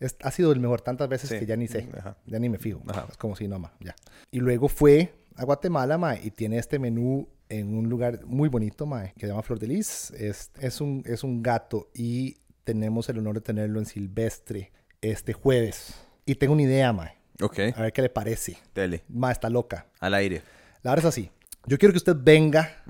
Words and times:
Es- 0.00 0.16
ha 0.22 0.30
sido 0.30 0.52
el 0.52 0.60
mejor 0.60 0.80
tantas 0.80 1.08
veces 1.08 1.30
Sí. 1.30 1.38
que 1.38 1.46
ya 1.46 1.56
ni 1.56 1.66
sé. 1.68 1.88
Ajá. 1.98 2.16
Ya 2.26 2.38
ni 2.38 2.48
me 2.48 2.58
fijo. 2.58 2.80
Ajá. 2.88 3.06
Es 3.10 3.16
como 3.16 3.34
si 3.36 3.48
no, 3.48 3.58
ma, 3.58 3.72
ya. 3.80 3.94
Y 4.30 4.38
luego 4.40 4.68
fue 4.68 5.12
a 5.36 5.44
Guatemala, 5.44 5.98
ma, 5.98 6.16
y 6.16 6.30
tiene 6.30 6.58
este 6.58 6.78
menú 6.78 7.28
en 7.48 7.74
un 7.74 7.88
lugar 7.88 8.24
muy 8.26 8.48
bonito, 8.48 8.86
ma, 8.86 9.08
que 9.08 9.20
se 9.20 9.26
llama 9.28 9.42
Flor 9.42 9.58
de 9.58 9.66
Lis. 9.68 10.10
Es, 10.12 10.50
es, 10.60 10.80
un, 10.80 11.02
es 11.06 11.24
un 11.24 11.42
gato 11.42 11.90
y 11.94 12.36
tenemos 12.64 13.08
el 13.08 13.18
honor 13.18 13.36
de 13.36 13.40
tenerlo 13.40 13.78
en 13.80 13.86
Silvestre 13.86 14.72
este 15.00 15.32
jueves. 15.32 15.94
Y 16.26 16.34
tengo 16.34 16.52
una 16.52 16.62
idea, 16.62 16.92
ma. 16.92 17.12
Ok. 17.40 17.58
A 17.74 17.82
ver 17.82 17.92
qué 17.92 18.02
le 18.02 18.10
parece. 18.10 18.58
Dele. 18.74 19.02
Ma, 19.08 19.30
está 19.32 19.48
loca. 19.48 19.86
Al 20.00 20.14
aire. 20.14 20.42
La 20.82 20.90
verdad 20.90 21.06
es 21.06 21.08
así. 21.08 21.30
Yo 21.66 21.78
quiero 21.78 21.92
que 21.92 21.98
usted 21.98 22.16
venga 22.18 22.82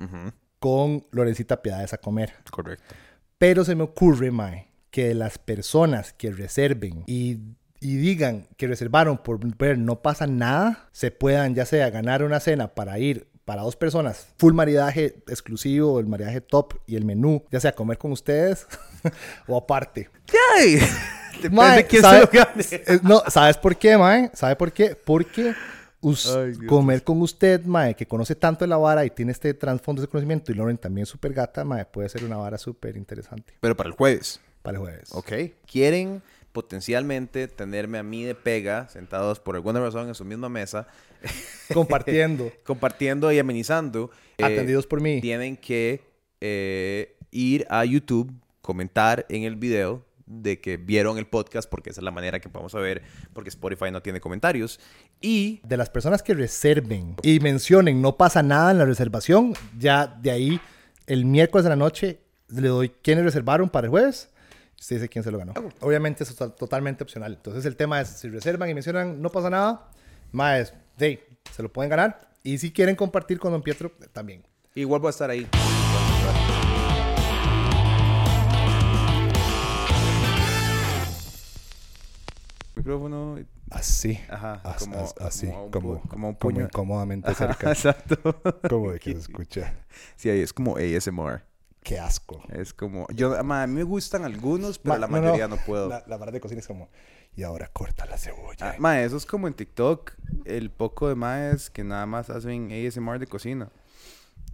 con 0.59 1.05
Lorencita 1.11 1.61
Piedades 1.61 1.93
a 1.93 1.97
comer. 1.97 2.33
Correcto. 2.51 2.83
Pero 3.37 3.63
se 3.63 3.75
me 3.75 3.83
ocurre, 3.83 4.31
Mae, 4.31 4.68
que 4.91 5.13
las 5.13 5.37
personas 5.37 6.13
que 6.13 6.31
reserven 6.31 7.03
y, 7.07 7.39
y 7.79 7.97
digan 7.97 8.47
que 8.57 8.67
reservaron 8.67 9.17
por 9.19 9.39
ver 9.57 9.77
no 9.77 10.01
pasa 10.01 10.27
nada, 10.27 10.89
se 10.91 11.11
puedan 11.11 11.55
ya 11.55 11.65
sea 11.65 11.89
ganar 11.89 12.23
una 12.23 12.39
cena 12.39 12.69
para 12.69 12.97
ir 12.99 13.27
para 13.45 13.63
dos 13.63 13.75
personas, 13.75 14.27
full 14.37 14.53
maridaje 14.53 15.23
exclusivo, 15.27 15.99
el 15.99 16.05
maridaje 16.05 16.39
top 16.41 16.75
y 16.85 16.95
el 16.95 17.03
menú, 17.05 17.43
ya 17.51 17.59
sea 17.59 17.71
comer 17.73 17.97
con 17.97 18.11
ustedes 18.11 18.67
o 19.47 19.57
aparte. 19.57 20.09
¡Ay! 20.55 20.75
Depende 21.33 21.49
Mae, 21.55 21.87
quién 21.87 22.01
¿sabe- 22.03 22.27
se 22.27 22.37
lo 22.37 22.45
gane. 22.45 22.63
eh, 22.71 22.99
No, 23.01 23.23
¿sabes 23.27 23.57
por 23.57 23.75
qué, 23.75 23.97
Mae? 23.97 24.29
¿Sabe 24.35 24.55
por 24.55 24.71
qué? 24.71 24.95
Porque 24.95 25.53
Ay, 26.03 26.53
comer 26.67 27.03
con 27.03 27.21
usted, 27.21 27.65
Mae, 27.65 27.95
que 27.95 28.05
conoce 28.05 28.35
tanto 28.35 28.65
de 28.65 28.69
la 28.69 28.77
vara 28.77 29.03
y 29.03 29.09
tiene 29.09 29.31
este 29.31 29.53
trasfondo 29.53 30.01
de 30.01 30.07
conocimiento, 30.07 30.51
y 30.51 30.55
Lauren 30.55 30.77
también 30.77 31.05
súper 31.07 31.33
gata, 31.33 31.63
Mae, 31.65 31.85
puede 31.85 32.07
ser 32.07 32.23
una 32.23 32.37
vara 32.37 32.57
súper 32.57 32.95
interesante 32.97 33.55
Pero 33.59 33.75
para 33.75 33.89
el 33.89 33.95
jueves. 33.95 34.39
Para 34.61 34.77
el 34.77 34.81
jueves. 34.83 35.09
Ok. 35.13 35.31
¿Quieren 35.69 36.21
potencialmente 36.51 37.47
tenerme 37.47 37.97
a 37.99 38.03
mí 38.03 38.23
de 38.23 38.35
pega, 38.35 38.89
sentados 38.89 39.39
por 39.39 39.55
alguna 39.55 39.79
razón 39.79 40.07
en 40.07 40.15
su 40.15 40.25
misma 40.25 40.49
mesa, 40.49 40.87
Compartiendo. 41.73 42.51
compartiendo 42.65 43.31
y 43.31 43.39
amenizando? 43.39 44.09
eh, 44.37 44.43
Atendidos 44.43 44.87
por 44.87 45.01
mí. 45.01 45.21
tienen 45.21 45.57
que 45.57 46.01
eh, 46.41 47.15
ir 47.31 47.65
a 47.69 47.85
YouTube, 47.85 48.33
comentar 48.61 49.25
en 49.29 49.43
el 49.43 49.55
video 49.55 50.05
de 50.25 50.59
que 50.61 50.77
vieron 50.77 51.17
el 51.17 51.25
podcast, 51.27 51.67
porque 51.69 51.89
esa 51.89 52.01
es 52.01 52.05
la 52.05 52.11
manera 52.11 52.39
que 52.39 52.49
podemos 52.49 52.71
saber, 52.71 53.01
porque 53.33 53.49
Spotify 53.49 53.89
no 53.91 54.01
tiene 54.01 54.19
comentarios. 54.21 54.79
Y 55.21 55.59
De 55.63 55.75
las 55.75 55.89
personas 55.89 56.21
que 56.21 56.33
reserven 56.35 57.15
y 57.23 57.39
mencionen 57.39 58.01
no 58.01 58.15
pasa 58.15 58.43
nada 58.43 58.71
en 58.71 58.77
la 58.77 58.85
reservación, 58.85 59.53
ya 59.77 60.05
de 60.07 60.31
ahí 60.31 60.61
el 61.07 61.25
miércoles 61.25 61.63
de 61.63 61.69
la 61.69 61.75
noche 61.75 62.19
le 62.47 62.67
doy 62.67 62.89
quiénes 62.89 63.23
reservaron 63.23 63.69
para 63.69 63.85
el 63.85 63.91
jueves. 63.91 64.29
Usted 64.79 64.95
dice 64.95 65.09
quién 65.09 65.23
se 65.23 65.31
lo 65.31 65.37
ganó. 65.37 65.53
Obviamente 65.81 66.23
eso 66.23 66.31
está 66.31 66.49
totalmente 66.49 67.03
opcional. 67.03 67.33
Entonces 67.33 67.65
el 67.65 67.75
tema 67.75 67.99
es, 68.01 68.07
si 68.09 68.29
reservan 68.29 68.69
y 68.69 68.73
mencionan 68.73 69.21
no 69.21 69.29
pasa 69.29 69.49
nada, 69.49 69.89
más, 70.31 70.73
de, 70.97 71.27
se 71.51 71.61
lo 71.63 71.71
pueden 71.71 71.89
ganar. 71.89 72.29
Y 72.43 72.57
si 72.57 72.71
quieren 72.71 72.95
compartir 72.95 73.39
con 73.39 73.51
Don 73.51 73.61
Pietro, 73.61 73.91
también. 74.13 74.43
igual 74.75 75.01
voy 75.01 75.09
a 75.09 75.11
estar 75.11 75.29
ahí. 75.29 75.47
Micrófono. 82.75 83.37
Así. 83.71 84.19
Ajá, 84.29 84.61
As- 84.63 84.77
como, 84.83 84.99
as- 84.99 85.15
así, 85.19 85.47
como 85.47 85.65
un, 85.65 85.71
como, 85.71 85.89
pu- 86.01 86.07
como 86.09 86.27
un 86.29 86.33
como 86.35 86.39
puño. 86.53 86.63
incómodamente 86.65 87.29
Ajá, 87.29 87.47
cerca. 87.47 87.71
exacto. 87.71 88.17
como 88.69 88.91
de 88.91 88.99
que 88.99 89.11
se 89.13 89.17
escucha. 89.19 89.73
Sí, 90.15 90.29
ahí 90.29 90.39
es 90.41 90.53
como 90.53 90.77
ASMR. 90.77 91.43
Qué 91.89 91.97
asco. 91.97 92.43
Es 92.49 92.71
como... 92.71 93.07
Yo, 93.15 93.43
ma, 93.43 93.63
a 93.63 93.67
mí 93.67 93.73
me 93.73 93.81
gustan 93.83 94.23
algunos, 94.23 94.77
pero 94.77 94.93
Ma- 94.93 94.99
la 94.99 95.07
no, 95.07 95.11
mayoría 95.19 95.47
no, 95.47 95.57
puedo. 95.57 95.89
La, 95.89 96.03
la 96.05 96.17
vara 96.17 96.31
de 96.31 96.39
cocina 96.39 96.59
es 96.59 96.67
como, 96.67 96.87
y 97.35 97.41
ahora 97.41 97.67
corta 97.73 98.05
la 98.05 98.15
cebolla. 98.15 98.69
Ah, 98.69 98.75
ma, 98.77 99.01
eso 99.01 99.17
es 99.17 99.25
como 99.25 99.47
en 99.47 99.55
TikTok, 99.55 100.11
el 100.45 100.69
poco 100.69 101.09
de 101.09 101.15
maes 101.15 101.71
que 101.71 101.83
nada 101.83 102.05
más 102.05 102.29
hacen 102.29 102.69
ASMR 102.71 103.17
de 103.17 103.25
cocina. 103.25 103.71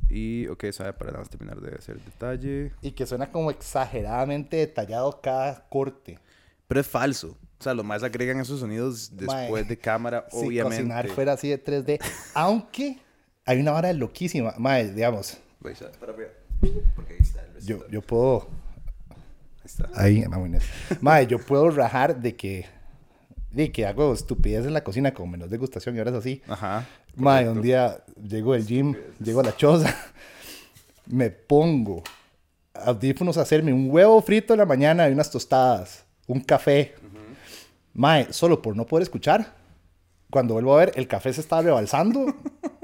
Y, 0.08 0.48
ok, 0.48 0.72
sabe, 0.72 0.94
para 0.94 1.12
nada 1.12 1.24
más 1.24 1.30
terminar 1.30 1.60
de 1.60 1.76
hacer 1.76 1.98
el 1.98 2.06
detalle. 2.06 2.72
Y 2.82 2.92
que 2.92 3.06
suena 3.06 3.30
como 3.30 3.52
exageradamente 3.52 4.56
detallado 4.56 5.20
cada 5.20 5.68
corte. 5.68 6.18
Pero 6.70 6.80
es 6.80 6.88
falso. 6.88 7.38
O 7.60 7.64
sea, 7.64 7.74
los 7.74 7.84
más 7.84 8.02
agregan 8.04 8.40
esos 8.40 8.62
sonidos 8.62 9.10
después 9.12 9.52
Mae, 9.52 9.64
de 9.66 9.78
cámara, 9.78 10.26
Si 10.32 10.38
obviamente. 10.38 10.84
cocinar 10.84 11.10
fuera 11.10 11.34
así 11.34 11.50
de 11.50 11.62
3D. 11.62 12.00
Aunque 12.34 12.98
hay 13.44 13.60
una 13.60 13.72
vara 13.72 13.92
loquísima. 13.92 14.54
Mae, 14.58 14.90
digamos, 14.94 15.38
para. 16.00 16.16
Porque 16.96 17.14
ahí 17.14 17.20
está 17.20 17.42
el 17.42 17.66
yo, 17.66 17.88
yo 17.90 18.02
puedo... 18.02 18.48
Ahí 19.10 19.66
está. 19.66 19.90
Ahí, 19.96 20.26
mamones. 20.28 20.64
Mae, 21.02 21.28
yo 21.28 21.40
puedo 21.40 21.70
rajar 21.70 22.20
de 22.22 22.36
que... 22.36 22.66
De 23.52 23.72
que 23.72 23.86
hago 23.86 24.14
estupidez 24.14 24.66
en 24.66 24.74
la 24.74 24.84
cocina 24.84 25.14
con 25.14 25.32
menos 25.32 25.50
degustación 25.50 25.96
y 25.96 26.00
ahora 26.00 26.12
es 26.12 26.18
así. 26.18 26.42
Mae, 27.16 27.46
correcto. 27.46 27.52
un 27.52 27.62
día 27.62 28.04
llego 28.22 28.54
del 28.54 28.66
gym, 28.66 28.96
llego 29.24 29.40
a 29.40 29.44
la 29.44 29.56
choza, 29.56 29.96
me 31.06 31.30
pongo 31.30 32.04
audífonos 32.74 33.38
a 33.38 33.42
hacerme 33.42 33.72
un 33.72 33.90
huevo 33.90 34.22
frito 34.22 34.54
en 34.54 34.60
la 34.60 34.66
mañana 34.66 35.08
y 35.08 35.14
unas 35.14 35.32
tostadas, 35.32 36.06
un 36.28 36.42
café. 36.42 36.96
Mae, 37.94 38.32
solo 38.34 38.62
por 38.62 38.76
no 38.76 38.86
poder 38.86 39.04
escuchar. 39.04 39.54
Cuando 40.30 40.56
vuelvo 40.56 40.76
a 40.76 40.80
ver, 40.80 40.92
el 40.96 41.08
café 41.08 41.32
se 41.32 41.42
estaba 41.42 41.62
rebalsando. 41.62 42.26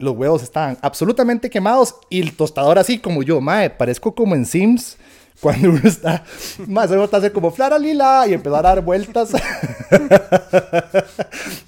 Los 0.00 0.16
huevos 0.16 0.42
estaban 0.42 0.78
absolutamente 0.80 1.50
quemados 1.50 1.94
y 2.08 2.20
el 2.20 2.34
tostador 2.34 2.78
así 2.78 2.98
como 2.98 3.22
yo, 3.22 3.40
mae, 3.40 3.70
parezco 3.70 4.14
como 4.14 4.34
en 4.34 4.46
Sims. 4.46 4.96
Cuando 5.40 5.70
uno 5.70 5.80
está, 5.84 6.22
se 6.26 6.66
vuelve 6.66 7.08
a 7.10 7.16
hacer 7.16 7.32
como 7.32 7.50
Flara 7.50 7.78
Lila 7.78 8.26
y 8.28 8.34
empezar 8.34 8.58
a 8.58 8.74
dar 8.74 8.84
vueltas. 8.84 9.30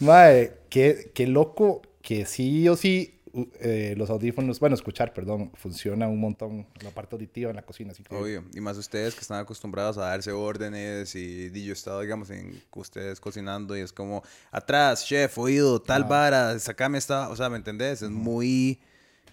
Mae, 0.01 0.53
qué, 0.69 1.11
qué 1.15 1.27
loco 1.27 1.81
que 2.03 2.27
sí 2.27 2.69
o 2.69 2.77
sí 2.77 3.22
eh, 3.61 3.95
los 3.97 4.11
audífonos, 4.11 4.61
bueno, 4.61 4.75
escuchar, 4.75 5.15
perdón, 5.15 5.51
funciona 5.55 6.07
un 6.07 6.21
montón 6.21 6.67
la 6.83 6.91
parte 6.91 7.17
auditiva 7.17 7.51
en 7.51 7.57
la 7.57 7.63
cocina. 7.63 7.93
Así 7.93 8.03
que, 8.03 8.15
Obvio. 8.15 8.45
Y 8.55 8.61
más 8.61 8.77
ustedes 8.77 9.15
que 9.15 9.21
están 9.21 9.41
acostumbrados 9.41 9.97
a 9.99 10.03
darse 10.03 10.33
órdenes 10.33 11.15
y, 11.15 11.51
y 11.53 11.65
yo 11.65 11.71
he 11.71 11.73
estado, 11.73 12.01
digamos, 12.01 12.31
en 12.31 12.63
ustedes 12.75 13.21
cocinando 13.21 13.77
y 13.77 13.81
es 13.81 13.93
como, 13.93 14.23
atrás, 14.51 15.07
chef, 15.07 15.37
oído, 15.39 15.81
tal 15.81 16.05
vara, 16.05 16.59
sacame 16.59 16.99
esta, 16.99 17.31
o 17.31 17.37
sea, 17.37 17.49
¿me 17.49 17.57
entendés? 17.57 18.03
Es 18.03 18.11
muy, 18.11 18.81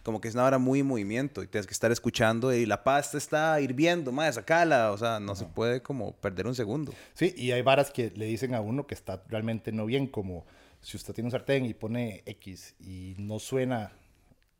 como 0.03 0.21
que 0.21 0.29
es 0.29 0.33
una 0.33 0.45
hora 0.45 0.57
muy 0.57 0.79
en 0.79 0.87
movimiento 0.87 1.43
y 1.43 1.47
tienes 1.47 1.67
que 1.67 1.73
estar 1.73 1.91
escuchando 1.91 2.53
y 2.53 2.65
la 2.65 2.83
pasta 2.83 3.17
está 3.17 3.59
hirviendo, 3.59 4.11
madre, 4.11 4.33
sacala, 4.33 4.91
o 4.91 4.97
sea, 4.97 5.19
no 5.19 5.35
se 5.35 5.45
puede 5.45 5.81
como 5.81 6.13
perder 6.13 6.47
un 6.47 6.55
segundo. 6.55 6.93
Sí, 7.13 7.33
y 7.35 7.51
hay 7.51 7.61
varas 7.61 7.91
que 7.91 8.11
le 8.15 8.25
dicen 8.25 8.55
a 8.55 8.61
uno 8.61 8.87
que 8.87 8.95
está 8.95 9.21
realmente 9.27 9.71
no 9.71 9.85
bien, 9.85 10.07
como 10.07 10.45
si 10.81 10.97
usted 10.97 11.13
tiene 11.13 11.27
un 11.27 11.31
sartén 11.31 11.65
y 11.65 11.73
pone 11.73 12.23
X 12.25 12.75
y 12.79 13.15
no 13.17 13.39
suena 13.39 13.91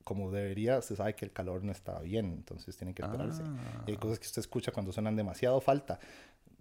como 0.03 0.31
debería, 0.31 0.81
se 0.81 0.95
sabe 0.95 1.13
que 1.15 1.23
el 1.23 1.31
calor 1.31 1.63
no 1.63 1.71
está 1.71 1.99
bien, 1.99 2.33
entonces 2.33 2.75
tiene 2.75 2.95
que 2.95 3.03
esperarse. 3.03 3.43
Y 3.85 3.91
hay 3.91 3.97
cosas 3.97 4.17
que 4.17 4.25
usted 4.25 4.39
escucha 4.39 4.71
cuando 4.71 4.91
suenan 4.91 5.15
demasiado 5.15 5.61
falta. 5.61 5.99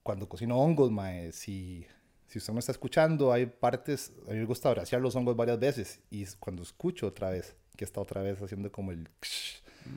Cuando 0.03 0.29
cocino 0.29 0.59
hongos, 0.59 0.91
mae, 0.91 1.33
si, 1.33 1.87
si 2.27 2.39
usted 2.39 2.53
no 2.53 2.59
está 2.59 2.73
escuchando, 2.73 3.33
hay 3.33 3.47
partes, 3.47 4.13
a 4.29 4.33
mí 4.33 4.37
me 4.37 4.45
gusta 4.45 4.71
brasear 4.71 5.01
los 5.01 5.17
hongos 5.17 5.35
varias 5.35 5.59
veces 5.59 6.01
y 6.11 6.27
cuando 6.39 6.63
escucho 6.63 7.07
otra 7.07 7.31
vez, 7.31 7.57
que 7.75 7.87
está 7.87 8.03
otra 8.03 8.21
vez 8.21 8.41
haciendo 8.43 8.71
como 8.71 8.93
el... 8.93 9.09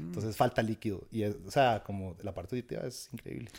Entonces 0.07 0.35
falta 0.35 0.62
líquido. 0.62 1.03
Y 1.12 1.24
es, 1.24 1.35
o 1.46 1.52
sea, 1.52 1.84
como 1.85 2.16
la 2.22 2.34
parte 2.34 2.56
auditiva 2.56 2.81
es 2.84 3.09
increíble. 3.13 3.50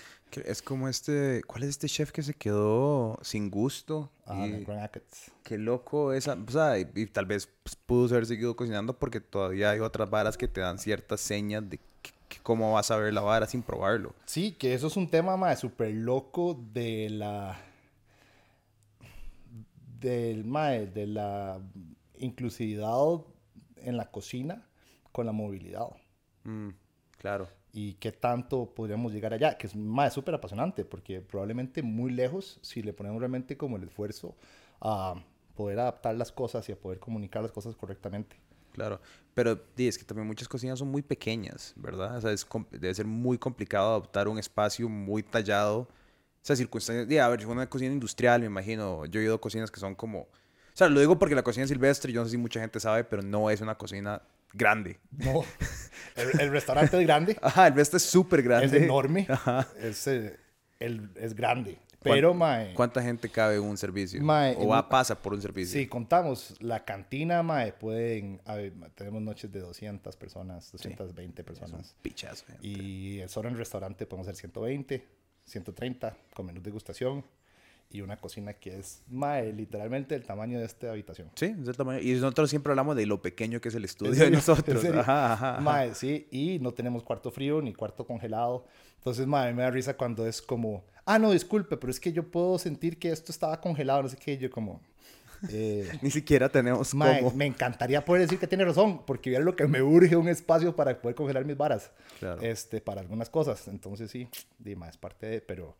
Es 0.44 0.62
como 0.62 0.88
este, 0.88 1.42
¿cuál 1.46 1.62
es 1.64 1.70
este 1.70 1.88
chef 1.88 2.10
que 2.12 2.22
se 2.22 2.34
quedó 2.34 3.18
sin 3.22 3.50
gusto? 3.50 4.10
Ah, 4.26 4.46
Y-. 4.46 4.64
Qué 5.42 5.58
loco 5.58 6.12
esa, 6.12 6.34
o 6.34 6.50
sea, 6.50 6.78
y, 6.78 6.86
y 6.94 7.06
tal 7.06 7.26
vez 7.26 7.48
pues, 7.62 7.76
pudo 7.76 8.06
haber 8.14 8.26
seguido 8.26 8.54
cocinando 8.56 8.98
porque 8.98 9.20
todavía 9.20 9.70
hay 9.70 9.80
otras 9.80 10.08
varas 10.10 10.36
que 10.36 10.48
te 10.48 10.60
dan 10.60 10.78
ciertas 10.78 11.20
señas 11.20 11.68
de 11.68 11.78
que- 11.78 12.10
que 12.28 12.38
cómo 12.42 12.72
vas 12.72 12.90
a 12.90 12.96
ver 12.96 13.12
la 13.12 13.20
vara 13.20 13.46
sin 13.46 13.62
probarlo. 13.62 14.14
Sí, 14.24 14.52
que 14.52 14.72
eso 14.72 14.86
es 14.86 14.96
un 14.96 15.08
tema 15.10 15.36
más 15.36 15.60
súper 15.60 15.92
loco 15.92 16.58
de 16.72 17.10
la. 17.10 17.60
Del 20.00 20.44
mae, 20.44 20.86
de 20.86 21.06
la 21.06 21.60
inclusividad 22.18 23.20
en 23.76 23.96
la 23.96 24.10
cocina 24.10 24.66
con 25.12 25.26
la 25.26 25.32
movilidad. 25.32 25.86
Mm, 26.44 26.70
claro. 27.18 27.48
Y 27.72 27.94
qué 27.94 28.12
tanto 28.12 28.66
podríamos 28.74 29.12
llegar 29.12 29.32
allá, 29.32 29.56
que 29.56 29.66
es 29.66 29.74
más 29.74 30.12
súper 30.12 30.34
apasionante, 30.34 30.84
porque 30.84 31.20
probablemente 31.20 31.82
muy 31.82 32.10
lejos, 32.12 32.58
si 32.62 32.82
le 32.82 32.92
ponemos 32.92 33.18
realmente 33.18 33.56
como 33.56 33.76
el 33.76 33.84
esfuerzo 33.84 34.36
a 34.80 35.14
poder 35.54 35.78
adaptar 35.78 36.14
las 36.16 36.32
cosas 36.32 36.68
y 36.68 36.72
a 36.72 36.76
poder 36.76 36.98
comunicar 36.98 37.42
las 37.42 37.52
cosas 37.52 37.76
correctamente. 37.76 38.36
Claro, 38.72 39.00
pero 39.34 39.60
es 39.76 39.98
que 39.98 40.04
también 40.04 40.26
muchas 40.26 40.48
cocinas 40.48 40.78
son 40.78 40.88
muy 40.88 41.02
pequeñas, 41.02 41.74
¿verdad? 41.76 42.16
O 42.16 42.20
sea, 42.20 42.32
es 42.32 42.46
debe 42.70 42.94
ser 42.94 43.06
muy 43.06 43.38
complicado 43.38 43.90
adoptar 43.90 44.28
un 44.28 44.38
espacio 44.38 44.88
muy 44.88 45.22
tallado. 45.22 45.80
O 45.80 45.88
sea, 46.44 46.56
circunstancias, 46.56 47.06
di, 47.06 47.18
a 47.18 47.28
ver, 47.28 47.46
una 47.46 47.68
cocina 47.68 47.92
industrial, 47.92 48.40
me 48.40 48.46
imagino, 48.46 49.04
yo 49.06 49.20
he 49.20 49.24
ido 49.24 49.34
a 49.34 49.40
cocinas 49.40 49.70
que 49.70 49.78
son 49.78 49.94
como... 49.94 50.20
O 50.20 50.74
sea, 50.74 50.88
lo 50.88 51.00
digo 51.00 51.18
porque 51.18 51.34
la 51.34 51.42
cocina 51.42 51.66
silvestre, 51.66 52.12
yo 52.12 52.20
no 52.20 52.24
sé 52.24 52.32
si 52.32 52.38
mucha 52.38 52.60
gente 52.60 52.80
sabe, 52.80 53.04
pero 53.04 53.22
no 53.22 53.50
es 53.50 53.60
una 53.60 53.76
cocina 53.76 54.22
grande. 54.52 54.98
No, 55.10 55.44
el, 56.16 56.40
el 56.40 56.50
restaurante 56.50 56.98
es 56.98 57.06
grande, 57.06 57.36
Ajá, 57.42 57.68
el 57.68 57.74
resto 57.74 57.96
es 57.96 58.02
súper 58.02 58.42
grande. 58.42 58.66
es 58.66 58.82
enorme, 58.82 59.26
Ajá. 59.28 59.66
es, 59.80 60.06
eh, 60.06 60.38
el, 60.80 61.10
es 61.16 61.34
grande, 61.34 61.78
Pero, 62.02 62.34
mae, 62.34 62.74
¿Cuánta 62.74 63.02
gente 63.02 63.28
cabe 63.28 63.56
en 63.56 63.62
un 63.62 63.76
servicio? 63.76 64.20
Mae, 64.22 64.56
o 64.58 64.68
va, 64.68 64.88
pasa 64.88 65.20
por 65.20 65.32
un 65.34 65.40
servicio. 65.42 65.78
si 65.78 65.86
contamos 65.86 66.54
la 66.60 66.84
cantina, 66.84 67.42
mae, 67.42 67.72
pueden, 67.72 68.40
ver, 68.46 68.72
tenemos 68.94 69.22
noches 69.22 69.50
de 69.52 69.60
200 69.60 70.16
personas, 70.16 70.72
220 70.72 71.44
personas. 71.44 71.94
Pichazo. 72.02 72.44
gente. 72.46 72.66
Y 72.66 73.22
solo 73.28 73.48
en 73.48 73.56
restaurante 73.56 74.06
podemos 74.06 74.26
ser 74.26 74.36
120, 74.36 75.06
130 75.46 76.16
con 76.34 76.46
menú 76.46 76.60
degustación 76.60 77.24
y 77.92 78.00
una 78.00 78.16
cocina 78.16 78.54
que 78.54 78.78
es, 78.78 79.02
mae, 79.10 79.52
literalmente 79.52 80.14
el 80.14 80.24
tamaño 80.24 80.58
de 80.58 80.64
esta 80.64 80.90
habitación. 80.90 81.30
Sí, 81.34 81.46
es 81.46 81.66
del 81.66 81.76
tamaño. 81.76 82.00
Y 82.00 82.12
nosotros 82.14 82.48
siempre 82.50 82.70
hablamos 82.72 82.96
de 82.96 83.06
lo 83.06 83.20
pequeño 83.20 83.60
que 83.60 83.68
es 83.68 83.74
el 83.74 83.82
¿En 83.82 83.84
estudio 83.84 84.12
de 84.24 84.30
nosotros. 84.32 84.84
Ajá, 84.84 85.32
ajá, 85.34 85.52
ajá. 85.52 85.60
Mae, 85.60 85.94
sí, 85.94 86.26
y 86.30 86.58
no 86.60 86.72
tenemos 86.72 87.02
cuarto 87.02 87.30
frío 87.30 87.60
ni 87.60 87.74
cuarto 87.74 88.06
congelado. 88.06 88.64
Entonces, 88.96 89.26
mae, 89.26 89.52
me 89.52 89.62
da 89.62 89.70
risa 89.70 89.96
cuando 89.96 90.26
es 90.26 90.40
como, 90.40 90.84
ah, 91.04 91.18
no, 91.18 91.32
disculpe, 91.32 91.76
pero 91.76 91.90
es 91.90 92.00
que 92.00 92.12
yo 92.12 92.30
puedo 92.30 92.58
sentir 92.58 92.98
que 92.98 93.10
esto 93.10 93.30
estaba 93.32 93.60
congelado, 93.60 94.02
no 94.02 94.08
sé 94.08 94.16
qué, 94.16 94.38
yo 94.38 94.50
como... 94.50 94.80
eh, 95.50 95.90
Ni 96.02 96.10
siquiera 96.12 96.48
tenemos 96.48 96.94
mae, 96.94 97.20
cómo. 97.20 97.36
me 97.36 97.46
encantaría 97.46 98.04
poder 98.04 98.22
decir 98.22 98.38
que 98.38 98.46
tiene 98.46 98.64
razón, 98.64 99.04
porque 99.04 99.28
vieron 99.30 99.44
lo 99.46 99.56
que 99.56 99.66
me 99.66 99.82
urge 99.82 100.14
un 100.16 100.28
espacio 100.28 100.74
para 100.76 101.00
poder 101.02 101.16
congelar 101.16 101.44
mis 101.44 101.56
varas. 101.56 101.90
Claro. 102.20 102.40
Este, 102.42 102.80
para 102.80 103.00
algunas 103.00 103.28
cosas. 103.28 103.66
Entonces, 103.68 104.10
sí, 104.10 104.28
Dima 104.58 104.88
es 104.88 104.96
parte 104.96 105.26
de, 105.26 105.40
pero, 105.40 105.76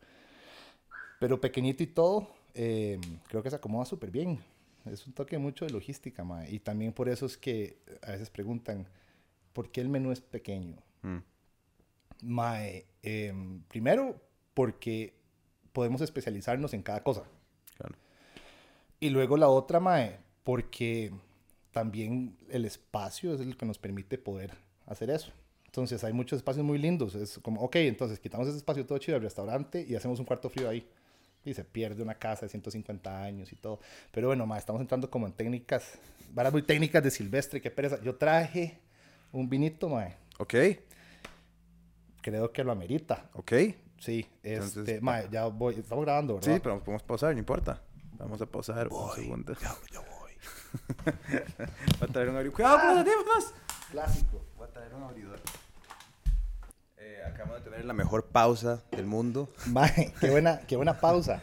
pero 1.19 1.39
pequeñito 1.39 1.83
y 1.83 1.87
todo, 1.87 2.27
eh, 2.53 2.99
creo 3.27 3.41
que 3.43 3.49
se 3.49 3.55
acomoda 3.55 3.85
súper 3.85 4.11
bien. 4.11 4.39
Es 4.85 5.07
un 5.07 5.13
toque 5.13 5.37
mucho 5.37 5.65
de 5.65 5.71
logística, 5.71 6.23
mae. 6.23 6.51
Y 6.53 6.59
también 6.59 6.91
por 6.91 7.07
eso 7.07 7.25
es 7.25 7.37
que 7.37 7.77
a 8.01 8.11
veces 8.11 8.29
preguntan, 8.29 8.85
¿por 9.53 9.71
qué 9.71 9.81
el 9.81 9.89
menú 9.89 10.11
es 10.11 10.19
pequeño? 10.19 10.77
Mm, 11.01 11.19
Mae, 12.23 12.85
em, 13.01 13.61
primero, 13.63 14.21
porque 14.53 15.13
podemos 15.71 16.01
especializarnos 16.01 16.73
en 16.73 16.83
cada 16.83 17.03
cosa. 17.03 17.23
claro. 17.77 17.95
Y 18.99 19.09
luego 19.09 19.35
la 19.35 19.49
otra, 19.49 19.79
Mae, 19.81 20.19
porque 20.43 21.11
también 21.71 22.37
el 22.49 22.63
espacio 22.63 23.33
es 23.33 23.41
el 23.41 23.57
que 23.57 23.65
nos 23.65 23.77
permite 23.77 24.17
poder 24.17 24.53
hacer 24.85 25.09
eso. 25.09 25.33
Entonces 25.73 26.03
hay 26.03 26.13
muchos 26.13 26.37
espacios 26.37 26.63
muy 26.63 26.77
lindos. 26.77 27.15
Es 27.15 27.39
como, 27.39 27.59
ok, 27.61 27.77
entonces 27.77 28.19
quitamos 28.19 28.47
ese 28.47 28.57
espacio 28.57 28.85
todo 28.85 28.99
chido 28.99 29.15
del 29.15 29.23
restaurante 29.23 29.83
y 29.89 29.95
hacemos 29.95 30.19
un 30.19 30.25
cuarto 30.25 30.47
frío 30.47 30.69
ahí. 30.69 30.87
Y 31.43 31.55
se 31.55 31.63
pierde 31.63 32.03
una 32.03 32.13
casa 32.13 32.45
de 32.45 32.49
150 32.49 33.23
años 33.23 33.51
y 33.51 33.55
todo. 33.55 33.79
Pero 34.11 34.27
bueno, 34.27 34.45
Mae, 34.45 34.59
estamos 34.59 34.79
entrando 34.81 35.09
como 35.09 35.25
en 35.25 35.33
técnicas, 35.33 35.95
varas 36.31 36.53
muy 36.53 36.61
técnicas 36.61 37.03
de 37.03 37.09
silvestre, 37.09 37.59
qué 37.59 37.71
pereza. 37.71 37.99
Yo 38.03 38.13
traje 38.13 38.77
un 39.31 39.49
vinito, 39.49 39.89
Mae. 39.89 40.15
Ok, 40.37 40.53
Creo 42.21 42.51
que 42.51 42.63
lo 42.63 42.71
amerita. 42.71 43.31
ok. 43.33 43.51
Sí, 43.97 44.27
este, 44.43 44.53
Entonces, 44.53 45.01
mae, 45.01 45.27
ya 45.31 45.45
voy, 45.47 45.73
estamos 45.79 46.05
grabando, 46.05 46.35
¿verdad? 46.35 46.53
Sí, 46.53 46.59
pero 46.61 46.79
podemos 46.83 47.01
pausar, 47.01 47.33
no 47.33 47.39
importa. 47.39 47.81
Vamos 48.19 48.39
a 48.39 48.45
pausar 48.45 48.89
un 48.89 49.11
segundo. 49.15 49.55
Ya, 49.59 49.75
ya 49.91 49.99
voy. 50.01 50.31
Voy 51.99 52.09
a 52.09 52.13
traer 52.13 52.29
un 52.29 52.35
abridor. 52.35 52.53
¡Cuidado 52.53 52.79
con 52.79 52.95
los! 52.97 53.53
Clásico. 53.89 54.45
Voy 54.55 54.67
a 54.67 54.71
traer 54.71 54.93
un 54.93 55.03
abridor. 55.03 55.39
Acabamos 57.27 57.63
de 57.63 57.69
tener 57.69 57.85
la 57.85 57.93
mejor 57.93 58.25
pausa 58.27 58.83
del 58.91 59.05
mundo 59.05 59.49
Mae, 59.67 60.13
qué 60.19 60.29
buena, 60.29 60.59
qué 60.67 60.75
buena 60.75 60.99
pausa. 60.99 61.37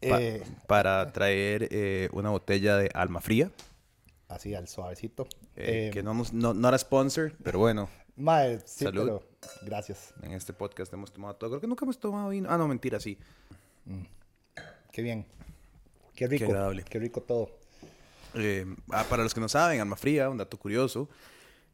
pa- 0.00 0.20
Eh, 0.20 0.42
para 0.66 1.12
traer 1.12 1.68
eh, 1.70 2.08
una 2.12 2.30
botella 2.30 2.76
de 2.76 2.90
alma 2.94 3.20
fría. 3.20 3.50
así, 4.28 4.54
al 4.54 4.68
suavecito. 4.68 5.26
eh, 5.56 5.90
que 5.92 6.02
no, 6.02 6.14
nos, 6.14 6.32
no, 6.32 6.54
no 6.54 6.68
era 6.68 6.78
sponsor, 6.78 7.32
pero 7.42 7.58
bueno, 7.58 7.88
Mae, 8.16 8.58
sí, 8.64 8.84
Salud. 8.84 9.04
pero 9.04 9.22
gracias. 9.62 10.12
en 10.22 10.32
este 10.32 10.52
podcast 10.52 10.92
hemos 10.92 11.12
tomado 11.12 11.34
todo. 11.36 11.50
Creo 11.50 11.60
que 11.60 11.66
nunca 11.68 11.84
hemos 11.84 11.98
tomado 11.98 12.28
vino. 12.30 12.48
Ah, 12.50 12.58
no, 12.58 12.66
mentira, 12.68 12.98
sí. 13.00 13.16
Qué 14.92 15.02
bien. 15.02 15.26
Qué 16.14 16.26
rico. 16.26 16.44
Qué, 16.46 16.50
agradable. 16.52 16.84
rico 16.90 17.20
todo. 17.22 17.50
Ah, 18.90 19.04
para 19.08 19.22
los 19.22 19.32
que 19.34 19.40
no 19.40 19.48
saben, 19.48 19.80
Alma 19.80 19.96
Fría, 19.96 20.28
un 20.30 20.36
dato 20.36 20.58
curioso, 20.58 21.08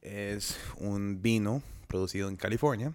es 0.02 0.56
un 0.78 1.20
vino 1.22 1.62
producido 1.88 2.28
en 2.28 2.36
California, 2.36 2.92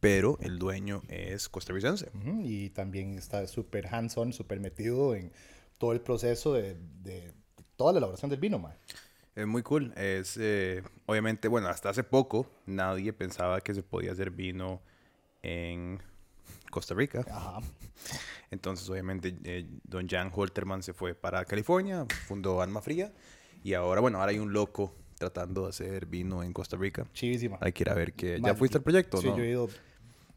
pero 0.00 0.38
el 0.40 0.58
dueño 0.58 1.02
es 1.08 1.48
costarricense. 1.48 2.10
Ujú, 2.14 2.42
Y 2.44 2.70
también 2.70 3.18
está 3.18 3.46
súper 3.46 3.86
hands-on, 3.94 4.32
súper 4.32 4.58
metido 4.60 5.14
en 5.14 5.30
todo 5.78 5.92
el 5.92 6.00
proceso 6.00 6.52
de, 6.54 6.76
de 7.02 7.32
toda 7.76 7.92
la 7.92 7.98
elaboración 7.98 8.30
del 8.30 8.40
vino, 8.40 8.58
mae. 8.58 8.74
Es 9.34 9.46
muy 9.46 9.62
cool. 9.62 9.92
Es, 9.96 10.36
eh, 10.38 10.82
obviamente, 11.06 11.48
bueno, 11.48 11.68
hasta 11.68 11.90
hace 11.90 12.02
poco 12.02 12.46
nadie 12.66 13.12
pensaba 13.12 13.60
que 13.60 13.74
se 13.74 13.82
podía 13.82 14.12
hacer 14.12 14.30
vino 14.30 14.80
en 15.42 16.02
Costa 16.70 16.94
Rica. 16.94 17.24
Ajá. 17.30 17.60
Entonces, 18.50 18.88
obviamente, 18.88 19.34
eh, 19.44 19.66
don 19.84 20.08
Jan 20.08 20.30
Holterman 20.34 20.82
se 20.82 20.92
fue 20.92 21.14
para 21.14 21.44
California, 21.44 22.06
fundó 22.26 22.60
Alma 22.60 22.82
Fría, 22.82 23.12
y 23.62 23.74
ahora, 23.74 24.00
bueno, 24.00 24.18
ahora 24.18 24.32
hay 24.32 24.38
un 24.38 24.52
loco 24.52 24.94
tratando 25.18 25.64
de 25.64 25.68
hacer 25.68 26.06
vino 26.06 26.42
en 26.42 26.52
Costa 26.52 26.76
Rica. 26.76 27.06
Chivísima. 27.12 27.58
Hay 27.60 27.72
que 27.72 27.84
ir 27.84 27.90
a 27.90 27.94
ver 27.94 28.14
que... 28.14 28.40
¿Ya 28.42 28.54
fuiste 28.54 28.78
al 28.78 28.82
proyecto, 28.82 29.18
Sí, 29.18 29.28
no? 29.28 29.36
yo 29.36 29.44
he 29.44 29.50
ido. 29.50 29.68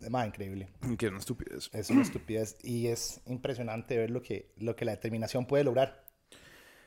Mae, 0.10 0.28
increíble. 0.28 0.70
Que 0.98 1.08
una 1.08 1.18
estupidez. 1.20 1.70
Es 1.74 1.90
una 1.90 2.02
estupidez 2.02 2.58
y 2.64 2.88
es 2.88 3.22
impresionante 3.28 3.98
ver 3.98 4.10
lo 4.12 4.22
que, 4.22 4.50
lo 4.58 4.76
que 4.76 4.86
la 4.86 4.92
determinación 4.92 5.46
puede 5.46 5.64
lograr. 5.64 6.04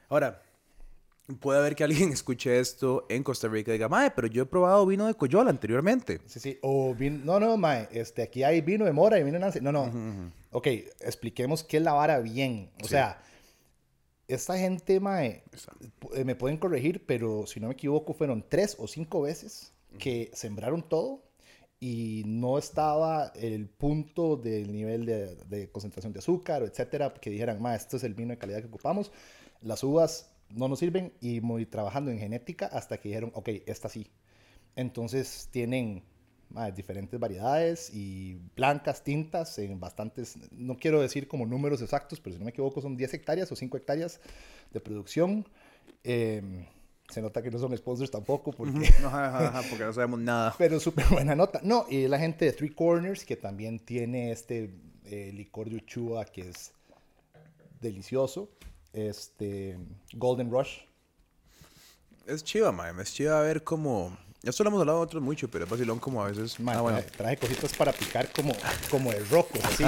Ahora, 0.09 0.43
puede 1.41 1.59
haber 1.59 1.75
que 1.75 1.85
alguien 1.85 2.11
escuche 2.13 2.59
esto 2.61 3.07
en 3.09 3.23
Costa 3.23 3.49
Rica 3.49 3.71
y 3.71 3.75
diga, 3.75 3.89
mae, 3.89 4.11
pero 4.13 4.27
yo 4.29 4.43
he 4.43 4.47
probado 4.47 4.87
vino 4.87 5.07
de 5.07 5.15
Coyola 5.15 5.51
anteriormente. 5.51 6.21
Sí, 6.27 6.41
sí. 6.41 6.59
O 6.63 6.95
vin- 6.95 7.23
no, 7.25 7.41
no, 7.41 7.57
mae, 7.57 7.89
este, 7.91 8.23
aquí 8.23 8.43
hay 8.45 8.61
vino 8.61 8.85
de 8.85 8.93
mora 8.93 9.19
y 9.19 9.25
vino 9.25 9.35
de 9.35 9.41
Nancy. 9.41 9.61
No, 9.61 9.73
no. 9.73 10.33
Ok, 10.53 10.67
expliquemos 11.01 11.63
qué 11.65 11.79
es 11.79 11.83
la 11.83 11.93
vara 11.93 12.19
bien. 12.21 12.71
O 12.81 12.85
Sí. 12.85 12.91
sea, 12.91 13.21
esta 14.29 14.59
gente, 14.59 14.99
mae, 15.01 15.43
eh, 16.15 16.25
me 16.25 16.35
pueden 16.35 16.57
corregir, 16.59 17.05
pero 17.07 17.47
si 17.47 17.61
no 17.61 17.69
me 17.69 17.75
equivoco, 17.75 18.13
fueron 18.15 18.45
tres 18.49 18.77
o 18.79 18.87
cinco 18.89 19.23
veces 19.23 19.73
que 19.99 20.31
sembraron 20.35 20.83
todo 20.83 21.23
y 21.79 22.23
no 22.27 22.59
estaba 22.59 23.33
el 23.35 23.69
punto 23.69 24.37
del 24.37 24.73
nivel 24.73 25.05
de, 25.05 25.35
de 25.47 25.71
concentración 25.71 26.13
de 26.13 26.21
azúcar, 26.21 26.63
etcétera, 26.63 27.13
que 27.15 27.31
dijeran, 27.31 27.61
ma, 27.61 27.75
esto 27.75 27.97
es 27.97 28.05
el 28.05 28.15
vino 28.15 28.31
de 28.31 28.39
calidad 28.39 28.61
que 28.61 28.69
ocupamos. 28.69 29.13
Las 29.61 29.83
uvas 29.85 30.31
no 30.51 30.69
nos 30.69 30.79
sirven 30.79 31.13
y 31.21 31.41
muy 31.41 31.67
trabajando 31.67 32.11
en 32.11 32.19
genética 32.19 32.67
hasta 32.67 32.99
que 32.99 33.09
dijeron, 33.11 33.31
ok, 33.35 33.49
esta 33.67 33.89
sí. 33.89 34.11
Entonces 34.75 35.49
tienen 35.51 36.03
ma, 36.49 36.71
diferentes 36.71 37.19
variedades 37.19 37.91
y 37.93 38.41
blancas, 38.55 39.03
tintas, 39.03 39.59
en 39.59 39.79
bastantes, 39.81 40.39
no 40.53 40.77
quiero 40.79 41.01
decir 41.01 41.29
como 41.29 41.47
números 41.47 41.83
exactos, 41.83 42.21
pero 42.21 42.35
si 42.35 42.39
no 42.39 42.45
me 42.45 42.51
equivoco 42.51 42.81
son 42.81 42.97
10 42.97 43.15
hectáreas 43.15 43.51
o 43.53 43.57
5 43.57 43.77
hectáreas 43.77 44.21
de 44.73 44.81
producción. 44.81 45.47
Eh, 46.05 46.67
se 47.09 47.23
nota 47.23 47.43
que 47.43 47.51
no 47.51 47.59
son 47.59 47.77
sponsors 47.77 48.11
tampoco, 48.11 48.53
porque, 48.53 48.89
ajá, 49.05 49.49
ajá, 49.49 49.63
porque 49.69 49.85
no 49.85 49.93
sabemos 49.93 50.21
nada. 50.21 50.55
pero 50.59 50.81
súper 50.81 51.07
buena 51.11 51.35
nota. 51.35 51.61
No, 51.63 51.87
y 51.89 52.09
la 52.09 52.19
gente 52.19 52.45
de 52.45 52.53
Three 52.53 52.75
Corners, 52.75 53.25
que 53.25 53.37
también 53.37 53.79
tiene 53.79 54.33
este 54.33 54.71
eh, 55.05 55.31
licor 55.33 55.71
de 55.71 55.77
Uchua 55.77 56.25
que 56.25 56.49
es 56.49 56.73
delicioso. 57.81 58.51
Este, 58.93 59.79
Golden 60.15 60.51
Rush. 60.51 60.79
Es 62.27 62.43
chiva, 62.43 62.73
mae. 62.73 62.93
Es 63.01 63.13
chiva 63.13 63.41
ver 63.41 63.63
cómo... 63.63 64.17
Esto 64.43 64.63
lo 64.63 64.69
hemos 64.69 64.81
hablado 64.81 65.01
otros 65.01 65.21
mucho, 65.23 65.49
pero 65.49 65.65
es 65.65 65.71
vacilón 65.71 65.99
como 65.99 66.23
a 66.23 66.29
veces... 66.29 66.61
Ma, 66.61 66.75
ah, 66.75 66.81
bueno. 66.81 67.01
traje, 67.17 67.37
cositas 67.37 67.73
para 67.73 67.91
picar 67.93 68.31
como, 68.31 68.55
como 68.91 69.11
de 69.11 69.19
rocos, 69.25 69.61
así. 69.65 69.85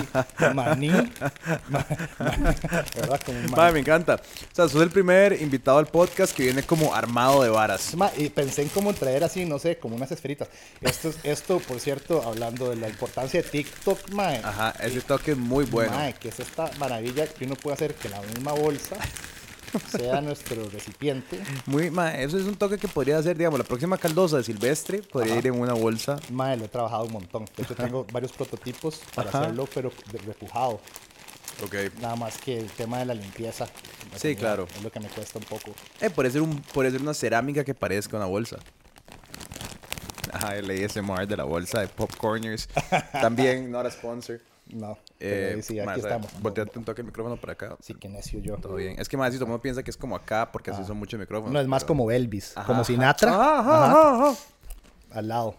Maní. 0.53 0.89
ma- 1.69 1.87
ma- 2.19 2.55
¿Verdad? 2.97 3.21
Como 3.25 3.39
maní. 3.49 3.73
me 3.75 3.79
encanta. 3.81 4.17
O 4.17 4.55
sea, 4.55 4.69
sos 4.69 4.83
el 4.83 4.91
primer 4.91 5.41
invitado 5.41 5.79
al 5.79 5.87
podcast 5.87 6.35
que 6.35 6.43
viene 6.43 6.65
como 6.65 6.93
armado 6.93 7.43
de 7.45 7.51
varas. 7.51 7.93
Y 8.17 8.31
pensé 8.31 8.63
en 8.63 8.69
cómo 8.71 8.93
traer 8.95 9.23
así, 9.23 9.45
no 9.45 9.61
sé, 9.61 9.79
como 9.79 9.95
unas 9.95 10.11
esferitas. 10.11 10.49
Esto, 10.81 11.11
es- 11.11 11.19
esto 11.23 11.61
por 11.61 11.79
cierto, 11.79 12.23
hablando 12.25 12.71
de 12.71 12.77
la 12.77 12.89
importancia 12.89 13.41
de 13.41 13.49
TikTok, 13.49 14.11
mae. 14.11 14.39
Ajá, 14.43 14.75
ese 14.81 15.01
toque 15.03 15.33
es 15.33 15.39
muy 15.39 15.67
bueno. 15.67 15.93
Mae, 15.93 16.15
que 16.15 16.31
es 16.31 16.41
esta 16.41 16.69
maravilla 16.79 17.29
que 17.29 17.45
uno 17.45 17.55
puede 17.55 17.75
hacer 17.75 17.95
que 17.95 18.09
la 18.09 18.21
misma 18.23 18.53
bolsa 18.53 18.97
sea 19.91 20.21
nuestro 20.21 20.69
recipiente. 20.71 21.41
Muy, 21.67 21.91
mae, 21.91 22.23
eso 22.25 22.39
es 22.39 22.45
un 22.45 22.57
toque 22.57 22.79
que 22.79 22.89
podría 22.89 23.19
hacer, 23.19 23.37
digamos, 23.37 23.59
la 23.59 23.65
próxima 23.65 23.99
caldosa 23.99 24.39
de 24.39 24.45
Silvestre 24.45 25.03
podría 25.03 25.33
Ajá. 25.33 25.39
ir 25.41 25.47
en 25.49 25.61
una 25.61 25.75
bolsa. 25.75 26.19
Mae, 26.31 26.57
lo 26.57 26.65
he 26.65 26.69
trabajado 26.69 27.05
un 27.05 27.13
montón. 27.13 27.45
De 27.57 27.63
hecho, 27.63 27.75
tengo 27.75 28.05
varios 28.13 28.33
prototipos 28.33 29.01
para 29.15 29.29
Ajá. 29.31 29.41
hacerlo, 29.43 29.69
pero 29.73 29.93
repujado. 30.27 30.81
Ok. 31.65 31.75
Nada 32.01 32.15
más 32.17 32.39
que 32.39 32.59
el 32.59 32.71
tema 32.71 32.99
de 32.99 33.07
la 33.07 33.15
limpieza. 33.15 33.67
la 34.13 34.19
Sí, 34.19 34.37
claro. 34.37 34.69
Es 34.77 34.83
lo 34.83 34.91
que 34.93 35.01
me 35.01 35.09
cuesta 35.09 35.39
un 35.39 35.45
poco. 35.45 35.73
Eh, 36.01 36.09
puede 36.11 36.31
ser, 36.31 36.43
un, 36.43 36.61
puede 36.63 36.91
ser 36.91 37.03
una 37.03 37.15
cerámica 37.15 37.65
que 37.65 37.75
parezca 37.75 38.17
una 38.17 38.27
bolsa. 38.27 38.59
Ajá, 40.33 40.57
el 40.57 40.71
ASMR 40.71 41.27
de 41.27 41.37
la 41.37 41.45
bolsa 41.45 41.81
de 41.81 41.89
Popcorners. 41.89 42.69
También, 43.13 43.71
not 43.71 43.87
a 43.87 43.91
sponsor. 43.91 44.41
No. 44.73 44.99
Eh, 45.21 45.61
sí, 45.63 45.79
aquí 45.81 46.01
estamos. 46.01 46.29
Volteate 46.41 46.79
un 46.79 46.85
toque 46.85 47.01
el 47.01 47.07
micrófono 47.07 47.37
para 47.37 47.55
acá. 47.55 47.77
Sí, 47.81 47.95
que 47.95 48.09
necio 48.09 48.41
yo. 48.41 48.57
Todo 48.57 48.75
bien. 48.77 48.99
Es 48.99 49.09
que 49.09 49.17
más 49.17 49.33
si 49.33 49.39
mundo 49.41 49.61
piensa 49.61 49.83
que 49.83 49.91
es 49.91 49.97
como 49.97 50.15
acá 50.15 50.51
porque 50.53 50.71
así 50.71 50.85
son 50.85 50.97
muchos 50.97 51.19
micrófonos. 51.19 51.53
No, 51.53 51.61
es 51.61 51.67
más 51.67 51.85
como 51.85 52.11
Elvis. 52.11 52.55
Como. 52.67 52.85
Sinatra. 52.85 53.33
Ajá, 53.33 54.15
ajá. 54.15 54.39
Al 55.11 55.29
lado. 55.29 55.55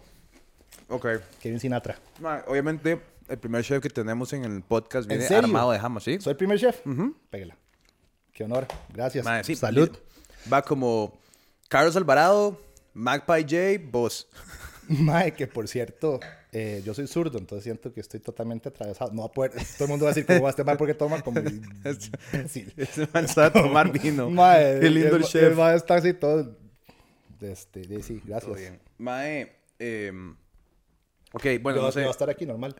Ok. 0.88 1.06
Kevin 1.40 1.60
Sinatra. 1.60 1.98
Obviamente, 2.46 3.00
el 3.28 3.38
primer 3.38 3.64
chef 3.64 3.82
que 3.82 3.90
tenemos 3.90 4.32
en 4.32 4.44
el 4.44 4.62
podcast 4.62 5.08
viene 5.08 5.26
armado 5.26 5.72
de 5.72 5.78
jamás, 5.78 6.04
¿sí? 6.04 6.20
¿Soy 6.20 6.32
el 6.32 6.36
primer 6.36 6.58
chef? 6.58 6.80
Pégala. 7.30 7.56
Qué 8.32 8.44
honor. 8.44 8.66
Gracias. 8.92 9.26
Salud. 9.58 9.90
Va 10.52 10.62
como 10.62 11.18
Carlos 11.68 11.94
Alvarado, 11.96 12.60
Magpie 12.94 13.42
J, 13.42 13.88
vos. 13.90 14.28
Mae, 14.88 15.34
que 15.34 15.46
por 15.46 15.68
cierto, 15.68 16.18
eh, 16.52 16.82
yo 16.84 16.94
soy 16.94 17.06
zurdo, 17.06 17.38
entonces 17.38 17.64
siento 17.64 17.92
que 17.92 18.00
estoy 18.00 18.20
totalmente 18.20 18.68
atravesado. 18.68 19.12
No 19.12 19.22
va 19.22 19.28
a 19.28 19.32
poder, 19.32 19.52
todo 19.52 19.84
el 19.84 19.88
mundo 19.88 20.04
va 20.06 20.10
a 20.10 20.14
decir 20.14 20.26
cómo 20.26 20.42
va 20.42 20.50
este 20.50 20.64
mae 20.64 20.76
porque 20.76 20.94
toma 20.94 21.20
como 21.22 21.40
imbécil. 21.40 22.72
Ese 22.76 23.08
man 23.12 23.28
sabe 23.28 23.50
tomar 23.62 23.90
vino. 23.92 24.28
Mae, 24.30 24.80
Qué 24.80 24.90
lindo 24.90 25.16
el, 25.16 25.22
ma- 25.22 25.26
chef. 25.28 25.56
mae 25.56 25.76
está 25.76 25.94
así 25.96 26.12
todo. 26.14 26.56
Este, 27.40 27.80
de- 27.80 28.02
sí, 28.02 28.20
gracias. 28.24 28.44
Todo 28.44 28.54
bien. 28.54 28.80
Mae, 28.98 29.52
eh, 29.78 30.12
ok, 31.32 31.44
bueno, 31.62 31.78
Yo, 31.78 31.86
no 31.86 31.92
sé. 31.92 32.00
voy 32.00 32.08
a 32.08 32.10
estar 32.10 32.28
aquí 32.30 32.44
normal. 32.46 32.74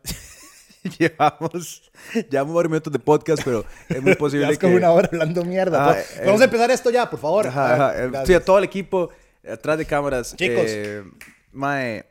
llevamos, 0.99 1.91
llevamos 2.31 2.55
varios 2.55 2.71
minutos 2.71 2.93
de 2.93 2.99
podcast, 2.99 3.43
pero 3.45 3.65
es 3.89 4.03
muy 4.03 4.15
posible 4.17 4.47
Ya 4.47 4.53
es 4.53 4.59
que... 4.59 4.67
como 4.67 4.77
una 4.77 4.91
hora 4.91 5.09
hablando 5.13 5.45
mierda. 5.45 5.91
Ah, 5.93 5.99
eh, 6.01 6.23
Vamos 6.25 6.41
a 6.41 6.45
empezar 6.45 6.71
esto 6.71 6.91
ya, 6.91 7.09
por 7.09 7.21
favor. 7.21 7.47
Ajá, 7.47 7.67
A 7.71 7.75
ajá, 7.75 7.93
ver, 8.07 8.15
eh. 8.15 8.27
Sí, 8.27 8.35
a 8.35 8.45
todo 8.45 8.59
el 8.59 8.65
equipo 8.65 9.11
atrás 9.49 9.79
de 9.79 9.87
cámaras. 9.87 10.35
Chicos. 10.37 10.65
eh, 10.67 11.05
mae, 11.53 12.07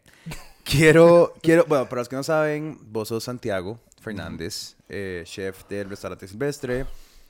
quiero, 0.69 1.33
quiero, 1.41 1.65
bueno, 1.67 1.87
para 1.89 2.01
los 2.01 2.09
que 2.09 2.15
no 2.15 2.23
saben, 2.23 2.77
vos 2.91 3.07
sos 3.07 3.23
Santiago 3.23 3.79
Fernández, 4.01 4.75
eh, 4.87 5.23
chef 5.25 5.67
del 5.67 5.89
restaurante 5.89 6.27
Silvestre 6.27 6.85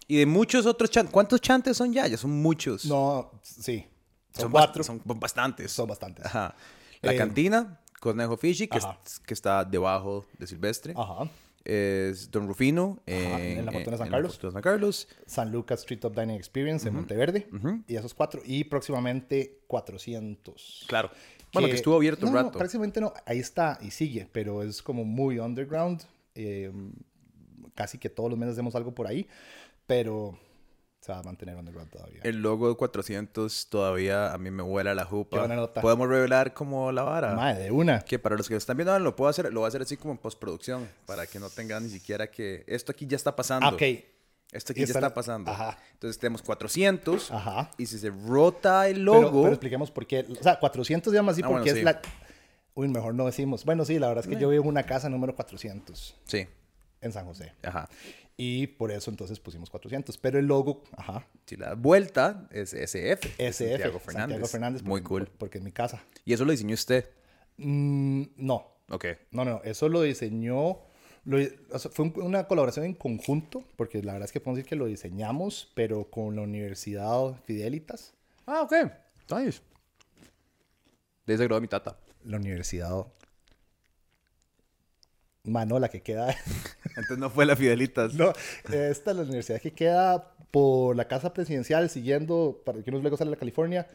y 0.08 0.18
de 0.18 0.26
muchos 0.26 0.66
otros 0.66 0.90
chantes. 0.90 1.12
¿Cuántos 1.14 1.42
chantes 1.42 1.78
son 1.78 1.94
ya? 1.94 2.08
Ya 2.08 2.18
son 2.18 2.32
muchos. 2.32 2.86
No, 2.86 3.32
sí. 3.42 3.86
Son, 4.34 4.44
son 4.44 4.52
cuatro. 4.52 4.84
Son 4.84 5.02
bastantes. 5.06 5.72
Son 5.72 5.88
bastantes. 5.88 6.26
Ajá. 6.26 6.56
La 7.02 7.14
Eh, 7.14 7.18
cantina, 7.18 7.80
Conejo 8.00 8.38
Fishy, 8.38 8.68
que, 8.68 8.78
es- 8.78 9.20
que 9.26 9.34
está 9.34 9.64
debajo 9.66 10.26
de 10.38 10.48
Silvestre. 10.48 10.94
Ajá. 10.96 11.30
Es 11.66 12.32
Don 12.32 12.48
Rufino 12.48 13.00
en 13.06 13.66
la 13.66 13.72
Fortuna 13.72 13.98
San 13.98 14.08
en 14.08 14.12
Carlos. 14.12 14.32
Fortuna 14.34 14.54
San 14.54 14.62
Carlos. 14.62 15.08
San 15.28 15.52
Lucas 15.52 15.82
Street 15.82 16.04
of 16.06 16.16
Dining 16.16 16.36
Experience 16.38 16.88
en 16.88 16.96
Monteverde. 16.96 17.48
Y 17.88 17.96
esos 17.96 18.14
cuatro. 18.14 18.42
Y 18.46 18.64
próximamente 18.64 19.60
400. 19.68 20.86
Claro. 20.88 21.12
Bueno, 21.54 21.68
que 21.68 21.76
estuvo 21.76 21.96
abierto 21.96 22.26
un 22.26 22.34
no, 22.34 22.38
rato. 22.38 22.52
No, 22.52 22.58
prácticamente 22.58 23.02
no. 23.02 23.14
Ahí 23.26 23.40
está 23.40 23.78
y 23.82 23.92
sigue, 23.92 24.28
pero 24.32 24.64
es 24.64 24.82
como 24.82 25.04
muy 25.04 25.40
underground. 25.40 26.04
Eh, 26.36 26.72
casi 27.76 27.98
que 27.98 28.10
todos 28.10 28.30
los 28.30 28.38
meses 28.38 28.54
hacemos 28.54 28.76
algo 28.76 28.94
por 28.94 29.08
ahí, 29.08 29.28
pero 29.88 30.38
se 31.00 31.14
va 31.14 31.20
a 31.20 31.24
mantener 31.24 31.56
underground 31.56 31.90
todavía. 31.90 32.20
El 32.24 32.42
logo 32.42 32.68
de 32.68 32.76
400 32.76 33.70
todavía 33.70 34.34
a 34.34 34.38
mí 34.38 34.52
me 34.52 34.64
huele 34.64 34.90
a 34.90 34.96
la 34.96 35.06
jupa. 35.06 35.48
Podemos 35.82 36.10
revelar 36.10 36.54
como 36.54 36.92
la 36.92 37.04
vara. 37.04 37.36
Madre, 37.36 37.64
de 37.64 37.72
una. 37.72 38.02
Que 38.02 38.20
para 38.20 38.36
los 38.36 38.48
que 38.48 38.56
lo 38.56 38.58
están 38.58 38.76
viendo, 38.76 38.92
ahora 38.92 39.04
lo 39.04 39.16
puedo 39.16 39.30
hacer, 39.30 39.52
lo 39.54 39.62
voy 39.62 39.68
a 39.68 39.70
hacer 39.70 39.82
así 39.82 39.96
como 39.96 40.12
en 40.12 40.18
postproducción, 40.18 40.90
para 41.06 41.26
que 41.26 41.40
no 41.40 41.50
tengan 41.50 41.84
ni 41.84 41.90
siquiera 41.90 42.30
que 42.30 42.64
esto 42.68 42.92
aquí 42.92 43.08
ya 43.08 43.16
está 43.16 43.36
pasando. 43.36 43.66
Ah, 43.66 43.74
ok. 43.74 43.82
Esto 44.52 44.74
aquí 44.74 44.82
Y 44.82 44.86
ya 44.86 44.88
están- 44.88 45.04
está 45.04 45.14
pasando. 45.14 45.52
Ajá. 45.52 45.78
Entonces 45.94 46.18
tenemos 46.20 46.42
400 46.42 47.30
Ajá. 47.32 47.70
y 47.78 47.86
si 47.86 48.00
se 48.00 48.10
rota 48.10 48.88
el 48.90 49.04
logo, 49.06 49.42
pero 49.44 49.54
expliquemos 49.54 49.92
por 49.92 50.08
qué. 50.08 50.26
O 50.40 50.44
sea, 50.44 50.60
400 50.60 51.12
se 51.12 51.18
llama 51.18 51.32
así 51.34 51.42
Ah, 51.44 51.48
porque 51.48 51.72
bueno, 51.72 51.78
es 51.78 51.84
la... 51.84 52.02
Uy, 52.74 52.88
mejor 52.88 53.14
no 53.14 53.26
decimos. 53.26 53.64
Bueno, 53.66 53.86
sí, 53.86 54.00
la 54.00 54.08
verdad 54.08 54.24
es 54.26 54.30
que 54.34 54.40
yo 54.42 54.50
vivo 54.50 54.64
en 54.64 54.70
una 54.70 54.84
casa 54.84 55.10
número 55.10 55.36
400 55.36 56.16
sí, 56.26 56.48
en 57.02 57.12
San 57.12 57.26
José. 57.26 57.54
ajá. 57.64 57.90
Y 58.42 58.68
por 58.68 58.90
eso 58.92 59.12
entonces 59.12 59.38
pusimos 59.40 59.70
400. 59.70 60.18
Pero 60.18 60.40
el 60.40 60.46
logo, 60.46 60.82
ajá, 60.96 61.28
Si 61.46 61.58
la 61.58 61.74
vuelta 61.76 62.48
es 62.52 62.74
SF. 62.74 63.34
SF. 63.38 63.70
Santiago 63.72 64.00
Fernández. 64.00 64.30
Santiago 64.36 64.48
Fernández. 64.48 64.82
Muy 64.84 65.02
porque- 65.02 65.08
cool. 65.26 65.30
Porque 65.38 65.58
es 65.58 65.64
mi 65.64 65.74
casa. 65.74 66.02
Y 66.24 66.32
eso 66.32 66.46
lo 66.46 66.52
diseñó 66.52 66.74
usted. 66.74 67.10
Mm, 67.58 68.24
no, 68.38 68.66
Ok. 68.90 69.06
no, 69.32 69.44
no. 69.46 69.62
Eso 69.66 69.90
lo 69.90 70.02
diseñó... 70.04 70.80
lo- 71.30 71.38
o 71.72 71.80
sea, 71.80 71.92
fue 71.92 72.06
un- 72.06 72.22
una 72.22 72.48
colaboración 72.48 72.86
en 72.86 72.94
conjunto, 72.94 73.64
porque 73.76 74.02
la 74.04 74.14
verdad 74.14 74.26
es 74.26 74.32
que 74.32 74.40
podemos 74.40 74.58
decir 74.58 74.70
que 74.70 74.76
lo 74.76 74.86
diseñamos, 74.88 75.72
pero 75.76 76.10
con 76.10 76.36
la 76.36 76.42
Universidad 76.42 77.36
Fidelitas. 77.46 78.14
Ah, 78.46 78.62
ok. 78.64 78.74
Nice. 79.38 79.62
De 81.26 81.36
ese 81.36 81.46
graduó 81.46 81.62
mi 81.62 81.68
tata. 81.68 81.98
La 82.26 82.38
Universidad... 82.38 83.06
Mano, 85.44 85.80
la 85.80 85.90
que 85.90 86.02
queda... 86.02 86.36
Entonces 86.86 87.18
no 87.18 87.30
fue 87.30 87.46
la 87.46 87.56
Fidelitas. 87.56 88.14
No, 88.14 88.34
esta 88.72 89.12
es 89.12 89.18
la 89.18 89.24
universidad 89.24 89.62
que 89.62 89.72
queda 89.72 90.34
por 90.52 90.96
la 90.96 91.08
casa 91.08 91.34
presidencial 91.34 91.90
siguiendo, 91.90 92.62
para 92.66 92.82
que 92.84 92.90
unos 92.90 93.02
luego 93.02 93.18
sale 93.18 93.34
a 93.34 93.38
California, 93.38 93.88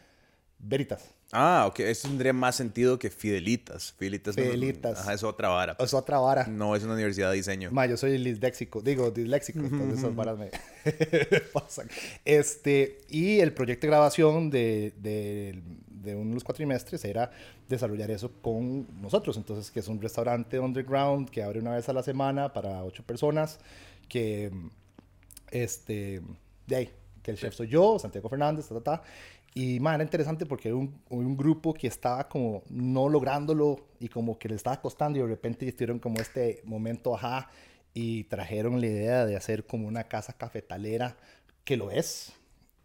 Veritas. 0.58 1.10
Ah, 1.36 1.64
ok. 1.66 1.80
Eso 1.80 2.06
tendría 2.08 2.32
más 2.32 2.54
sentido 2.54 2.98
que 2.98 3.10
Fidelitas. 3.10 3.92
Fidelitas. 3.98 4.36
no- 4.36 4.42
Fidelitas. 4.44 5.00
ajá, 5.00 5.14
es 5.14 5.22
otra 5.24 5.48
vara. 5.48 5.76
Es 5.80 5.92
otra 5.92 6.18
vara. 6.20 6.46
No 6.46 6.76
es 6.76 6.84
una 6.84 6.94
universidad 6.94 7.30
de 7.30 7.36
diseño. 7.36 7.70
Ma, 7.72 7.86
yo 7.86 7.96
soy 7.96 8.16
disléxico, 8.22 8.80
digo, 8.80 9.10
disléxico, 9.10 9.58
entonces 9.58 9.98
esas 9.98 10.14
varas 10.14 10.38
me 10.38 10.50
pasan. 11.52 11.88
Este, 12.24 12.98
y 13.08 13.40
el 13.40 13.52
proyecto 13.52 13.86
de 13.86 13.90
grabación 13.90 14.48
de, 14.50 14.92
de, 14.98 15.60
de 15.88 16.14
uno 16.14 16.28
de 16.28 16.34
los 16.34 16.44
cuatrimestres 16.44 17.04
era 17.04 17.30
desarrollar 17.68 18.10
eso 18.12 18.30
con 18.40 18.86
nosotros. 19.02 19.36
Entonces, 19.36 19.70
que 19.72 19.80
es 19.80 19.88
un 19.88 20.00
restaurante 20.00 20.60
underground 20.60 21.30
que 21.30 21.42
abre 21.42 21.58
una 21.58 21.74
vez 21.74 21.88
a 21.88 21.92
la 21.92 22.02
semana 22.04 22.52
para 22.52 22.84
ocho 22.84 23.02
personas, 23.02 23.58
que, 24.08 24.52
este, 25.50 26.20
de 26.66 26.76
ahí, 26.76 26.90
que 27.22 27.30
el 27.30 27.38
chef 27.38 27.54
soy 27.54 27.68
yo, 27.68 27.98
Santiago 27.98 28.28
Fernández, 28.28 28.68
ta, 28.68 28.74
ta, 28.76 28.80
ta. 28.98 29.02
Y, 29.54 29.78
man, 29.78 29.94
era 29.96 30.04
interesante 30.04 30.46
porque 30.46 30.68
era 30.68 30.76
un, 30.76 31.00
un 31.10 31.36
grupo 31.36 31.74
que 31.74 31.86
estaba 31.86 32.28
como 32.28 32.64
no 32.70 33.08
lográndolo 33.08 33.86
y 34.00 34.08
como 34.08 34.36
que 34.38 34.48
le 34.48 34.56
estaba 34.56 34.80
costando 34.80 35.18
y 35.18 35.22
de 35.22 35.28
repente 35.28 35.68
estuvieron 35.68 36.00
como 36.00 36.20
este 36.20 36.60
momento, 36.64 37.14
ajá, 37.14 37.50
y 37.94 38.24
trajeron 38.24 38.80
la 38.80 38.86
idea 38.88 39.26
de 39.26 39.36
hacer 39.36 39.64
como 39.66 39.86
una 39.86 40.04
casa 40.04 40.32
cafetalera, 40.32 41.16
que 41.64 41.76
lo 41.76 41.90
es. 41.92 42.32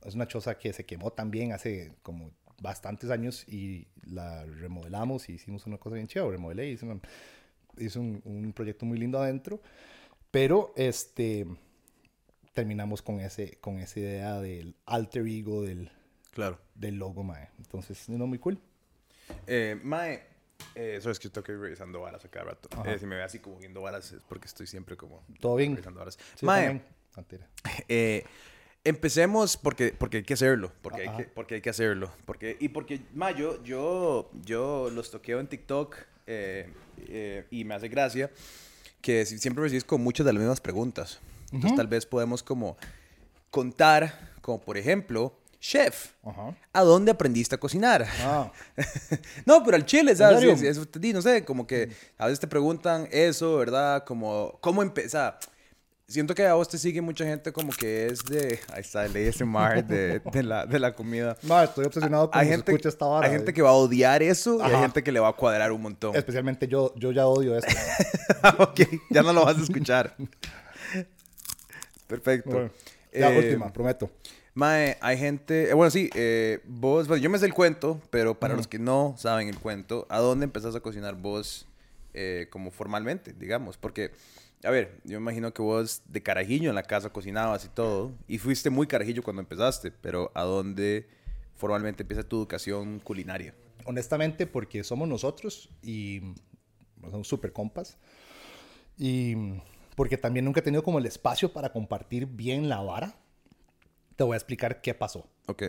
Es 0.05 0.13
una 0.15 0.27
choza 0.27 0.57
que 0.59 0.71
se 0.71 0.85
quemó 0.85 1.11
también 1.11 1.53
hace 1.53 1.93
como 2.03 2.31
bastantes 2.61 3.09
años 3.09 3.45
y 3.47 3.88
la 4.05 4.45
remodelamos 4.45 5.27
y 5.29 5.33
hicimos 5.33 5.65
una 5.65 5.77
cosa 5.79 5.95
bien 5.95 6.07
chévere. 6.07 6.33
Remodelé 6.33 6.69
y 6.69 6.73
hice, 6.73 6.85
una- 6.85 7.01
hice 7.77 7.99
un, 7.99 8.21
un 8.25 8.53
proyecto 8.53 8.85
muy 8.85 8.97
lindo 8.99 9.19
adentro. 9.21 9.61
Pero 10.31 10.73
este 10.77 11.47
terminamos 12.53 13.01
con, 13.01 13.19
ese, 13.19 13.57
con 13.61 13.79
esa 13.79 13.99
idea 13.99 14.39
del 14.41 14.75
alter 14.85 15.25
ego 15.27 15.61
del, 15.63 15.91
Claro. 16.31 16.59
del 16.75 16.95
logo, 16.95 17.24
mae. 17.24 17.50
Entonces, 17.57 18.07
no, 18.09 18.25
muy 18.27 18.39
cool. 18.39 18.59
Eh, 19.48 19.79
mae, 19.83 20.24
eh, 20.75 20.95
eso 20.98 21.12
es 21.12 21.19
que 21.19 21.27
estoy 21.27 21.43
revisando 21.43 22.01
varas 22.01 22.24
a 22.25 22.29
cada 22.29 22.45
rato. 22.45 22.69
Eh, 22.86 22.98
si 23.00 23.05
me 23.05 23.15
ve 23.15 23.24
así 23.24 23.39
como 23.39 23.57
viendo 23.57 23.81
varas 23.81 24.12
es 24.12 24.21
porque 24.27 24.48
estoy 24.48 24.67
siempre 24.67 24.95
como 24.98 25.24
Todo 25.39 25.55
bien. 25.55 25.71
revisando 25.74 26.00
varas. 26.00 26.17
Sí, 26.36 26.45
mae, 26.45 26.81
eh, 27.88 28.24
empecemos 28.83 29.57
porque, 29.57 29.93
porque 29.98 30.17
hay 30.17 30.24
que 30.24 30.33
hacerlo. 30.33 30.71
Porque 30.81 31.07
hay 31.07 31.17
que, 31.17 31.24
porque 31.25 31.55
hay 31.55 31.62
que 31.62 31.69
hacerlo. 31.69 32.12
Porque, 32.25 32.57
y 32.59 32.69
porque, 32.69 33.01
mae, 33.13 33.36
yo, 33.36 33.62
yo, 33.63 34.31
yo 34.45 34.89
los 34.91 35.12
toqueo 35.12 35.39
en 35.39 35.48
TikTok 35.48 35.95
eh, 36.27 36.71
eh, 37.07 37.45
y 37.51 37.65
me 37.65 37.75
hace 37.75 37.88
gracia 37.89 38.31
que 39.01 39.25
si- 39.25 39.39
siempre 39.39 39.63
recibes 39.63 39.83
con 39.83 40.01
muchas 40.01 40.25
de 40.25 40.33
las 40.33 40.39
mismas 40.41 40.62
preguntas. 40.62 41.19
Entonces, 41.51 41.75
tal 41.75 41.88
vez 41.88 42.05
podemos 42.05 42.43
como 42.43 42.77
contar, 43.50 44.33
como 44.41 44.62
por 44.62 44.77
ejemplo, 44.77 45.38
chef, 45.59 46.11
Ajá. 46.23 46.55
¿a 46.73 46.81
dónde 46.83 47.11
aprendiste 47.11 47.55
a 47.55 47.57
cocinar? 47.59 48.05
Ah, 48.21 48.51
no, 49.45 49.63
pero 49.63 49.75
al 49.75 49.85
chile, 49.85 50.15
¿sabes? 50.15 50.61
eso 50.61 50.85
te 50.85 50.99
di, 50.99 51.11
no 51.13 51.21
sé, 51.21 51.43
como 51.43 51.67
que 51.67 51.89
a 52.17 52.25
veces 52.25 52.39
te 52.39 52.47
preguntan 52.47 53.07
eso, 53.11 53.57
¿verdad? 53.57 54.03
Como, 54.05 54.57
¿cómo 54.61 54.81
empezar? 54.81 55.37
Siento 56.07 56.33
que 56.33 56.43
a 56.47 56.55
vos 56.55 56.67
te 56.67 56.79
sigue 56.79 57.01
mucha 57.01 57.23
gente 57.23 57.51
como 57.53 57.71
que 57.71 58.07
es 58.07 58.23
de... 58.25 58.59
Ahí 58.73 58.81
está 58.81 59.05
el 59.05 59.11
ASMR 59.29 59.85
de, 59.85 60.19
de, 60.33 60.41
la, 60.43 60.65
de 60.65 60.79
la 60.79 60.95
comida. 60.95 61.37
mae, 61.43 61.65
estoy 61.65 61.85
obsesionado 61.85 62.31
con 62.31 62.39
Hay 62.41 62.47
gente, 62.47 62.71
escucha 62.71 62.89
esta 62.89 63.05
vara. 63.05 63.27
hay 63.27 63.31
gente 63.33 63.53
que 63.53 63.61
va 63.61 63.69
a 63.69 63.73
odiar 63.73 64.23
eso 64.23 64.57
y 64.57 64.61
hay 64.63 64.71
Ajá. 64.71 64.81
gente 64.81 65.03
que 65.03 65.11
le 65.11 65.19
va 65.19 65.27
a 65.27 65.33
cuadrar 65.33 65.71
un 65.71 65.83
montón. 65.83 66.15
Especialmente 66.15 66.67
yo, 66.67 66.95
yo 66.95 67.11
ya 67.11 67.27
odio 67.27 67.55
esto. 67.55 67.71
ok, 68.57 68.79
ya 69.11 69.21
no 69.21 69.33
lo 69.33 69.45
vas 69.45 69.57
a 69.59 69.61
escuchar. 69.61 70.15
Perfecto. 72.07 72.49
Bueno, 72.49 72.71
ya, 73.13 73.31
Eh, 73.31 73.37
última, 73.37 73.71
prometo. 73.71 74.09
Mae, 74.59 74.97
hay 74.99 75.17
gente, 75.17 75.69
eh, 75.69 75.73
bueno, 75.73 75.89
sí, 75.89 76.09
eh, 76.15 76.59
vos, 76.65 77.07
bueno, 77.07 77.23
yo 77.23 77.29
me 77.29 77.39
sé 77.39 77.45
el 77.45 77.53
cuento, 77.53 78.01
pero 78.09 78.37
para 78.37 78.55
los 78.55 78.67
que 78.67 78.77
no 78.77 79.15
saben 79.17 79.47
el 79.47 79.57
cuento, 79.57 80.05
¿a 80.09 80.19
dónde 80.19 80.43
empezás 80.43 80.75
a 80.75 80.81
cocinar 80.81 81.15
vos 81.15 81.65
eh, 82.13 82.47
como 82.49 82.69
formalmente, 82.69 83.31
digamos? 83.31 83.77
Porque, 83.77 84.11
a 84.65 84.69
ver, 84.69 84.99
yo 85.05 85.19
me 85.19 85.23
imagino 85.23 85.53
que 85.53 85.61
vos 85.61 86.01
de 86.07 86.21
carajillo 86.21 86.67
en 86.69 86.75
la 86.75 86.83
casa 86.83 87.09
cocinabas 87.09 87.63
y 87.63 87.69
todo, 87.69 88.11
y 88.27 88.37
fuiste 88.37 88.69
muy 88.69 88.85
carajillo 88.85 89.23
cuando 89.23 89.41
empezaste, 89.41 89.91
pero 89.91 90.29
¿a 90.35 90.43
dónde 90.43 91.07
formalmente 91.55 92.03
empieza 92.03 92.23
tu 92.23 92.37
educación 92.37 92.99
culinaria? 92.99 93.53
honestamente, 93.85 94.45
porque 94.45 94.83
somos 94.83 95.07
nosotros 95.07 95.69
y 95.81 96.21
somos 97.09 97.27
super 97.27 97.51
compas. 97.51 97.97
Y 98.97 99.35
porque 99.95 100.17
también 100.17 100.45
nunca 100.45 100.59
he 100.59 100.63
tenido 100.63 100.83
como 100.83 100.99
el 100.99 101.05
espacio 101.05 101.51
para 101.51 101.71
compartir 101.71 102.27
bien 102.27 102.69
la 102.69 102.81
vara. 102.81 103.15
Te 104.19 104.25
voy 104.25 104.33
a 104.33 104.35
explicar 104.35 104.81
qué 104.81 104.93
pasó. 104.93 105.29
Ok. 105.45 105.63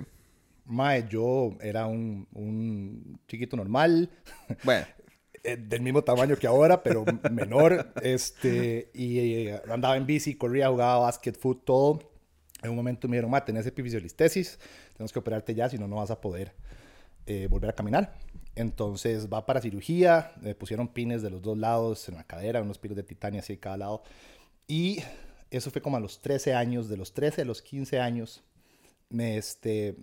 Mae, 0.64 1.06
yo 1.08 1.56
era 1.60 1.86
un, 1.86 2.26
un 2.32 3.20
chiquito 3.28 3.56
normal. 3.56 4.10
Bueno, 4.64 4.86
eh, 5.44 5.56
del 5.56 5.82
mismo 5.82 6.02
tamaño 6.02 6.34
que 6.34 6.48
ahora, 6.48 6.82
pero 6.82 7.04
menor. 7.30 7.92
Este, 8.02 8.90
y 8.92 9.18
eh, 9.20 9.62
andaba 9.70 9.96
en 9.96 10.04
bici, 10.04 10.34
corría, 10.34 10.68
jugaba 10.68 10.98
básquet, 10.98 11.38
fútbol, 11.38 11.62
todo. 11.64 12.10
En 12.60 12.70
un 12.70 12.76
momento 12.76 13.06
me 13.06 13.18
dijeron, 13.18 13.30
ma, 13.30 13.44
tenés 13.44 13.66
epifisiolistesis, 13.66 14.58
tenemos 14.94 15.12
que 15.12 15.20
operarte 15.20 15.54
ya, 15.54 15.68
si 15.68 15.78
no, 15.78 15.86
no 15.86 15.94
vas 15.94 16.10
a 16.10 16.20
poder 16.20 16.52
eh, 17.26 17.46
volver 17.48 17.70
a 17.70 17.74
caminar. 17.74 18.18
Entonces 18.56 19.32
va 19.32 19.46
para 19.46 19.60
cirugía, 19.60 20.32
le 20.42 20.56
pusieron 20.56 20.88
pines 20.88 21.22
de 21.22 21.30
los 21.30 21.40
dos 21.40 21.56
lados 21.56 22.08
en 22.08 22.16
la 22.16 22.24
cadera, 22.24 22.62
unos 22.62 22.78
pinos 22.78 22.96
de 22.96 23.04
titanio 23.04 23.38
así 23.38 23.52
de 23.52 23.60
cada 23.60 23.76
lado. 23.76 24.02
Y 24.66 25.04
eso 25.50 25.70
fue 25.70 25.82
como 25.82 25.96
a 25.96 26.00
los 26.00 26.20
13 26.20 26.54
años, 26.54 26.88
de 26.88 26.96
los 26.96 27.12
13 27.12 27.42
a 27.42 27.44
los 27.44 27.62
15 27.62 28.00
años, 28.00 28.42
me, 29.08 29.36
este, 29.36 29.96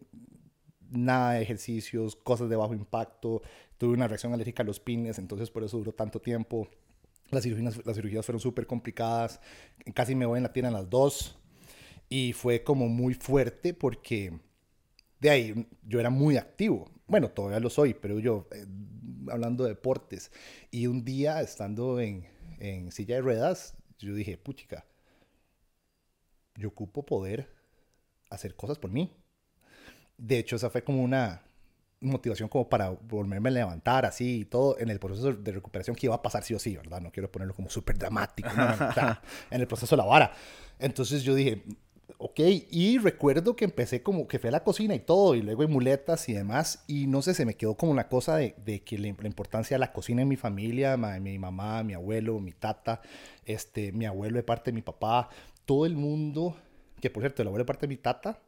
nada 0.89 1.33
de 1.33 1.41
ejercicios, 1.41 2.15
cosas 2.15 2.49
de 2.49 2.55
bajo 2.55 2.73
impacto, 2.73 3.41
tuve 3.77 3.93
una 3.93 4.07
reacción 4.07 4.33
alérgica 4.33 4.63
a 4.63 4.65
los 4.65 4.79
pines, 4.79 5.17
entonces 5.19 5.49
por 5.49 5.63
eso 5.63 5.77
duró 5.77 5.93
tanto 5.93 6.19
tiempo. 6.19 6.67
Las 7.29 7.43
cirugías, 7.43 7.85
las 7.85 7.95
cirugías 7.95 8.25
fueron 8.25 8.39
súper 8.39 8.67
complicadas, 8.67 9.39
casi 9.93 10.15
me 10.15 10.25
voy 10.25 10.37
en 10.37 10.43
la 10.43 10.53
tienda 10.53 10.69
a 10.69 10.73
las 10.73 10.89
dos 10.89 11.37
y 12.09 12.33
fue 12.33 12.63
como 12.63 12.87
muy 12.87 13.13
fuerte 13.13 13.73
porque 13.73 14.39
de 15.19 15.29
ahí 15.29 15.67
yo 15.83 15.99
era 15.99 16.09
muy 16.09 16.37
activo. 16.37 16.89
Bueno, 17.07 17.29
todavía 17.29 17.59
lo 17.59 17.69
soy, 17.69 17.93
pero 17.93 18.19
yo 18.19 18.47
eh, 18.51 18.65
hablando 19.29 19.63
de 19.63 19.71
deportes. 19.71 20.31
Y 20.71 20.87
un 20.87 21.03
día 21.03 21.41
estando 21.41 21.99
en, 21.99 22.27
en 22.59 22.91
silla 22.91 23.15
de 23.15 23.21
ruedas, 23.21 23.75
yo 23.99 24.13
dije, 24.13 24.37
puchica, 24.37 24.85
yo 26.57 26.69
ocupo 26.69 27.05
poder 27.05 27.49
hacer 28.29 28.55
cosas 28.55 28.77
por 28.77 28.91
mí. 28.91 29.15
De 30.17 30.39
hecho, 30.39 30.55
esa 30.55 30.69
fue 30.69 30.83
como 30.83 31.03
una 31.03 31.43
motivación 31.99 32.49
como 32.49 32.69
para 32.69 32.89
volverme 32.89 33.49
a 33.49 33.53
levantar 33.53 34.05
así 34.05 34.41
y 34.41 34.45
todo 34.45 34.77
en 34.79 34.89
el 34.89 34.99
proceso 34.99 35.33
de 35.33 35.51
recuperación 35.51 35.95
que 35.95 36.07
iba 36.07 36.15
a 36.15 36.21
pasar 36.21 36.43
sí 36.43 36.53
o 36.53 36.59
sí, 36.59 36.75
¿verdad? 36.75 37.01
No 37.01 37.11
quiero 37.11 37.31
ponerlo 37.31 37.55
como 37.55 37.69
súper 37.69 37.97
dramático, 37.97 38.49
en 39.51 39.61
el 39.61 39.67
proceso 39.67 39.95
de 39.95 40.01
la 40.01 40.05
vara. 40.07 40.31
Entonces 40.79 41.23
yo 41.23 41.33
dije, 41.33 41.63
ok, 42.19 42.39
y 42.71 42.97
recuerdo 42.99 43.55
que 43.55 43.65
empecé 43.65 44.01
como 44.03 44.27
que 44.27 44.39
fue 44.39 44.49
a 44.49 44.51
la 44.51 44.63
cocina 44.63 44.93
y 44.95 44.99
todo, 44.99 45.35
y 45.35 45.41
luego 45.41 45.63
en 45.63 45.71
muletas 45.71 46.29
y 46.29 46.33
demás, 46.33 46.83
y 46.87 47.07
no 47.07 47.21
sé, 47.21 47.33
se 47.33 47.45
me 47.45 47.55
quedó 47.55 47.75
como 47.75 47.91
una 47.91 48.07
cosa 48.07 48.37
de, 48.37 48.55
de 48.63 48.81
que 48.81 48.97
la, 48.97 49.07
importancia 49.07 49.75
de 49.75 49.79
la 49.79 49.91
cocina 49.91 50.21
en 50.21 50.27
mi 50.27 50.35
familia, 50.35 50.97
mi 50.97 51.39
mamá, 51.39 51.83
mi 51.83 51.93
abuelo, 51.93 52.39
mi 52.39 52.51
tata, 52.51 53.01
este, 53.45 53.91
mi 53.91 54.05
abuelo 54.05 54.37
de 54.37 54.43
parte 54.43 54.71
de 54.71 54.75
mi 54.75 54.81
papá, 54.81 55.29
todo 55.67 55.85
el 55.85 55.95
mundo, 55.95 56.57
que 56.99 57.11
por 57.11 57.21
cierto, 57.21 57.43
el 57.43 57.49
abuelo 57.49 57.65
de 57.65 57.67
parte 57.67 57.81
de 57.81 57.89
mi 57.89 57.97
tata, 57.97 58.39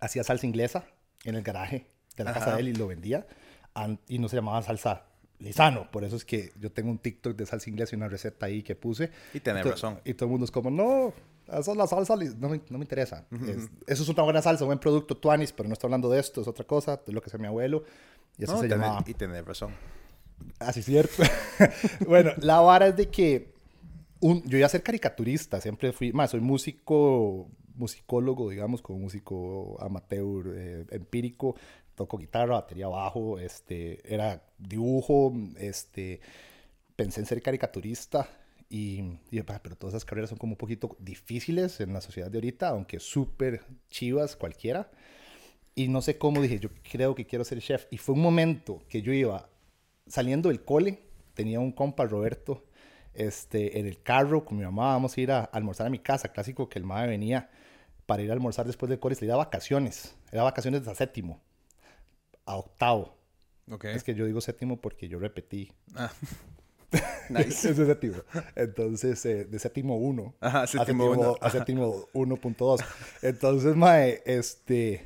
hacía 0.00 0.24
salsa 0.24 0.46
inglesa 0.46 0.86
en 1.24 1.36
el 1.36 1.42
garaje 1.42 1.86
de 2.16 2.24
la 2.24 2.32
casa 2.32 2.54
de 2.54 2.60
él 2.60 2.68
y 2.68 2.74
lo 2.74 2.88
vendía, 2.88 3.28
y 4.08 4.18
no 4.18 4.28
se 4.28 4.36
llamaba 4.36 4.60
salsa 4.62 5.04
lisano. 5.38 5.88
Por 5.90 6.02
eso 6.02 6.16
es 6.16 6.24
que 6.24 6.52
yo 6.58 6.72
tengo 6.72 6.90
un 6.90 6.98
TikTok 6.98 7.36
de 7.36 7.46
salsa 7.46 7.70
inglesa 7.70 7.94
y 7.94 7.96
una 7.98 8.08
receta 8.08 8.46
ahí 8.46 8.62
que 8.62 8.74
puse. 8.74 9.10
Y 9.34 9.40
tenés 9.40 9.64
razón. 9.64 10.00
Y 10.04 10.14
todo 10.14 10.24
el 10.26 10.30
mundo 10.30 10.46
es 10.46 10.50
como, 10.50 10.70
no, 10.70 11.12
esa 11.46 11.70
es 11.70 11.76
la 11.76 11.86
salsa, 11.86 12.16
no 12.16 12.48
me, 12.48 12.60
no 12.70 12.78
me 12.78 12.84
interesa. 12.84 13.26
eso 13.86 14.02
es 14.02 14.08
una 14.08 14.22
buena 14.22 14.40
salsa, 14.40 14.64
un 14.64 14.68
buen 14.68 14.80
producto, 14.80 15.16
tuanis, 15.16 15.52
pero 15.52 15.68
no 15.68 15.74
estoy 15.74 15.88
hablando 15.88 16.08
de 16.08 16.18
esto, 16.18 16.40
es 16.40 16.48
otra 16.48 16.64
cosa, 16.64 17.00
es 17.06 17.12
lo 17.12 17.20
que 17.20 17.26
hace 17.26 17.38
mi 17.38 17.46
abuelo. 17.46 17.84
Y 18.38 18.44
eso 18.44 18.58
se 18.58 18.68
llama... 18.68 19.04
Y 19.06 19.14
tenés 19.14 19.44
razón. 19.44 19.74
Así 20.60 20.80
es 20.80 20.86
cierto. 20.86 21.22
bueno, 22.06 22.32
la 22.38 22.60
vara 22.60 22.86
es 22.86 22.96
de 22.96 23.08
que 23.08 23.52
un, 24.20 24.42
yo 24.44 24.58
iba 24.58 24.66
a 24.66 24.70
ser 24.70 24.82
caricaturista, 24.82 25.60
siempre 25.60 25.92
fui, 25.92 26.12
más, 26.12 26.30
soy 26.30 26.40
músico, 26.40 27.48
musicólogo, 27.74 28.50
digamos, 28.50 28.82
como 28.82 28.98
músico 28.98 29.76
amateur, 29.80 30.52
eh, 30.54 30.86
empírico, 30.90 31.54
toco 31.94 32.18
guitarra, 32.18 32.54
batería 32.54 32.88
bajo, 32.88 33.38
este, 33.38 34.00
era 34.12 34.42
dibujo, 34.58 35.32
este, 35.58 36.20
pensé 36.96 37.20
en 37.20 37.26
ser 37.26 37.42
caricaturista 37.42 38.28
y, 38.70 39.18
y 39.30 39.42
pero 39.42 39.76
todas 39.76 39.94
esas 39.94 40.04
carreras 40.04 40.30
son 40.30 40.38
como 40.38 40.52
un 40.52 40.58
poquito 40.58 40.96
difíciles 40.98 41.80
en 41.80 41.92
la 41.92 42.00
sociedad 42.00 42.30
de 42.30 42.38
ahorita, 42.38 42.68
aunque 42.68 43.00
súper 43.00 43.62
chivas 43.90 44.36
cualquiera. 44.36 44.90
Y 45.74 45.88
no 45.88 46.02
sé 46.02 46.18
cómo 46.18 46.42
dije, 46.42 46.58
yo 46.58 46.70
creo 46.90 47.14
que 47.14 47.24
quiero 47.24 47.44
ser 47.44 47.60
chef. 47.60 47.86
Y 47.90 47.98
fue 47.98 48.14
un 48.16 48.20
momento 48.20 48.82
que 48.88 49.00
yo 49.00 49.12
iba 49.12 49.48
saliendo 50.08 50.48
del 50.48 50.64
cole, 50.64 50.98
tenía 51.34 51.60
un 51.60 51.72
compa, 51.72 52.04
Roberto, 52.04 52.64
este, 53.18 53.80
en 53.80 53.86
el 53.86 54.00
carro 54.00 54.44
con 54.44 54.56
mi 54.56 54.64
mamá, 54.64 54.92
vamos 54.92 55.16
a 55.16 55.20
ir 55.20 55.32
a, 55.32 55.40
almorzar 55.44 55.88
a 55.88 55.90
mi 55.90 55.98
casa, 55.98 56.28
clásico 56.28 56.68
que 56.68 56.78
el 56.78 56.84
madre 56.84 57.08
venía 57.08 57.50
para 58.06 58.22
ir 58.22 58.30
a 58.30 58.32
almorzar 58.32 58.64
después 58.64 58.88
del 58.88 59.00
cole, 59.00 59.16
le 59.20 59.26
da 59.26 59.36
vacaciones, 59.36 60.14
era 60.30 60.44
vacaciones 60.44 60.84
de 60.84 60.94
séptimo 60.94 61.40
a 62.46 62.56
octavo. 62.56 63.16
Okay. 63.70 63.94
Es 63.94 64.04
que 64.04 64.14
yo 64.14 64.24
digo 64.24 64.40
séptimo 64.40 64.80
porque 64.80 65.08
yo 65.08 65.18
repetí. 65.18 65.70
Ah. 65.94 66.10
nice. 67.28 67.70
es 67.70 67.76
séptimo. 67.76 68.16
Entonces, 68.54 69.26
eh, 69.26 69.44
de 69.44 69.58
séptimo 69.58 69.96
1 69.96 70.34
a 70.40 70.66
séptimo 70.66 71.10
1. 71.10 71.36
A 71.40 71.50
séptimo 71.50 72.06
1.2. 72.14 72.84
Entonces, 73.22 73.76
mae, 73.76 74.22
este, 74.24 75.04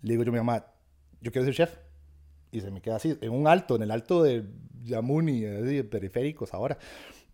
le 0.00 0.12
digo 0.12 0.22
yo 0.22 0.30
a 0.30 0.32
mi 0.32 0.38
mamá, 0.38 0.64
yo 1.20 1.32
quiero 1.32 1.44
ser 1.44 1.54
chef. 1.54 1.76
Y 2.52 2.60
se 2.60 2.70
me 2.70 2.80
queda 2.80 2.96
así, 2.96 3.18
en 3.20 3.32
un 3.32 3.48
alto, 3.48 3.76
en 3.76 3.82
el 3.82 3.90
alto 3.90 4.22
de 4.22 4.44
Yamuni, 4.84 5.44
así, 5.44 5.82
periféricos 5.82 6.54
ahora. 6.54 6.78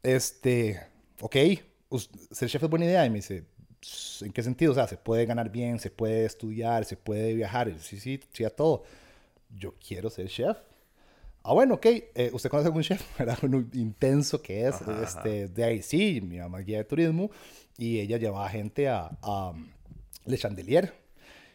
Este, 0.03 0.81
ok, 1.21 1.37
ser 2.31 2.49
chef 2.49 2.63
es 2.63 2.71
buena 2.71 2.87
idea. 2.87 3.05
Y 3.07 3.11
me 3.11 3.17
dice, 3.17 3.45
¿en 4.21 4.33
qué 4.33 4.43
sentido? 4.43 4.73
O 4.73 4.75
sea, 4.75 4.87
se 4.87 4.97
puede 4.97 5.27
ganar 5.27 5.51
bien, 5.51 5.79
se 5.79 5.91
puede 5.91 6.25
estudiar, 6.25 6.85
se 6.85 6.97
puede 6.97 7.35
viajar. 7.35 7.73
Sí, 7.81 7.99
sí, 8.01 8.21
sí, 8.33 8.45
a 8.45 8.51
todo. 8.51 8.85
Yo 9.57 9.75
quiero 9.75 10.11
ser 10.11 10.29
chef. 10.29 10.57
Ah, 11.43 11.53
bueno, 11.55 11.75
ok. 11.75 11.87
Eh, 11.87 12.31
¿Usted 12.33 12.51
conoce 12.51 12.67
algún 12.69 12.83
chef? 12.83 13.03
Era 13.21 13.39
un 13.43 13.71
intenso 13.75 14.43
que 14.43 14.67
es. 14.69 14.77
este, 15.03 15.49
De 15.49 15.65
ahí 15.65 15.83
sí, 15.83 16.21
mi 16.21 16.39
mamá 16.39 16.59
guía 16.61 16.79
de 16.79 16.85
turismo 16.85 17.31
y 17.79 18.01
ella 18.01 18.19
llevaba 18.19 18.49
gente 18.51 18.89
a, 18.89 19.11
a 19.23 19.53
Le 20.27 20.37
Chandelier. 20.37 20.93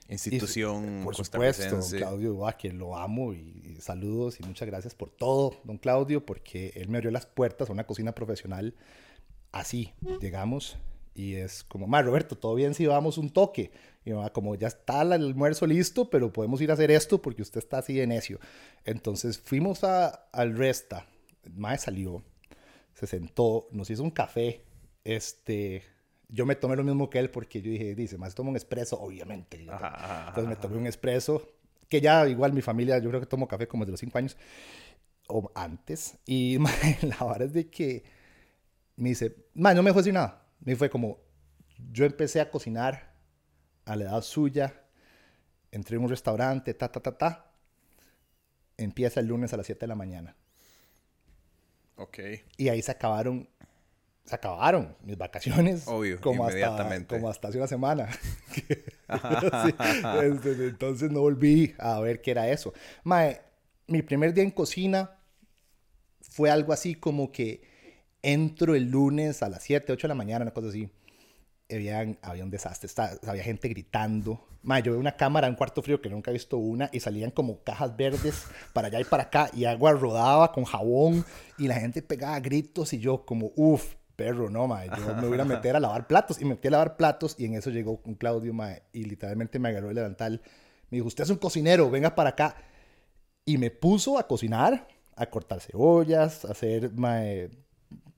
Institución 0.10 1.02
Por 1.04 1.16
supuesto, 1.16 1.78
don 1.78 1.90
Claudio, 1.90 2.48
a 2.48 2.54
quien 2.54 2.78
lo 2.78 2.98
amo 2.98 3.34
y, 3.34 3.78
saludos 3.80 4.40
y 4.40 4.44
muchas 4.44 4.68
gracias 4.68 4.96
por 4.96 5.10
todo, 5.10 5.60
don 5.64 5.78
Claudio, 5.78 6.26
porque 6.26 6.74
él 6.76 6.90
me 6.90 6.98
abrió 6.98 7.12
las 7.12 7.26
puertas 7.26 7.70
a 7.70 7.74
una 7.74 7.86
cocina 7.86 8.14
profesional 8.14 8.76
así, 9.52 9.94
llegamos 10.20 10.78
y 11.16 11.36
es 11.36 11.64
como, 11.64 11.88
más 11.88 12.04
Roberto, 12.06 12.36
todo 12.36 12.56
bien 12.56 12.74
si 12.74 12.86
vamos 12.86 13.18
un 13.18 13.30
toque. 13.30 13.72
Y 14.06 14.12
como 14.34 14.56
ya 14.56 14.68
está 14.68 15.02
el 15.04 15.14
almuerzo 15.14 15.66
listo, 15.66 16.10
pero 16.10 16.34
podemos 16.34 16.60
ir 16.62 16.72
a 16.72 16.74
hacer 16.74 16.92
esto 16.92 17.22
porque 17.22 17.42
usted 17.42 17.60
está 17.60 17.78
así 17.78 17.94
de 17.94 18.08
necio. 18.08 18.40
Entonces 18.84 19.40
fuimos 19.40 19.84
a, 19.84 20.08
al 20.32 20.58
Resta, 20.58 21.08
Mae 21.56 21.78
salió, 21.78 22.24
se 22.96 23.08
sentó, 23.08 23.68
nos 23.72 23.90
hizo 23.90 24.04
un 24.04 24.12
café. 24.12 24.64
Este, 25.04 25.84
yo 26.34 26.46
me 26.46 26.56
tomé 26.56 26.76
lo 26.76 26.84
mismo 26.84 27.10
que 27.10 27.20
él 27.20 27.30
porque 27.30 27.62
yo 27.62 27.70
dije, 27.72 27.96
dice, 27.96 28.18
más 28.18 28.36
tomo 28.36 28.50
un 28.50 28.58
espresso, 28.58 29.00
obviamente. 29.00 29.62
Entonces 29.62 30.48
me 30.48 30.56
tomé 30.56 30.78
un 30.78 30.88
espresso, 30.88 31.48
que 31.88 32.02
ya 32.02 32.28
igual 32.28 32.54
mi 32.54 32.62
familia, 32.62 32.98
yo 32.98 33.10
creo 33.10 33.22
que 33.22 33.28
tomo 33.28 33.48
café 33.48 33.68
como 33.68 33.86
de 33.86 33.92
los 33.92 34.00
cinco 34.00 34.18
años 34.18 34.36
o 35.28 35.52
antes. 35.56 36.18
Y 36.26 36.58
la 37.02 37.26
verdad 37.26 37.44
es 37.44 37.54
de 37.54 37.70
que 37.70 38.04
me 38.96 39.10
dice, 39.10 39.36
no 39.54 39.74
me 39.74 39.90
dejó 39.90 40.00
decir 40.00 40.14
nada 40.14 40.44
me 40.64 40.76
fue 40.76 40.90
como, 40.90 41.20
yo 41.92 42.06
empecé 42.06 42.40
a 42.42 42.50
cocinar 42.50 43.14
a 43.86 43.96
la 43.96 44.06
edad 44.06 44.22
suya, 44.22 44.82
entré 45.72 45.98
en 45.98 46.04
un 46.04 46.10
restaurante, 46.10 46.74
ta, 46.74 46.92
ta, 46.92 47.02
ta, 47.02 47.18
ta. 47.18 47.52
Empieza 48.78 49.20
el 49.20 49.28
lunes 49.28 49.54
a 49.54 49.58
las 49.58 49.66
7 49.66 49.82
de 49.82 49.88
la 49.88 49.96
mañana. 49.96 50.36
Ok. 51.96 52.20
Y 52.58 52.70
ahí 52.70 52.82
se 52.82 52.92
acabaron, 52.92 53.50
se 54.26 54.36
acabaron 54.36 54.96
mis 55.04 55.18
vacaciones. 55.18 55.88
Obvio, 55.88 56.20
como 56.22 56.46
inmediatamente. 56.46 57.16
Hasta, 57.16 57.16
como 57.16 57.30
hasta 57.30 57.48
hace 57.50 57.58
una 57.58 57.68
semana. 57.68 58.10
Este, 60.24 60.52
entonces 60.68 61.12
no 61.12 61.22
volví 61.22 61.76
a 61.78 62.00
ver 62.00 62.22
qué 62.22 62.32
era 62.32 62.50
eso. 62.50 62.74
Mae, 63.04 63.42
mi 63.88 64.02
primer 64.02 64.34
día 64.34 64.44
en 64.44 64.52
cocina 64.52 65.20
fue 66.22 66.50
algo 66.50 66.74
así 66.74 66.96
como 66.96 67.32
que 67.32 67.62
entro 68.22 68.76
el 68.76 68.90
lunes 68.90 69.44
a 69.44 69.50
las 69.50 69.64
7, 69.64 69.92
8 69.92 70.08
de 70.08 70.10
la 70.10 70.16
mañana, 70.16 70.44
una 70.44 70.54
cosa 70.54 70.70
así. 70.70 70.90
Habían, 71.70 72.18
había 72.22 72.44
un 72.44 72.50
desastre, 72.50 72.90
había 73.28 73.44
gente 73.44 73.68
gritando. 73.68 74.48
Ma, 74.62 74.80
yo 74.80 74.94
veo 74.94 75.00
una 75.00 75.18
cámara 75.18 75.48
en 75.48 75.54
un 75.54 75.58
cuarto 75.58 75.82
frío 75.82 76.02
que 76.02 76.10
nunca 76.10 76.32
he 76.32 76.34
visto 76.34 76.58
una 76.58 76.90
y 76.94 77.00
salían 77.00 77.32
como 77.32 77.64
cajas 77.64 77.96
verdes 77.98 78.46
para 78.72 78.88
allá 78.88 79.02
y 79.02 79.04
para 79.04 79.24
acá 79.24 79.50
y 79.54 79.66
agua 79.66 79.92
rodaba 79.92 80.52
con 80.54 80.64
jabón 80.64 81.26
y 81.58 81.68
la 81.68 81.76
gente 81.76 82.02
pegaba 82.02 82.40
gritos 82.40 82.94
y 82.94 83.00
yo 83.00 83.26
como, 83.26 83.52
uff, 83.56 83.96
perro, 84.16 84.50
no, 84.50 84.68
ma, 84.68 84.86
yo 84.86 85.16
me 85.16 85.28
voy 85.28 85.40
a 85.40 85.46
meter 85.46 85.76
a 85.76 85.80
lavar 85.80 86.08
platos 86.08 86.40
y 86.42 86.46
me 86.46 86.52
metí 86.52 86.68
a 86.68 86.72
lavar 86.72 86.96
platos 86.98 87.36
y 87.38 87.46
en 87.46 87.56
eso 87.56 87.70
llegó 87.70 88.02
un 88.06 88.16
Claudio, 88.16 88.54
ma, 88.54 88.72
y 88.92 89.04
literalmente 89.06 89.60
me 89.60 89.70
agarró 89.70 89.90
el 89.90 89.96
delantal. 89.96 90.42
Me 90.90 90.98
dijo, 90.98 91.08
usted 91.08 91.24
es 91.24 91.30
un 91.30 91.38
cocinero, 91.38 91.90
venga 91.90 92.16
para 92.16 92.30
acá. 92.30 92.56
Y 93.46 93.58
me 93.58 93.72
puso 93.72 94.18
a 94.18 94.28
cocinar, 94.28 94.88
a 95.16 95.26
cortar 95.26 95.60
cebollas, 95.60 96.46
a 96.46 96.52
hacer 96.52 96.92
ma, 96.94 97.20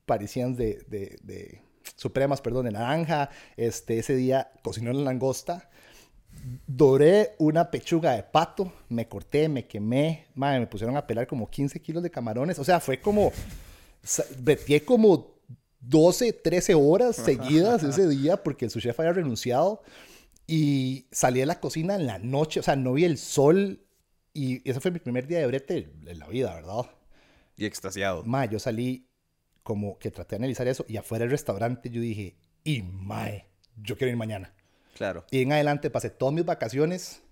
parecían 0.04 0.54
de, 0.54 0.84
de, 0.86 1.18
de, 1.22 1.62
supremas, 1.96 2.40
perdón, 2.40 2.66
de 2.66 2.72
naranja. 2.72 3.30
Este, 3.56 3.98
ese 3.98 4.14
día 4.14 4.52
cocinó 4.62 4.92
la 4.92 5.02
langosta 5.02 5.68
doré 6.66 7.34
una 7.38 7.70
pechuga 7.70 8.12
de 8.12 8.22
pato, 8.22 8.72
me 8.88 9.08
corté, 9.08 9.48
me 9.48 9.66
quemé, 9.66 10.26
madre, 10.34 10.60
me 10.60 10.66
pusieron 10.66 10.96
a 10.96 11.06
pelar 11.06 11.26
como 11.26 11.50
15 11.50 11.80
kilos 11.80 12.02
de 12.02 12.10
camarones. 12.10 12.58
O 12.58 12.64
sea, 12.64 12.80
fue 12.80 13.00
como, 13.00 13.32
metí 14.44 14.80
como 14.80 15.35
12, 15.88 16.32
13 16.32 16.74
horas 16.74 17.16
seguidas 17.16 17.82
ese 17.82 18.08
día 18.08 18.42
porque 18.42 18.68
su 18.68 18.80
chef 18.80 18.98
había 19.00 19.12
renunciado. 19.12 19.82
Y 20.46 21.06
salí 21.10 21.40
de 21.40 21.46
la 21.46 21.60
cocina 21.60 21.96
en 21.96 22.06
la 22.06 22.18
noche, 22.18 22.60
o 22.60 22.62
sea, 22.62 22.76
no 22.76 22.92
vi 22.92 23.04
el 23.04 23.18
sol. 23.18 23.80
Y 24.32 24.68
ese 24.68 24.80
fue 24.80 24.90
mi 24.90 24.98
primer 24.98 25.26
día 25.26 25.38
de 25.38 25.46
brete 25.46 25.92
en 26.06 26.18
la 26.18 26.28
vida, 26.28 26.54
¿verdad? 26.54 26.90
Y 27.56 27.64
extasiado. 27.64 28.22
Mae, 28.24 28.48
yo 28.48 28.58
salí 28.58 29.08
como 29.62 29.98
que 29.98 30.10
traté 30.10 30.36
de 30.36 30.36
analizar 30.36 30.68
eso 30.68 30.84
y 30.88 30.96
afuera 30.96 31.24
del 31.24 31.30
restaurante 31.30 31.90
yo 31.90 32.00
dije, 32.00 32.36
y 32.62 32.82
mae, 32.82 33.46
yo 33.76 33.96
quiero 33.96 34.10
ir 34.10 34.16
mañana. 34.16 34.54
Claro. 34.94 35.24
Y 35.30 35.42
en 35.42 35.52
adelante 35.52 35.90
pasé 35.90 36.10
todas 36.10 36.34
mis 36.34 36.44
vacaciones 36.44 37.22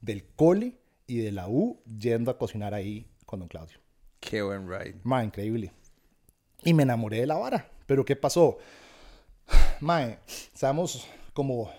del 0.00 0.24
cole 0.24 0.78
y 1.06 1.18
de 1.18 1.32
la 1.32 1.48
U 1.48 1.82
yendo 1.84 2.30
a 2.30 2.38
cocinar 2.38 2.74
ahí 2.74 3.08
con 3.26 3.40
don 3.40 3.48
Claudio. 3.48 3.78
Qué 4.20 4.42
buen 4.42 4.68
ride. 4.68 5.00
Mae, 5.02 5.24
increíble. 5.24 5.72
Y 6.62 6.74
me 6.74 6.84
enamoré 6.84 7.20
de 7.20 7.26
la 7.26 7.36
vara. 7.36 7.68
Pero 7.92 8.06
¿qué 8.06 8.16
pasó? 8.16 8.56
Mae, 9.80 10.18
seamos 10.54 11.06
como 11.34 11.70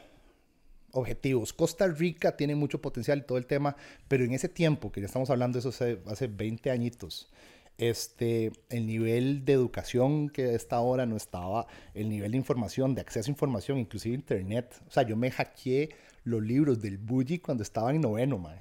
objetivos. 0.91 1.53
Costa 1.53 1.87
Rica 1.87 2.37
tiene 2.37 2.53
mucho 2.53 2.79
potencial 2.79 3.17
y 3.17 3.21
todo 3.23 3.39
el 3.39 3.47
tema, 3.47 3.75
pero 4.07 4.23
en 4.23 4.31
ese 4.31 4.47
tiempo, 4.47 4.91
que 4.91 5.01
ya 5.01 5.07
estamos 5.07 5.31
hablando 5.31 5.55
de 5.55 5.61
eso 5.61 5.69
hace, 5.69 5.97
hace 6.05 6.27
20 6.27 6.69
añitos, 6.69 7.31
este, 7.79 8.51
el 8.69 8.85
nivel 8.85 9.43
de 9.43 9.53
educación 9.53 10.29
que 10.29 10.53
está 10.53 10.75
ahora 10.75 11.07
no 11.07 11.17
estaba, 11.17 11.65
el 11.95 12.09
nivel 12.09 12.33
de 12.33 12.37
información, 12.37 12.93
de 12.93 13.01
acceso 13.01 13.31
a 13.31 13.33
información, 13.33 13.79
inclusive 13.79 14.13
internet. 14.13 14.71
O 14.87 14.91
sea, 14.91 15.01
yo 15.01 15.17
me 15.17 15.31
hackeé 15.31 15.95
los 16.25 16.43
libros 16.43 16.79
del 16.79 16.99
Bully 16.99 17.39
cuando 17.39 17.63
estaba 17.63 17.89
en 17.89 18.01
noveno, 18.01 18.37
man. 18.37 18.59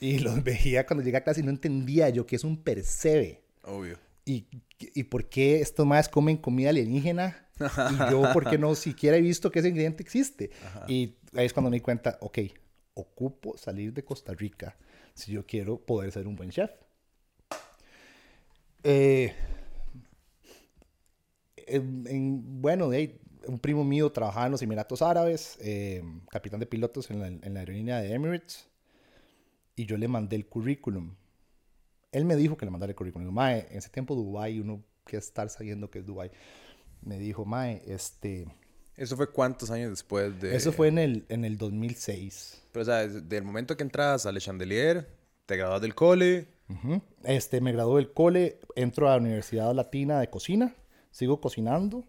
Y 0.00 0.18
los 0.18 0.42
veía 0.42 0.84
cuando 0.84 1.04
llegué 1.04 1.18
a 1.18 1.22
clase 1.22 1.42
y 1.42 1.44
no 1.44 1.50
entendía 1.50 2.08
yo 2.08 2.26
que 2.26 2.34
es 2.34 2.42
un 2.42 2.56
percebe. 2.56 3.40
Obvio. 3.62 3.98
Y, 4.24 4.46
y 4.78 5.04
por 5.04 5.28
qué 5.28 5.60
estos 5.60 5.84
más 5.86 6.08
comen 6.08 6.36
comida 6.36 6.70
alienígena 6.70 7.48
y 7.90 8.10
yo, 8.10 8.32
¿por 8.32 8.48
qué 8.48 8.58
no 8.58 8.74
siquiera 8.74 9.16
he 9.16 9.20
visto 9.20 9.50
que 9.50 9.60
ese 9.60 9.68
ingrediente 9.68 10.02
existe? 10.02 10.50
Y 10.88 11.16
ahí 11.34 11.46
es 11.46 11.52
cuando 11.52 11.70
me 11.70 11.76
di 11.76 11.80
cuenta, 11.80 12.18
ok, 12.20 12.38
ocupo 12.94 13.56
salir 13.56 13.92
de 13.92 14.04
Costa 14.04 14.34
Rica 14.34 14.76
si 15.14 15.32
yo 15.32 15.46
quiero 15.46 15.78
poder 15.78 16.12
ser 16.12 16.26
un 16.26 16.36
buen 16.36 16.50
chef. 16.50 16.70
Eh, 18.84 19.32
en, 21.56 22.60
bueno, 22.60 22.90
un 23.46 23.58
primo 23.58 23.84
mío 23.84 24.10
trabajaba 24.10 24.46
en 24.46 24.52
los 24.52 24.62
Emiratos 24.62 25.02
Árabes, 25.02 25.58
eh, 25.60 26.02
capitán 26.30 26.60
de 26.60 26.66
pilotos 26.66 27.10
en 27.10 27.20
la, 27.20 27.26
en 27.28 27.54
la, 27.54 27.60
aerolínea 27.60 28.00
de 28.00 28.12
Emirates, 28.12 28.68
y 29.76 29.86
yo 29.86 29.96
le 29.96 30.08
mandé 30.08 30.36
el 30.36 30.46
currículum. 30.46 31.14
Él 32.12 32.24
me 32.24 32.36
dijo 32.36 32.56
que 32.56 32.64
le 32.64 32.70
mandara 32.70 32.90
el 32.90 32.96
currículum. 32.96 33.32
Mae, 33.32 33.66
en 33.70 33.78
ese 33.78 33.88
tiempo 33.88 34.14
Dubai 34.14 34.60
uno 34.60 34.82
que 35.04 35.16
estar 35.16 35.48
sabiendo 35.48 35.90
que 35.90 35.98
es 36.00 36.06
Dubai 36.06 36.30
me 37.00 37.18
dijo, 37.18 37.44
Mae, 37.44 37.82
este... 37.86 38.46
¿Eso 38.96 39.16
fue 39.16 39.30
cuántos 39.30 39.70
años 39.70 39.90
después 39.90 40.40
de...? 40.40 40.54
Eso 40.54 40.70
fue 40.70 40.88
en 40.88 40.98
el, 40.98 41.24
en 41.28 41.44
el 41.44 41.58
2006. 41.58 42.62
Pero, 42.70 42.82
o 42.82 42.84
sea, 42.84 43.08
del 43.08 43.42
momento 43.42 43.76
que 43.76 43.82
entras 43.82 44.26
a 44.26 44.32
Le 44.32 44.40
Chandelier, 44.40 45.08
te 45.46 45.56
graduas 45.56 45.80
del 45.80 45.94
cole, 45.94 46.46
este, 47.24 47.60
me 47.60 47.72
gradué 47.72 48.02
del 48.02 48.12
cole, 48.12 48.60
entro 48.76 49.08
a 49.08 49.12
la 49.12 49.16
Universidad 49.18 49.74
Latina 49.74 50.20
de 50.20 50.30
Cocina, 50.30 50.74
sigo 51.10 51.40
cocinando 51.40 52.04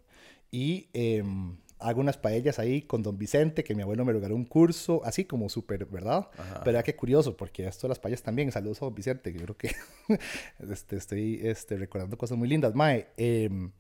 y 0.52 0.90
em, 0.94 1.58
hago 1.84 2.02
unas 2.02 2.18
paellas 2.18 2.60
ahí 2.60 2.82
con 2.82 3.04
don 3.04 3.18
Vicente, 3.18 3.64
que 3.64 3.76
mi 3.76 3.82
abuelo 3.82 4.06
me 4.06 4.14
regaló 4.14 4.36
un 4.36 4.46
curso, 4.46 5.02
así 5.04 5.26
como 5.26 5.50
súper, 5.50 5.86
¿verdad? 5.86 6.28
Pero 6.64 6.78
ya 6.78 6.84
qué 6.84 6.96
curioso, 6.96 7.36
porque 7.36 7.68
esto 7.68 7.88
de 7.88 7.90
las 7.90 8.00
paellas 8.00 8.24
también, 8.24 8.52
saludos 8.52 8.82
a 8.82 8.86
don 8.86 8.96
Vicente, 8.96 9.32
que 9.34 9.40
yo 9.40 9.46
creo 9.46 9.58
que 9.58 9.76
este, 10.72 10.96
estoy 10.96 11.40
este, 11.44 11.78
recordando 11.78 12.18
cosas 12.18 12.38
muy 12.38 12.48
lindas. 12.48 12.74
Mae, 12.74 13.08
em, 13.18 13.72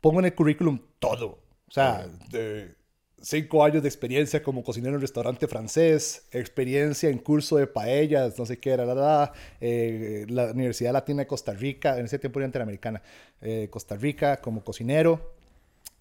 pongo 0.00 0.20
en 0.20 0.26
el 0.26 0.34
currículum 0.34 0.80
todo, 0.98 1.38
o 1.68 1.72
sea, 1.72 2.08
de 2.30 2.74
cinco 3.22 3.62
años 3.64 3.82
de 3.82 3.88
experiencia 3.88 4.42
como 4.42 4.62
cocinero 4.62 4.94
en 4.94 5.00
restaurante 5.00 5.46
francés, 5.46 6.26
experiencia 6.32 7.10
en 7.10 7.18
curso 7.18 7.56
de 7.56 7.66
paellas, 7.66 8.38
no 8.38 8.46
sé 8.46 8.58
qué 8.58 8.70
era, 8.70 8.86
la, 8.86 9.32
eh, 9.60 10.24
la 10.28 10.52
Universidad 10.52 10.92
Latina 10.92 11.22
de 11.22 11.26
Costa 11.26 11.52
Rica, 11.52 11.98
en 11.98 12.06
ese 12.06 12.18
tiempo 12.18 12.38
era 12.38 12.46
interamericana, 12.46 13.02
eh, 13.40 13.68
Costa 13.70 13.96
Rica 13.96 14.38
como 14.38 14.64
cocinero. 14.64 15.39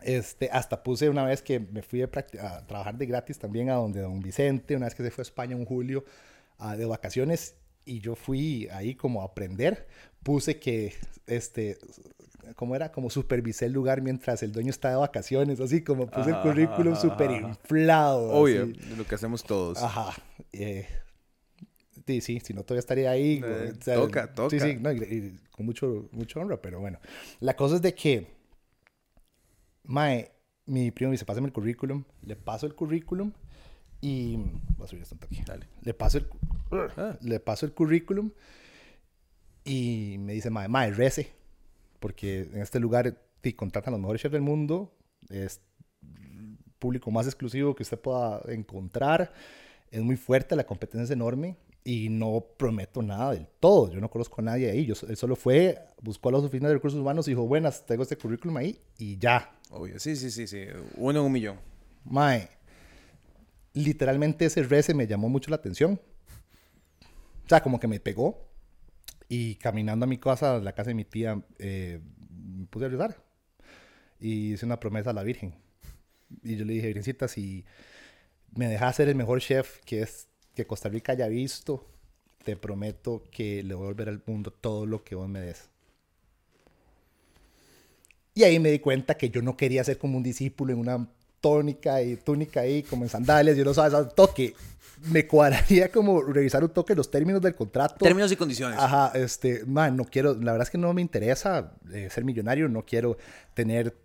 Este, 0.02 0.50
hasta 0.52 0.82
puse 0.82 1.10
una 1.10 1.26
vez 1.26 1.42
que 1.42 1.60
me 1.60 1.82
fui 1.82 2.02
a, 2.02 2.08
trabajar 2.08 2.98
de 2.98 3.06
gratis 3.06 3.38
también 3.38 3.70
a 3.70 3.76
donde 3.76 4.02
don 4.02 4.22
Vicente, 4.22 4.76
una 4.76 4.86
vez 4.86 4.96
que 4.96 5.04
se 5.04 5.12
fue 5.12 5.22
a 5.22 5.24
España 5.24 5.56
en 5.56 5.66
julio 5.66 6.06
de 6.78 6.86
vacaciones 6.86 7.56
y 7.86 8.00
yo 8.00 8.16
fui 8.16 8.68
ahí 8.72 8.96
como 8.96 9.22
a 9.22 9.26
aprender, 9.26 9.88
puse 10.24 10.60
que 10.60 10.94
este, 11.28 11.78
¿cómo 12.56 12.76
era? 12.76 12.92
Como 12.92 13.10
supervisé 13.10 13.66
el 13.66 13.74
lugar 13.74 14.02
mientras 14.02 14.44
el 14.44 14.52
dueño 14.52 14.70
estaba 14.70 14.96
de 14.96 15.00
vacaciones, 15.00 15.60
así 15.60 15.84
como 15.84 16.08
puse 16.08 16.30
el 16.30 16.40
currículum 16.42 16.96
súper 16.96 17.32
inflado. 17.32 18.30
Obvio, 18.32 18.70
lo 18.98 19.06
que 19.06 19.16
hacemos 19.16 19.44
todos. 19.44 19.82
Ajá. 19.82 20.14
Eh, 20.52 20.88
sí, 22.06 22.22
sí, 22.22 22.40
si 22.40 22.54
no 22.54 22.64
todavía 22.64 22.80
estaría 22.80 23.12
ahí. 23.12 23.42
Eh, 23.44 23.74
toca, 23.84 24.34
toca. 24.34 24.50
Sí, 24.50 24.60
sí, 24.60 24.78
no, 24.80 24.90
con 25.52 25.66
mucho, 25.66 26.10
mucho 26.12 26.40
honra, 26.40 26.62
pero 26.62 26.80
bueno. 26.80 27.00
La 27.40 27.56
cosa 27.56 27.76
es 27.76 27.82
de 27.82 27.94
que, 27.94 28.28
Mae, 29.90 30.32
mi 30.68 30.92
primo 30.92 31.10
me 31.10 31.14
dice, 31.14 31.26
pásame 31.26 31.48
el 31.48 31.54
currículum, 31.54 32.04
le 32.22 32.36
paso 32.36 32.68
el 32.68 32.76
currículum 32.76 33.32
y... 34.02 34.38
Voy 34.78 34.86
a 34.86 34.88
subir 34.88 35.02
esto 35.02 35.18
aquí. 35.20 35.42
Dale. 35.44 35.68
Le 35.82 35.96
paso 35.96 36.20
el, 36.20 36.28
ah. 36.72 37.18
le 37.22 37.40
paso 37.40 37.66
el 37.66 37.74
currículum 37.74 38.30
y 39.66 40.18
me 40.20 40.34
dice, 40.34 40.52
Mae, 40.52 40.68
Mae, 40.68 40.92
rece 40.92 41.34
porque 42.00 42.42
en 42.54 42.62
este 42.62 42.80
lugar 42.80 43.18
te 43.42 43.56
contratan 43.56 43.94
los 43.94 44.00
mejores 44.00 44.22
chefs 44.22 44.34
del 44.34 44.44
mundo, 44.44 44.94
es 45.28 45.60
público 46.78 47.10
más 47.10 47.26
exclusivo 47.26 47.74
que 47.74 47.82
usted 47.82 48.00
pueda 48.00 48.42
encontrar, 48.50 49.34
es 49.90 50.04
muy 50.04 50.18
fuerte, 50.18 50.56
la 50.56 50.66
competencia 50.66 51.04
es 51.04 51.10
enorme 51.10 51.58
y 51.84 52.10
no 52.10 52.46
prometo 52.58 53.02
nada 53.02 53.32
del 53.34 53.48
todo, 53.60 53.92
yo 53.92 54.00
no 54.00 54.10
conozco 54.10 54.42
a 54.42 54.44
nadie 54.44 54.70
ahí, 54.70 54.86
yo, 54.86 54.94
él 55.08 55.18
solo 55.18 55.36
fue, 55.36 55.78
buscó 56.02 56.30
a 56.30 56.34
las 56.34 56.42
oficinas 56.42 56.70
de 56.70 56.76
recursos 56.76 57.00
humanos 57.00 57.28
y 57.28 57.32
dijo, 57.32 57.48
buenas, 57.48 57.86
tengo 57.86 58.04
este 58.04 58.18
currículum 58.18 58.58
ahí 58.58 58.80
y 58.98 59.18
ya. 59.18 59.56
Obvio, 59.72 60.00
sí, 60.00 60.16
sí, 60.16 60.32
sí, 60.32 60.48
sí, 60.48 60.66
uno 60.96 61.20
en 61.20 61.26
un 61.26 61.32
millón. 61.32 61.60
Mae, 62.06 62.50
literalmente 63.74 64.46
ese 64.46 64.64
rece 64.64 64.94
me 64.94 65.08
llamó 65.08 65.30
mucho 65.30 65.50
la 65.50 65.58
atención. 65.58 66.00
O 67.46 67.50
sea, 67.50 67.62
como 67.62 67.80
que 67.80 67.88
me 67.88 68.00
pegó. 68.00 68.48
Y 69.28 69.56
caminando 69.56 70.06
a 70.06 70.08
mi 70.08 70.18
casa, 70.18 70.56
a 70.56 70.60
la 70.60 70.74
casa 70.74 70.90
de 70.90 70.96
mi 70.96 71.06
tía, 71.06 71.42
eh, 71.60 72.00
me 72.30 72.66
puse 72.68 72.86
a 72.86 72.90
rezar. 72.90 73.24
Y 74.20 74.54
hice 74.54 74.66
una 74.66 74.80
promesa 74.80 75.12
a 75.12 75.14
la 75.14 75.24
Virgen. 75.24 75.56
Y 76.44 76.56
yo 76.56 76.66
le 76.66 76.74
dije, 76.74 76.88
Virgencita, 76.88 77.28
si 77.28 77.66
me 78.56 78.68
dejas 78.68 78.96
ser 78.96 79.08
el 79.08 79.16
mejor 79.16 79.40
chef 79.40 79.80
que, 79.86 80.02
es, 80.02 80.28
que 80.60 80.68
Costa 80.68 80.90
Rica 80.90 81.14
haya 81.14 81.28
visto, 81.28 81.86
te 82.44 82.56
prometo 82.56 83.24
que 83.32 83.64
le 83.64 83.74
voy 83.74 83.86
a 83.86 83.88
volver 83.88 84.10
al 84.10 84.22
mundo 84.26 84.52
todo 84.52 84.86
lo 84.86 85.04
que 85.04 85.16
vos 85.16 85.30
me 85.30 85.40
des. 85.40 85.70
Y 88.34 88.44
ahí 88.44 88.60
me 88.60 88.72
di 88.72 88.80
cuenta 88.80 89.16
que 89.16 89.30
yo 89.30 89.42
no 89.42 89.56
quería 89.56 89.84
ser 89.84 89.98
como 89.98 90.18
un 90.18 90.24
discípulo 90.24 90.74
en 90.74 90.80
una 90.80 91.08
tónica 91.40 92.02
y 92.02 92.18
túnica 92.18 92.62
ahí, 92.62 92.84
como 92.84 93.04
en 93.04 93.10
sandalias, 93.10 93.56
yo 93.56 93.64
no 93.64 93.74
sabía, 93.74 94.08
toque 94.10 94.54
me 95.06 95.26
cuadraría 95.26 95.90
como 95.90 96.22
revisar 96.22 96.62
un 96.64 96.72
toque 96.72 96.94
los 96.94 97.10
términos 97.10 97.42
del 97.42 97.56
contrato. 97.56 98.04
Términos 98.04 98.32
y 98.32 98.36
condiciones. 98.36 98.78
Ajá, 98.78 99.12
este, 99.16 99.64
man, 99.66 99.96
no 99.96 100.04
quiero, 100.04 100.34
la 100.34 100.52
verdad 100.52 100.68
es 100.68 100.70
que 100.70 100.78
no 100.78 100.94
me 100.94 101.02
interesa 101.02 101.72
eh, 101.94 102.10
ser 102.12 102.26
millonario, 102.26 102.68
no 102.68 102.86
quiero 102.86 103.18
tener 103.54 103.96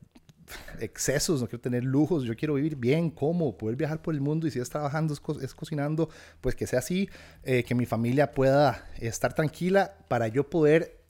excesos, 0.81 1.41
no 1.41 1.47
quiero 1.47 1.61
tener 1.61 1.85
lujos, 1.85 2.25
yo 2.25 2.37
quiero 2.37 2.55
vivir 2.55 2.77
bien, 2.77 3.11
cómo, 3.11 3.57
poder 3.57 3.77
viajar 3.77 4.03
por 4.03 4.15
el 4.15 4.21
mundo 4.21 4.47
y 4.47 4.51
si 4.51 4.59
es 4.61 4.69
trabajando, 4.69 5.15
es, 5.15 5.55
cocinando, 5.55 6.09
pues 6.41 6.55
que 6.55 6.67
sea 6.67 6.81
así, 6.81 7.09
eh, 7.43 7.65
que 7.65 7.75
mi 7.75 7.87
familia 7.87 8.33
pueda 8.33 8.89
estar 8.99 9.35
tranquila 9.35 9.97
para 10.09 10.29
yo 10.29 10.49
poder 10.49 11.01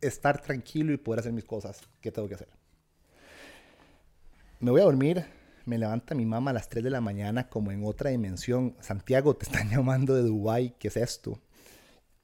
estar 0.00 0.40
tranquilo 0.40 0.92
y 0.92 0.96
poder 0.96 1.20
hacer 1.20 1.32
mis 1.32 1.44
cosas 1.44 1.80
que 2.00 2.10
tengo 2.10 2.28
que 2.28 2.34
hacer. 2.34 2.48
Me 4.60 4.70
voy 4.70 4.80
a 4.80 4.84
dormir 4.84 5.24
me 5.64 5.78
levanta 5.78 6.14
mi 6.14 6.26
mamá 6.26 6.50
a 6.50 6.54
las 6.54 6.68
3 6.68 6.84
de 6.84 6.90
la 6.90 7.00
mañana 7.00 7.48
como 7.48 7.70
en 7.72 7.84
otra 7.84 8.10
dimensión. 8.10 8.76
Santiago, 8.80 9.34
te 9.34 9.44
están 9.44 9.68
llamando 9.70 10.14
de 10.14 10.22
Dubai, 10.22 10.74
¿qué 10.78 10.88
es 10.88 10.96
esto? 10.96 11.40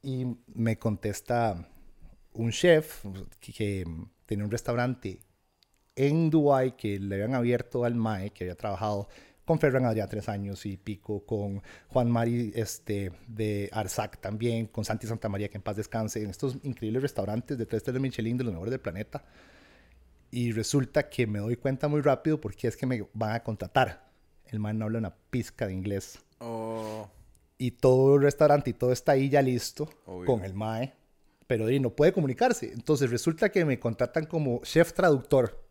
Y 0.01 0.25
me 0.47 0.77
contesta 0.77 1.67
un 2.33 2.51
chef 2.51 3.05
que, 3.39 3.85
tenía 4.25 4.45
un 4.45 4.51
restaurante 4.51 5.21
en 6.07 6.29
Dubai 6.29 6.75
que 6.75 6.99
le 6.99 7.15
habían 7.15 7.35
abierto 7.35 7.85
al 7.85 7.95
MAE, 7.95 8.31
que 8.31 8.45
había 8.45 8.55
trabajado 8.55 9.07
con 9.45 9.59
Ferran 9.59 9.93
ya 9.95 10.07
tres 10.07 10.29
años 10.29 10.65
y 10.65 10.77
pico, 10.77 11.25
con 11.25 11.61
Juan 11.87 12.09
Mari 12.11 12.51
este, 12.55 13.11
de 13.27 13.69
Arzac 13.71 14.19
también, 14.19 14.67
con 14.67 14.85
Santi 14.85 15.07
Santa 15.07 15.27
María, 15.27 15.49
que 15.49 15.57
en 15.57 15.63
paz 15.63 15.75
descanse, 15.75 16.21
en 16.23 16.29
estos 16.29 16.57
increíbles 16.63 17.01
restaurantes 17.01 17.57
de 17.57 17.65
tres 17.65 17.83
de 17.83 17.99
Michelin, 17.99 18.37
de 18.37 18.43
los 18.43 18.53
mejores 18.53 18.71
del 18.71 18.79
planeta 18.79 19.23
y 20.31 20.51
resulta 20.51 21.09
que 21.09 21.27
me 21.27 21.39
doy 21.39 21.55
cuenta 21.55 21.87
muy 21.87 22.01
rápido 22.01 22.39
porque 22.39 22.67
es 22.67 22.77
que 22.77 22.85
me 22.85 23.07
van 23.13 23.33
a 23.33 23.43
contratar 23.43 24.09
El 24.45 24.59
man 24.59 24.77
no 24.77 24.85
habla 24.85 24.99
una 24.99 25.15
pizca 25.15 25.67
de 25.67 25.73
inglés. 25.73 26.19
Oh, 26.39 27.07
Y 27.57 27.71
todo 27.71 28.15
el 28.15 28.21
restaurante 28.21 28.69
y 28.69 28.73
todo 28.73 28.91
está 28.91 29.13
ahí 29.13 29.29
ya 29.29 29.41
listo 29.41 29.89
Obvio. 30.05 30.25
con 30.25 30.43
el 30.43 30.53
mae. 30.53 30.93
Pero 31.47 31.67
no 31.67 31.89
puede 31.95 32.13
comunicarse. 32.13 32.71
Entonces 32.71 33.09
resulta 33.09 33.49
que 33.49 33.65
me 33.65 33.79
contratan 33.79 34.25
como 34.27 34.61
chef 34.63 34.93
traductor. 34.93 35.68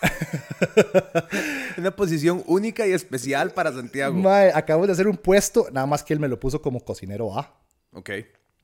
una 1.76 1.90
posición 1.94 2.42
única 2.46 2.86
y 2.86 2.92
especial 2.92 3.50
para 3.52 3.72
Santiago. 3.72 4.16
Mae, 4.16 4.50
acabamos 4.54 4.88
de 4.88 4.92
hacer 4.92 5.08
un 5.08 5.16
puesto, 5.16 5.68
nada 5.72 5.86
más 5.86 6.02
que 6.02 6.12
él 6.12 6.20
me 6.20 6.28
lo 6.28 6.38
puso 6.38 6.60
como 6.60 6.80
cocinero 6.80 7.38
A. 7.38 7.52
ok. 7.92 8.10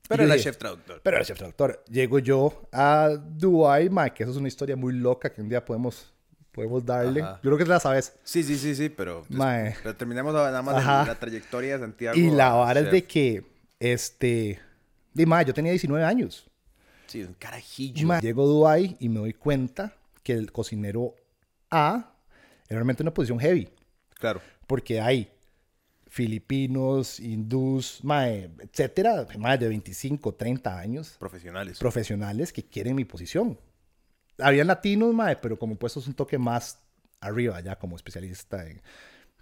Pero 0.09 0.23
era 0.23 0.37
chef 0.37 0.57
traductor. 0.57 1.01
Pero 1.03 1.17
era 1.17 1.25
chef 1.25 1.37
traductor. 1.37 1.83
Llego 1.89 2.19
yo 2.19 2.69
a 2.71 3.09
Dubai, 3.09 3.89
mae, 3.89 4.13
que 4.13 4.23
eso 4.23 4.31
es 4.31 4.37
una 4.37 4.47
historia 4.47 4.77
muy 4.77 4.93
loca 4.93 5.29
que 5.33 5.41
un 5.41 5.49
día 5.49 5.65
podemos, 5.65 6.13
podemos 6.53 6.85
darle. 6.85 7.21
Ajá. 7.21 7.41
Yo 7.43 7.49
creo 7.49 7.57
que 7.57 7.65
la 7.65 7.79
sabes. 7.81 8.13
Sí, 8.23 8.41
sí, 8.41 8.57
sí, 8.57 8.73
sí, 8.73 8.87
pero, 8.87 9.25
pues, 9.27 9.37
Mae. 9.37 9.75
pero 9.83 9.97
terminemos 9.97 10.33
nada 10.33 10.61
más 10.61 10.75
Ajá. 10.75 11.01
de 11.01 11.07
la 11.07 11.15
trayectoria 11.19 11.73
de 11.73 11.79
Santiago. 11.81 12.17
Y 12.17 12.29
la 12.29 12.53
vara 12.53 12.79
es 12.79 12.89
de 12.89 13.03
que, 13.03 13.43
este, 13.81 14.61
di, 15.13 15.25
mae, 15.25 15.43
yo 15.43 15.53
tenía 15.53 15.71
19 15.73 16.05
años. 16.05 16.49
Sí, 17.07 17.23
un 17.23 17.33
carajillo. 17.33 18.07
Ma, 18.07 18.21
Llego 18.21 18.43
a 18.43 18.45
Dubai 18.45 18.95
y 19.01 19.09
me 19.09 19.19
doy 19.19 19.33
cuenta 19.33 19.93
que 20.27 20.33
el 20.33 20.51
cocinero 20.51 21.15
A 21.71 22.13
era 22.67 22.79
realmente 22.79 23.01
una 23.01 23.13
posición 23.13 23.39
heavy. 23.39 23.69
Claro. 24.15 24.41
Porque 24.67 24.99
hay 24.99 25.31
filipinos, 26.07 27.21
hindús, 27.21 28.01
mae, 28.03 28.49
etcétera, 28.59 29.25
más 29.39 29.57
de 29.57 29.69
25, 29.69 30.35
30 30.35 30.77
años, 30.77 31.15
Profesionales. 31.17 31.79
profesionales 31.79 32.51
que 32.51 32.61
quieren 32.61 32.95
mi 32.95 33.05
posición. 33.05 33.57
Habían 34.37 34.67
latinos, 34.67 35.13
mae, 35.13 35.37
pero 35.37 35.57
como 35.57 35.77
puestos 35.77 36.07
un 36.07 36.13
toque 36.13 36.37
más 36.37 36.79
arriba, 37.21 37.61
ya 37.61 37.77
como 37.77 37.95
especialista 37.95 38.67
en 38.67 38.81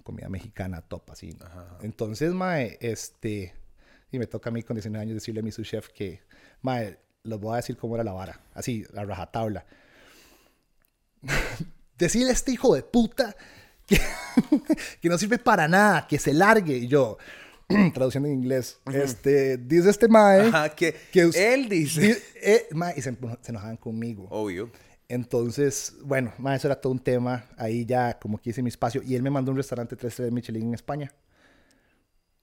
comida 0.04 0.30
mexicana 0.30 0.82
top, 0.82 1.10
así. 1.10 1.36
Entonces, 1.82 2.32
mae, 2.32 2.78
este, 2.80 3.56
y 4.12 4.20
me 4.20 4.28
toca 4.28 4.52
a 4.52 4.54
mí 4.54 4.62
con 4.62 4.76
19 4.76 5.02
años 5.02 5.16
decirle 5.16 5.40
a 5.40 5.44
mi 5.44 5.52
subchef 5.52 5.90
que, 5.90 6.22
mae, 6.62 7.00
les 7.24 7.40
voy 7.40 7.54
a 7.54 7.56
decir 7.56 7.76
cómo 7.76 7.96
era 7.96 8.04
la 8.04 8.14
vara, 8.14 8.40
así, 8.54 8.86
la 8.94 9.04
rajatabla. 9.04 9.66
Decirle 11.98 12.30
a 12.30 12.34
este 12.34 12.52
hijo 12.52 12.76
de 12.76 12.84
puta 12.84 13.36
que, 13.88 14.00
que 15.02 15.10
no 15.10 15.18
sirve 15.18 15.38
para 15.38 15.68
nada, 15.68 16.08
que 16.08 16.20
se 16.20 16.34
largue. 16.34 16.78
Y 16.78 16.88
yo, 16.88 17.18
traduciendo 17.94 18.28
en 18.30 18.36
inglés, 18.36 18.80
este, 18.94 19.58
dice 19.58 19.90
este 19.90 20.08
mae. 20.08 20.48
Ajá, 20.48 20.70
que, 20.70 20.96
él 21.14 21.70
dice. 21.70 22.02
di- 22.02 22.16
eh, 22.42 22.68
mae, 22.72 22.94
y 22.98 23.02
se, 23.02 23.16
se 23.42 23.52
enojaban 23.52 23.78
conmigo. 23.78 24.28
Obvio. 24.30 24.70
Entonces, 25.08 25.94
bueno, 26.02 26.34
mae, 26.38 26.58
eso 26.58 26.68
era 26.68 26.82
todo 26.82 26.92
un 26.92 27.00
tema. 27.00 27.46
Ahí 27.58 27.86
ya 27.86 28.18
como 28.20 28.40
que 28.40 28.50
hice 28.50 28.62
mi 28.64 28.70
espacio. 28.70 29.02
Y 29.04 29.16
él 29.16 29.22
me 29.24 29.30
mandó 29.30 29.52
un 29.52 29.58
restaurante 29.58 29.96
3 29.96 30.12
estrellas 30.12 30.34
Michelin 30.34 30.68
en 30.70 30.74
España. 30.74 31.14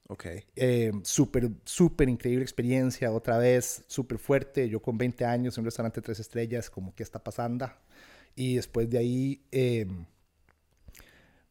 Ok. 0.07 0.25
Eh, 0.55 0.91
súper, 1.03 1.49
súper 1.63 2.09
increíble 2.09 2.43
experiencia, 2.43 3.11
otra 3.11 3.37
vez, 3.37 3.83
súper 3.87 4.17
fuerte. 4.19 4.69
Yo 4.69 4.81
con 4.81 4.97
20 4.97 5.25
años 5.25 5.57
en 5.57 5.61
un 5.61 5.65
restaurante 5.65 6.01
tres 6.01 6.19
estrellas, 6.19 6.69
como 6.69 6.93
que 6.93 7.03
está 7.03 7.23
pasando. 7.23 7.69
Y 8.35 8.55
después 8.55 8.89
de 8.89 8.97
ahí, 8.97 9.41
eh, 9.51 9.85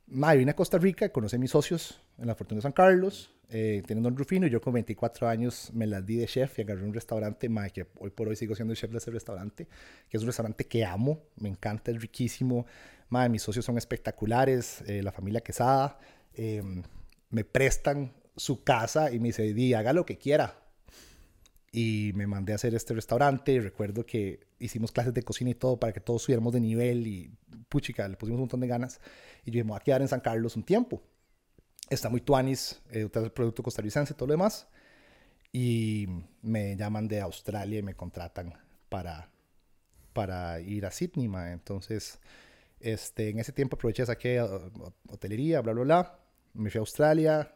mae, 0.07 0.37
vine 0.37 0.51
a 0.51 0.57
Costa 0.57 0.79
Rica, 0.79 1.11
conocí 1.11 1.37
a 1.37 1.39
mis 1.39 1.51
socios 1.51 2.01
en 2.19 2.27
la 2.27 2.35
Fortuna 2.35 2.59
de 2.59 2.63
San 2.63 2.73
Carlos, 2.73 3.35
eh, 3.51 3.83
teniendo 3.87 4.09
un 4.09 4.17
Rufino. 4.17 4.47
y 4.47 4.51
Yo 4.51 4.61
con 4.61 4.73
24 4.73 5.29
años 5.29 5.71
me 5.75 5.87
las 5.87 6.05
di 6.05 6.17
de 6.17 6.27
chef 6.27 6.59
y 6.59 6.63
agarré 6.63 6.85
un 6.85 6.95
restaurante, 6.95 7.49
mae, 7.49 7.71
que 7.71 7.87
hoy 7.99 8.11
por 8.11 8.29
hoy 8.29 8.37
sigo 8.37 8.55
siendo 8.55 8.73
el 8.73 8.79
chef 8.79 8.91
de 8.91 8.99
ese 8.99 9.11
restaurante, 9.11 9.69
que 10.09 10.17
es 10.17 10.23
un 10.23 10.27
restaurante 10.27 10.65
que 10.65 10.85
amo, 10.85 11.21
me 11.37 11.49
encanta, 11.49 11.91
es 11.91 12.01
riquísimo. 12.01 12.67
Mae, 13.09 13.29
mis 13.29 13.43
socios 13.43 13.65
son 13.65 13.79
espectaculares, 13.79 14.83
eh, 14.87 15.03
la 15.03 15.13
familia 15.13 15.41
Quesada. 15.41 15.99
eh, 16.35 16.63
me 17.31 17.45
prestan 17.45 18.13
su 18.37 18.63
casa 18.65 19.11
y 19.13 19.19
me 19.19 19.29
dice, 19.29 19.55
di, 19.55 19.75
haga 19.75 19.93
lo 19.93 20.07
que 20.07 20.19
quiera. 20.19 20.62
Y 21.73 22.13
me 22.15 22.27
mandé 22.27 22.53
a 22.53 22.57
hacer 22.57 22.75
este 22.75 22.93
restaurante. 22.93 23.59
Recuerdo 23.61 24.05
que 24.05 24.47
hicimos 24.59 24.93
clases 24.93 25.15
de 25.15 25.23
cocina 25.23 25.51
y 25.51 25.55
todo 25.55 25.81
para 25.81 25.93
que 25.93 26.01
todos 26.01 26.23
subiéramos 26.23 26.53
de 26.53 26.61
nivel 26.61 27.07
y 27.07 27.31
puchica, 27.71 28.07
le 28.07 28.17
pusimos 28.17 28.37
un 28.37 28.43
montón 28.43 28.61
de 28.61 28.67
ganas. 28.67 29.01
Y 29.45 29.51
yo 29.51 29.65
me 29.65 29.71
voy 29.71 29.79
a 29.79 29.81
quedar 29.81 30.03
en 30.03 30.09
San 30.09 30.21
Carlos 30.21 30.55
un 30.55 30.65
tiempo. 30.65 31.03
Está 31.89 32.11
muy 32.11 32.21
tuanis, 32.21 32.81
eh, 32.91 33.09
el 33.13 33.33
producto 33.33 33.63
costarricense 33.63 34.15
todo 34.15 34.27
lo 34.27 34.35
demás. 34.35 34.69
Y 35.51 36.07
me 36.43 36.77
llaman 36.77 37.09
de 37.09 37.21
Australia 37.21 37.79
y 37.79 37.83
me 37.83 37.95
contratan 37.95 38.53
para, 38.89 39.31
para 40.13 40.61
ir 40.61 40.85
a 40.85 40.91
Sydney, 40.91 41.29
ma. 41.29 41.53
Entonces, 41.53 42.19
este, 42.81 43.31
en 43.31 43.39
ese 43.39 43.53
tiempo 43.53 43.77
aproveché, 43.77 44.05
saqué 44.05 44.43
uh, 44.43 44.71
hotelería, 45.09 45.63
bla, 45.63 45.73
bla, 45.73 45.83
bla. 45.85 46.19
Me 46.55 46.71
fui 46.71 46.79
a 46.79 46.81
Australia, 46.81 47.55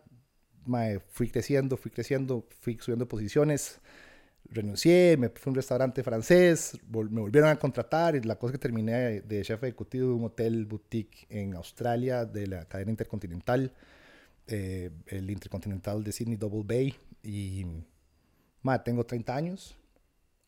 mae, 0.66 1.00
fui 1.00 1.30
creciendo, 1.30 1.76
fui 1.76 1.90
creciendo, 1.90 2.46
fui 2.60 2.78
subiendo 2.80 3.06
posiciones, 3.08 3.80
renuncié, 4.50 5.16
me 5.18 5.28
fui 5.28 5.48
a 5.48 5.50
un 5.50 5.54
restaurante 5.56 6.02
francés, 6.02 6.78
vol- 6.90 7.10
me 7.10 7.20
volvieron 7.20 7.50
a 7.50 7.56
contratar 7.56 8.16
y 8.16 8.20
la 8.20 8.36
cosa 8.36 8.52
que 8.52 8.58
terminé 8.58 8.92
de, 8.92 9.20
de 9.22 9.42
chef 9.42 9.62
ejecutivo 9.62 10.08
de 10.08 10.14
un 10.14 10.24
hotel 10.24 10.64
boutique 10.66 11.26
en 11.30 11.54
Australia 11.54 12.24
de 12.24 12.46
la 12.46 12.64
cadena 12.64 12.90
Intercontinental, 12.90 13.72
eh, 14.46 14.90
el 15.06 15.30
Intercontinental 15.30 16.02
de 16.04 16.12
Sydney 16.12 16.36
Double 16.36 16.62
Bay 16.64 16.94
y 17.22 17.66
mae, 18.62 18.78
tengo 18.80 19.04
30 19.04 19.34
años, 19.34 19.76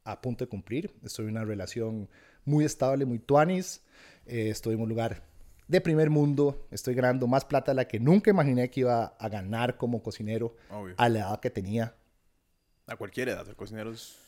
a 0.04 0.20
punto 0.20 0.44
de 0.44 0.48
cumplir, 0.48 0.90
estoy 1.04 1.26
en 1.26 1.32
una 1.32 1.44
relación 1.44 2.08
muy 2.44 2.64
estable, 2.64 3.04
muy 3.04 3.18
tuanis, 3.18 3.82
eh, 4.26 4.48
estoy 4.50 4.74
en 4.74 4.80
un 4.80 4.88
lugar 4.88 5.22
de 5.66 5.80
primer 5.82 6.08
mundo, 6.08 6.66
estoy 6.70 6.94
ganando 6.94 7.26
más 7.26 7.44
plata 7.44 7.72
de 7.72 7.76
la 7.76 7.86
que 7.86 8.00
nunca 8.00 8.30
imaginé 8.30 8.70
que 8.70 8.80
iba 8.80 9.04
a 9.18 9.28
ganar 9.28 9.76
como 9.76 10.02
cocinero 10.02 10.56
Obvio. 10.70 10.94
a 10.96 11.08
la 11.10 11.18
edad 11.18 11.40
que 11.40 11.50
tenía. 11.50 11.94
A 12.88 12.96
cualquier 12.96 13.28
edad, 13.28 13.44
ser 13.44 13.54
cocineros. 13.54 14.18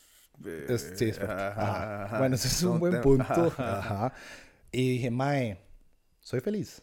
eh, 0.45 0.65
Es- 0.69 0.93
sí, 0.95 1.09
es 1.09 1.19
ajá, 1.19 1.47
Ajá. 1.49 2.03
ajá. 2.05 2.17
Bueno, 2.19 2.35
ese 2.35 2.47
es 2.47 2.63
un 2.63 2.79
buen 2.79 3.01
punto. 3.01 3.53
ajá. 3.57 4.13
Y 4.71 4.91
dije, 4.91 5.11
Mae, 5.11 5.57
soy 6.21 6.39
feliz. 6.39 6.81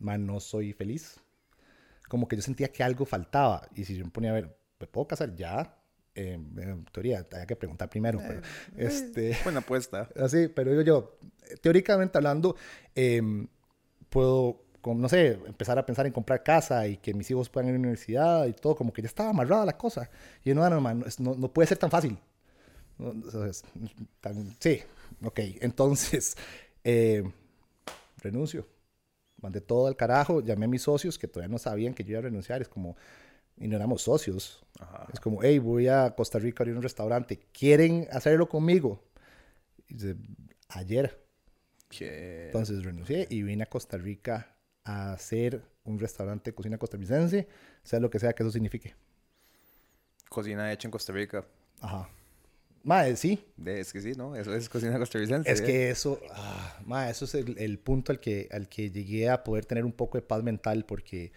Mae, 0.00 0.18
no 0.18 0.40
soy 0.40 0.72
feliz. 0.72 1.20
Como 2.08 2.26
que 2.26 2.36
yo 2.36 2.42
sentía 2.42 2.72
que 2.72 2.82
algo 2.82 3.04
faltaba. 3.06 3.68
Y 3.74 3.84
si 3.84 3.96
yo 3.96 4.04
me 4.04 4.10
ponía 4.10 4.30
a 4.30 4.34
ver, 4.34 4.56
¿me 4.80 4.86
puedo 4.86 5.06
casar 5.06 5.34
ya? 5.36 5.78
Eh, 6.14 6.32
en 6.34 6.84
teoría, 6.92 7.26
había 7.32 7.46
que 7.46 7.56
preguntar 7.56 7.88
primero. 7.88 8.18
pero, 8.26 8.42
este, 8.76 9.36
Buena 9.44 9.60
apuesta. 9.60 10.08
Así, 10.16 10.48
pero 10.48 10.70
digo 10.72 10.82
yo, 10.82 11.18
teóricamente 11.62 12.18
hablando, 12.18 12.56
em, 12.94 13.46
puedo, 14.10 14.64
no 14.84 15.08
sé, 15.08 15.38
empezar 15.46 15.78
a 15.78 15.86
pensar 15.86 16.06
en 16.06 16.12
comprar 16.12 16.42
casa 16.42 16.86
y 16.86 16.96
que 16.96 17.14
mis 17.14 17.30
hijos 17.30 17.48
puedan 17.48 17.68
ir 17.68 17.74
a 17.74 17.74
la 17.74 17.80
universidad 17.80 18.46
y 18.46 18.52
todo, 18.52 18.74
como 18.76 18.92
que 18.92 19.02
ya 19.02 19.08
estaba 19.08 19.30
amarrada 19.30 19.64
la 19.66 19.76
cosa. 19.78 20.10
Y 20.44 20.50
yo, 20.50 20.54
no, 20.54 20.68
no, 20.68 20.80
man, 20.80 21.04
no, 21.18 21.34
no, 21.34 21.52
puede 21.52 21.68
ser 21.68 21.78
tan 21.78 21.90
fácil. 21.90 22.18
No, 22.98 23.44
es 23.46 23.64
tan- 24.20 24.56
sí, 24.60 24.82
ok. 25.24 25.40
Entonces, 25.60 26.36
eh, 26.84 27.24
renuncio. 28.18 28.66
Mandé 29.40 29.60
todo 29.60 29.88
al 29.88 29.96
carajo, 29.96 30.40
llamé 30.40 30.66
a 30.66 30.68
mis 30.68 30.82
socios 30.82 31.18
que 31.18 31.28
todavía 31.28 31.50
no 31.52 31.58
sabían 31.58 31.94
que 31.94 32.04
yo 32.04 32.10
iba 32.12 32.20
a 32.20 32.22
renunciar. 32.22 32.62
Es 32.62 32.68
como, 32.68 32.96
y 33.58 33.68
no 33.68 33.76
éramos 33.76 34.02
socios. 34.02 34.64
Ajá. 34.80 35.08
Es 35.12 35.20
como, 35.20 35.42
hey, 35.42 35.58
voy 35.58 35.88
a 35.88 36.14
Costa 36.16 36.38
Rica 36.38 36.62
a 36.62 36.64
abrir 36.64 36.76
un 36.76 36.82
restaurante. 36.82 37.40
¿Quieren 37.52 38.08
hacerlo 38.12 38.48
conmigo? 38.48 39.02
Y 39.88 39.94
dice, 39.94 40.16
ayer. 40.68 41.22
Entonces 42.46 42.84
renuncié 42.84 43.26
y 43.30 43.42
vine 43.42 43.64
a 43.64 43.66
Costa 43.66 43.98
Rica 43.98 44.51
a 44.84 45.12
hacer 45.12 45.62
un 45.84 45.98
restaurante 45.98 46.50
de 46.50 46.54
cocina 46.54 46.78
costarricense, 46.78 47.48
sea 47.82 48.00
lo 48.00 48.10
que 48.10 48.18
sea 48.18 48.32
que 48.32 48.42
eso 48.42 48.52
signifique. 48.52 48.94
Cocina 50.28 50.72
hecha 50.72 50.88
en 50.88 50.92
Costa 50.92 51.12
Rica. 51.12 51.44
Ajá. 51.80 52.08
Mae, 52.84 53.16
sí. 53.16 53.44
Es 53.64 53.92
que 53.92 54.00
sí, 54.00 54.12
¿no? 54.16 54.34
Eso 54.34 54.54
es 54.54 54.68
cocina 54.68 54.98
costarricense. 54.98 55.50
Es 55.50 55.60
¿eh? 55.60 55.64
que 55.64 55.90
eso, 55.90 56.20
ah, 56.32 56.80
mae, 56.84 57.10
eso 57.10 57.26
es 57.26 57.34
el, 57.34 57.56
el 57.58 57.78
punto 57.78 58.10
al 58.10 58.18
que, 58.18 58.48
al 58.50 58.68
que 58.68 58.90
llegué 58.90 59.28
a 59.28 59.44
poder 59.44 59.66
tener 59.66 59.84
un 59.84 59.92
poco 59.92 60.18
de 60.18 60.22
paz 60.22 60.42
mental 60.42 60.84
porque 60.84 61.32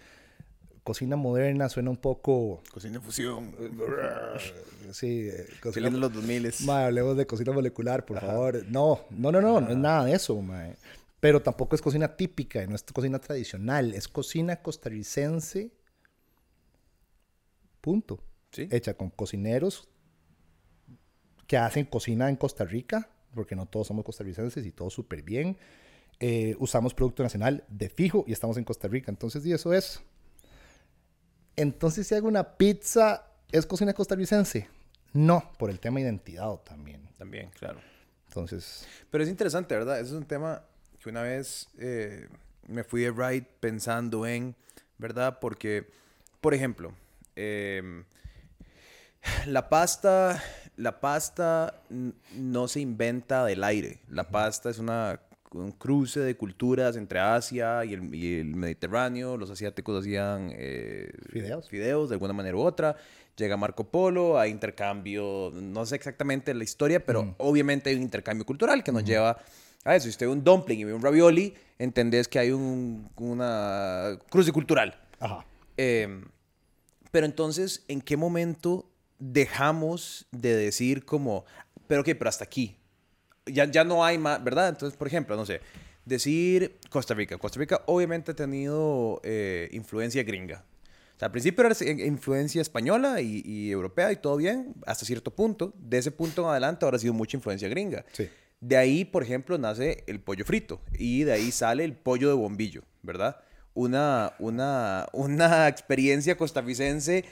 cocina 0.84 1.16
moderna 1.16 1.68
suena 1.68 1.90
un 1.90 1.98
poco... 1.98 2.62
Cocina 2.72 3.02
fusión. 3.02 3.54
Sí, 4.92 5.30
eh, 5.30 5.48
cocina, 5.62 5.90
de 5.90 5.98
los 5.98 6.14
2000 6.14 6.54
Mae, 6.64 6.86
hablemos 6.86 7.18
de 7.18 7.26
cocina 7.26 7.52
molecular, 7.52 8.06
por 8.06 8.20
favor. 8.20 8.64
No, 8.70 9.00
no, 9.10 9.32
no, 9.32 9.42
no, 9.42 9.60
no 9.60 9.72
es 9.72 9.78
nada 9.78 10.06
de 10.06 10.14
eso, 10.14 10.40
mae. 10.40 10.76
Pero 11.20 11.42
tampoco 11.42 11.76
es 11.76 11.82
cocina 11.82 12.16
típica, 12.16 12.66
no 12.68 12.76
es 12.76 12.84
cocina 12.84 13.20
tradicional, 13.20 13.94
es 13.94 14.08
cocina 14.08 14.62
costarricense. 14.62 15.72
Punto. 17.82 18.20
Sí. 18.52 18.68
Hecha 18.72 18.94
con 18.96 19.10
cocineros 19.10 19.90
que 21.48 21.58
hacen 21.58 21.86
cocina 21.86 22.30
en 22.30 22.36
Costa 22.36 22.66
Rica, 22.66 23.10
porque 23.34 23.56
no 23.56 23.68
todos 23.68 23.88
somos 23.88 24.04
costarricenses 24.04 24.66
y 24.66 24.72
todo 24.72 24.90
súper 24.90 25.22
bien. 25.22 25.58
Eh, 26.20 26.56
usamos 26.60 26.94
producto 26.94 27.24
nacional 27.24 27.64
de 27.68 27.90
fijo 27.90 28.24
y 28.28 28.32
estamos 28.32 28.58
en 28.58 28.64
Costa 28.64 28.88
Rica. 28.88 29.12
Entonces, 29.12 29.46
y 29.46 29.54
eso 29.54 29.74
es. 29.74 30.02
Entonces, 31.56 32.08
si 32.08 32.16
hago 32.16 32.28
una 32.28 32.58
pizza, 32.58 33.28
¿es 33.52 33.66
cocina 33.66 33.94
costarricense? 33.94 34.70
No, 35.14 35.52
por 35.58 35.70
el 35.70 35.80
tema 35.80 36.00
de 36.00 36.06
identidad 36.06 36.56
también. 36.58 37.08
También, 37.18 37.50
claro. 37.52 37.80
Entonces, 38.28 38.86
Pero 39.10 39.24
es 39.24 39.30
interesante, 39.30 39.76
¿verdad? 39.76 40.00
Es 40.00 40.12
un 40.12 40.26
tema 40.26 40.66
que 41.06 41.12
una 41.12 41.22
vez 41.22 41.68
eh, 41.78 42.28
me 42.68 42.84
fui 42.84 43.02
de 43.04 43.12
ride 43.12 43.46
pensando 43.60 44.26
en, 44.26 44.56
¿verdad? 44.98 45.38
Porque, 45.40 45.86
por 46.42 46.56
ejemplo, 46.56 46.94
em, 47.36 48.04
la 49.46 49.70
pasta, 49.70 50.44
la 50.78 51.00
pasta 51.00 51.80
no 52.34 52.68
se 52.68 52.80
inventa 52.80 53.46
del 53.46 53.64
aire. 53.64 54.00
La 54.10 54.24
pasta 54.32 54.72
es 54.72 54.80
una, 54.80 55.20
un 55.52 55.74
cruce 55.74 56.22
de 56.22 56.36
culturas 56.36 56.96
entre 56.98 57.20
Asia 57.20 57.86
y 57.86 57.94
el, 57.94 58.16
y 58.16 58.40
el 58.40 58.56
Mediterráneo. 58.56 59.38
Los 59.38 59.52
asiáticos 59.52 60.02
hacían 60.02 60.50
eh, 60.54 61.12
Fideos. 61.30 61.70
fideos 61.70 62.10
de 62.10 62.16
alguna 62.16 62.34
manera 62.34 62.58
u 62.58 62.62
otra. 62.62 62.96
Llega 63.38 63.58
Marco 63.58 63.84
Polo, 63.84 64.40
hay 64.40 64.50
intercambio, 64.50 65.52
no 65.54 65.86
sé 65.86 65.98
exactamente 65.98 66.52
la 66.56 66.64
historia, 66.64 67.06
pero 67.06 67.36
obviamente 67.38 67.92
hay 67.92 67.96
un 67.96 68.02
intercambio 68.02 68.44
cultural 68.44 68.84
que 68.84 68.92
nos 68.92 69.04
lleva 69.04 69.38
a 69.86 69.96
eso. 69.96 70.04
Si 70.04 70.10
usted 70.10 70.26
ve 70.26 70.34
un 70.34 70.44
dumpling 70.44 70.80
y 70.80 70.84
ve 70.84 70.94
un 70.94 71.02
ravioli, 71.02 71.54
entendés 71.80 72.28
que 72.28 72.40
hay 72.40 72.52
un, 72.52 73.10
una 73.16 74.20
cruce 74.30 74.52
cultural. 74.52 75.00
Ajá. 75.20 75.46
Eh, 75.78 76.22
pero 77.12 77.26
entonces, 77.26 77.86
¿en 77.88 78.02
qué 78.02 78.18
momento 78.18 78.90
dejamos 79.20 80.28
de 80.32 80.54
decir 80.56 81.06
como, 81.06 81.46
pero 81.88 82.02
ok, 82.02 82.10
pero 82.18 82.28
hasta 82.28 82.44
aquí? 82.44 82.76
Ya, 83.46 83.66
ya 83.72 83.86
no 83.86 84.04
hay 84.04 84.18
más, 84.18 84.44
¿verdad? 84.44 84.68
Entonces, 84.70 84.98
por 84.98 85.08
ejemplo, 85.08 85.38
no 85.38 85.46
sé, 85.46 85.62
decir 86.04 86.78
Costa 86.90 87.14
Rica. 87.14 87.38
Costa 87.38 87.60
Rica 87.60 87.82
obviamente 87.86 88.32
ha 88.32 88.36
tenido 88.36 89.22
eh, 89.24 89.70
influencia 89.72 90.24
gringa. 90.24 90.66
O 91.16 91.20
sea, 91.20 91.28
al 91.28 91.32
principio 91.32 91.66
era 91.66 91.74
eh, 91.80 92.06
influencia 92.06 92.62
española 92.62 93.22
y, 93.22 93.42
y 93.46 93.72
europea 93.72 94.12
y 94.12 94.18
todo 94.18 94.36
bien, 94.36 94.74
hasta 94.86 95.06
cierto 95.06 95.32
punto. 95.32 95.74
De 95.78 96.00
ese 96.00 96.12
punto 96.12 96.42
en 96.42 96.50
adelante 96.50 96.84
ahora 96.84 96.98
ha 96.98 97.00
sido 97.00 97.14
mucha 97.14 97.38
influencia 97.38 97.70
gringa. 97.70 98.04
Sí. 98.12 98.28
De 98.60 98.78
ahí, 98.78 99.06
por 99.06 99.24
ejemplo, 99.24 99.58
nace 99.58 100.04
el 100.08 100.20
pollo 100.20 100.46
frito 100.46 100.82
y 100.98 101.24
de 101.24 101.34
ahí 101.34 101.52
sale 101.52 101.84
el 101.84 101.94
pollo 101.94 102.30
de 102.30 102.36
bombillo, 102.36 102.84
¿verdad? 103.04 103.38
Una, 103.74 104.34
una, 104.40 105.08
una 105.12 105.68
experiencia 105.68 106.38
costarricense 106.38 107.26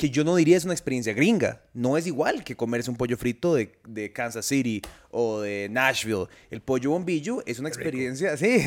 que 0.00 0.08
yo 0.08 0.24
no 0.24 0.34
diría 0.34 0.56
es 0.56 0.64
una 0.64 0.72
experiencia 0.72 1.12
gringa. 1.12 1.60
No 1.74 1.98
es 1.98 2.06
igual 2.06 2.42
que 2.42 2.56
comerse 2.56 2.90
un 2.90 2.96
pollo 2.96 3.18
frito 3.18 3.54
de, 3.54 3.78
de 3.86 4.10
Kansas 4.10 4.46
City 4.46 4.80
o 5.10 5.40
de 5.40 5.68
Nashville. 5.70 6.24
El 6.50 6.62
pollo 6.62 6.92
bombillo 6.92 7.42
es 7.44 7.58
una 7.58 7.68
experiencia, 7.68 8.34
sí, 8.38 8.64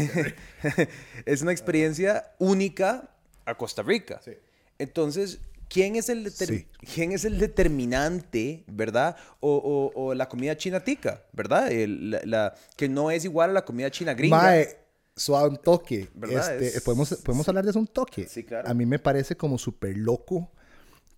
es 1.25 1.41
una 1.41 1.51
experiencia 1.51 2.35
única 2.37 3.09
a 3.45 3.55
Costa 3.55 3.81
Rica. 3.81 4.21
Sí. 4.23 4.33
Entonces, 4.77 5.39
¿quién 5.73 5.95
es 5.95 6.07
el, 6.09 6.31
Sí. 6.31 6.67
¿quién 6.93 7.11
es 7.11 7.25
el 7.25 7.39
determinante, 7.39 8.63
verdad? 8.67 9.15
O, 9.39 9.55
o- 9.95 10.01
o 10.03 10.13
la 10.13 10.29
comida 10.29 10.55
china 10.55 10.83
tica, 10.83 11.23
¿verdad? 11.33 11.71
El- 11.71 12.11
la, 12.11 12.21
la- 12.25 12.55
que 12.77 12.87
no 12.87 13.09
es 13.11 13.25
igual 13.25 13.49
a 13.49 13.53
la 13.53 13.65
comida 13.65 13.89
china 13.89 14.13
gringa. 14.13 14.37
Mae, 14.37 14.77
suave 15.15 15.49
un 15.49 15.57
toque. 15.57 16.09
¿Verdad? 16.13 16.55
Este, 16.61 16.77
Es- 16.77 16.83
podemos, 16.83 17.09
podemos 17.23 17.47
hablar 17.47 17.63
de 17.63 17.71
eso 17.71 17.79
un 17.79 17.87
toque. 17.87 18.27
Sí, 18.27 18.43
claro. 18.43 18.69
A 18.69 18.73
mí 18.73 18.85
me 18.85 18.99
parece 18.99 19.35
como 19.35 19.57
súper 19.57 19.97
loco 19.97 20.51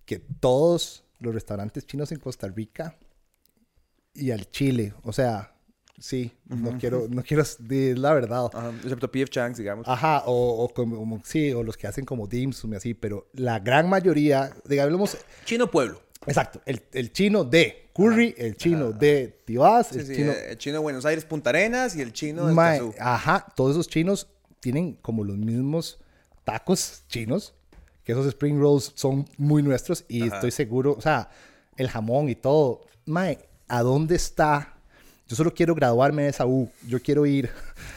que 0.04 0.18
todos 0.18 1.04
los 1.18 1.34
restaurantes 1.34 1.86
chinos 1.86 2.12
en 2.12 2.18
Costa 2.20 2.48
Rica 2.48 2.96
y 4.14 4.30
al 4.30 4.50
Chile, 4.50 4.94
o 5.02 5.12
sea, 5.12 5.55
sí, 5.98 6.32
no 6.48 6.76
quiero, 6.78 7.06
no 7.08 7.22
quiero 7.22 7.42
decir 7.42 7.98
la 7.98 8.12
verdad. 8.14 8.50
Ajá, 8.52 8.70
excepto 8.82 9.10
P.F. 9.10 9.30
Chang's, 9.30 9.58
digamos. 9.58 9.86
Ajá, 9.88 10.22
o, 10.26 10.64
o 10.64 10.68
como, 10.74 10.96
como- 10.96 11.22
sí, 11.24 11.52
o 11.52 11.62
los 11.62 11.76
que 11.76 11.86
hacen 11.86 12.04
como 12.04 12.26
dim 12.26 12.52
sum 12.52 12.72
y 12.74 12.76
así, 12.76 12.94
pero 12.94 13.28
la 13.34 13.58
gran 13.58 13.88
mayoría, 13.88 14.54
digamos, 14.68 15.16
Chino 15.44 15.70
Pueblo. 15.70 16.00
exacto, 16.26 16.60
el, 16.66 16.82
el 16.92 17.12
chino 17.12 17.44
de 17.44 17.90
Curry, 17.94 18.34
el 18.36 18.56
chino 18.56 18.92
de 18.92 19.38
Tibás, 19.46 19.88
Sí, 19.88 19.98
el 20.00 20.06
sí, 20.06 20.14
chino... 20.16 20.32
eh, 20.32 20.50
el 20.50 20.58
chino 20.58 20.74
de 20.74 20.78
Buenos 20.80 21.06
Aires, 21.06 21.24
Punta 21.24 21.50
Arenas 21.50 21.96
y 21.96 22.02
el 22.02 22.12
chino 22.12 22.46
de 22.46 22.52
Escazú. 22.52 22.94
ajá, 23.00 23.46
todos 23.56 23.70
esos 23.72 23.88
chinos 23.88 24.28
tienen 24.60 24.94
como 25.00 25.24
los 25.24 25.36
mismos 25.38 25.98
tacos 26.44 27.04
chinos, 27.08 27.54
que 28.04 28.12
esos 28.12 28.26
spring 28.26 28.58
rolls 28.60 28.92
son 28.94 29.26
muy 29.38 29.62
nuestros 29.62 30.04
y 30.08 30.26
estoy 30.26 30.50
seguro, 30.50 30.94
o 30.96 31.00
sea, 31.00 31.30
el 31.76 31.88
jamón 31.88 32.28
y 32.28 32.34
todo. 32.36 32.82
Mae, 33.06 33.38
¿a 33.68 33.82
dónde 33.82 34.14
está? 34.16 34.75
Yo 35.28 35.34
solo 35.34 35.52
quiero 35.52 35.74
graduarme 35.74 36.22
de 36.24 36.28
esa 36.28 36.46
U, 36.46 36.70
yo 36.86 37.00
quiero 37.00 37.26
ir 37.26 37.50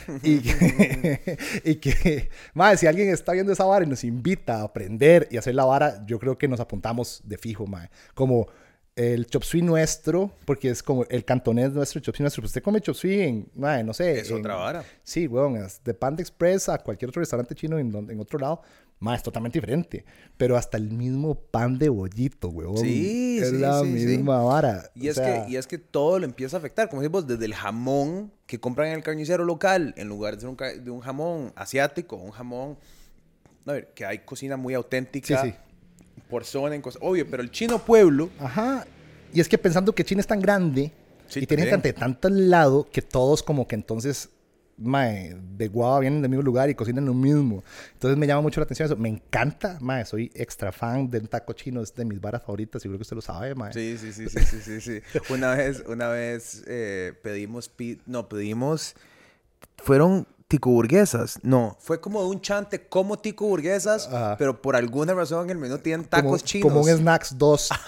y 0.24 0.40
que, 0.40 1.38
y 1.64 1.76
que 1.76 2.30
mae, 2.54 2.76
si 2.76 2.88
alguien 2.88 3.10
está 3.10 3.34
viendo 3.34 3.52
esa 3.54 3.66
vara 3.66 3.86
y 3.86 3.88
nos 3.88 4.04
invita 4.04 4.62
a 4.62 4.64
aprender 4.64 5.28
y 5.30 5.38
hacer 5.38 5.54
la 5.54 5.66
vara, 5.66 6.04
yo 6.08 6.18
creo 6.20 6.38
que 6.38 6.48
nos 6.48 6.60
apuntamos 6.60 7.22
de 7.26 7.38
fijo, 7.38 7.68
mae. 7.68 7.90
Como 8.16 8.48
el 8.96 9.28
chop 9.28 9.44
suey 9.44 9.62
nuestro, 9.62 10.32
porque 10.44 10.70
es 10.72 10.82
como 10.84 11.06
el 11.06 11.24
cantonés 11.24 11.72
nuestro, 11.72 12.00
el 12.00 12.04
chop 12.04 12.16
suey 12.16 12.24
nuestro. 12.24 12.42
Pues 12.42 12.50
usted 12.50 12.64
come 12.64 12.82
chop 12.82 12.96
suey 12.96 13.22
en, 13.22 13.50
mae, 13.56 13.84
no 13.84 13.94
sé. 13.94 14.20
Es 14.20 14.32
en- 14.32 14.38
otra 14.40 14.56
vara. 14.56 14.84
Sí, 15.04 15.28
weón, 15.28 15.56
es 15.58 15.82
de 15.84 15.94
Panda 15.94 16.22
Express 16.22 16.68
a 16.68 16.80
cualquier 16.80 17.10
otro 17.10 17.20
restaurante 17.22 17.54
chino 17.56 17.78
en, 17.78 17.94
en 18.10 18.20
otro 18.20 18.40
lado, 18.40 18.62
más 19.00 19.18
es 19.18 19.24
totalmente 19.24 19.60
diferente. 19.60 20.06
Pero 20.38 20.58
hasta 20.58 20.78
el 20.78 20.92
mismo 20.92 21.36
pan 21.36 21.78
de 21.80 21.90
bollito, 21.90 22.50
weón. 22.50 22.78
Sí, 22.78 23.40
es 23.42 23.50
sí, 23.50 23.58
la 23.58 23.82
sí, 23.82 24.00
sí. 24.00 24.06
misma 24.06 24.42
vara. 24.42 24.92
Y 24.96 25.08
O 25.08 25.12
es, 25.12 25.16
sea, 25.18 25.46
que, 25.46 25.52
y 25.52 25.56
es 25.56 25.68
que 25.68 25.78
todo 25.78 26.20
lo 26.20 26.26
empieza 26.26 26.58
a 26.58 26.60
afectar. 26.60 26.90
Como 26.90 27.02
decimos, 27.02 27.28
desde 27.28 27.46
el 27.46 27.54
jamón 27.54 28.32
que 28.46 28.60
compran 28.60 28.90
en 28.90 28.96
el 28.96 29.04
carnicero 29.04 29.46
local, 29.46 29.94
en 29.98 30.08
lugar 30.08 30.36
de, 30.36 30.42
ser 30.42 30.50
un, 30.50 30.58
de 30.58 30.92
un 30.92 31.00
jamón 31.00 31.54
asiático, 31.56 32.16
un 32.16 32.32
jamón. 32.32 32.78
A 33.66 33.74
ver, 33.74 33.94
que 33.94 34.06
hay 34.06 34.20
cocina 34.20 34.58
muy 34.58 34.74
auténtica. 34.74 35.42
Sí, 35.44 35.50
sí. 35.50 35.56
Por 36.30 36.46
zona, 36.46 36.76
en 36.76 36.82
cosas. 36.82 37.02
Obvio, 37.04 37.26
pero 37.30 37.42
el 37.42 37.52
chino 37.52 37.80
pueblo. 37.80 38.30
Ajá. 38.40 38.86
Y 39.34 39.40
es 39.40 39.48
que 39.48 39.58
pensando 39.58 39.94
que 39.94 40.04
China 40.04 40.22
es 40.22 40.28
tan 40.28 40.40
grande 40.40 40.92
Sí, 41.28 41.42
y 41.42 41.46
tiene 41.46 41.64
también. 41.64 41.82
gente 41.82 41.88
de 41.90 41.94
tanto 41.94 42.30
lado 42.30 42.88
que 42.92 43.04
todos 43.04 43.44
como 43.44 43.68
que 43.68 43.76
entonces, 43.76 44.30
mae, 44.82 45.36
de 45.58 45.68
guava 45.68 46.00
vienen 46.00 46.22
del 46.22 46.30
mismo 46.30 46.44
lugar 46.44 46.70
y 46.70 46.76
cocinan 46.76 47.06
lo 47.06 47.14
mismo. 47.14 47.64
Entonces 47.94 48.18
me 48.18 48.26
llama 48.28 48.42
mucho 48.42 48.60
la 48.60 48.64
atención 48.66 48.86
eso. 48.86 48.96
Me 48.96 49.10
encanta, 49.10 49.78
mae, 49.82 50.06
soy 50.06 50.32
extra 50.34 50.72
fan 50.72 51.10
del 51.10 51.30
taco 51.30 51.54
chino, 51.54 51.82
es 51.82 51.94
de 51.96 52.06
mis 52.06 52.20
varas 52.22 52.42
favoritas, 52.42 52.82
seguro 52.82 52.98
que 52.98 53.04
usted 53.04 53.16
lo 53.16 53.22
sabe, 53.22 53.56
mae. 53.56 53.74
Sí, 53.74 53.98
sí, 53.98 54.12
sí, 54.14 54.28
sí, 54.30 54.40
sí, 54.40 54.62
sí, 54.62 54.82
sí. 54.82 55.02
Una 55.34 55.56
vez, 55.56 55.84
una 55.88 56.08
vez 56.08 56.64
eh, 56.68 57.14
pedimos, 57.22 57.70
pi- 57.70 58.00
no, 58.06 58.28
pedimos, 58.30 58.96
fueron 59.78 60.26
tico 60.48 60.72
burguesas. 60.72 61.40
No, 61.44 61.78
fue 61.80 62.02
como 62.02 62.28
un 62.28 62.42
chante 62.42 62.82
como 62.88 63.20
tico 63.20 63.46
burguesas, 63.46 64.08
Ajá. 64.08 64.36
pero 64.38 64.62
por 64.62 64.76
alguna 64.76 65.14
razón 65.14 65.44
en 65.46 65.52
el 65.52 65.58
menú 65.60 65.78
tienen 65.78 66.06
tacos 66.08 66.24
como, 66.24 66.38
chinos. 66.40 66.72
Como 66.74 66.82
un 66.86 66.90
Snacks 66.90 67.38
2. 67.38 67.70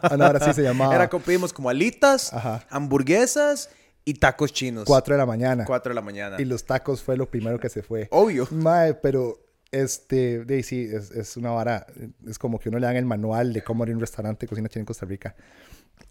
Ah, 0.00 0.16
no, 0.16 0.24
ahora 0.26 0.38
sí 0.40 0.52
se 0.54 0.62
llamaba. 0.62 0.94
Era 0.94 1.08
como 1.10 1.24
pedimos 1.24 1.52
como 1.52 1.68
alitas, 1.68 2.32
Ajá. 2.32 2.64
hamburguesas 2.70 3.68
y 4.08 4.14
tacos 4.14 4.54
chinos. 4.54 4.84
4 4.86 5.14
de 5.14 5.18
la 5.18 5.26
mañana. 5.26 5.66
4 5.66 5.90
de 5.90 5.94
la 5.94 6.00
mañana. 6.00 6.36
Y 6.40 6.46
los 6.46 6.64
tacos 6.64 7.02
fue 7.02 7.18
lo 7.18 7.30
primero 7.30 7.60
que 7.60 7.68
se 7.68 7.82
fue. 7.82 8.08
Obvio. 8.10 8.48
Mae, 8.50 8.94
pero 8.94 9.38
este, 9.70 10.46
de 10.46 10.62
sí, 10.62 10.88
es, 10.90 11.10
es 11.10 11.36
una 11.36 11.50
vara. 11.50 11.86
Es 12.26 12.38
como 12.38 12.58
que 12.58 12.70
uno 12.70 12.78
le 12.78 12.86
dan 12.86 12.96
el 12.96 13.04
manual 13.04 13.52
de 13.52 13.62
cómo 13.62 13.82
abrir 13.82 13.94
un 13.94 14.00
restaurante 14.00 14.46
de 14.46 14.48
cocina 14.48 14.70
china 14.70 14.80
en 14.80 14.86
Costa 14.86 15.04
Rica. 15.04 15.36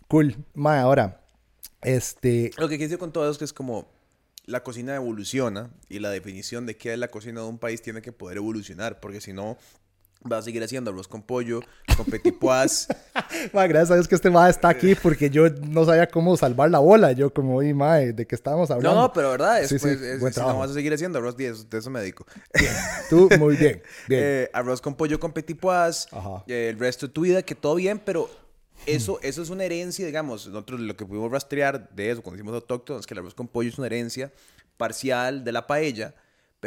Cool. 0.07 0.35
Mae, 0.53 0.79
ahora, 0.79 1.21
este, 1.81 2.51
Lo 2.57 2.69
que 2.69 2.77
quiero 2.77 2.89
decir 2.89 2.99
con 2.99 3.11
todo 3.11 3.31
es 3.31 3.39
que 3.39 3.45
es 3.45 3.53
como 3.53 3.89
la 4.45 4.61
cocina 4.61 4.95
evoluciona 4.95 5.71
y 5.89 5.97
la 5.97 6.11
definición 6.11 6.67
de 6.67 6.77
qué 6.77 6.93
es 6.93 6.99
la 6.99 7.07
cocina 7.07 7.41
de 7.41 7.47
un 7.47 7.57
país 7.57 7.81
tiene 7.81 8.03
que 8.03 8.11
poder 8.11 8.37
evolucionar, 8.37 8.99
porque 8.99 9.21
si 9.21 9.33
no 9.33 9.57
va 10.29 10.37
a 10.37 10.41
seguir 10.41 10.63
haciendo 10.63 10.91
arroz 10.91 11.07
con 11.07 11.21
pollo, 11.21 11.61
con 11.95 12.05
petit 12.05 12.37
pois. 12.37 12.87
gracias 13.53 13.91
a 13.91 13.95
Dios 13.95 14.07
que 14.07 14.15
este 14.15 14.29
mae 14.29 14.49
está 14.49 14.69
aquí 14.69 14.95
porque 14.95 15.29
yo 15.29 15.49
no 15.49 15.85
sabía 15.85 16.07
cómo 16.07 16.35
salvar 16.37 16.69
la 16.71 16.79
bola. 16.79 17.11
Yo 17.13 17.33
como, 17.33 17.55
oye, 17.55 17.73
mae, 17.73 18.13
¿de 18.13 18.25
qué 18.25 18.35
estábamos 18.35 18.69
hablando? 18.71 18.95
No, 18.95 19.01
no, 19.07 19.13
pero 19.13 19.31
verdad, 19.31 19.61
es, 19.61 19.69
Sí, 19.69 19.79
sí, 19.79 19.89
es- 19.89 20.19
buen 20.19 20.33
si 20.33 20.39
no 20.39 20.57
vas 20.59 20.71
a 20.71 20.73
seguir 20.73 20.93
haciendo 20.93 21.19
arroz, 21.19 21.37
de 21.37 21.47
eso, 21.47 21.63
de 21.63 21.77
eso 21.77 21.89
me 21.89 21.99
dedico. 21.99 22.25
Tú, 23.09 23.29
muy 23.39 23.55
bien, 23.55 23.81
bien. 24.07 24.21
Eh, 24.23 24.49
arroz 24.53 24.81
con 24.81 24.95
pollo 24.95 25.19
con 25.19 25.31
petit 25.33 25.59
pois, 25.59 26.07
eh, 26.47 26.69
el 26.73 26.79
resto 26.79 27.07
de 27.07 27.13
tu 27.13 27.21
vida, 27.21 27.41
que 27.43 27.55
todo 27.55 27.75
bien, 27.75 27.99
pero 28.03 28.29
eso, 28.85 29.19
eso 29.21 29.41
es 29.41 29.49
una 29.49 29.63
herencia, 29.63 30.05
digamos, 30.05 30.47
nosotros 30.47 30.79
lo 30.79 30.95
que 30.95 31.05
pudimos 31.05 31.31
rastrear 31.31 31.89
de 31.95 32.11
eso 32.11 32.21
cuando 32.21 32.37
hicimos 32.37 32.53
autóctonos, 32.55 33.01
es 33.01 33.07
que 33.07 33.13
el 33.13 33.19
arroz 33.19 33.33
con 33.33 33.47
pollo 33.47 33.69
es 33.69 33.77
una 33.77 33.87
herencia 33.87 34.31
parcial 34.77 35.43
de 35.43 35.51
la 35.51 35.65
paella, 35.67 36.13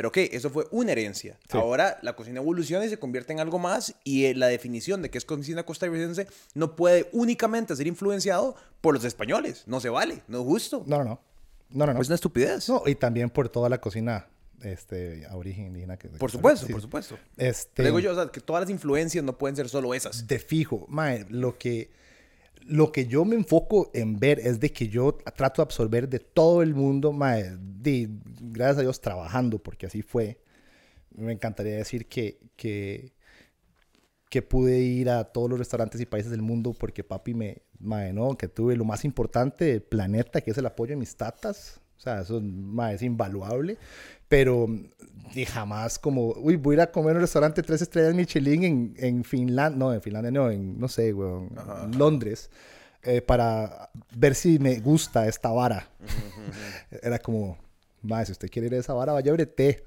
pero 0.00 0.08
ok, 0.08 0.16
eso 0.32 0.48
fue 0.48 0.66
una 0.70 0.92
herencia. 0.92 1.38
Sí. 1.52 1.58
Ahora 1.58 1.98
la 2.00 2.16
cocina 2.16 2.40
evoluciona 2.40 2.86
y 2.86 2.88
se 2.88 2.98
convierte 2.98 3.34
en 3.34 3.38
algo 3.40 3.58
más 3.58 3.94
y 4.02 4.24
eh, 4.24 4.34
la 4.34 4.46
definición 4.46 5.02
de 5.02 5.10
qué 5.10 5.18
es 5.18 5.26
cocina 5.26 5.62
costarricense 5.66 6.26
no 6.54 6.74
puede 6.74 7.10
únicamente 7.12 7.76
ser 7.76 7.86
influenciado 7.86 8.54
por 8.80 8.94
los 8.94 9.04
españoles, 9.04 9.64
no 9.66 9.78
se 9.78 9.90
vale, 9.90 10.22
no 10.26 10.38
es 10.40 10.44
justo. 10.46 10.84
No, 10.86 10.96
no, 10.98 11.04
no. 11.04 11.20
No, 11.68 11.84
no, 11.84 11.92
no. 11.92 12.01
Es 12.01 12.09
una 12.09 12.14
estupidez. 12.14 12.66
No, 12.70 12.82
y 12.86 12.94
también 12.94 13.28
por 13.28 13.51
toda 13.51 13.68
la 13.68 13.78
cocina 13.78 14.26
este, 14.62 15.26
a 15.26 15.36
origen 15.36 15.66
indígena. 15.66 15.98
Que, 15.98 16.09
Por 16.09 16.30
supuesto, 16.30 16.64
Sí. 16.66 16.72
por 16.72 16.80
supuesto. 16.80 17.18
Este, 17.36 17.82
digo 17.84 17.98
yo, 17.98 18.12
o 18.12 18.14
sea, 18.14 18.28
que 18.28 18.40
todas 18.40 18.62
las 18.62 18.70
influencias 18.70 19.22
no 19.22 19.36
pueden 19.36 19.55
ser 19.55 19.68
solo 19.68 19.92
esas. 19.92 20.26
de 20.26 20.38
fijo, 20.38 20.86
mae, 20.88 21.26
lo 21.28 21.59
que, 21.59 21.90
lo 22.66 22.92
que 22.92 23.06
yo 23.06 23.24
me 23.24 23.36
enfoco 23.36 23.90
en 23.94 24.18
ver 24.18 24.38
es 24.40 24.61
de 24.61 24.72
que 24.72 24.88
yo 24.88 25.14
trato 25.14 25.62
de 25.62 25.64
absorber 25.64 26.08
de 26.08 26.18
todo 26.20 26.62
el 26.62 26.74
mundo, 26.74 27.12
mae, 27.12 27.56
de, 27.58 28.08
gracias 28.40 28.78
a 28.78 28.82
Dios 28.82 29.00
trabajando, 29.00 29.58
porque 29.58 29.86
así 29.86 30.02
fue. 30.02 30.40
Me 31.11 31.32
encantaría 31.32 31.76
decir 31.76 32.06
que, 32.06 32.38
que, 32.56 33.12
que 34.28 34.42
pude 34.42 34.78
ir 34.80 35.11
a 35.11 35.24
todos 35.24 35.50
los 35.50 35.58
restaurantes 35.58 36.00
y 36.00 36.06
países 36.06 36.30
del 36.30 36.42
mundo 36.42 36.72
porque 36.72 37.02
papi 37.02 37.34
me, 37.34 37.62
mae, 37.78 38.12
no, 38.12 38.36
que 38.36 38.48
tuve 38.48 38.76
lo 38.76 38.84
más 38.84 39.04
importante 39.04 39.64
del 39.64 39.82
planeta, 39.82 40.40
que 40.40 40.52
es 40.52 40.58
el 40.58 40.66
apoyo 40.66 40.90
de 40.90 40.96
mis 40.96 41.16
tatas. 41.16 41.80
O 42.01 42.03
sea, 42.03 42.22
eso 42.22 42.42
es 42.92 43.03
invaluable. 43.03 43.76
Pero 44.26 44.68
y 45.34 45.44
jamás 45.44 45.98
como, 45.98 46.32
uy, 46.32 46.57
voy 46.57 46.74
a 46.74 46.76
ir 46.76 46.80
a 46.80 46.90
comer 46.90 47.11
en 47.11 47.16
un 47.18 47.22
restaurante 47.22 47.62
tres 47.62 47.82
estrellas 47.82 48.14
Michelin 48.14 48.64
en, 48.64 48.94
en 48.96 49.24
Finlandia, 49.24 49.78
no, 49.78 49.92
en 49.92 50.01
Finlandia 50.01 50.30
no, 50.30 50.51
en, 50.51 50.78
no 50.78 50.88
sé, 50.88 51.12
weón, 51.12 51.51
Londres, 51.96 52.51
eh, 53.03 53.20
para 53.20 53.90
ver 54.16 54.34
si 54.34 54.59
me 54.59 54.80
gusta 54.80 55.28
esta 55.28 55.51
vara. 55.51 55.88
Era 57.03 57.18
como, 57.18 57.59
mae, 58.03 58.24
si 58.26 58.32
usted 58.32 58.48
quiere 58.48 58.68
ir 58.68 58.74
a 58.74 58.78
esa 58.78 58.94
vara, 58.94 59.12
vaya 59.12 59.32
a 59.32 59.36
té. 59.36 59.84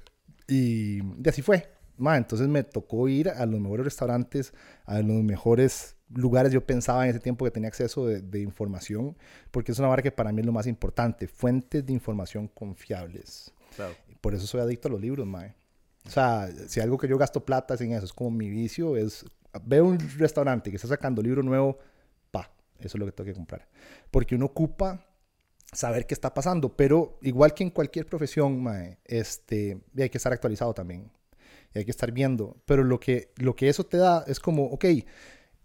Y, 0.47 0.99
y 1.03 1.29
así 1.29 1.41
fue. 1.41 1.67
Mae, 1.97 2.17
entonces 2.17 2.47
me 2.47 2.63
tocó 2.63 3.07
ir 3.07 3.29
a 3.29 3.45
los 3.45 3.59
mejores 3.59 3.85
restaurantes, 3.85 4.53
a 4.85 5.01
los 5.01 5.23
mejores 5.23 5.95
lugares 6.15 6.51
yo 6.51 6.65
pensaba 6.65 7.03
en 7.03 7.11
ese 7.11 7.19
tiempo 7.19 7.45
que 7.45 7.51
tenía 7.51 7.67
acceso 7.67 8.05
de, 8.05 8.21
de, 8.21 8.41
información, 8.41 9.15
porque 9.51 9.71
es 9.71 9.79
una 9.79 9.87
vara 9.87 10.01
que 10.01 10.11
para 10.11 10.31
mí 10.31 10.41
es 10.41 10.45
lo 10.45 10.51
más 10.51 10.67
importante, 10.67 11.27
fuentes 11.27 11.85
de 11.85 11.93
información 11.93 12.47
confiables. 12.47 13.53
Claro. 13.75 13.93
Por 14.21 14.33
eso 14.33 14.47
soy 14.47 14.61
adicto 14.61 14.87
a 14.87 14.91
los 14.91 15.01
libros, 15.01 15.25
mae. 15.25 15.53
O 16.05 16.09
sea, 16.09 16.49
si 16.67 16.79
algo 16.79 16.97
que 16.97 17.07
yo 17.07 17.17
gasto 17.17 17.45
plata 17.45 17.77
sin 17.77 17.93
eso, 17.93 18.05
es 18.05 18.13
como 18.13 18.31
mi 18.31 18.49
vicio, 18.49 18.97
es 18.97 19.25
veo 19.63 19.85
un 19.85 19.99
restaurante 20.17 20.69
que 20.69 20.75
está 20.77 20.87
sacando 20.87 21.21
libro 21.21 21.43
nuevo, 21.43 21.77
pa, 22.31 22.51
eso 22.79 22.97
es 22.97 22.99
lo 22.99 23.05
que 23.05 23.11
tengo 23.11 23.27
que 23.27 23.35
comprar. 23.35 23.67
Porque 24.11 24.35
uno 24.35 24.47
ocupa 24.47 25.05
saber 25.71 26.05
qué 26.05 26.13
está 26.13 26.33
pasando, 26.33 26.75
pero 26.75 27.17
igual 27.21 27.53
que 27.53 27.63
en 27.63 27.69
cualquier 27.69 28.05
profesión, 28.05 28.61
mae, 28.61 28.99
este, 29.05 29.81
hay 29.97 30.09
que 30.09 30.17
estar 30.17 30.33
actualizado 30.33 30.73
también. 30.73 31.11
Y 31.73 31.79
hay 31.79 31.85
que 31.85 31.91
estar 31.91 32.11
viendo, 32.11 32.57
pero 32.65 32.83
lo 32.83 32.99
que, 32.99 33.31
lo 33.37 33.55
que 33.55 33.69
eso 33.69 33.83
te 33.83 33.97
da 33.97 34.23
es 34.27 34.39
como, 34.39 34.65
ok, 34.65 34.85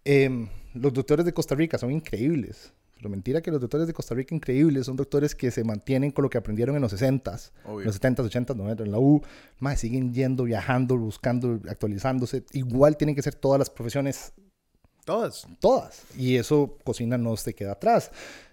eh, 0.09 0.48
los 0.72 0.92
doctores 0.94 1.26
de 1.26 1.34
Costa 1.34 1.54
Rica 1.54 1.76
son 1.76 1.92
increíbles. 1.92 2.72
Pero 2.96 3.11
mentira 3.11 3.42
que 3.42 3.50
los 3.50 3.61
doctores 3.61 3.86
de 3.86 3.92
Costa 3.92 4.14
Rica 4.14 4.34
increíbles 4.34 4.86
son 4.86 4.96
doctores 4.96 5.34
que 5.34 5.50
se 5.50 5.62
mantienen 5.62 6.11
con 6.11 6.22
lo 6.24 6.30
que 6.30 6.38
aprendieron 6.38 6.74
en 6.74 6.82
los 6.82 6.92
60s, 6.92 7.52
Obvio. 7.64 7.84
los 7.84 8.00
70s, 8.00 8.28
80s, 8.28 8.56
90s, 8.56 8.84
en 8.84 8.90
la 8.90 8.98
U. 8.98 9.22
Más 9.61 9.78
siguen 9.78 10.12
yendo, 10.14 10.44
viajando, 10.44 10.96
buscando, 10.96 11.61
actualizándose. 11.68 12.44
Igual 12.52 12.96
tienen 12.96 13.14
que 13.14 13.22
ser 13.22 13.34
todas 13.34 13.59
las 13.59 13.70
profesiones. 13.70 14.32
Todas. 15.04 15.46
Todas. 15.61 16.02
Y 16.16 16.36
eso, 16.36 16.78
cocina 16.82 17.18
no 17.18 17.36
se 17.36 17.54
queda 17.54 17.72
atrás. 17.72 18.11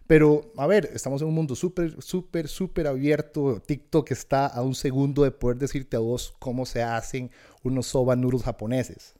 Pero, 0.08 0.52
a 0.58 0.68
ver, 0.68 0.92
estamos 0.94 1.22
en 1.22 1.30
un 1.30 1.34
mundo 1.34 1.56
súper, 1.56 2.00
súper, 2.02 2.48
súper 2.48 2.86
abierto. 2.86 3.60
TikTok 3.66 4.12
está 4.12 4.46
a 4.46 4.62
un 4.62 4.76
segundo 4.76 5.24
de 5.24 5.32
poder 5.32 5.58
decirte 5.58 5.96
a 5.98 6.02
vos 6.02 6.36
cómo 6.38 6.68
se 6.68 6.84
hacen 6.84 7.32
unos 7.64 7.88
soba 7.88 8.16
noodles 8.16 8.44
japoneses. 8.44 9.15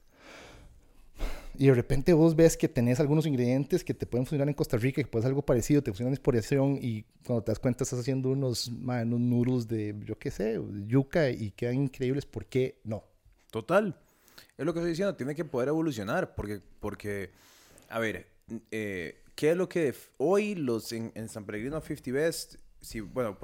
Y 1.58 1.68
de 1.68 1.74
repente 1.74 2.12
vos 2.12 2.36
ves 2.36 2.56
que 2.56 2.68
tenés 2.68 3.00
algunos 3.00 3.26
ingredientes 3.26 3.82
que 3.82 3.94
te 3.94 4.06
pueden 4.06 4.26
funcionar 4.26 4.48
en 4.48 4.54
Costa 4.54 4.76
Rica, 4.76 5.02
que 5.02 5.08
puedes 5.08 5.26
algo 5.26 5.42
parecido, 5.42 5.82
te 5.82 5.90
funcionan 5.90 6.10
en 6.10 6.14
exportación 6.14 6.78
y 6.80 7.04
cuando 7.24 7.42
te 7.44 7.50
das 7.50 7.58
cuenta 7.58 7.84
estás 7.84 8.00
haciendo 8.00 8.30
unos, 8.30 8.70
man, 8.70 9.12
unos 9.12 9.20
noodles 9.20 9.68
de, 9.68 9.94
yo 10.04 10.18
qué 10.18 10.30
sé, 10.30 10.60
yuca 10.86 11.30
y 11.30 11.50
quedan 11.52 11.76
increíbles. 11.76 12.26
¿Por 12.26 12.46
qué 12.46 12.80
no? 12.84 13.04
Total. 13.50 13.98
Es 14.58 14.64
lo 14.66 14.72
que 14.72 14.80
estoy 14.80 14.90
diciendo, 14.90 15.14
tiene 15.14 15.34
que 15.34 15.44
poder 15.44 15.68
evolucionar 15.68 16.34
porque, 16.34 16.60
porque 16.80 17.30
a 17.88 17.98
ver, 17.98 18.26
eh, 18.70 19.22
¿qué 19.34 19.50
es 19.52 19.56
lo 19.56 19.68
que 19.68 19.94
hoy 20.18 20.54
los 20.54 20.92
en, 20.92 21.12
en 21.14 21.28
San 21.28 21.44
Pellegrino 21.44 21.80
50 21.80 22.10
Best, 22.12 22.56
si, 22.80 23.00
bueno, 23.00 23.36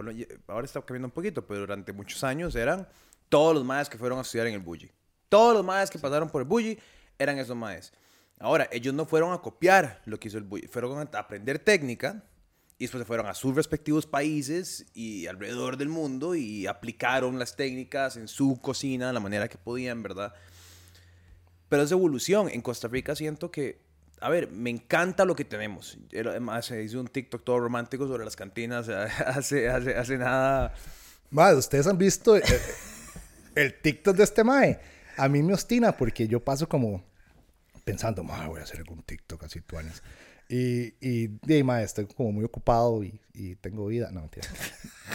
ahora 0.47 0.65
está 0.65 0.81
cambiando 0.83 1.09
un 1.09 1.13
poquito, 1.13 1.47
pero 1.47 1.61
durante 1.61 1.93
muchos 1.93 2.23
años 2.25 2.55
eran 2.55 2.87
todos 3.29 3.55
los 3.55 3.65
maes 3.65 3.89
que 3.89 3.99
fueron 3.99 4.19
a 4.19 4.23
estudiar 4.23 4.47
en 4.47 4.55
el 4.55 4.61
Bulli. 4.61 4.91
Todos 5.29 5.55
los 5.55 5.65
maes 5.65 5.91
que 5.91 5.99
pasaron 5.99 6.29
por 6.29 6.43
el 6.43 6.49
Bulli 6.49 6.79
eran 7.19 7.39
esos 7.39 7.57
maes. 7.57 7.93
Ahora, 8.43 8.69
ellos 8.73 8.93
no 8.93 9.07
fueron 9.07 9.33
a 9.33 9.39
copiar 9.39 10.03
lo 10.05 10.19
que 10.19 10.27
hizo 10.27 10.37
el 10.37 10.43
Bulli, 10.43 10.67
fueron 10.67 10.99
a 10.99 11.19
aprender 11.19 11.61
técnica 11.61 12.25
y 12.77 12.87
después 12.87 13.03
se 13.03 13.07
fueron 13.07 13.29
a 13.29 13.35
sus 13.35 13.55
respectivos 13.55 14.05
países 14.05 14.85
y 14.95 15.29
alrededor 15.29 15.77
del 15.77 15.89
mundo 15.89 16.35
y 16.35 16.67
aplicaron 16.67 17.39
las 17.39 17.55
técnicas 17.55 18.17
en 18.17 18.27
su 18.27 18.61
cocina 18.61 19.07
de 19.07 19.13
la 19.13 19.21
manera 19.21 19.47
que 19.47 19.59
podían, 19.59 20.03
¿verdad? 20.03 20.35
Pero 21.69 21.85
es 21.85 21.93
evolución. 21.93 22.49
En 22.49 22.63
Costa 22.63 22.89
Rica 22.89 23.15
siento 23.15 23.53
que, 23.53 23.81
a 24.21 24.29
ver, 24.29 24.51
me 24.51 24.71
encanta 24.71 25.25
lo 25.25 25.37
que 25.37 25.45
tenemos. 25.45 25.97
Además, 26.13 26.67
se 26.67 26.83
hizo 26.83 26.99
un 26.99 27.07
TikTok 27.07 27.45
todo 27.45 27.61
romántico 27.61 28.09
sobre 28.09 28.25
las 28.25 28.35
cantinas 28.35 28.89
hace, 28.89 29.69
hace, 29.69 29.95
hace 29.95 30.19
nada. 30.19 30.75
Madre, 31.31 31.59
ustedes 31.59 31.87
han 31.87 31.97
visto 31.97 32.35
el, 32.35 32.43
el 33.55 33.81
TikTok 33.81 34.17
de 34.17 34.25
este 34.25 34.43
Mae. 34.43 34.81
A 35.17 35.29
mí 35.29 35.45
me 35.45 35.55
ostina 35.55 35.97
porque 35.97 36.27
yo 36.27 36.41
paso 36.41 36.69
como 36.69 37.12
pensando, 37.85 38.25
ma, 38.25 38.47
voy 38.49 38.61
a 38.61 38.65
hacer 38.65 38.79
algún 38.79 39.03
TikTok 39.03 39.45
así, 39.45 39.61
tuanes. 39.61 40.03
Y, 40.49 40.95
y, 41.01 41.31
y 41.47 41.63
ma, 41.63 41.83
estoy 41.83 42.07
como 42.07 42.33
muy 42.33 42.45
ocupado 42.45 43.03
y, 43.03 43.21
y 43.33 43.57
tengo 43.57 43.87
vida. 43.87 44.11
No, 44.13 44.21
mentira. 44.21 44.47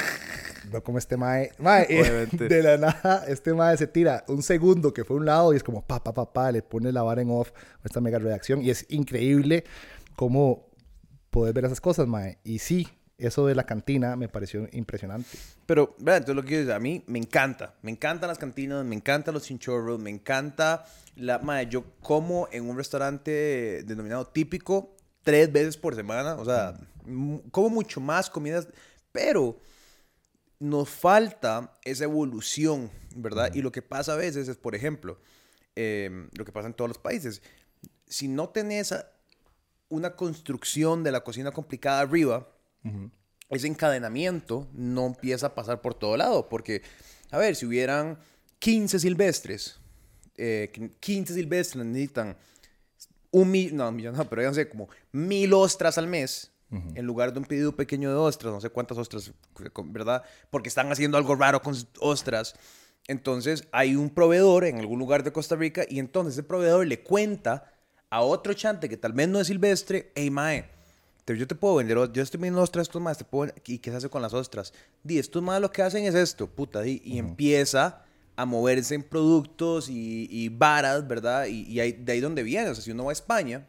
no 0.71 0.83
como 0.83 0.97
este 0.97 1.17
mae. 1.17 1.51
mae 1.59 1.85
eh, 1.89 2.27
de 2.31 2.63
la 2.63 2.77
nada, 2.77 3.25
este 3.27 3.53
mae 3.53 3.77
se 3.77 3.87
tira 3.87 4.23
un 4.27 4.41
segundo 4.41 4.93
que 4.93 5.03
fue 5.03 5.15
a 5.15 5.19
un 5.19 5.25
lado 5.25 5.53
y 5.53 5.57
es 5.57 5.63
como 5.63 5.81
pa, 5.85 6.03
pa, 6.03 6.13
pa, 6.13 6.33
pa, 6.33 6.51
le 6.51 6.61
pone 6.61 6.91
la 6.91 7.03
vara 7.03 7.21
en 7.21 7.29
off 7.29 7.51
esta 7.83 8.01
mega 8.01 8.19
redacción. 8.19 8.61
Y 8.61 8.69
es 8.69 8.85
increíble 8.89 9.63
cómo 10.15 10.67
poder 11.29 11.53
ver 11.53 11.65
esas 11.65 11.81
cosas, 11.81 12.07
mae. 12.07 12.39
Y 12.43 12.59
sí, 12.59 12.87
eso 13.17 13.47
de 13.47 13.55
la 13.55 13.65
cantina 13.65 14.15
me 14.15 14.29
pareció 14.29 14.67
impresionante. 14.71 15.37
Pero, 15.65 15.95
vean, 15.99 16.17
entonces 16.17 16.35
lo 16.35 16.47
que 16.47 16.65
yo 16.65 16.75
a 16.75 16.79
mí 16.79 17.03
me 17.07 17.17
encanta. 17.17 17.75
Me 17.81 17.91
encantan 17.91 18.29
las 18.29 18.37
cantinas, 18.37 18.85
me 18.85 18.95
encantan 18.95 19.33
los 19.33 19.43
chinchorros, 19.43 19.99
me 19.99 20.09
encanta 20.09 20.85
la... 21.15 21.39
Madre, 21.39 21.67
yo 21.69 21.83
como 22.01 22.47
en 22.51 22.69
un 22.69 22.77
restaurante 22.77 23.83
denominado 23.83 24.27
típico 24.27 24.95
tres 25.23 25.51
veces 25.51 25.77
por 25.77 25.95
semana. 25.95 26.35
O 26.35 26.45
sea, 26.45 26.77
como 27.51 27.69
mucho 27.69 27.99
más 27.99 28.29
comidas, 28.29 28.67
pero 29.11 29.57
nos 30.59 30.89
falta 30.89 31.73
esa 31.83 32.03
evolución, 32.03 32.91
¿verdad? 33.15 33.51
Y 33.53 33.61
lo 33.61 33.71
que 33.71 33.81
pasa 33.81 34.13
a 34.13 34.17
veces 34.17 34.47
es, 34.47 34.57
por 34.57 34.75
ejemplo, 34.75 35.19
eh, 35.75 36.27
lo 36.33 36.45
que 36.45 36.51
pasa 36.51 36.67
en 36.67 36.73
todos 36.73 36.89
los 36.89 36.99
países. 36.99 37.41
Si 38.07 38.27
no 38.27 38.49
tenés 38.49 38.93
una 39.89 40.15
construcción 40.15 41.03
de 41.03 41.11
la 41.11 41.23
cocina 41.23 41.51
complicada 41.51 42.01
arriba, 42.01 42.47
ese 43.49 43.67
encadenamiento 43.67 44.67
no 44.73 45.07
empieza 45.07 45.47
a 45.47 45.55
pasar 45.55 45.81
por 45.81 45.93
todo 45.93 46.17
lado. 46.17 46.49
Porque, 46.49 46.81
a 47.31 47.37
ver, 47.37 47.55
si 47.55 47.65
hubieran 47.65 48.17
15 48.59 48.99
silvestres, 48.99 49.79
eh, 50.35 50.71
15 50.99 51.33
silvestres 51.33 51.85
necesitan 51.85 52.37
un 53.31 53.51
millón, 53.51 53.77
no, 53.77 53.91
millón, 53.91 54.15
no, 54.15 54.29
pero 54.29 54.53
sé 54.53 54.69
como 54.69 54.89
mil 55.11 55.53
ostras 55.53 55.97
al 55.97 56.07
mes. 56.07 56.51
En 56.69 57.05
lugar 57.05 57.31
de 57.31 57.39
un 57.39 57.45
pedido 57.45 57.73
pequeño 57.73 58.09
de 58.09 58.17
ostras, 58.17 58.53
no 58.53 58.59
sé 58.59 58.69
cuántas 58.69 58.97
ostras, 58.97 59.31
¿verdad? 59.85 60.21
Porque 60.49 60.67
están 60.67 60.91
haciendo 60.91 61.17
algo 61.17 61.33
raro 61.33 61.61
con 61.61 61.73
ostras. 62.01 62.55
Entonces 63.07 63.65
hay 63.71 63.95
un 63.95 64.09
proveedor 64.09 64.65
en 64.65 64.77
algún 64.77 64.99
lugar 64.99 65.23
de 65.23 65.31
Costa 65.31 65.55
Rica 65.55 65.85
y 65.89 65.99
entonces 65.99 66.33
ese 66.33 66.43
proveedor 66.43 66.85
le 66.85 67.03
cuenta 67.03 67.71
a 68.09 68.21
otro 68.21 68.53
chante 68.53 68.89
que 68.89 68.97
tal 68.97 69.13
vez 69.13 69.29
no 69.29 69.39
es 69.39 69.47
silvestre, 69.47 70.11
hey 70.13 70.29
mae, 70.29 70.69
yo 71.35 71.47
te 71.47 71.55
puedo 71.55 71.75
vender, 71.75 71.97
yo 72.13 72.23
estoy 72.23 72.37
vendiendo 72.37 72.61
ostras, 72.61 72.87
estos 72.87 73.01
más, 73.01 73.17
te 73.17 73.25
puedo, 73.25 73.51
¿y 73.65 73.79
qué 73.79 73.91
se 73.91 73.97
hace 73.97 74.09
con 74.09 74.21
las 74.21 74.33
ostras? 74.33 74.73
Di, 75.03 75.19
estos 75.19 75.43
más 75.43 75.59
lo 75.59 75.71
que 75.71 75.81
hacen 75.81 76.05
es 76.05 76.15
esto, 76.15 76.47
puta, 76.47 76.85
y, 76.87 77.01
y 77.03 77.17
empieza 77.17 78.03
a 78.37 78.45
moverse 78.45 78.95
en 78.95 79.03
productos 79.03 79.89
y, 79.89 80.27
y 80.29 80.49
varas, 80.49 81.07
¿verdad? 81.07 81.47
Y, 81.47 81.63
y 81.63 81.79
ahí, 81.79 81.91
de 81.91 82.11
ahí 82.13 82.19
donde 82.19 82.43
viene, 82.43 82.69
o 82.69 82.75
sea, 82.75 82.83
si 82.83 82.91
uno 82.91 83.05
va 83.05 83.11
a 83.11 83.13
España 83.13 83.65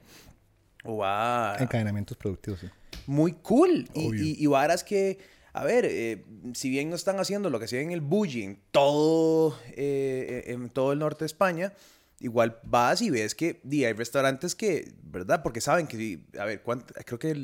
o 0.84 0.98
va... 0.98 1.56
Encadenamientos 1.58 2.16
productivos, 2.16 2.60
sí. 2.60 2.66
Muy 3.06 3.32
cool. 3.32 3.88
Y, 3.94 4.42
y, 4.42 4.46
varas 4.46 4.84
que, 4.84 5.18
a 5.54 5.64
ver, 5.64 5.86
eh, 5.86 6.26
si 6.52 6.68
bien 6.68 6.90
no 6.90 6.96
están 6.96 7.18
haciendo 7.18 7.48
lo 7.48 7.58
que 7.58 7.64
hacían 7.64 7.84
en 7.84 7.92
el 7.92 8.02
bullying 8.02 8.56
todo, 8.70 9.58
eh, 9.70 10.44
en 10.48 10.68
todo 10.68 10.92
el 10.92 10.98
norte 10.98 11.20
de 11.20 11.26
España, 11.26 11.72
igual 12.20 12.58
vas 12.64 13.02
y 13.02 13.10
ves 13.10 13.34
que 13.34 13.60
di, 13.62 13.84
hay 13.84 13.92
restaurantes 13.92 14.54
que, 14.54 14.92
¿verdad? 15.02 15.42
Porque 15.42 15.60
saben 15.60 15.86
que, 15.86 16.20
a 16.38 16.44
ver, 16.44 16.62
creo 16.62 17.18
que 17.18 17.34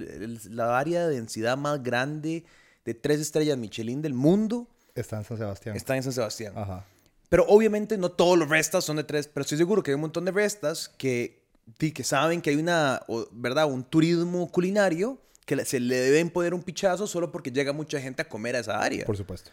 la 0.50 0.78
área 0.78 1.06
de 1.06 1.16
densidad 1.16 1.56
más 1.56 1.82
grande 1.82 2.44
de 2.84 2.94
tres 2.94 3.20
estrellas 3.20 3.56
Michelin 3.56 4.02
del 4.02 4.14
mundo 4.14 4.68
está 4.94 5.18
en 5.18 5.24
San 5.24 5.36
Sebastián. 5.36 5.76
Está 5.76 5.96
en 5.96 6.02
San 6.02 6.12
Sebastián. 6.12 6.52
Ajá. 6.56 6.84
Pero 7.28 7.46
obviamente 7.48 7.98
no 7.98 8.10
todos 8.10 8.38
los 8.38 8.48
restas 8.48 8.84
son 8.84 8.96
de 8.96 9.04
tres, 9.04 9.28
pero 9.28 9.42
estoy 9.42 9.58
seguro 9.58 9.82
que 9.82 9.90
hay 9.90 9.94
un 9.96 10.02
montón 10.02 10.24
de 10.24 10.30
restas 10.30 10.88
que, 10.88 11.42
que 11.78 12.04
saben 12.04 12.40
que 12.40 12.50
hay 12.50 12.56
una, 12.56 13.02
¿verdad? 13.32 13.66
Un 13.66 13.82
turismo 13.82 14.50
culinario 14.50 15.18
que 15.44 15.64
se 15.64 15.80
le 15.80 15.96
deben 15.96 16.30
poner 16.30 16.54
un 16.54 16.62
pichazo 16.62 17.06
solo 17.06 17.32
porque 17.32 17.50
llega 17.50 17.72
mucha 17.72 18.00
gente 18.00 18.22
a 18.22 18.28
comer 18.28 18.56
a 18.56 18.60
esa 18.60 18.80
área. 18.80 19.04
Por 19.04 19.16
supuesto. 19.16 19.50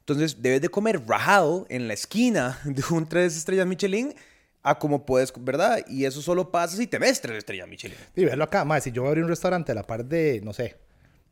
Entonces 0.00 0.40
debes 0.40 0.62
de 0.62 0.68
comer 0.68 1.06
rajado 1.06 1.66
en 1.68 1.86
la 1.86 1.94
esquina 1.94 2.58
de 2.64 2.82
un 2.90 3.06
tres 3.06 3.36
estrellas 3.36 3.66
Michelin 3.66 4.14
a 4.62 4.78
como 4.78 5.06
puedes, 5.06 5.32
¿verdad? 5.38 5.84
Y 5.88 6.04
eso 6.04 6.20
solo 6.20 6.50
pasa 6.50 6.76
si 6.76 6.86
te 6.86 6.98
ves 6.98 7.20
tres 7.20 7.38
estrellas 7.38 7.68
Michelin. 7.68 7.96
Sí, 8.14 8.24
verlo 8.24 8.44
acá, 8.44 8.64
más 8.64 8.84
si 8.84 8.92
yo 8.92 9.02
voy 9.02 9.08
a 9.08 9.10
abrir 9.10 9.24
un 9.24 9.30
restaurante 9.30 9.72
a 9.72 9.74
la 9.74 9.84
par 9.84 10.04
de, 10.04 10.40
no 10.42 10.52
sé, 10.52 10.76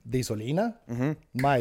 de 0.05 0.19
Isolina, 0.19 0.81
uh 0.89 1.15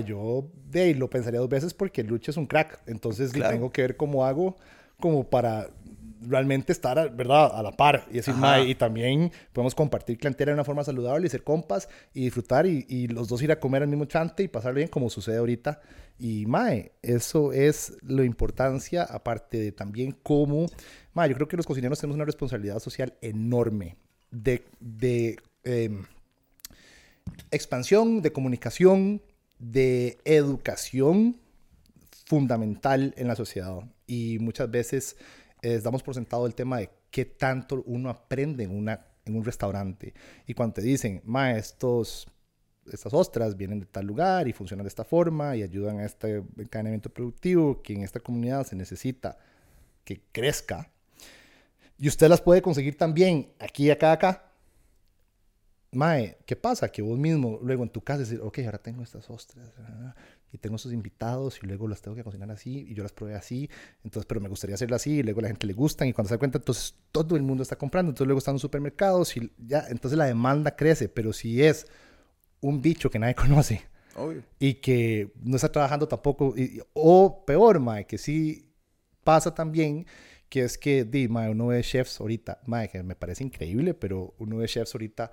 yo 0.06 0.50
de, 0.70 0.94
lo 0.94 1.10
pensaría 1.10 1.40
dos 1.40 1.50
veces 1.50 1.74
porque 1.74 2.04
Lucho 2.04 2.32
es 2.32 2.38
un 2.38 2.46
crack. 2.46 2.80
Entonces 2.86 3.32
tengo 3.32 3.72
que 3.72 3.82
ver 3.82 3.98
cómo 3.98 4.26
hago 4.26 4.56
como 5.00 5.30
para 5.30 5.70
realmente 6.22 6.72
estar, 6.72 7.16
¿verdad?, 7.16 7.52
a 7.54 7.62
la 7.64 7.72
par. 7.72 8.08
Y 8.10 8.16
decir, 8.16 8.34
mae, 8.36 8.66
y 8.66 8.76
también 8.76 9.32
podemos 9.54 9.76
compartir 9.76 10.18
clientela 10.18 10.52
de 10.52 10.56
una 10.56 10.64
forma 10.64 10.84
saludable 10.84 11.28
y 11.28 11.30
ser 11.30 11.44
compas 11.44 11.90
y 12.14 12.26
disfrutar 12.26 12.66
y, 12.66 12.86
y 12.88 13.08
los 13.08 13.28
dos 13.28 13.42
ir 13.42 13.52
a 13.52 13.60
comer 13.60 13.84
al 13.84 13.90
mismo 13.90 14.06
chante 14.06 14.44
y 14.44 14.48
pasar 14.48 14.74
bien 14.74 14.88
como 14.88 15.10
sucede 15.10 15.38
ahorita. 15.38 15.82
Y, 16.18 16.46
mae, 16.46 16.94
eso 17.02 17.52
es 17.52 17.98
la 18.02 18.24
importancia, 18.24 19.04
aparte 19.04 19.58
de 19.58 19.72
también 19.72 20.16
cómo, 20.24 20.68
mae, 21.14 21.30
yo 21.30 21.36
creo 21.36 21.48
que 21.48 21.58
los 21.58 21.66
cocineros 21.66 22.00
tenemos 22.00 22.16
una 22.16 22.26
responsabilidad 22.26 22.80
social 22.80 23.14
enorme 23.22 23.98
de, 24.32 24.66
de 24.80 25.38
em, 25.64 26.06
expansión, 27.52 28.22
de 28.22 28.32
comunicación, 28.32 29.22
de 29.60 30.18
educación 30.26 31.38
fundamental 32.26 33.14
en 33.18 33.28
la 33.28 33.36
sociedad. 33.36 33.80
Y 34.08 34.38
muchas 34.40 34.70
veces 34.70 35.18
damos 35.84 36.04
por 36.04 36.16
sentado 36.16 36.46
el 36.46 36.56
tema 36.56 36.80
de 36.80 36.90
qué 37.10 37.26
tanto 37.26 37.84
uno 37.86 38.10
aprende 38.10 38.64
en, 38.64 38.72
una, 38.72 39.06
en 39.26 39.36
un 39.36 39.44
restaurante. 39.44 40.14
Y 40.48 40.54
cuando 40.54 40.76
te 40.76 40.82
dicen, 40.82 41.22
ma, 41.26 41.52
estos, 41.52 42.28
estas 42.92 43.14
ostras 43.14 43.56
vienen 43.58 43.80
de 43.80 43.86
tal 43.86 44.06
lugar 44.06 44.48
y 44.48 44.54
funcionan 44.54 44.84
de 44.84 44.90
esta 44.90 45.04
forma 45.04 45.56
y 45.56 45.64
ayudan 45.64 46.00
a 46.00 46.06
este 46.06 46.44
encadenamiento 46.58 47.10
productivo 47.10 47.82
que 47.82 47.94
en 47.94 48.04
esta 48.04 48.20
comunidad 48.20 48.66
se 48.66 48.76
necesita 48.76 49.38
que 50.04 50.22
crezca. 50.32 50.90
Y 51.98 52.08
usted 52.08 52.28
las 52.28 52.42
puede 52.42 52.62
conseguir 52.62 52.98
también 52.98 53.54
aquí, 53.60 53.90
acá, 53.90 54.12
acá. 54.12 54.52
Mae, 55.96 56.38
¿qué 56.46 56.56
pasa? 56.56 56.90
Que 56.90 57.02
vos 57.02 57.18
mismo 57.18 57.60
luego 57.62 57.84
en 57.84 57.90
tu 57.90 58.02
casa 58.02 58.20
decir, 58.20 58.42
ok, 58.42 58.60
ahora 58.66 58.78
tengo 58.78 59.02
estas 59.02 59.30
ostras 59.30 59.72
y 60.52 60.58
tengo 60.58 60.76
estos 60.76 60.94
invitados 60.94 61.60
y 61.62 61.68
luego 61.68 61.88
las 61.88 62.02
tengo 62.02 62.16
que 62.16 62.24
cocinar 62.24 62.50
así 62.52 62.86
y 62.90 62.94
yo 62.94 63.04
las 63.04 63.12
probé 63.12 63.36
así, 63.36 63.70
entonces, 64.04 64.26
pero 64.26 64.42
me 64.42 64.50
gustaría 64.50 64.76
hacerlo 64.76 64.96
así 64.96 65.20
y 65.20 65.24
luego 65.24 65.40
a 65.40 65.44
la 65.44 65.48
gente 65.50 65.68
le 65.68 65.74
gustan 65.74 66.08
y 66.08 66.14
cuando 66.14 66.30
se 66.30 66.36
da 66.36 66.40
cuenta, 66.40 66.58
entonces 66.58 66.96
todo 67.12 67.36
el 67.36 67.44
mundo 67.44 67.64
está 67.64 67.78
comprando, 67.78 68.10
entonces 68.10 68.28
luego 68.28 68.40
están 68.40 68.54
en 68.54 68.56
los 68.56 68.62
supermercados 68.62 69.36
y 69.38 69.52
ya, 69.58 69.86
entonces 69.90 70.18
la 70.18 70.26
demanda 70.26 70.76
crece, 70.76 71.10
pero 71.10 71.34
si 71.34 71.62
es 71.62 71.88
un 72.62 72.82
bicho 72.82 73.10
que 73.10 73.20
nadie 73.20 73.36
conoce 73.36 73.82
y 74.60 74.76
que 74.76 75.34
no 75.44 75.56
está 75.56 75.72
trabajando 75.72 76.08
tampoco, 76.08 76.56
o 76.94 77.46
peor, 77.46 77.80
mae, 77.80 78.06
que 78.06 78.18
sí 78.18 78.72
pasa 79.24 79.54
también, 79.54 80.06
que 80.48 80.64
es 80.64 80.78
que, 80.78 81.04
di, 81.04 81.28
mae, 81.28 81.50
uno 81.50 81.68
ve 81.68 81.82
chefs 81.82 82.22
ahorita, 82.22 82.62
mae, 82.66 82.88
que 82.88 83.04
me 83.04 83.16
parece 83.16 83.44
increíble, 83.44 83.94
pero 83.94 84.34
uno 84.40 84.58
ve 84.58 84.68
chefs 84.68 84.94
ahorita 84.96 85.32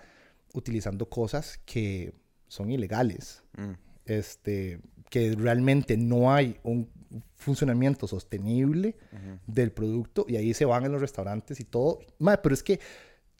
utilizando 0.55 1.09
cosas 1.09 1.59
que 1.65 2.15
son 2.49 2.71
ilegales. 2.71 3.43
Mm. 3.57 3.73
Este, 4.05 4.81
que 5.09 5.35
realmente 5.37 5.97
no 5.97 6.33
hay 6.33 6.59
un 6.63 6.89
funcionamiento 7.35 8.07
sostenible 8.07 8.97
del 9.47 9.71
producto 9.71 10.25
y 10.27 10.37
ahí 10.37 10.55
se 10.55 10.65
van 10.65 10.87
en 10.87 10.93
los 10.93 11.01
restaurantes 11.01 11.61
y 11.61 11.65
todo. 11.65 12.01
pero 12.43 12.55
es 12.55 12.63
que 12.63 12.81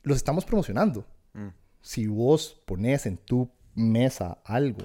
los 0.03 0.19
estamos 0.19 0.45
promocionando. 0.45 1.07
Mm. 1.33 1.49
Si 1.81 2.07
vos 2.07 2.61
pones 2.67 3.07
en 3.07 3.17
tu 3.17 3.51
mesa 3.75 4.39
algo, 4.45 4.85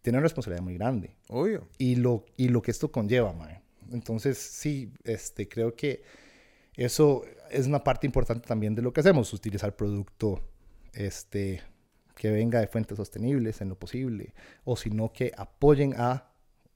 tiene 0.00 0.18
una 0.18 0.24
responsabilidad 0.24 0.62
muy 0.62 0.74
grande. 0.74 1.16
Obvio. 1.28 1.66
Y 1.78 1.96
lo, 1.96 2.24
y 2.36 2.48
lo 2.48 2.62
que 2.62 2.70
esto 2.70 2.92
conlleva, 2.92 3.32
mae. 3.32 3.60
Entonces, 3.90 4.38
sí, 4.38 4.92
este, 5.04 5.48
creo 5.48 5.74
que 5.74 6.02
eso 6.74 7.24
es 7.50 7.66
una 7.66 7.84
parte 7.84 8.06
importante 8.06 8.46
también 8.46 8.74
de 8.74 8.82
lo 8.82 8.92
que 8.92 9.00
hacemos, 9.00 9.32
utilizar 9.32 9.76
producto 9.76 10.40
este, 10.92 11.62
que 12.14 12.30
venga 12.30 12.60
de 12.60 12.66
fuentes 12.66 12.96
sostenibles 12.96 13.60
en 13.60 13.68
lo 13.68 13.78
posible, 13.78 14.34
o 14.64 14.76
sino 14.76 15.12
que 15.12 15.32
apoyen 15.36 15.94
a 15.96 16.28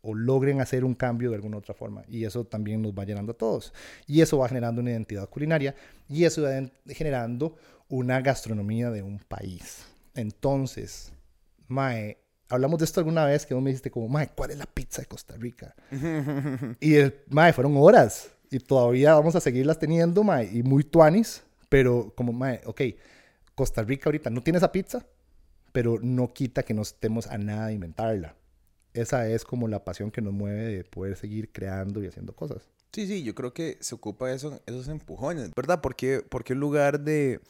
o 0.06 0.14
logren 0.14 0.60
hacer 0.60 0.84
un 0.84 0.94
cambio 0.94 1.30
de 1.30 1.36
alguna 1.36 1.58
otra 1.58 1.74
forma. 1.74 2.04
Y 2.08 2.24
eso 2.24 2.44
también 2.44 2.80
nos 2.80 2.92
va 2.92 3.04
llenando 3.04 3.32
a 3.32 3.36
todos. 3.36 3.72
Y 4.06 4.20
eso 4.20 4.38
va 4.38 4.48
generando 4.48 4.80
una 4.80 4.92
identidad 4.92 5.28
culinaria 5.28 5.74
y 6.08 6.24
eso 6.24 6.42
va 6.42 6.50
generando 6.86 7.56
una 7.88 8.20
gastronomía 8.20 8.90
de 8.90 9.02
un 9.02 9.18
país. 9.18 9.84
Entonces, 10.14 11.12
Mae, 11.66 12.18
hablamos 12.48 12.78
de 12.78 12.84
esto 12.84 13.00
alguna 13.00 13.24
vez 13.24 13.44
que 13.46 13.54
vos 13.54 13.62
me 13.62 13.70
dijiste 13.70 13.90
como, 13.90 14.08
Mae, 14.08 14.28
¿cuál 14.28 14.52
es 14.52 14.58
la 14.58 14.66
pizza 14.66 15.02
de 15.02 15.06
Costa 15.06 15.34
Rica? 15.36 15.74
y 16.80 16.94
el, 16.94 17.24
Mae, 17.28 17.52
fueron 17.52 17.76
horas 17.76 18.30
y 18.48 18.60
todavía 18.60 19.14
vamos 19.14 19.34
a 19.34 19.40
seguirlas 19.40 19.78
teniendo, 19.78 20.22
Mae, 20.22 20.48
y 20.52 20.62
muy 20.62 20.84
tuanis, 20.84 21.42
pero 21.68 22.12
como, 22.14 22.32
Mae, 22.32 22.60
ok, 22.64 22.80
Costa 23.56 23.82
Rica 23.82 24.10
ahorita 24.10 24.28
no 24.28 24.42
tiene 24.42 24.58
esa 24.58 24.70
pizza, 24.70 25.06
pero 25.72 25.98
no 26.00 26.32
quita 26.34 26.62
que 26.62 26.74
no 26.74 26.82
estemos 26.82 27.26
a 27.26 27.38
nada 27.38 27.68
de 27.68 27.72
inventarla. 27.72 28.36
Esa 28.92 29.28
es 29.28 29.44
como 29.44 29.66
la 29.66 29.82
pasión 29.82 30.10
que 30.10 30.20
nos 30.20 30.34
mueve 30.34 30.64
de 30.64 30.84
poder 30.84 31.16
seguir 31.16 31.50
creando 31.52 32.02
y 32.02 32.06
haciendo 32.06 32.36
cosas. 32.36 32.68
Sí, 32.92 33.06
sí, 33.06 33.22
yo 33.22 33.34
creo 33.34 33.54
que 33.54 33.78
se 33.80 33.94
ocupa 33.94 34.30
eso, 34.30 34.60
esos 34.66 34.88
empujones, 34.88 35.54
¿verdad? 35.54 35.80
Porque, 35.80 36.22
porque 36.28 36.52
un 36.52 36.60
lugar 36.60 37.00
de, 37.00 37.40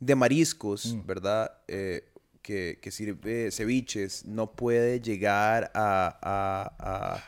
de 0.00 0.14
mariscos, 0.16 0.92
mm. 0.92 1.06
¿verdad? 1.06 1.52
Eh, 1.68 2.04
que, 2.42 2.78
que, 2.82 2.90
sirve 2.90 3.50
ceviches 3.50 4.26
no 4.26 4.52
puede 4.52 5.00
llegar 5.00 5.70
a, 5.72 6.18
a, 6.20 6.74
a, 6.78 7.24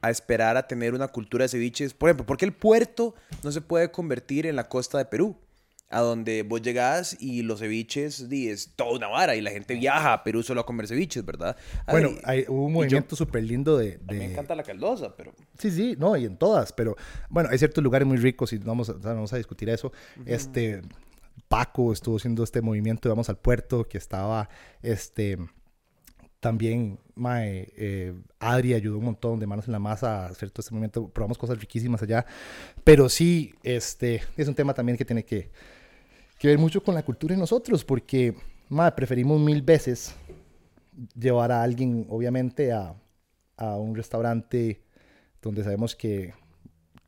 a, 0.00 0.10
esperar 0.10 0.56
a 0.56 0.68
tener 0.68 0.94
una 0.94 1.08
cultura 1.08 1.44
de 1.44 1.48
ceviches. 1.48 1.94
Por 1.94 2.10
ejemplo, 2.10 2.26
¿por 2.26 2.36
qué 2.36 2.44
el 2.44 2.52
puerto 2.52 3.14
no 3.42 3.50
se 3.50 3.60
puede 3.60 3.90
convertir 3.90 4.46
en 4.46 4.56
la 4.56 4.68
costa 4.68 4.98
de 4.98 5.06
Perú? 5.06 5.36
A 5.88 6.00
donde 6.00 6.42
vos 6.42 6.62
llegás 6.62 7.16
y 7.20 7.42
los 7.42 7.60
ceviches 7.60 8.28
di, 8.28 8.48
es 8.48 8.72
toda 8.74 8.96
una 8.96 9.06
vara 9.06 9.36
y 9.36 9.40
la 9.40 9.50
gente 9.50 9.74
viaja 9.74 10.12
a 10.12 10.24
Perú 10.24 10.42
solo 10.42 10.62
a 10.62 10.66
comer 10.66 10.88
ceviches, 10.88 11.24
¿verdad? 11.24 11.56
Bueno, 11.88 12.10
hay, 12.24 12.44
hubo 12.48 12.64
un 12.64 12.72
movimiento 12.72 13.14
súper 13.14 13.44
lindo 13.44 13.78
de, 13.78 14.00
me 14.08 14.24
encanta 14.24 14.54
la 14.56 14.64
caldosa, 14.64 15.14
pero... 15.16 15.32
Sí, 15.58 15.70
sí, 15.70 15.94
no, 15.98 16.16
y 16.16 16.24
en 16.24 16.36
todas, 16.36 16.72
pero 16.72 16.96
bueno, 17.28 17.50
hay 17.52 17.58
ciertos 17.58 17.84
lugares 17.84 18.06
muy 18.06 18.16
ricos 18.16 18.52
y 18.52 18.58
vamos 18.58 18.90
a, 18.90 18.94
vamos 18.94 19.32
a 19.32 19.36
discutir 19.36 19.68
eso. 19.68 19.92
Este, 20.24 20.82
Paco 21.48 21.92
estuvo 21.92 22.16
haciendo 22.16 22.42
este 22.42 22.62
movimiento, 22.62 23.08
vamos 23.08 23.28
al 23.28 23.38
puerto, 23.38 23.88
que 23.88 23.98
estaba, 23.98 24.48
este... 24.82 25.38
También, 26.38 27.00
Mae, 27.16 27.72
eh, 27.76 28.14
Adri 28.38 28.74
ayudó 28.74 28.98
un 28.98 29.06
montón 29.06 29.40
de 29.40 29.46
manos 29.48 29.66
en 29.66 29.72
la 29.72 29.80
masa 29.80 30.26
a 30.26 30.26
hacer 30.26 30.50
todo 30.50 30.60
este 30.60 30.74
movimiento. 30.74 31.08
Probamos 31.08 31.38
cosas 31.38 31.58
riquísimas 31.58 32.02
allá. 32.02 32.24
Pero 32.84 33.08
sí, 33.08 33.54
este, 33.64 34.22
es 34.36 34.46
un 34.46 34.54
tema 34.54 34.72
también 34.72 34.96
que 34.96 35.04
tiene 35.04 35.24
que, 35.24 35.50
que 36.38 36.48
ver 36.48 36.58
mucho 36.58 36.82
con 36.82 36.94
la 36.94 37.02
cultura 37.02 37.34
de 37.34 37.40
nosotros, 37.40 37.84
porque 37.84 38.34
preferimos 38.94 39.40
mil 39.40 39.62
veces 39.62 40.14
llevar 41.14 41.52
a 41.52 41.62
alguien, 41.62 42.06
obviamente, 42.08 42.72
a, 42.72 42.94
a, 43.56 43.76
un 43.76 43.94
restaurante 43.94 44.82
donde 45.42 45.62
sabemos 45.62 45.94
que 45.94 46.34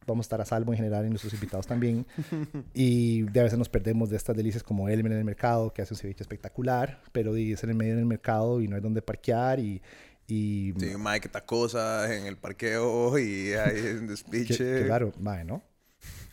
vamos 0.06 0.24
a 0.24 0.26
estar 0.26 0.40
a 0.40 0.44
salvo 0.44 0.72
en 0.72 0.78
general 0.78 1.04
y 1.06 1.10
nuestros 1.10 1.34
invitados 1.34 1.66
también. 1.66 2.06
y 2.74 3.22
de 3.22 3.40
a 3.40 3.42
veces 3.42 3.58
nos 3.58 3.68
perdemos 3.68 4.08
de 4.10 4.16
estas 4.16 4.36
delicias 4.36 4.62
como 4.62 4.88
Elmen 4.88 5.12
en 5.12 5.18
el 5.18 5.24
mercado, 5.24 5.72
que 5.72 5.82
hace 5.82 5.94
un 5.94 5.98
ceviche 5.98 6.22
espectacular, 6.22 7.02
pero 7.12 7.36
es 7.36 7.62
en 7.64 7.70
el 7.70 7.76
medio 7.76 7.96
del 7.96 8.06
mercado 8.06 8.60
y 8.60 8.68
no 8.68 8.76
hay 8.76 8.82
donde 8.82 9.02
parquear 9.02 9.60
y... 9.60 9.82
y 10.26 10.72
sí, 10.78 10.96
mae, 10.96 11.20
que 11.20 11.28
cosas 11.42 12.10
en 12.10 12.26
el 12.26 12.36
parqueo 12.36 13.18
y 13.18 13.52
hay 13.52 13.80
un 13.98 14.06
despiche. 14.08 14.86
claro, 14.86 15.12
mae, 15.18 15.44
¿no? 15.44 15.62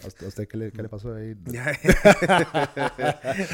¿A 0.06 0.28
usted 0.28 0.48
qué 0.48 0.58
le, 0.58 0.72
qué 0.72 0.84
le 0.84 0.90
pasó 0.90 1.14
ahí? 1.14 1.36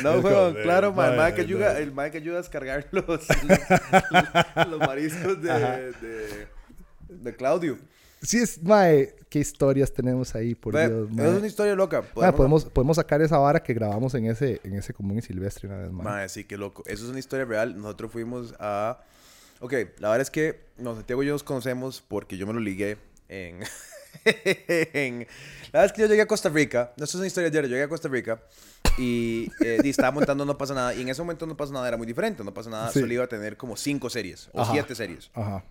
no, 0.03 0.11
juego, 0.21 0.53
claro, 0.61 0.93
mae 0.93 1.33
que 1.33 1.41
ayuda, 1.41 1.79
el 1.79 1.91
que 2.11 2.17
ayuda 2.17 2.35
a 2.35 2.41
descargar 2.41 2.85
los, 2.91 3.05
los, 3.05 4.79
mariscos 4.79 5.41
de, 5.41 5.93
de, 6.01 6.47
de, 7.09 7.35
Claudio. 7.35 7.77
Sí, 8.21 8.39
es, 8.39 8.61
mae, 8.61 9.15
qué 9.29 9.39
historias 9.39 9.93
tenemos 9.93 10.35
ahí, 10.35 10.53
por 10.55 10.77
Dios. 10.77 11.09
Es 11.11 11.37
una 11.37 11.47
historia 11.47 11.75
loca. 11.75 12.01
¿Podemos? 12.01 12.35
podemos, 12.35 12.65
podemos 12.65 12.97
sacar 12.97 13.21
esa 13.21 13.37
vara 13.37 13.63
que 13.63 13.73
grabamos 13.73 14.13
en 14.15 14.25
ese, 14.25 14.59
en 14.63 14.75
ese 14.75 14.93
común 14.93 15.17
y 15.17 15.21
silvestre 15.21 15.69
una 15.69 15.77
vez, 15.77 15.91
mae. 15.91 16.03
mae. 16.03 16.29
sí, 16.29 16.43
qué 16.43 16.57
loco. 16.57 16.83
Eso 16.85 17.05
es 17.05 17.09
una 17.09 17.19
historia 17.19 17.45
real. 17.45 17.77
Nosotros 17.77 18.11
fuimos 18.11 18.53
a... 18.59 18.99
Ok, 19.59 19.73
la 19.99 20.09
verdad 20.09 20.21
es 20.21 20.31
que 20.31 20.59
no, 20.77 20.95
Santiago 20.95 21.23
y 21.23 21.27
yo 21.27 21.33
nos 21.33 21.43
conocemos 21.43 22.03
porque 22.07 22.37
yo 22.37 22.45
me 22.45 22.53
lo 22.53 22.59
ligué 22.59 22.97
en... 23.29 23.59
la 24.25 25.25
verdad 25.73 25.85
es 25.85 25.93
que 25.93 26.01
yo 26.01 26.07
llegué 26.07 26.21
a 26.21 26.27
Costa 26.27 26.49
Rica, 26.49 26.93
no, 26.97 27.03
esto 27.03 27.17
es 27.17 27.21
una 27.21 27.27
historia 27.27 27.49
diaria, 27.49 27.69
yo 27.69 27.75
llegué 27.75 27.85
a 27.85 27.89
Costa 27.89 28.07
Rica 28.07 28.39
y, 28.97 29.49
eh, 29.63 29.79
estaba 29.83 30.11
montando 30.11 30.45
No 30.45 30.57
pasa 30.57 30.73
nada. 30.73 30.93
Y 30.93 31.01
en 31.01 31.09
ese 31.09 31.21
momento 31.21 31.45
No 31.45 31.55
pasa 31.55 31.73
nada 31.73 31.87
era 31.87 31.97
muy 31.97 32.07
diferente. 32.07 32.43
No 32.43 32.53
pasa 32.53 32.69
nada 32.69 32.91
solo 32.91 33.11
iba 33.11 33.23
a 33.23 33.27
tener 33.27 33.57
como 33.57 33.75
cinco 33.75 34.09
series 34.09 34.49
o 34.53 34.65
siete 34.65 34.95
series. 34.95 35.29
Ajá. 35.33 35.63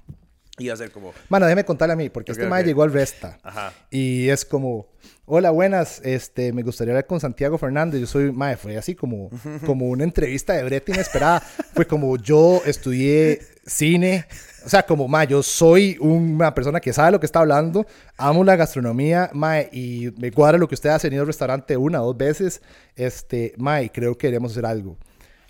Iba 0.59 0.75
a 0.75 0.77
ser 0.77 0.91
como... 0.91 1.15
Bueno, 1.31 1.47
déjeme 1.47 1.65
contarle 1.65 1.95
a 1.95 1.97
mí, 1.97 2.11
porque 2.11 2.33
este 2.33 2.47
okay, 2.47 2.65
llegó 2.65 2.83
al 2.83 2.93
Resta. 2.93 3.39
Ajá. 3.43 3.73
Y 3.91 4.29
es 4.29 4.45
como, 4.45 4.89
hola, 5.25 5.51
buenas, 5.51 6.03
este, 6.05 6.53
me 6.53 6.63
gustaría 6.63 6.93
hablar 6.93 7.07
con 7.07 7.19
Santiago 7.19 7.57
Fernández. 7.57 7.99
Yo 7.99 8.07
soy, 8.07 8.31
mae, 8.31 8.59
fue 8.59 8.77
así 8.77 8.95
como, 8.95 9.31
como 9.65 9.89
una 9.89 10.05
entrevista 10.05 10.53
de 10.53 10.65
brete 10.65 10.93
inesperada. 10.93 11.41
fue 11.73 11.87
como, 11.87 12.19
yo 12.19 12.61
estudié 12.67 13.41
cine, 13.65 14.27
o 14.65 14.69
sea, 14.69 14.83
como, 14.85 15.09
ma, 15.09 15.25
yo 15.25 15.43
soy 15.43 15.97
una 16.01 16.55
persona 16.55 16.81
que 16.81 16.93
sabe 16.93 17.13
lo 17.13 17.21
que 17.21 17.27
está 17.27 17.41
hablando, 17.41 17.87
amo 18.17 18.45
la 18.45 18.57
gastronomía, 18.57 19.31
ma, 19.33 19.61
y 19.61 20.13
me 20.19 20.31
cuadra 20.31 20.59
lo 20.59 20.69
que 20.69 20.75
usted 20.75 20.91
ha 20.91 20.99
tenido 20.99 21.23
al 21.23 21.27
restaurante 21.27 21.77
una 21.77 22.03
o 22.03 22.07
dos 22.07 22.17
veces, 22.17 22.63
este, 22.97 23.55
ma, 23.57 23.83
y 23.83 23.91
creo 23.91 24.17
que 24.17 24.29
queremos 24.29 24.53
hacer 24.53 24.67
algo. 24.67 24.97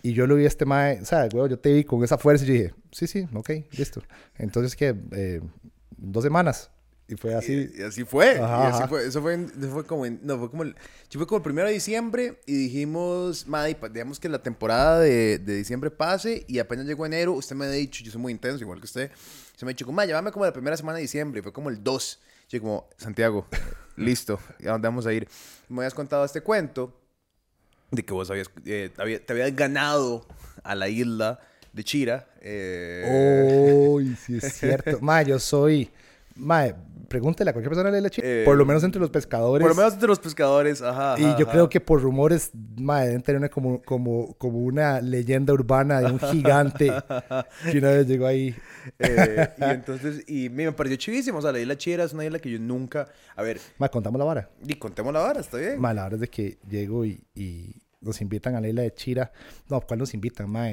Y 0.02 0.12
yo 0.12 0.26
lo 0.26 0.36
vi 0.36 0.46
este 0.46 0.64
ma, 0.64 0.92
o 1.00 1.04
sea, 1.04 1.28
güey, 1.28 1.50
yo 1.50 1.58
te 1.58 1.72
vi 1.72 1.84
con 1.84 2.02
esa 2.02 2.16
fuerza 2.16 2.44
y 2.44 2.50
dije, 2.50 2.74
sí, 2.90 3.06
sí, 3.06 3.26
ok, 3.34 3.50
listo. 3.72 4.02
Entonces, 4.38 4.74
¿qué? 4.74 4.94
Eh, 5.12 5.40
dos 5.96 6.24
semanas. 6.24 6.70
Y 7.10 7.16
fue 7.16 7.34
así. 7.34 7.68
Y, 7.76 7.82
así 7.82 8.04
fue. 8.04 8.38
Ajá, 8.38 8.62
y 8.62 8.66
así 8.72 8.88
fue. 8.88 9.04
Eso 9.06 9.20
fue, 9.20 9.34
en- 9.34 9.52
eso 9.58 9.70
fue 9.72 9.84
como 9.84 10.06
en- 10.06 10.20
no, 10.22 10.38
fue 10.38 10.48
como 10.48 10.62
el, 10.62 10.76
fue 11.10 11.26
como 11.26 11.38
el 11.38 11.42
primero 11.42 11.66
de 11.66 11.74
diciembre 11.74 12.38
y 12.46 12.52
dijimos, 12.54 13.48
madre, 13.48 13.76
digamos 13.92 14.20
que 14.20 14.28
la 14.28 14.40
temporada 14.42 15.00
de, 15.00 15.38
de 15.38 15.56
diciembre 15.56 15.90
pase 15.90 16.44
y 16.46 16.60
apenas 16.60 16.86
llegó 16.86 17.04
enero, 17.04 17.32
usted 17.32 17.56
me 17.56 17.64
ha 17.64 17.70
dicho, 17.70 18.04
yo 18.04 18.12
soy 18.12 18.20
muy 18.20 18.30
intenso, 18.32 18.62
igual 18.62 18.78
que 18.78 18.84
usted, 18.84 19.10
se 19.56 19.64
me 19.66 19.70
ha 19.70 19.74
dicho, 19.74 19.84
como, 19.84 19.96
"Ma, 19.96 20.04
llévame 20.06 20.30
como 20.30 20.44
la 20.44 20.52
primera 20.52 20.76
semana 20.76 20.96
de 20.96 21.02
diciembre, 21.02 21.40
y 21.40 21.42
fue 21.42 21.52
como 21.52 21.68
el 21.68 21.82
2. 21.82 22.20
Yo 22.48 22.60
como, 22.60 22.88
Santiago, 22.96 23.46
listo, 23.96 24.38
¿y 24.60 24.68
a 24.68 24.72
dónde 24.72 24.86
vamos 24.86 25.04
a 25.06 25.12
ir? 25.12 25.26
Me 25.68 25.80
habías 25.80 25.94
contado 25.94 26.24
este 26.24 26.40
cuento 26.42 26.96
de 27.90 28.04
que 28.04 28.12
vos 28.12 28.30
habías, 28.30 28.48
eh, 28.66 28.90
te 28.94 29.02
había- 29.02 29.24
te 29.26 29.32
habías 29.32 29.54
ganado 29.56 30.26
a 30.62 30.76
la 30.76 30.88
isla 30.88 31.40
de 31.72 31.82
Chira. 31.84 32.28
eh, 32.40 33.04
Uy, 33.88 34.16
sí 34.16 34.36
es 34.36 34.44
cierto. 34.54 34.98
Ma, 35.00 35.22
yo 35.22 35.38
soy. 35.40 35.90
Ma, 36.36 36.68
pregúntele 37.10 37.50
a 37.50 37.52
cualquier 37.52 37.70
persona 37.70 37.90
de 37.90 38.00
la 38.00 38.08
Chira. 38.08 38.26
Eh, 38.26 38.42
por 38.44 38.56
lo 38.56 38.64
menos 38.64 38.84
entre 38.84 39.00
los 39.00 39.10
pescadores. 39.10 39.60
por 39.66 39.70
lo 39.70 39.74
menos 39.82 39.98
de 40.00 40.06
los 40.06 40.20
pescadores, 40.20 40.80
ajá. 40.80 41.16
Y 41.18 41.22
yo 41.22 41.28
ajá. 41.30 41.50
creo 41.50 41.68
que 41.68 41.80
por 41.80 42.00
rumores, 42.00 42.52
ma, 42.76 43.00
deben 43.02 43.20
tener 43.20 43.38
una 43.40 43.48
como, 43.48 43.82
como, 43.82 44.32
como 44.34 44.60
una 44.60 45.00
leyenda 45.00 45.52
urbana 45.52 46.00
de 46.00 46.12
un 46.12 46.18
gigante 46.30 46.92
que 47.70 47.78
una 47.78 47.90
vez 47.90 48.06
llegó 48.06 48.26
ahí. 48.28 48.54
Eh, 49.00 49.48
y 49.58 49.64
entonces, 49.64 50.22
y 50.28 50.48
me 50.50 50.70
pareció 50.70 50.96
chivísimo. 50.98 51.38
O 51.38 51.42
sea, 51.42 51.50
la 51.50 51.58
isla 51.58 51.76
Chira 51.76 52.04
es 52.04 52.12
una 52.12 52.24
isla 52.24 52.38
que 52.38 52.48
yo 52.50 52.60
nunca. 52.60 53.08
A 53.34 53.42
ver, 53.42 53.60
Ma, 53.78 53.88
contamos 53.88 54.18
la 54.18 54.24
vara. 54.24 54.48
y 54.64 54.74
contemos 54.74 55.12
la 55.12 55.18
vara, 55.20 55.40
está 55.40 55.56
bien. 55.58 55.80
Ma, 55.80 55.92
la 55.92 56.04
verdad 56.04 56.14
es 56.14 56.20
de 56.20 56.28
que 56.28 56.58
llego 56.70 57.04
y, 57.04 57.24
y 57.34 57.82
nos 58.00 58.20
invitan 58.20 58.54
a 58.54 58.60
la 58.60 58.68
isla 58.68 58.82
de 58.82 58.94
Chira. 58.94 59.32
No, 59.68 59.80
¿cuál 59.80 59.98
nos 59.98 60.14
invitan? 60.14 60.48
Ma, 60.48 60.68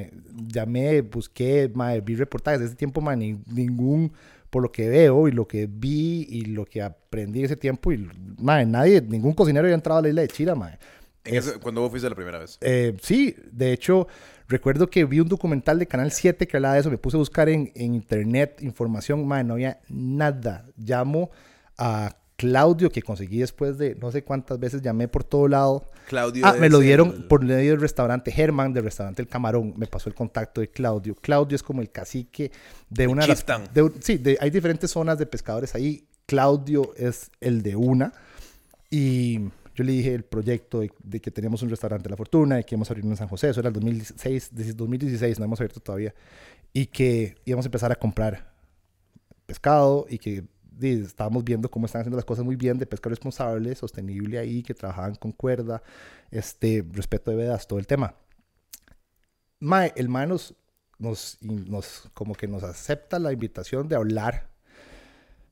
llamé, 0.48 1.02
busqué, 1.02 1.70
ma, 1.74 1.94
vi 1.96 2.14
reportajes 2.16 2.60
de 2.60 2.68
ese 2.68 2.76
tiempo, 2.76 3.02
ma, 3.02 3.16
ni- 3.16 3.42
ningún, 3.48 4.14
por 4.50 4.64
lo 4.64 4.72
que 4.72 4.88
veo 4.90 5.28
y 5.28 5.32
lo 5.32 5.48
que 5.48 5.68
vi 5.70 6.26
y 6.30 6.46
lo 6.46 6.66
que 6.66 6.82
aprendí 6.82 7.44
ese 7.44 7.56
tiempo, 7.58 7.92
y, 7.92 8.10
ma, 8.40 8.64
nadie, 8.66 9.02
ningún 9.02 9.34
cocinero 9.34 9.66
había 9.66 9.76
entrado 9.76 10.00
a 10.00 10.02
la 10.04 10.10
isla 10.10 10.22
de 10.22 10.28
Chira, 10.30 10.56
ma. 10.56 10.78
En 11.24 11.36
eso- 11.36 11.60
cuando 11.60 11.82
vos 11.82 11.90
fuiste 11.92 12.10
la 12.10 12.16
primera 12.16 12.40
vez. 12.40 12.58
Eh, 12.62 12.96
sí, 13.02 13.36
de 13.52 13.74
hecho, 13.74 14.08
recuerdo 14.48 14.90
que 14.90 15.04
vi 15.04 15.20
un 15.20 15.28
documental 15.28 15.78
de 15.78 15.86
Canal 15.86 16.12
7 16.12 16.48
que 16.48 16.56
hablaba 16.56 16.76
de 16.76 16.80
eso. 16.80 16.90
Me 16.90 16.98
puse 16.98 17.18
a 17.18 17.20
buscar 17.20 17.50
en, 17.50 17.72
en 17.76 17.94
internet 17.96 18.60
información. 18.62 19.28
Man, 19.28 19.48
no 19.48 19.56
había 19.56 19.82
nada. 19.90 20.66
Llamo 20.78 21.30
a 21.78 22.16
Claudio, 22.38 22.90
que 22.92 23.02
conseguí 23.02 23.40
después 23.40 23.78
de 23.78 23.96
no 23.96 24.12
sé 24.12 24.24
cuántas 24.24 24.60
veces 24.60 24.82
llamé 24.82 25.08
por 25.08 25.24
todo 25.24 25.48
lado. 25.48 25.90
Claudio. 26.08 26.46
Ah, 26.46 26.54
me 26.54 26.70
lo 26.70 26.80
dieron 26.80 27.10
el- 27.10 27.24
por 27.26 27.44
medio 27.44 27.72
del 27.72 27.82
restaurante 27.82 28.32
Herman, 28.36 28.74
del 28.74 28.84
restaurante 28.86 29.22
El 29.22 29.28
Camarón. 29.28 29.74
Me 29.76 29.88
pasó 29.88 30.08
el 30.08 30.16
contacto 30.16 30.62
de 30.62 30.70
Claudio. 30.70 31.16
Claudio 31.16 31.56
es 31.56 31.64
como 31.64 31.82
el 31.82 31.90
cacique 31.92 32.52
de 32.90 33.08
una... 33.08 33.24
de 33.24 33.28
las- 33.30 33.46
de 33.74 33.92
sí, 34.02 34.18
de- 34.18 34.38
hay 34.40 34.52
diferentes 34.52 34.92
zonas 34.92 35.18
de 35.18 35.26
pescadores 35.26 35.74
ahí. 35.76 36.08
Claudio 36.28 36.94
es 36.96 37.32
el 37.42 37.64
de 37.64 37.76
una. 37.76 38.14
Y 38.90 39.40
yo 39.76 39.84
le 39.84 39.92
dije 39.94 40.14
el 40.14 40.24
proyecto 40.24 40.82
de, 40.82 40.92
de 41.04 41.20
que 41.20 41.32
teníamos 41.32 41.62
un 41.64 41.70
restaurante 41.70 42.08
La 42.10 42.16
Fortuna 42.18 42.60
y 42.60 42.64
que 42.64 42.76
íbamos 42.76 42.90
a 42.90 42.94
abrir 42.94 43.06
en 43.06 43.18
San 43.18 43.28
José. 43.28 43.50
Eso 43.50 43.60
era 43.62 43.70
el 43.70 43.74
2016, 43.74 44.50
desde 44.54 44.74
2016, 44.74 45.40
no 45.40 45.46
hemos 45.46 45.60
abierto 45.60 45.80
todavía. 45.80 46.14
Y 46.72 46.86
que 46.86 47.36
íbamos 47.46 47.66
a 47.66 47.70
empezar 47.70 47.92
a 47.92 47.96
comprar 47.96 48.54
pescado 49.46 50.06
y 50.10 50.18
que 50.20 50.44
estábamos 50.82 51.44
viendo 51.44 51.70
cómo 51.70 51.86
están 51.86 52.02
haciendo 52.02 52.18
las 52.18 52.26
cosas 52.26 52.46
muy 52.46 52.56
bien 52.56 52.78
de 52.78 52.86
pesca 52.86 53.10
responsable, 53.10 53.74
sostenible 53.76 54.38
ahí, 54.40 54.64
que 54.64 54.74
trabajaban 54.74 55.16
con 55.16 55.32
cuerda, 55.32 55.82
este, 56.32 56.86
respeto 56.92 57.32
de 57.32 57.38
vedas, 57.38 57.68
todo 57.68 57.80
el 57.80 57.88
tema. 57.88 58.16
Mae, 59.60 59.94
el 59.96 60.08
mae 60.10 60.28
nos, 60.28 60.54
nos, 61.00 61.38
nos, 61.42 62.10
como 62.14 62.36
que 62.36 62.48
nos 62.48 62.64
acepta 62.64 63.18
la 63.20 63.32
invitación 63.34 63.88
de 63.88 63.96
hablar. 63.96 64.50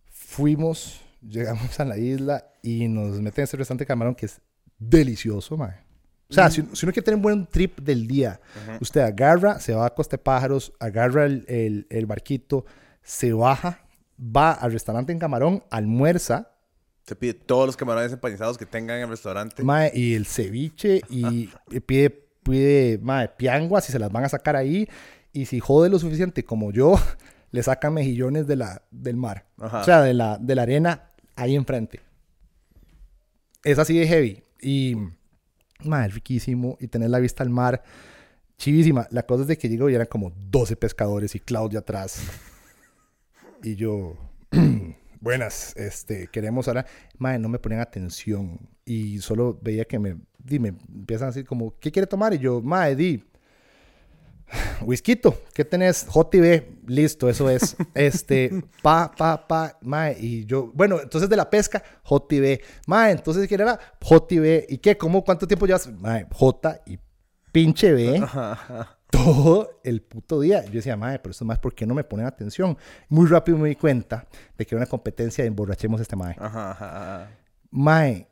Fuimos, 0.08 1.02
llegamos 1.22 1.80
a 1.80 1.86
la 1.86 1.98
isla 1.98 2.46
y 2.62 2.88
nos 2.88 3.20
meten 3.22 3.42
en 3.42 3.44
ese 3.46 3.58
restaurante 3.58 3.86
camarón 3.86 4.16
que 4.16 4.26
es 4.28 4.42
delicioso, 4.80 5.58
mae. 5.58 5.84
O 6.28 6.34
sea, 6.34 6.50
si, 6.50 6.62
si 6.74 6.86
uno 6.86 6.92
quiere 6.92 7.04
tener 7.04 7.16
un 7.18 7.22
buen 7.22 7.46
trip 7.46 7.80
del 7.82 8.08
día, 8.08 8.40
usted 8.82 9.02
agarra, 9.02 9.60
se 9.60 9.74
va 9.76 9.86
a 9.86 9.94
Costa 9.94 10.18
de 10.18 10.24
Pájaros, 10.24 10.74
agarra 10.80 11.26
el, 11.26 11.46
el- 11.48 11.86
el 11.90 12.06
barquito, 12.08 12.66
se 13.04 13.32
baja, 13.32 13.85
va 14.20 14.52
al 14.54 14.72
restaurante 14.72 15.12
en 15.12 15.20
Camarón, 15.20 15.64
almuerza, 15.70 16.52
Se 17.06 17.16
pide 17.16 17.34
todos 17.34 17.68
los 17.68 17.78
camarones 17.78 18.12
empanizados 18.12 18.58
que 18.58 18.66
tengan 18.66 18.98
en 18.98 19.04
el 19.04 19.10
restaurante. 19.10 19.64
mae, 19.64 19.92
y 19.94 20.16
el 20.16 20.26
ceviche, 20.26 21.02
y, 21.10 21.50
pide, 21.86 22.10
pide 22.44 23.00
mae, 23.02 23.30
pianguas 23.30 23.88
y 23.90 23.92
se 23.92 24.00
las 24.00 24.12
van 24.12 24.24
a 24.24 24.30
sacar 24.30 24.56
ahí. 24.56 24.88
Y 25.32 25.46
si 25.46 25.60
jode 25.60 25.90
lo 25.90 26.00
suficiente 26.00 26.46
como 26.46 26.72
yo, 26.72 26.96
le 27.52 27.62
sacan 27.62 27.94
mejillones 27.94 28.48
de 28.48 28.56
la, 28.56 28.84
del 28.90 29.18
mar. 29.18 29.46
Ajá. 29.60 29.82
O 29.82 29.84
sea, 29.84 30.02
de 30.02 30.14
la, 30.14 30.38
de 30.38 30.56
la 30.56 30.64
arena 30.64 31.12
ahí 31.36 31.56
enfrente. 31.56 32.00
Es 33.64 33.78
así 33.80 33.98
de 33.98 34.08
heavy. 34.08 34.44
Y, 34.62 34.96
mae, 35.84 36.08
riquísimo. 36.08 36.78
Y 36.80 36.88
tener 36.88 37.10
la 37.10 37.20
vista 37.20 37.44
al 37.44 37.50
mar, 37.50 37.84
chivísima. 38.58 39.08
La 39.12 39.26
cosa 39.26 39.44
es 39.44 39.48
de 39.48 39.58
que 39.58 39.70
llego 39.70 39.90
y 39.90 39.96
eran 39.96 40.08
como 40.08 40.32
12 40.50 40.76
pescadores 40.76 41.36
y 41.36 41.40
Claudia 41.40 41.80
atrás. 41.80 42.22
Y 43.66 43.76
yo, 43.76 44.16
buenas, 45.22 45.76
este, 45.76 46.28
queremos 46.28 46.68
ahora. 46.68 46.86
Mae, 47.18 47.40
no 47.40 47.50
me 47.50 47.58
ponen 47.58 47.80
atención. 47.80 48.60
Y 48.86 49.18
solo 49.18 49.60
veía 49.60 49.86
que 49.86 49.98
me, 49.98 50.18
dime, 50.38 50.76
empiezan 50.88 51.30
a 51.30 51.32
decir 51.32 51.46
como, 51.46 51.74
¿qué 51.80 51.92
quiere 51.92 52.06
tomar? 52.06 52.32
Y 52.36 52.38
yo, 52.38 52.62
mae, 52.62 52.96
di, 52.96 53.24
Whisky, 54.82 55.20
¿qué 55.52 55.66
tenés? 55.66 56.06
JB, 56.06 56.86
listo, 56.86 57.28
eso 57.28 57.50
es. 57.50 57.76
Este, 57.96 58.52
pa, 58.84 59.12
pa, 59.18 59.48
pa, 59.48 59.80
mae, 59.82 60.16
y 60.20 60.46
yo, 60.46 60.72
bueno, 60.76 61.02
entonces 61.02 61.28
de 61.28 61.36
la 61.36 61.50
pesca, 61.50 61.82
JB, 62.04 62.62
mae, 62.86 63.14
entonces 63.14 63.48
¿qué 63.48 63.56
era? 63.56 63.80
JB, 64.00 64.66
¿y 64.70 64.78
qué? 64.78 64.96
¿Cómo? 64.96 65.24
¿Cuánto 65.24 65.48
tiempo 65.48 65.66
llevas? 65.66 65.92
Mae, 65.92 66.28
J 66.32 66.82
y 66.86 67.00
pinche 67.52 67.94
B, 67.94 68.24
todo 69.16 69.80
el 69.84 70.02
puto 70.02 70.40
día. 70.40 70.64
Yo 70.66 70.74
decía, 70.74 70.98
mae, 70.98 71.20
pero 71.20 71.32
esto 71.32 71.44
es 71.44 71.48
más, 71.48 71.60
¿por 71.60 71.74
qué 71.74 71.86
no 71.86 71.94
me 71.94 72.04
ponen 72.04 72.26
atención? 72.26 72.78
Muy 73.10 73.28
rápido 73.28 73.58
me 73.58 73.70
di 73.70 73.76
cuenta 73.76 74.28
de 74.58 74.66
que 74.66 74.76
era 74.76 74.80
una 74.80 74.90
competencia 74.90 75.44
de 75.44 75.48
emborrachemos 75.48 76.00
a 76.00 76.04
este 76.04 76.16
mae. 76.16 76.36
Ajá, 76.38 76.72
ajá, 76.72 77.20
ajá. 77.22 77.32
Mae, 77.72 78.28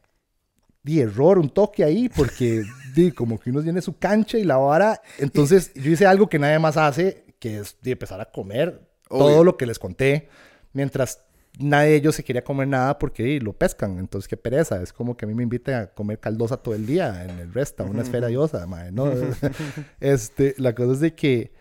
di 0.83 0.99
error, 0.99 1.39
un 1.39 1.49
toque 1.49 1.83
ahí, 1.83 2.09
porque 2.09 2.63
di, 2.95 3.11
como 3.11 3.39
que 3.39 3.49
uno 3.49 3.63
tiene 3.63 3.81
su 3.81 3.97
cancha 3.97 4.37
y 4.37 4.43
la 4.43 4.57
vara. 4.57 5.01
Entonces 5.17 5.73
yo 5.73 5.91
hice 5.91 6.05
algo 6.05 6.27
que 6.27 6.39
nadie 6.39 6.59
más 6.59 6.77
hace, 6.77 7.25
que 7.39 7.59
es 7.59 7.77
de 7.81 7.91
empezar 7.91 8.19
a 8.21 8.25
comer 8.25 8.89
todo 9.09 9.43
lo 9.43 9.57
que 9.57 9.65
les 9.65 9.77
conté, 9.77 10.29
mientras 10.73 11.23
nadie 11.59 11.91
de 11.91 11.95
ellos 11.97 12.15
se 12.15 12.23
quería 12.23 12.43
comer 12.43 12.67
nada 12.67 12.97
porque 12.97 13.23
di, 13.23 13.39
lo 13.39 13.53
pescan. 13.53 13.99
Entonces 13.99 14.27
qué 14.27 14.37
pereza, 14.37 14.81
es 14.81 14.93
como 14.93 15.15
que 15.15 15.25
a 15.25 15.27
mí 15.27 15.33
me 15.33 15.43
invitan 15.43 15.75
a 15.75 15.87
comer 15.87 16.19
caldosa 16.19 16.57
todo 16.57 16.75
el 16.75 16.85
día 16.85 17.23
en 17.25 17.39
el 17.39 17.53
resta, 17.53 17.83
una 17.83 18.01
esfera 18.01 18.27
diosa, 18.27 18.65
mae, 18.67 18.91
¿no? 18.91 19.11
este, 19.99 20.55
la 20.57 20.73
cosa 20.73 20.93
es 20.93 20.99
de 20.99 21.15
que, 21.15 21.53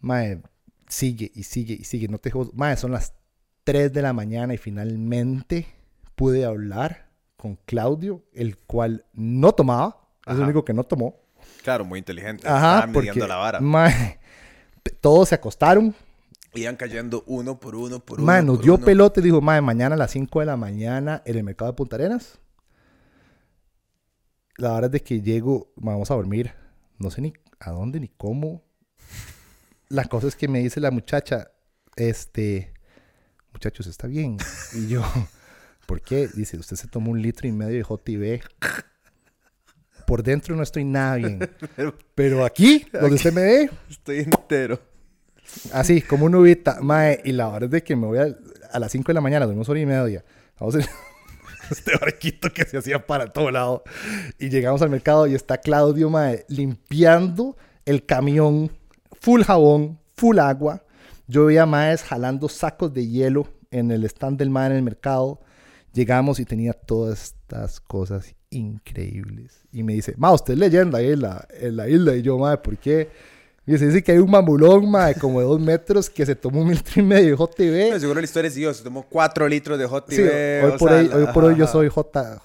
mae, 0.00 0.42
sigue 0.88 1.30
y 1.34 1.44
sigue 1.44 1.74
y 1.74 1.84
sigue, 1.84 2.08
no 2.08 2.18
te 2.18 2.30
jodas. 2.30 2.52
Mae, 2.54 2.76
son 2.76 2.92
las 2.92 3.14
3 3.64 3.92
de 3.92 4.02
la 4.02 4.12
mañana 4.12 4.54
y 4.54 4.58
finalmente 4.58 5.66
pude 6.14 6.44
hablar 6.44 7.10
con 7.36 7.56
Claudio, 7.64 8.24
el 8.34 8.58
cual 8.58 9.06
no 9.14 9.52
tomaba, 9.52 10.08
es 10.26 10.32
el 10.34 10.40
Ajá. 10.40 10.44
único 10.44 10.64
que 10.64 10.74
no 10.74 10.84
tomó. 10.84 11.16
Claro, 11.62 11.84
muy 11.84 11.98
inteligente. 11.98 12.46
Ajá, 12.46 12.80
Estaba 12.80 12.92
porque 12.92 13.20
la 13.20 13.36
vara. 13.36 13.60
mae, 13.60 14.18
todos 15.00 15.30
se 15.30 15.34
acostaron. 15.34 15.94
Iban 16.54 16.76
cayendo 16.76 17.22
uno 17.26 17.60
por 17.60 17.76
uno 17.76 18.00
por 18.00 18.20
uno. 18.20 18.46
Por 18.46 18.62
dio 18.62 18.74
uno. 18.74 18.84
pelote 18.84 19.20
y 19.20 19.24
dijo, 19.24 19.40
mae, 19.40 19.60
mañana 19.60 19.94
a 19.94 19.98
las 19.98 20.10
5 20.10 20.40
de 20.40 20.46
la 20.46 20.56
mañana 20.56 21.22
en 21.24 21.36
el 21.36 21.44
mercado 21.44 21.70
de 21.70 21.76
Punta 21.76 21.96
Arenas. 21.96 22.38
La 24.56 24.72
hora 24.74 24.86
es 24.86 24.92
de 24.92 25.00
que 25.02 25.20
llego, 25.20 25.72
vamos 25.76 26.10
a 26.10 26.14
dormir. 26.14 26.52
No 26.98 27.10
sé 27.10 27.20
ni 27.20 27.32
a 27.60 27.70
dónde 27.70 28.00
ni 28.00 28.08
cómo. 28.08 28.62
La 29.88 30.04
cosa 30.04 30.28
es 30.28 30.36
que 30.36 30.48
me 30.48 30.60
dice 30.60 30.80
la 30.80 30.90
muchacha, 30.90 31.50
este, 31.96 32.72
muchachos, 33.52 33.86
está 33.86 34.06
bien. 34.06 34.36
Y 34.74 34.88
yo, 34.88 35.02
¿por 35.86 36.02
qué? 36.02 36.28
Dice, 36.34 36.58
usted 36.58 36.76
se 36.76 36.88
tomó 36.88 37.12
un 37.12 37.22
litro 37.22 37.48
y 37.48 37.52
medio 37.52 37.76
de 37.76 37.82
JTB. 37.82 38.44
Por 40.06 40.22
dentro 40.24 40.56
no 40.56 40.62
estoy 40.62 40.84
nada 40.84 41.16
bien. 41.16 41.38
Pero 42.16 42.44
aquí, 42.44 42.86
donde 42.92 43.14
usted 43.14 43.32
me 43.32 43.42
ve, 43.42 43.70
Estoy 43.88 44.18
entero. 44.18 44.89
Así, 45.72 46.02
como 46.02 46.26
una 46.26 46.38
uvita, 46.38 46.80
mae. 46.80 47.20
Y 47.24 47.32
la 47.32 47.48
hora 47.48 47.66
es 47.66 47.70
de 47.70 47.82
que 47.82 47.96
me 47.96 48.06
voy 48.06 48.18
a, 48.18 48.36
a 48.72 48.78
las 48.78 48.92
5 48.92 49.08
de 49.08 49.14
la 49.14 49.20
mañana, 49.20 49.46
dormimos 49.46 49.68
hora 49.68 49.80
y 49.80 49.86
media. 49.86 50.24
Vamos 50.58 50.74
en 50.76 50.82
este 51.70 51.96
barquito 51.96 52.52
que 52.52 52.64
se 52.64 52.78
hacía 52.78 53.06
para 53.06 53.32
todo 53.32 53.50
lado. 53.50 53.82
Y 54.38 54.48
llegamos 54.48 54.82
al 54.82 54.90
mercado 54.90 55.26
y 55.26 55.34
está 55.34 55.58
Claudio, 55.58 56.10
mae, 56.10 56.44
limpiando 56.48 57.56
el 57.84 58.04
camión, 58.04 58.70
full 59.20 59.42
jabón, 59.42 59.98
full 60.16 60.38
agua. 60.38 60.84
Yo 61.26 61.46
veía 61.46 61.66
maes 61.66 62.02
jalando 62.02 62.48
sacos 62.48 62.92
de 62.92 63.06
hielo 63.06 63.46
en 63.70 63.90
el 63.90 64.04
stand 64.04 64.38
del 64.38 64.50
mae 64.50 64.70
en 64.70 64.76
el 64.76 64.82
mercado. 64.82 65.40
Llegamos 65.92 66.40
y 66.40 66.44
tenía 66.44 66.72
todas 66.72 67.34
estas 67.34 67.80
cosas 67.80 68.34
increíbles. 68.50 69.60
Y 69.72 69.82
me 69.82 69.94
dice, 69.94 70.14
ma, 70.16 70.32
usted 70.32 70.54
es 70.54 70.58
leyenda 70.58 70.98
ahí 70.98 71.12
en 71.12 71.22
la, 71.22 71.46
en 71.50 71.76
la 71.76 71.88
isla. 71.88 72.16
Y 72.16 72.22
yo, 72.22 72.38
mae, 72.38 72.58
¿por 72.58 72.76
qué? 72.78 73.08
Y 73.66 73.76
se 73.78 73.86
dice 73.86 74.02
que 74.02 74.12
hay 74.12 74.18
un 74.18 74.30
mamulón, 74.30 74.90
mae, 74.90 75.14
como 75.14 75.38
de 75.40 75.46
dos 75.46 75.60
metros 75.60 76.10
que 76.10 76.26
se 76.26 76.34
tomó 76.34 76.62
un 76.62 76.70
litro 76.70 77.00
y 77.00 77.04
medio 77.04 77.30
de 77.30 77.36
JB. 77.36 77.54
Pero 77.88 78.00
seguro 78.00 78.20
la 78.20 78.24
historia 78.24 78.48
es 78.48 78.54
Dios, 78.54 78.78
se 78.78 78.82
tomó 78.84 79.02
cuatro 79.04 79.46
litros 79.46 79.78
de 79.78 79.86
Sí, 79.86 80.16
TV. 80.16 80.64
hoy, 80.64 80.78
por 80.78 80.92
hoy, 80.92 81.08
la- 81.08 81.16
hoy 81.16 81.26
por 81.32 81.44
hoy 81.44 81.56
yo 81.56 81.66
soy 81.66 81.88
J. 81.88 82.42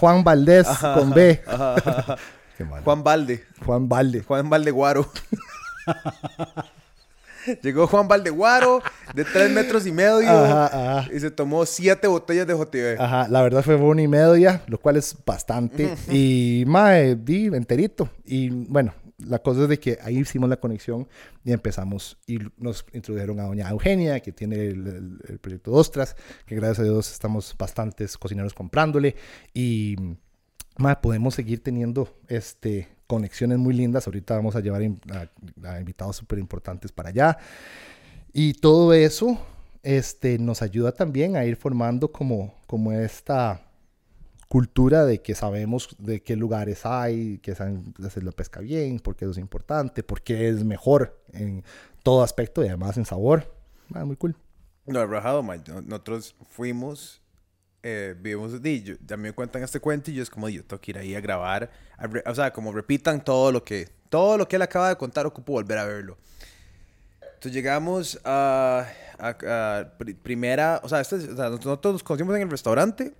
Juan 0.00 0.24
Valdés 0.24 0.66
con 0.66 1.12
B. 1.12 1.40
ajá. 1.46 2.16
Qué. 2.56 2.64
Juan 2.64 3.02
Valde. 3.04 3.44
Juan 3.66 3.88
Valde. 3.88 4.22
Juan 4.22 4.48
Valdeguaro. 4.48 5.10
Llegó 7.62 7.86
Juan 7.86 8.08
Valdeguaro 8.08 8.80
de 9.14 9.22
tres 9.24 9.50
metros 9.50 9.86
y 9.86 9.92
medio 9.92 10.30
Ajá, 10.30 10.66
ajá. 11.00 11.08
y 11.14 11.20
se 11.20 11.30
tomó 11.30 11.66
siete 11.66 12.06
botellas 12.08 12.46
de 12.46 12.54
JTV. 12.54 12.96
Ajá, 12.98 13.28
la 13.28 13.42
verdad 13.42 13.62
fue 13.62 13.74
una 13.74 14.00
y 14.00 14.08
media, 14.08 14.62
lo 14.66 14.78
cual 14.78 14.96
es 14.96 15.14
bastante. 15.26 15.94
y 16.10 16.64
mae, 16.66 17.16
di 17.16 17.46
enterito. 17.48 18.08
Y 18.24 18.48
bueno, 18.48 18.94
la 19.18 19.40
cosa 19.40 19.62
es 19.62 19.68
de 19.68 19.78
que 19.78 19.98
ahí 20.02 20.18
hicimos 20.18 20.48
la 20.48 20.56
conexión 20.56 21.08
y 21.44 21.52
empezamos. 21.52 22.18
Y 22.26 22.38
nos 22.56 22.84
introdujeron 22.92 23.40
a 23.40 23.44
doña 23.44 23.70
Eugenia, 23.70 24.20
que 24.20 24.32
tiene 24.32 24.68
el, 24.68 25.38
proyecto 25.40 25.70
de 25.70 25.76
Ostras, 25.78 26.16
que 26.46 26.54
gracias 26.56 26.80
a 26.80 26.82
Dios 26.84 27.12
estamos 27.12 27.54
bastantes 27.58 28.16
cocineros 28.16 28.54
comprándole. 28.54 29.16
Y 29.52 29.96
mae, 30.78 30.96
podemos 30.96 31.34
seguir 31.34 31.62
teniendo 31.62 32.08
este, 32.28 32.88
conexiones 33.06 33.58
muy 33.58 33.74
lindas. 33.74 34.06
Ahorita 34.06 34.36
vamos 34.36 34.56
a 34.56 34.60
llevar 34.60 34.82
a, 34.82 35.68
a 35.68 35.80
invitados 35.80 36.16
súper 36.16 36.38
importantes 36.38 36.92
para 36.92 37.10
allá. 37.10 37.38
Y 38.32 38.54
todo 38.54 38.92
eso 38.92 39.38
este, 39.84 40.38
nos 40.38 40.62
ayuda 40.62 40.92
también 40.92 41.36
a 41.36 41.44
ir 41.44 41.56
formando 41.56 42.10
como, 42.10 42.54
como 42.66 42.90
esta 42.90 43.60
cultura 44.54 45.04
de 45.04 45.20
que 45.20 45.34
sabemos 45.34 45.88
de 45.98 46.22
qué 46.22 46.36
lugares 46.36 46.86
hay, 46.86 47.38
que 47.38 47.56
saben 47.56 47.92
hacer 48.06 48.22
la 48.22 48.30
pesca 48.30 48.60
bien, 48.60 49.00
por 49.00 49.16
qué 49.16 49.24
eso 49.24 49.32
es 49.32 49.38
importante, 49.38 50.04
por 50.04 50.22
qué 50.22 50.48
es 50.48 50.62
mejor 50.62 51.20
en 51.32 51.64
todo 52.04 52.22
aspecto 52.22 52.62
y 52.64 52.68
además 52.68 52.96
en 52.96 53.04
sabor. 53.04 53.52
Ah, 53.92 54.04
muy 54.04 54.14
cool. 54.14 54.36
No, 54.86 55.00
he 55.00 55.06
rajado, 55.06 55.42
ma. 55.42 55.56
No- 55.56 55.82
Nosotros 55.82 56.36
fuimos, 56.50 57.20
eh, 57.82 58.14
vimos, 58.20 58.62
di, 58.62 58.96
ya 59.04 59.16
me 59.16 59.32
cuentan 59.32 59.64
este 59.64 59.80
cuento 59.80 60.12
y 60.12 60.14
yo 60.14 60.22
es 60.22 60.30
como, 60.30 60.48
yo 60.48 60.64
tengo 60.64 60.80
que 60.80 60.92
ir 60.92 60.98
ahí 60.98 61.16
a 61.16 61.20
grabar. 61.20 61.72
a 61.98 62.06
re- 62.06 62.22
o 62.24 62.34
sea, 62.36 62.52
como 62.52 62.70
repitan 62.72 63.24
todo 63.24 63.50
lo 63.50 63.64
que, 63.64 63.88
todo 64.08 64.38
lo 64.38 64.46
que 64.46 64.54
él 64.54 64.62
acaba 64.62 64.88
de 64.88 64.94
contar, 64.96 65.26
ocupo 65.26 65.54
volver 65.54 65.78
a 65.78 65.84
verlo. 65.84 66.16
Entonces 67.20 67.52
llegamos 67.52 68.20
a, 68.24 68.86
a- 69.18 69.80
a 69.80 69.98
pri- 69.98 70.14
primera, 70.14 70.80
o 70.84 70.88
sea, 70.88 71.00
este 71.00 71.16
es- 71.16 71.28
o 71.28 71.34
sea, 71.36 71.50
nosotros 71.50 71.94
nos 71.94 72.02
conocimos 72.04 72.36
en 72.36 72.42
el 72.42 72.50
restaurante 72.50 73.14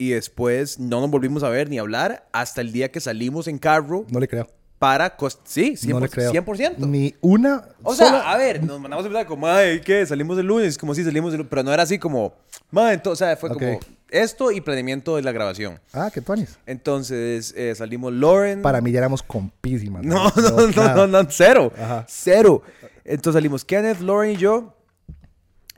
y 0.00 0.10
después 0.10 0.78
no 0.78 1.00
nos 1.00 1.10
volvimos 1.10 1.42
a 1.42 1.50
ver 1.50 1.68
ni 1.68 1.76
a 1.76 1.82
hablar 1.82 2.26
hasta 2.32 2.62
el 2.62 2.72
día 2.72 2.90
que 2.90 3.00
salimos 3.00 3.46
en 3.48 3.58
carro 3.58 4.06
No 4.10 4.18
le 4.18 4.26
creo. 4.28 4.48
para... 4.78 5.14
Cost 5.16 5.40
sí, 5.44 5.72
100%. 5.76 5.88
No 5.90 6.00
le 6.00 6.08
creo. 6.08 6.32
100%. 6.32 6.78
Ni 6.78 7.14
una 7.20 7.66
O 7.82 7.94
sea, 7.94 8.06
sola- 8.06 8.32
a 8.32 8.38
ver, 8.38 8.64
nos 8.64 8.80
mandamos 8.80 9.04
a 9.04 9.08
pensar 9.10 9.26
como, 9.26 9.46
ay, 9.46 9.80
¿qué? 9.82 10.06
Salimos 10.06 10.38
el 10.38 10.46
lunes, 10.46 10.78
como 10.78 10.94
si 10.94 11.04
salimos 11.04 11.32
el 11.32 11.38
lunes, 11.40 11.50
pero 11.50 11.62
no 11.62 11.72
era 11.72 11.82
así 11.82 11.98
como, 11.98 12.32
madre, 12.70 12.94
entonces, 12.94 13.20
o 13.22 13.26
sea, 13.26 13.36
fue 13.36 13.50
como 13.50 13.78
esto 14.08 14.50
y 14.50 14.60
planeamiento 14.62 15.16
de 15.16 15.22
la 15.22 15.32
grabación. 15.32 15.78
Ah, 15.92 16.10
qué 16.12 16.20
tuanis. 16.22 16.58
Entonces, 16.66 17.52
eh, 17.56 17.74
salimos 17.76 18.12
Lauren. 18.14 18.62
Para 18.62 18.80
mí 18.80 18.90
ya 18.90 18.98
éramos 18.98 19.22
compísimas. 19.22 20.02
No, 20.02 20.32
no, 20.34 20.50
no, 20.56 20.66
nada. 20.68 20.94
no, 20.94 21.06
no, 21.06 21.26
cero. 21.30 21.72
Ajá. 21.78 22.06
Cero. 22.08 22.62
Entonces 23.04 23.34
salimos 23.38 23.64
Kenneth, 23.66 24.00
Lauren 24.00 24.30
y 24.32 24.36
yo. 24.36 24.74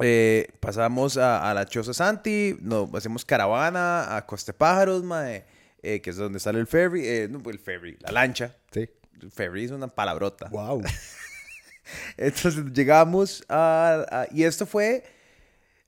Eh, 0.01 0.49
pasamos 0.61 1.17
a, 1.17 1.51
a 1.51 1.55
la 1.55 1.67
Choza 1.67 1.93
Santi, 1.95 2.57
nos 2.61 2.93
hacemos 2.95 3.25
caravana 3.25 4.17
a 4.17 4.27
Coste 4.27 4.53
Pájaros, 4.53 5.03
mae, 5.05 5.45
eh, 5.83 6.01
que 6.01 6.11
es 6.11 6.17
donde 6.17 6.41
sale 6.41 6.59
el 6.61 6.67
ferry, 6.67 7.07
eh, 7.07 7.29
no, 7.31 7.43
el 7.51 7.59
ferry, 7.59 7.97
la 8.01 8.13
lancha. 8.13 8.55
Sí. 8.73 8.89
El 9.21 9.31
ferry 9.31 9.65
es 9.65 9.71
una 9.71 9.89
palabrota. 9.89 10.49
Wow. 10.49 10.83
Entonces 12.17 12.65
llegamos 12.73 13.45
a, 13.49 14.05
a- 14.11 14.27
y 14.31 14.45
esto 14.45 14.67
fue 14.67 15.05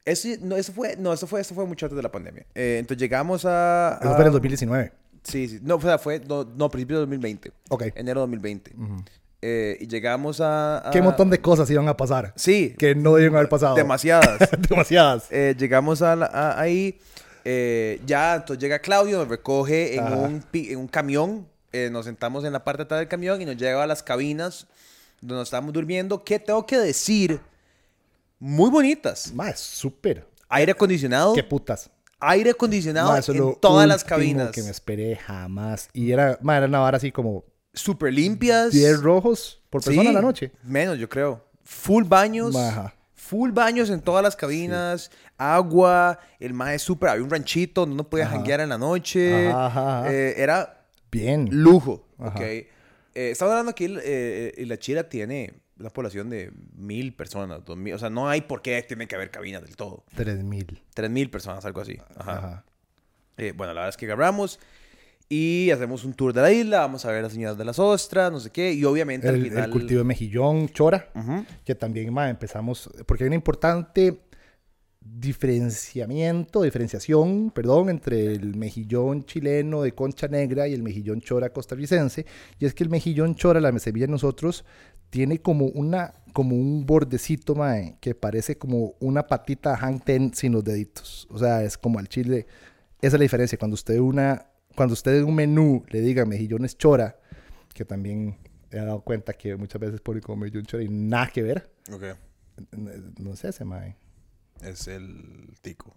eso 0.04 0.28
no 0.42 0.56
eso 0.56 0.72
fue 0.72 0.96
no 0.96 1.12
esto 1.12 1.26
fue 1.26 1.40
esto 1.40 1.54
fue 1.54 1.64
mucho 1.66 1.86
antes 1.86 1.96
de 1.96 2.02
la 2.02 2.10
pandemia. 2.12 2.44
Eh, 2.54 2.76
entonces 2.80 3.00
llegamos 3.00 3.44
a, 3.46 3.98
Eso 4.02 4.10
fue 4.12 4.20
en 4.20 4.26
el 4.26 4.32
2019. 4.32 4.92
sí, 5.22 5.48
sí, 5.48 5.58
no, 5.62 5.76
o 5.76 5.80
sea, 5.80 5.96
fue 5.98 6.20
no, 6.20 6.44
no 6.44 6.68
principios 6.68 6.98
de 6.98 7.00
2020. 7.02 7.52
Ok. 7.70 7.82
Enero 7.94 8.20
de 8.20 8.26
2020. 8.26 8.72
Eh, 9.46 9.76
y 9.80 9.86
llegamos 9.88 10.40
a, 10.40 10.88
a- 10.88 10.90
Qué 10.90 11.02
montón 11.02 11.28
de 11.28 11.38
cosas 11.38 11.68
iban 11.70 11.86
a 11.88 11.94
pasar. 11.96 12.32
Sí, 12.34 12.74
Que 12.78 12.94
no 12.94 13.14
debían 13.14 13.34
haber 13.36 13.50
pasado. 13.50 13.74
demasiadas. 13.74 14.38
Demasiadas. 14.70 15.26
Eh, 15.30 15.54
llegamos 15.58 16.00
a, 16.00 16.16
la- 16.16 16.26
a- 16.32 16.58
ahí 16.58 16.98
eh, 17.44 18.00
ya 18.06 18.36
entonces 18.36 18.58
llega 18.62 18.78
Claudio 18.78 19.18
nos 19.18 19.28
recoge 19.28 19.96
en 19.96 20.04
un 20.04 20.42
en 20.54 20.78
un 20.78 20.88
camión 20.88 21.46
eh, 21.72 21.90
nos 21.92 22.06
sentamos 22.06 22.42
en 22.44 22.54
la 22.54 22.64
parte 22.64 22.78
de 22.78 22.84
atrás 22.84 23.00
del 23.00 23.08
camión 23.08 23.42
y 23.42 23.44
nos 23.44 23.56
lleva 23.58 23.82
a 23.82 23.86
las 23.86 24.02
cabinas 24.02 24.66
donde 25.20 25.34
nos 25.34 25.48
estábamos 25.48 25.74
durmiendo 25.74 26.24
que 26.24 26.38
tengo 26.38 26.64
que 26.64 26.78
decir 26.78 27.38
muy 28.38 28.70
bonitas 28.70 29.30
Más, 29.34 29.60
súper. 29.60 30.26
aire 30.48 30.72
acondicionado 30.72 31.34
Qué 31.34 31.42
putas. 31.44 31.90
aire 32.20 32.50
acondicionado 32.52 33.10
Ma, 33.12 33.18
en 33.26 33.54
todas 33.60 33.86
las 33.86 34.04
cabinas 34.04 34.50
que 34.50 34.62
me 34.62 34.70
esperé 34.70 35.16
jamás. 35.16 35.90
Y 35.92 36.12
era, 36.12 36.38
ma, 36.40 36.56
era 36.56 36.66
una 36.66 36.78
vara 36.78 36.96
así 36.96 37.12
como 37.12 37.44
súper 37.74 38.12
limpias 38.14 38.72
10 38.72 39.00
rojos 39.02 39.60
por 39.70 39.82
persona 39.82 40.02
Sí, 40.02 40.08
a 40.08 40.12
la 40.12 40.22
noche. 40.22 40.52
menos 40.62 40.98
yo 40.98 41.08
creo 41.08 41.44
full 41.64 42.04
baños 42.04 42.54
Ajá. 42.56 42.94
Full 43.14 43.52
baños 43.52 43.88
en 43.88 44.02
todas 44.02 44.22
las 44.22 44.36
cabinas, 44.36 45.10
agua, 45.38 46.18
el 46.38 46.52
mae 46.52 46.78
súper, 46.78 47.08
había 47.08 47.24
un 47.24 47.30
ranchito 47.30 47.80
donde 47.80 47.94
uno 47.94 48.04
podía 48.04 48.26
janguear 48.28 48.60
en 48.60 48.68
la 48.68 48.76
noche, 48.76 49.48
Ajá, 49.50 50.04
eh, 50.12 50.34
era 50.36 50.84
Bien. 51.10 51.48
lujo, 51.50 52.06
Ajá. 52.18 52.34
¿ok? 52.36 52.40
Eh, 52.42 52.68
estamos 53.14 53.52
hablando 53.52 53.70
aquí, 53.70 53.86
eh, 53.88 54.52
la 54.66 54.76
Chira 54.78 55.08
tiene 55.08 55.54
una 55.78 55.88
población 55.88 56.28
de 56.28 56.52
mil 56.76 57.14
personas, 57.14 57.64
dos 57.64 57.78
mil, 57.78 57.94
o 57.94 57.98
sea, 57.98 58.10
no 58.10 58.28
hay 58.28 58.42
por 58.42 58.60
qué 58.60 58.82
tiene 58.82 59.08
que 59.08 59.14
haber 59.14 59.30
cabinas 59.30 59.62
del 59.62 59.74
todo. 59.74 60.04
3000. 60.16 60.82
Tres 60.92 61.10
mil 61.10 61.30
personas, 61.30 61.64
algo 61.64 61.80
así. 61.80 61.96
Ajá. 62.16 62.32
Ajá. 62.38 62.64
Eh, 63.38 63.52
bueno, 63.56 63.72
la 63.72 63.80
verdad 63.80 63.88
es 63.88 63.96
que 63.96 64.04
agarramos 64.04 64.60
y 65.36 65.72
hacemos 65.72 66.04
un 66.04 66.14
tour 66.14 66.32
de 66.32 66.40
la 66.40 66.52
isla, 66.52 66.78
vamos 66.78 67.04
a 67.04 67.10
ver 67.10 67.20
las 67.20 67.32
señoras 67.32 67.58
de 67.58 67.64
las 67.64 67.80
ostras, 67.80 68.30
no 68.30 68.38
sé 68.38 68.50
qué, 68.50 68.72
y 68.72 68.84
obviamente 68.84 69.28
al 69.28 69.34
El, 69.34 69.42
final... 69.42 69.64
el 69.64 69.70
cultivo 69.70 69.98
de 69.98 70.04
mejillón, 70.04 70.68
chora, 70.68 71.10
que 71.64 71.74
también 71.74 72.12
ma, 72.12 72.30
empezamos, 72.30 72.88
porque 73.04 73.24
hay 73.24 73.28
un 73.28 73.34
importante 73.34 74.20
diferenciamiento, 75.00 76.62
diferenciación, 76.62 77.50
perdón, 77.50 77.88
entre 77.90 78.32
el 78.32 78.54
mejillón 78.54 79.24
chileno 79.24 79.82
de 79.82 79.92
concha 79.92 80.28
negra 80.28 80.68
y 80.68 80.72
el 80.72 80.84
mejillón 80.84 81.20
chora 81.20 81.50
costarricense, 81.50 82.24
y 82.60 82.66
es 82.66 82.72
que 82.72 82.84
el 82.84 82.90
mejillón 82.90 83.34
chora, 83.34 83.60
la 83.60 83.76
semilla 83.80 84.06
de 84.06 84.12
nosotros, 84.12 84.64
tiene 85.10 85.40
como 85.40 85.66
una 85.66 86.14
como 86.32 86.54
un 86.54 86.86
bordecito, 86.86 87.56
mae, 87.56 87.96
que 88.00 88.14
parece 88.14 88.56
como 88.56 88.94
una 89.00 89.26
patita 89.26 89.70
de 89.72 89.76
Hang 89.78 90.00
Ten 90.00 90.34
sin 90.34 90.52
los 90.52 90.64
deditos. 90.64 91.28
O 91.30 91.38
sea, 91.38 91.62
es 91.62 91.78
como 91.78 92.00
al 92.00 92.08
chile. 92.08 92.46
Esa 93.00 93.06
es 93.06 93.12
la 93.12 93.18
diferencia. 93.20 93.56
Cuando 93.56 93.74
usted 93.74 94.00
una, 94.00 94.44
cuando 94.74 94.92
usted 94.94 95.18
en 95.18 95.24
un 95.24 95.34
menú 95.34 95.84
le 95.88 96.00
diga 96.00 96.24
mejillones 96.24 96.76
chora, 96.76 97.18
que 97.72 97.84
también 97.84 98.36
he 98.70 98.76
dado 98.76 99.00
cuenta 99.02 99.32
que 99.32 99.56
muchas 99.56 99.80
veces 99.80 100.00
pone 100.00 100.20
como 100.20 100.38
mejillón 100.42 100.64
chora 100.64 100.82
y 100.82 100.88
nada 100.88 101.28
que 101.28 101.42
ver. 101.42 101.70
Ok. 101.92 102.04
No 103.18 103.36
sé 103.36 103.48
ese, 103.48 103.64
mae. 103.64 103.96
Es 104.62 104.86
el 104.88 105.54
tico. 105.60 105.94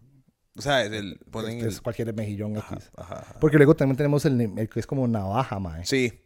O 0.56 0.62
sea, 0.62 0.84
es 0.84 0.92
el... 0.92 1.20
Ponen 1.30 1.60
Es 1.60 1.76
el... 1.76 1.82
cualquier 1.82 2.14
mejillón 2.16 2.58
Ajá, 2.58 2.76
X. 2.76 2.92
ajá, 2.96 3.20
ajá. 3.20 3.36
Porque 3.40 3.58
luego 3.58 3.76
también 3.76 3.96
tenemos 3.96 4.26
el, 4.26 4.42
el 4.42 4.70
que 4.70 4.80
es 4.80 4.88
como 4.88 5.08
navaja, 5.08 5.60
mae. 5.60 5.86
Sí. 5.86 6.20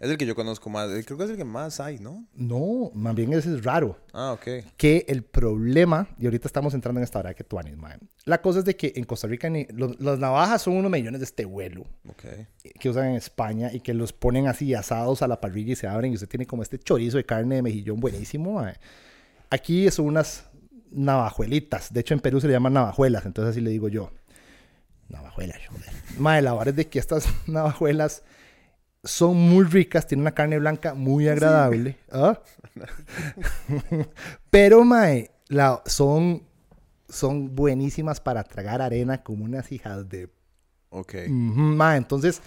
Es 0.00 0.08
el 0.10 0.16
que 0.16 0.26
yo 0.26 0.36
conozco 0.36 0.70
más. 0.70 0.88
eh, 0.90 1.02
Creo 1.04 1.18
que 1.18 1.24
es 1.24 1.30
el 1.30 1.36
que 1.36 1.44
más 1.44 1.80
hay, 1.80 1.98
¿no? 1.98 2.24
No, 2.34 2.90
más 2.94 3.14
bien 3.16 3.32
ese 3.32 3.52
es 3.52 3.64
raro. 3.64 3.98
Ah, 4.12 4.32
ok. 4.32 4.64
que 4.76 5.04
el 5.08 5.24
problema, 5.24 6.06
y 6.20 6.26
ahorita 6.26 6.46
estamos 6.46 6.72
entrando 6.74 7.00
en 7.00 7.04
esta 7.04 7.18
hora 7.18 7.34
que 7.34 7.42
tú 7.42 7.56
mae. 7.76 7.98
La 8.24 8.40
cosa 8.40 8.60
es 8.60 8.64
de 8.64 8.76
que 8.76 8.92
en 8.94 9.02
Costa 9.04 9.26
Rica 9.26 9.50
ni- 9.50 9.66
los, 9.70 9.98
las 10.00 10.18
navajas 10.20 10.62
son 10.62 10.76
unos 10.76 10.90
millones 10.90 11.18
de 11.20 11.24
este 11.24 11.44
vuelo 11.44 11.84
Ok. 12.08 12.24
que 12.78 12.88
usan 12.90 13.06
en 13.06 13.14
España 13.16 13.72
y 13.72 13.80
que 13.80 13.92
los 13.92 14.12
ponen 14.12 14.46
así 14.46 14.72
asados 14.74 15.22
a 15.22 15.26
la 15.28 15.40
parrilla 15.40 15.72
y 15.72 15.76
se 15.76 15.88
abren 15.88 16.12
y 16.12 16.14
usted 16.14 16.28
tiene 16.28 16.46
como 16.46 16.62
este 16.62 16.78
chorizo 16.78 17.16
de 17.16 17.24
carne 17.24 17.56
de 17.56 17.62
mejillón 17.62 17.98
buenísimo. 17.98 18.52
mae. 18.54 18.74
Aquí 19.50 19.90
son 19.90 20.06
unas 20.06 20.44
navajuelitas. 20.92 21.92
De 21.92 22.00
hecho, 22.00 22.14
en 22.14 22.20
Perú 22.20 22.40
se 22.40 22.46
le 22.46 22.52
llaman 22.52 22.72
navajuelas, 22.74 23.26
entonces 23.26 23.50
así 23.50 23.60
le 23.60 23.70
digo 23.70 23.88
yo. 23.88 24.12
Navajuelas, 25.08 25.58
joder. 25.68 25.90
Mae, 26.18 26.42
la 26.42 26.52
verdad 26.52 26.68
es 26.68 26.76
de 26.76 26.86
que 26.88 26.98
estas 26.98 27.26
navajuelas 27.48 28.22
son 29.04 29.36
muy 29.36 29.64
ricas, 29.64 30.06
tienen 30.06 30.22
una 30.22 30.32
carne 30.34 30.58
blanca 30.58 30.94
muy 30.94 31.28
agradable. 31.28 31.96
¿Ah? 32.12 32.40
Pero, 34.50 34.84
mae, 34.84 35.30
la, 35.48 35.82
son, 35.86 36.42
son 37.08 37.54
buenísimas 37.54 38.20
para 38.20 38.44
tragar 38.44 38.82
arena 38.82 39.22
como 39.22 39.44
unas 39.44 39.70
hijas 39.72 40.08
de... 40.08 40.30
Ok. 40.90 41.14
Mae, 41.28 41.98
entonces, 41.98 42.40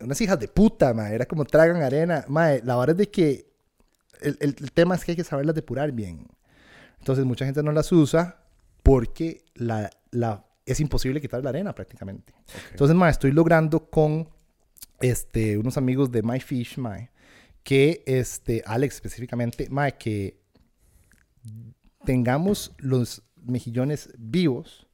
unas 0.00 0.20
hijas 0.20 0.38
de 0.38 0.48
puta, 0.48 0.94
mae, 0.94 1.14
era 1.14 1.26
como 1.26 1.44
tragan 1.44 1.82
arena. 1.82 2.24
Mae, 2.28 2.62
la 2.64 2.76
verdad 2.76 2.94
es 2.94 2.98
de 2.98 3.10
que 3.10 3.50
el, 4.20 4.36
el- 4.40 4.56
el 4.60 4.72
tema 4.72 4.94
es 4.94 5.04
que 5.04 5.12
hay 5.12 5.16
que 5.16 5.24
saberlas 5.24 5.54
depurar 5.54 5.92
bien. 5.92 6.26
Entonces, 6.98 7.24
mucha 7.24 7.44
gente 7.44 7.62
no 7.62 7.72
las 7.72 7.90
usa 7.92 8.42
porque 8.82 9.44
la, 9.54 9.90
la, 10.10 10.44
es 10.64 10.80
imposible 10.80 11.20
quitar 11.20 11.42
la 11.42 11.50
arena 11.50 11.74
prácticamente. 11.74 12.32
Entonces, 12.70 12.96
mae, 12.96 13.10
estoy 13.10 13.32
logrando 13.32 13.90
con 13.90 14.28
este, 15.00 15.58
unos 15.58 15.76
amigos 15.76 16.10
de 16.10 16.22
My 16.22 16.40
Fish, 16.40 16.78
mae, 16.78 17.10
que, 17.62 18.02
este, 18.06 18.62
Alex 18.66 18.96
específicamente, 18.96 19.68
mae, 19.70 19.96
que 19.96 20.40
tengamos 22.04 22.74
los 22.78 23.22
mejillones 23.36 24.10
vivos, 24.18 24.86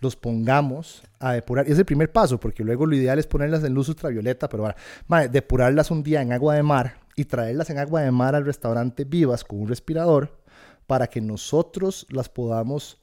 los 0.00 0.16
pongamos 0.16 1.02
a 1.20 1.32
depurar. 1.32 1.68
Es 1.68 1.78
el 1.78 1.84
primer 1.84 2.10
paso, 2.10 2.40
porque 2.40 2.64
luego 2.64 2.86
lo 2.86 2.96
ideal 2.96 3.18
es 3.18 3.26
ponerlas 3.26 3.62
en 3.62 3.72
luz 3.72 3.88
ultravioleta, 3.88 4.48
pero 4.48 4.64
ahora, 4.64 5.28
depurarlas 5.28 5.90
un 5.90 6.02
día 6.02 6.22
en 6.22 6.32
agua 6.32 6.56
de 6.56 6.62
mar 6.62 6.98
y 7.14 7.24
traerlas 7.24 7.70
en 7.70 7.78
agua 7.78 8.02
de 8.02 8.10
mar 8.10 8.34
al 8.34 8.44
restaurante 8.44 9.04
vivas 9.04 9.44
con 9.44 9.60
un 9.60 9.68
respirador 9.68 10.42
para 10.86 11.06
que 11.06 11.20
nosotros 11.20 12.06
las 12.10 12.28
podamos 12.28 13.00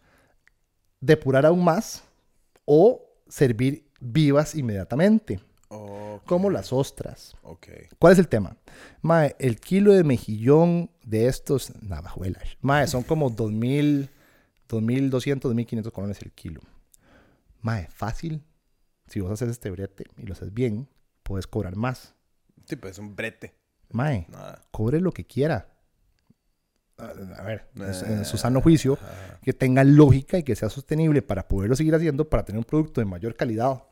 depurar 1.00 1.46
aún 1.46 1.64
más 1.64 2.04
o 2.66 3.02
servir 3.30 3.90
vivas 4.02 4.56
inmediatamente. 4.56 5.40
Como 5.70 6.50
las 6.50 6.74
ostras. 6.74 7.36
Okay. 7.44 7.88
¿Cuál 8.00 8.14
es 8.14 8.20
el 8.20 8.28
tema? 8.28 8.58
Mae, 9.02 9.36
el 9.40 9.60
kilo 9.60 9.94
de 9.94 10.04
mejillón 10.04 10.90
de 11.04 11.28
estos 11.28 11.72
navajuelas. 11.82 12.44
Mae, 12.62 12.88
son 12.88 13.04
como 13.04 13.30
2000, 13.30 14.10
2200, 14.68 15.50
2500 15.50 15.94
colones 15.94 16.22
el 16.22 16.32
kilo. 16.32 16.62
Mae, 17.62 17.88
fácil. 17.88 18.44
Si 19.08 19.20
vos 19.20 19.32
haces 19.32 19.50
este 19.50 19.70
brete 19.70 20.06
y 20.18 20.24
lo 20.24 20.34
haces 20.34 20.54
bien, 20.54 20.88
puedes 21.24 21.48
cobrar 21.48 21.76
más. 21.76 22.16
Sí, 22.66 22.76
pues 22.76 22.94
es 22.94 23.00
un 23.00 23.16
brete. 23.16 23.56
Mae, 23.92 24.28
cobre 24.72 25.00
lo 25.02 25.12
que 25.12 25.26
quiera. 25.26 25.69
A 27.38 27.44
ver, 27.44 27.66
en 27.76 28.26
su 28.26 28.38
sano 28.38 28.62
juicio, 28.62 28.98
que 29.42 29.54
tenga 29.54 29.84
lógica 29.84 30.38
y 30.38 30.44
que 30.44 30.56
sea 30.56 30.70
sostenible 30.70 31.22
para 31.22 31.48
poderlo 31.48 31.76
seguir 31.76 31.96
haciendo, 31.96 32.30
para 32.30 32.44
tener 32.44 32.60
un 32.60 32.66
producto 32.66 33.02
de 33.02 33.06
mayor 33.06 33.36
calidad. 33.36 33.84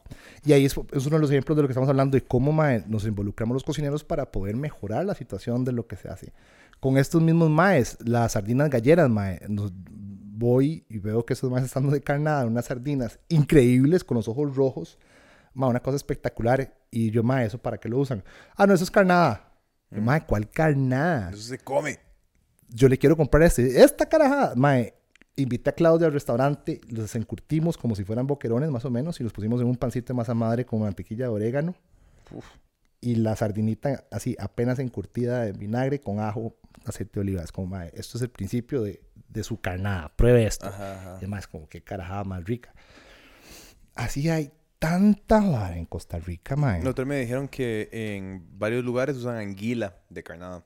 Y 0.46 0.54
ahí 0.54 0.66
es, 0.66 0.76
es 0.92 1.06
uno 1.06 1.16
de 1.16 1.22
los 1.22 1.32
ejemplos 1.32 1.56
de 1.56 1.62
lo 1.64 1.68
que 1.68 1.74
estamos 1.74 1.90
hablando, 1.90 2.16
de 2.16 2.24
cómo 2.24 2.52
mae, 2.52 2.84
nos 2.88 3.06
involucramos 3.06 3.56
los 3.56 3.64
cocineros 3.64 4.04
para 4.04 4.32
poder 4.32 4.56
mejorar 4.56 5.06
la 5.06 5.16
situación 5.16 5.64
de 5.64 5.72
lo 5.72 5.88
que 5.88 5.96
se 5.96 6.10
hace. 6.10 6.34
Con 6.80 6.98
estos 6.98 7.22
mismos 7.22 7.50
maes, 7.50 7.98
las 8.06 8.34
sardinas 8.34 8.70
galleras, 8.70 9.10
mae, 9.10 9.42
nos, 9.48 9.72
voy 10.38 10.86
y 10.88 11.00
veo 11.00 11.26
que 11.26 11.34
esos 11.34 11.50
maes 11.50 11.66
están 11.66 11.90
de 11.90 12.02
carnada, 12.02 12.46
unas 12.46 12.66
sardinas 12.66 13.20
increíbles 13.28 14.04
con 14.04 14.16
los 14.16 14.28
ojos 14.28 14.56
rojos, 14.56 14.98
mae, 15.54 15.70
una 15.70 15.80
cosa 15.80 15.96
espectacular. 15.96 16.74
Y 16.92 17.12
yo, 17.12 17.24
mae, 17.24 17.46
¿eso 17.46 17.58
para 17.58 17.78
qué 17.78 17.90
lo 17.90 17.98
usan? 17.98 18.24
Ah, 18.56 18.68
no, 18.68 18.74
eso 18.74 18.84
es 18.84 18.92
carnada. 18.92 19.52
Mm. 19.90 20.02
Mae, 20.02 20.26
¿cuál 20.26 20.50
carnada? 20.50 21.32
Eso 21.32 21.42
se 21.42 21.58
come. 21.58 22.00
Yo 22.70 22.90
le 22.90 22.98
quiero 22.98 23.16
comprar 23.16 23.44
este. 23.44 23.84
Esta 23.84 24.08
carajada. 24.08 24.54
Mae, 24.56 24.94
invité 25.36 25.70
a 25.70 25.74
Claudia 25.74 26.08
al 26.08 26.14
restaurante, 26.14 26.82
los 26.90 27.16
encurtimos 27.16 27.78
como 27.78 27.96
si 27.96 28.04
fueran 28.04 28.28
boquerones 28.28 28.70
más 28.70 28.86
o 28.86 28.90
menos 28.90 29.20
y 29.20 29.24
los 29.24 29.34
pusimos 29.34 29.62
en 29.62 29.68
un 29.68 29.76
pancito 29.76 30.14
de 30.14 30.18
masa 30.18 30.34
madre 30.34 30.66
con 30.66 30.82
mantequilla 30.82 31.26
de 31.26 31.32
orégano. 31.32 31.76
Y 33.00 33.16
la 33.16 33.36
sardinita 33.36 34.06
así 34.12 34.36
apenas 34.40 34.80
encurtida 34.80 35.44
de 35.44 35.54
vinagre 35.54 36.02
con 36.02 36.20
ajo, 36.20 36.56
aceite 36.86 37.14
de 37.16 37.20
oliva. 37.22 37.44
Es 37.44 37.52
como, 37.52 37.68
mae, 37.68 37.92
esto 37.94 38.18
es 38.18 38.24
el 38.24 38.30
principio 38.30 38.82
de, 38.82 39.02
de 39.30 39.44
su 39.44 39.62
carnada. 39.62 40.12
Pruebe 40.16 40.46
esto. 40.46 40.68
Además, 40.68 41.48
como 41.48 41.70
qué 41.70 41.82
carajada 41.82 42.24
más 42.24 42.44
rica. 42.44 42.74
Así 43.94 44.30
hay 44.30 44.52
tanta 44.80 45.40
vara 45.40 45.78
en 45.78 45.86
Costa 45.86 46.20
Rica, 46.20 46.56
mae. 46.56 46.80
Nosotros 46.80 47.08
me 47.08 47.20
dijeron 47.20 47.48
que 47.48 47.90
en 47.92 48.48
varios 48.58 48.84
lugares 48.84 49.16
usan 49.18 49.38
anguila 49.38 49.96
de 50.10 50.24
carnada. 50.24 50.64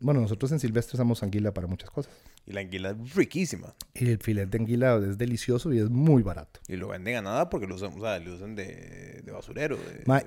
Bueno, 0.00 0.20
nosotros 0.20 0.50
en 0.50 0.58
Silvestre 0.58 0.96
usamos 0.96 1.22
anguila 1.22 1.54
para 1.54 1.68
muchas 1.68 1.88
cosas. 1.88 2.12
Y 2.44 2.52
la 2.52 2.60
anguila 2.60 2.90
es 2.90 3.14
riquísima. 3.14 3.74
Y 3.94 4.08
el 4.10 4.18
filete 4.18 4.58
de 4.58 4.64
anguila 4.64 4.96
es 4.96 5.16
delicioso 5.16 5.72
y 5.72 5.78
es 5.78 5.88
muy 5.88 6.24
barato. 6.24 6.60
Y 6.66 6.76
lo 6.76 6.88
venden 6.88 7.16
a 7.16 7.22
nada 7.22 7.50
porque 7.50 7.68
lo 7.68 7.76
usan, 7.76 7.92
o 7.96 8.00
sea, 8.00 8.18
lo 8.18 8.34
usan 8.34 8.56
de, 8.56 9.22
de 9.24 9.32
basurero. 9.32 9.78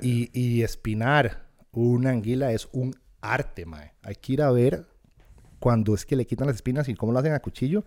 y, 0.02 0.30
y, 0.34 0.64
espinar 0.64 1.46
una 1.74 2.12
anguila 2.12 2.54
es 2.54 2.70
un 2.72 2.96
arte, 3.20 3.66
mae. 3.66 3.94
Hay 4.02 4.16
que 4.16 4.34
ir 4.34 4.42
a 4.42 4.52
ver 4.52 4.86
cuando 5.60 5.94
es 5.94 6.06
que 6.06 6.16
le 6.16 6.26
quitan 6.26 6.48
las 6.48 6.56
espinas 6.56 6.88
y 6.88 6.96
cómo 6.96 7.12
lo 7.12 7.20
hacen 7.20 7.34
a 7.34 7.40
cuchillo. 7.40 7.84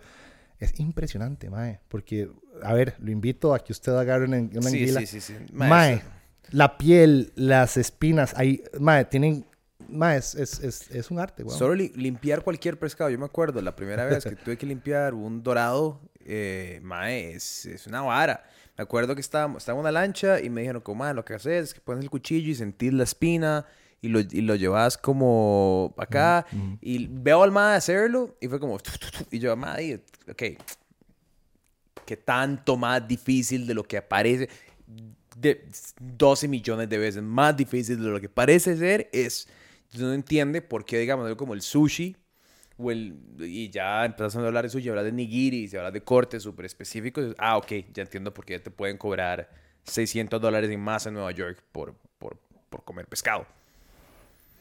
Es 0.59 0.79
impresionante, 0.79 1.49
mae. 1.49 1.81
Porque, 1.89 2.31
a 2.63 2.75
ver, 2.75 2.97
lo 2.99 3.11
invito 3.11 3.55
a 3.55 3.61
que 3.61 3.73
usted 3.73 3.93
agarre 3.93 4.27
una, 4.27 4.37
anguila. 4.37 5.01
Sí, 5.01 5.07
sí, 5.07 5.21
sí. 5.23 5.35
Mae, 5.55 6.03
la 6.51 6.77
piel, 6.77 7.33
las 7.35 7.79
espinas, 7.79 8.35
ahí, 8.37 8.63
mae, 8.79 9.07
tienen 9.07 9.47
Ma, 9.89 10.17
es, 10.17 10.35
es, 10.35 10.61
es, 10.91 11.11
un 11.11 11.19
arte, 11.19 11.43
güey. 11.43 11.57
Solo 11.57 11.75
limpiar 11.75 12.43
cualquier 12.43 12.79
pescado. 12.79 13.11
Yo 13.11 13.19
me 13.19 13.25
acuerdo 13.25 13.61
la 13.61 13.75
primera 13.75 14.05
vez 14.05 14.25
que 14.25 14.37
tuve 14.45 14.57
que 14.57 14.67
limpiar 14.67 15.15
un 15.15 15.43
dorado, 15.43 16.01
eh, 16.25 16.81
ma, 16.83 17.11
es, 17.13 17.69
una 17.87 18.03
vara. 18.03 18.45
Me 18.77 18.83
acuerdo 18.83 19.15
que 19.15 19.21
estaba, 19.21 19.57
estaba 19.59 19.77
en 19.77 19.81
una 19.81 19.93
lancha 19.93 20.41
y 20.41 20.49
me 20.51 20.61
dijeron, 20.63 20.83
como, 20.83 21.11
lo 21.13 21.25
que 21.25 21.35
haces 21.35 21.65
es 21.71 21.75
que 21.75 21.81
pones 21.81 22.05
el 22.05 22.11
cuchillo 22.11 22.51
y 22.51 22.55
sentís 22.55 22.93
la 22.93 23.05
espina 23.05 23.67
y 24.01 24.09
lo, 24.09 24.21
y 24.21 24.41
lo 24.41 24.55
llevas 24.55 24.97
como 24.97 25.95
acá. 25.99 26.47
Y 26.81 27.07
veo 27.07 27.43
al 27.43 27.51
ma 27.51 27.75
hacerlo 27.75 28.37
y 28.41 28.49
fue 28.49 28.61
como, 28.61 28.79
y 29.31 29.39
yo, 29.39 29.57
ma, 29.57 29.77
ok, 30.29 30.43
¿qué 32.07 32.17
tanto 32.17 32.77
más 32.77 33.07
difícil 33.07 33.67
de 33.67 33.75
lo 33.75 33.85
que 33.85 34.01
parece? 34.03 34.49
De 35.37 35.69
12 36.01 36.49
millones 36.49 36.89
de 36.89 36.99
veces 36.99 37.23
más 37.23 37.57
difícil 37.57 38.03
de 38.03 38.09
lo 38.09 38.21
que 38.21 38.29
parece 38.29 38.77
ser 38.77 39.09
es 39.13 39.49
uno 39.99 40.13
entiende 40.13 40.63
por 40.63 40.85
qué, 40.85 40.99
digamos, 40.99 41.27
algo 41.27 41.37
como 41.37 41.55
el 41.55 41.63
sushi, 41.63 42.17
o 42.79 42.91
el, 42.91 43.19
y 43.39 43.69
ya 43.71 44.05
empezás 44.05 44.37
a 44.37 44.47
hablar 44.47 44.65
de 44.65 44.71
sushi, 44.71 44.89
hablas 44.89 45.05
de 45.05 45.13
nigiri, 45.13 45.69
si 45.69 45.77
hablas 45.77 45.93
de 45.93 46.03
cortes 46.03 46.43
súper 46.43 46.67
específicos, 46.67 47.35
ah, 47.39 47.57
ok, 47.57 47.73
ya 47.93 48.03
entiendo 48.03 48.33
por 48.33 48.45
qué 48.45 48.59
te 48.59 48.71
pueden 48.71 48.97
cobrar 48.97 49.51
600 49.85 50.41
dólares 50.41 50.71
y 50.71 50.77
más 50.77 51.07
en 51.07 51.15
Nueva 51.15 51.33
York 51.33 51.63
por, 51.73 51.95
por, 52.19 52.39
por 52.69 52.85
comer 52.85 53.07
pescado. 53.07 53.47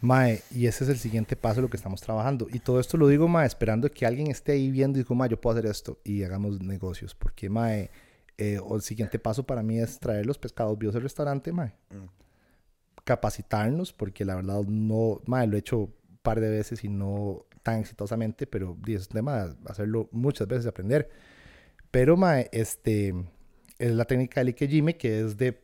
Mae, 0.02 0.42
y 0.52 0.66
ese 0.66 0.86
es 0.86 0.90
el 0.90 0.98
siguiente 0.98 1.36
paso 1.36 1.58
de 1.58 1.64
lo 1.64 1.70
que 1.70 1.76
estamos 1.76 2.02
trabajando. 2.02 2.48
Y 2.52 2.60
todo 2.60 2.80
esto 2.80 2.96
lo 2.96 3.08
digo, 3.08 3.28
Mae, 3.28 3.46
esperando 3.46 3.92
que 3.92 4.06
alguien 4.06 4.28
esté 4.28 4.54
ahí 4.54 4.72
viendo 4.72 4.98
y 4.98 5.04
diga, 5.04 5.14
Mae, 5.14 5.30
yo 5.30 5.40
puedo 5.40 5.58
hacer 5.58 5.70
esto 5.70 6.00
y 6.06 6.24
hagamos 6.24 6.62
negocios. 6.62 7.14
Porque, 7.16 7.50
Mae, 7.50 7.90
eh, 8.38 8.60
el 8.74 8.82
siguiente 8.82 9.20
paso 9.20 9.44
para 9.44 9.62
mí 9.62 9.78
es 9.78 10.00
traer 10.00 10.26
los 10.26 10.38
pescados 10.38 10.78
vivos 10.78 10.96
al 10.96 11.02
restaurante, 11.02 11.52
Mae. 11.52 11.74
Mm 11.90 12.20
capacitarnos, 13.10 13.92
porque 13.92 14.24
la 14.24 14.36
verdad 14.36 14.62
no, 14.68 15.20
lo 15.26 15.56
he 15.56 15.58
hecho 15.58 15.78
un 15.80 16.20
par 16.22 16.40
de 16.40 16.48
veces 16.48 16.84
y 16.84 16.90
no 16.90 17.48
tan 17.64 17.80
exitosamente, 17.80 18.46
pero 18.46 18.78
es 18.86 19.08
un 19.08 19.14
tema 19.14 19.48
de 19.48 19.56
hacerlo 19.66 20.10
muchas 20.12 20.48
veces, 20.48 20.68
aprender. 20.68 21.10
Pero, 21.90 22.18
ma, 22.18 22.40
este, 22.40 23.16
es 23.80 23.92
la 23.94 24.06
técnica 24.06 24.42
del 24.42 24.50
Ikejime, 24.50 24.96
que 24.96 25.22
es 25.22 25.38
de 25.38 25.60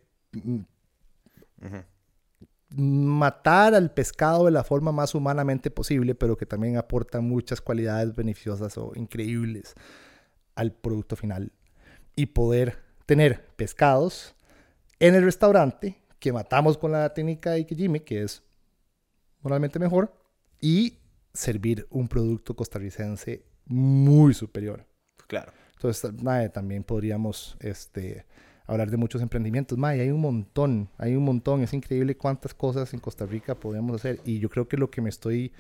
matar 2.76 3.76
al 3.76 3.91
pescado 3.91 4.46
de 4.46 4.52
la 4.52 4.64
forma 4.64 4.91
más 4.91 5.14
humanamente 5.14 5.70
posible, 5.70 6.16
pero 6.16 6.38
que 6.38 6.48
también 6.48 6.78
aporta 6.78 7.22
muchas 7.22 7.62
cualidades 7.62 8.16
beneficiosas 8.16 8.76
o 8.80 8.91
increíbles 8.96 9.76
al 10.56 10.72
producto 10.72 11.16
final. 11.16 11.52
Y 12.16 12.26
poder 12.26 12.80
tener 13.06 13.46
pescados 13.56 14.34
en 14.98 15.14
el 15.14 15.24
restaurante 15.24 16.05
que 16.20 16.34
matamos 16.34 16.78
con 16.78 16.91
la 16.91 17.13
técnica 17.13 17.51
de 17.51 17.57
Ikejime, 17.57 18.03
que 18.03 18.24
es 18.24 18.43
moralmente 19.41 19.80
mejor, 19.80 20.13
y 20.59 20.99
servir 21.34 21.86
un 21.89 22.07
producto 22.07 22.55
costarricense 22.55 23.45
muy 23.66 24.34
superior. 24.34 24.86
Claro. 25.28 25.51
Entonces, 25.74 26.11
también 26.53 26.84
podríamos 26.84 27.57
este, 27.59 28.26
hablar 28.66 28.89
de 28.89 28.97
muchos 28.97 29.22
emprendimientos. 29.22 29.78
Mae, 29.78 30.01
hay 30.01 30.09
un 30.09 30.22
montón, 30.22 30.89
hay 30.97 31.16
un 31.16 31.24
montón. 31.24 31.61
Es 31.61 31.74
increíble 31.74 32.16
cuántas 32.16 32.53
cosas 32.53 32.93
en 32.93 32.99
Costa 32.99 33.26
Rica 33.26 33.55
podemos 33.55 33.95
hacer. 33.95 34.20
Y 34.26 34.39
yo 34.39 34.49
creo 34.49 34.68
que 34.68 34.78
lo 34.78 34.89
que 34.89 35.01
me 35.01 35.09
estoy... 35.09 35.51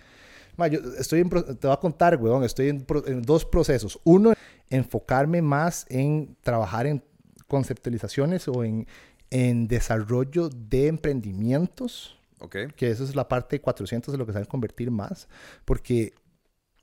yo 0.57 0.79
estoy 0.97 1.23
te 1.23 1.67
voy 1.67 1.73
a 1.73 1.79
contar, 1.79 2.15
weón, 2.17 2.43
estoy 2.43 2.69
en, 2.69 2.85
en, 3.05 3.21
dos 3.21 3.45
procesos. 3.45 3.99
Uno, 4.03 4.33
enfocarme 4.69 5.41
más 5.41 5.85
en 5.89 6.37
trabajar 6.41 6.87
en 6.87 7.03
conceptualizaciones 7.47 8.47
o 8.47 8.63
en, 8.63 8.87
en 9.29 9.67
desarrollo 9.67 10.49
de 10.49 10.87
emprendimientos. 10.87 12.17
Okay. 12.39 12.67
Que 12.67 12.91
eso 12.91 13.03
es 13.03 13.15
la 13.15 13.27
parte 13.27 13.55
de 13.55 13.61
400 13.61 14.11
de 14.11 14.17
lo 14.17 14.25
que 14.25 14.33
saben 14.33 14.47
convertir 14.47 14.91
más. 14.91 15.27
Porque 15.63 16.13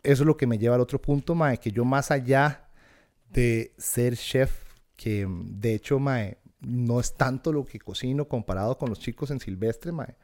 eso 0.03 0.23
es 0.23 0.27
lo 0.27 0.37
que 0.37 0.47
me 0.47 0.59
lleva 0.59 0.75
al 0.75 0.81
otro 0.81 1.01
punto, 1.01 1.35
Mae, 1.35 1.59
que 1.59 1.71
yo 1.71 1.85
más 1.85 2.11
allá 2.11 2.69
de 3.31 3.73
ser 3.79 4.17
chef, 4.17 4.53
que 4.97 5.27
de 5.29 5.75
hecho, 5.75 5.99
Mae, 5.99 6.39
no 6.61 7.01
es 7.01 7.15
tanto 7.15 7.53
lo 7.53 7.65
que 7.65 7.79
cocino 7.79 8.29
comparado 8.29 8.79
con 8.79 8.89
los 8.89 9.01
chicos 9.01 9.31
en 9.31 9.41
Silvestre, 9.41 9.93
Mae. 9.93 10.17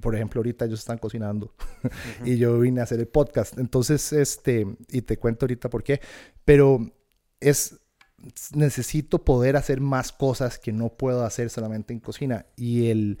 Por 0.00 0.14
ejemplo, 0.14 0.40
ahorita 0.40 0.64
ellos 0.64 0.80
están 0.80 0.98
cocinando 0.98 1.54
y 2.24 2.36
yo 2.36 2.58
vine 2.58 2.80
a 2.80 2.84
hacer 2.84 3.00
el 3.00 3.08
podcast. 3.08 3.58
Entonces, 3.58 4.12
este, 4.12 4.66
y 4.90 5.02
te 5.02 5.16
cuento 5.16 5.46
ahorita 5.46 5.70
por 5.70 5.82
qué, 5.82 6.00
pero 6.44 6.80
es 7.40 7.78
necesito 8.54 9.24
poder 9.24 9.56
hacer 9.56 9.80
más 9.80 10.12
cosas 10.12 10.58
que 10.58 10.72
no 10.72 10.88
puedo 10.88 11.24
hacer 11.24 11.50
solamente 11.50 11.92
en 11.92 12.00
cocina. 12.00 12.46
Y 12.56 12.90
el, 12.90 13.18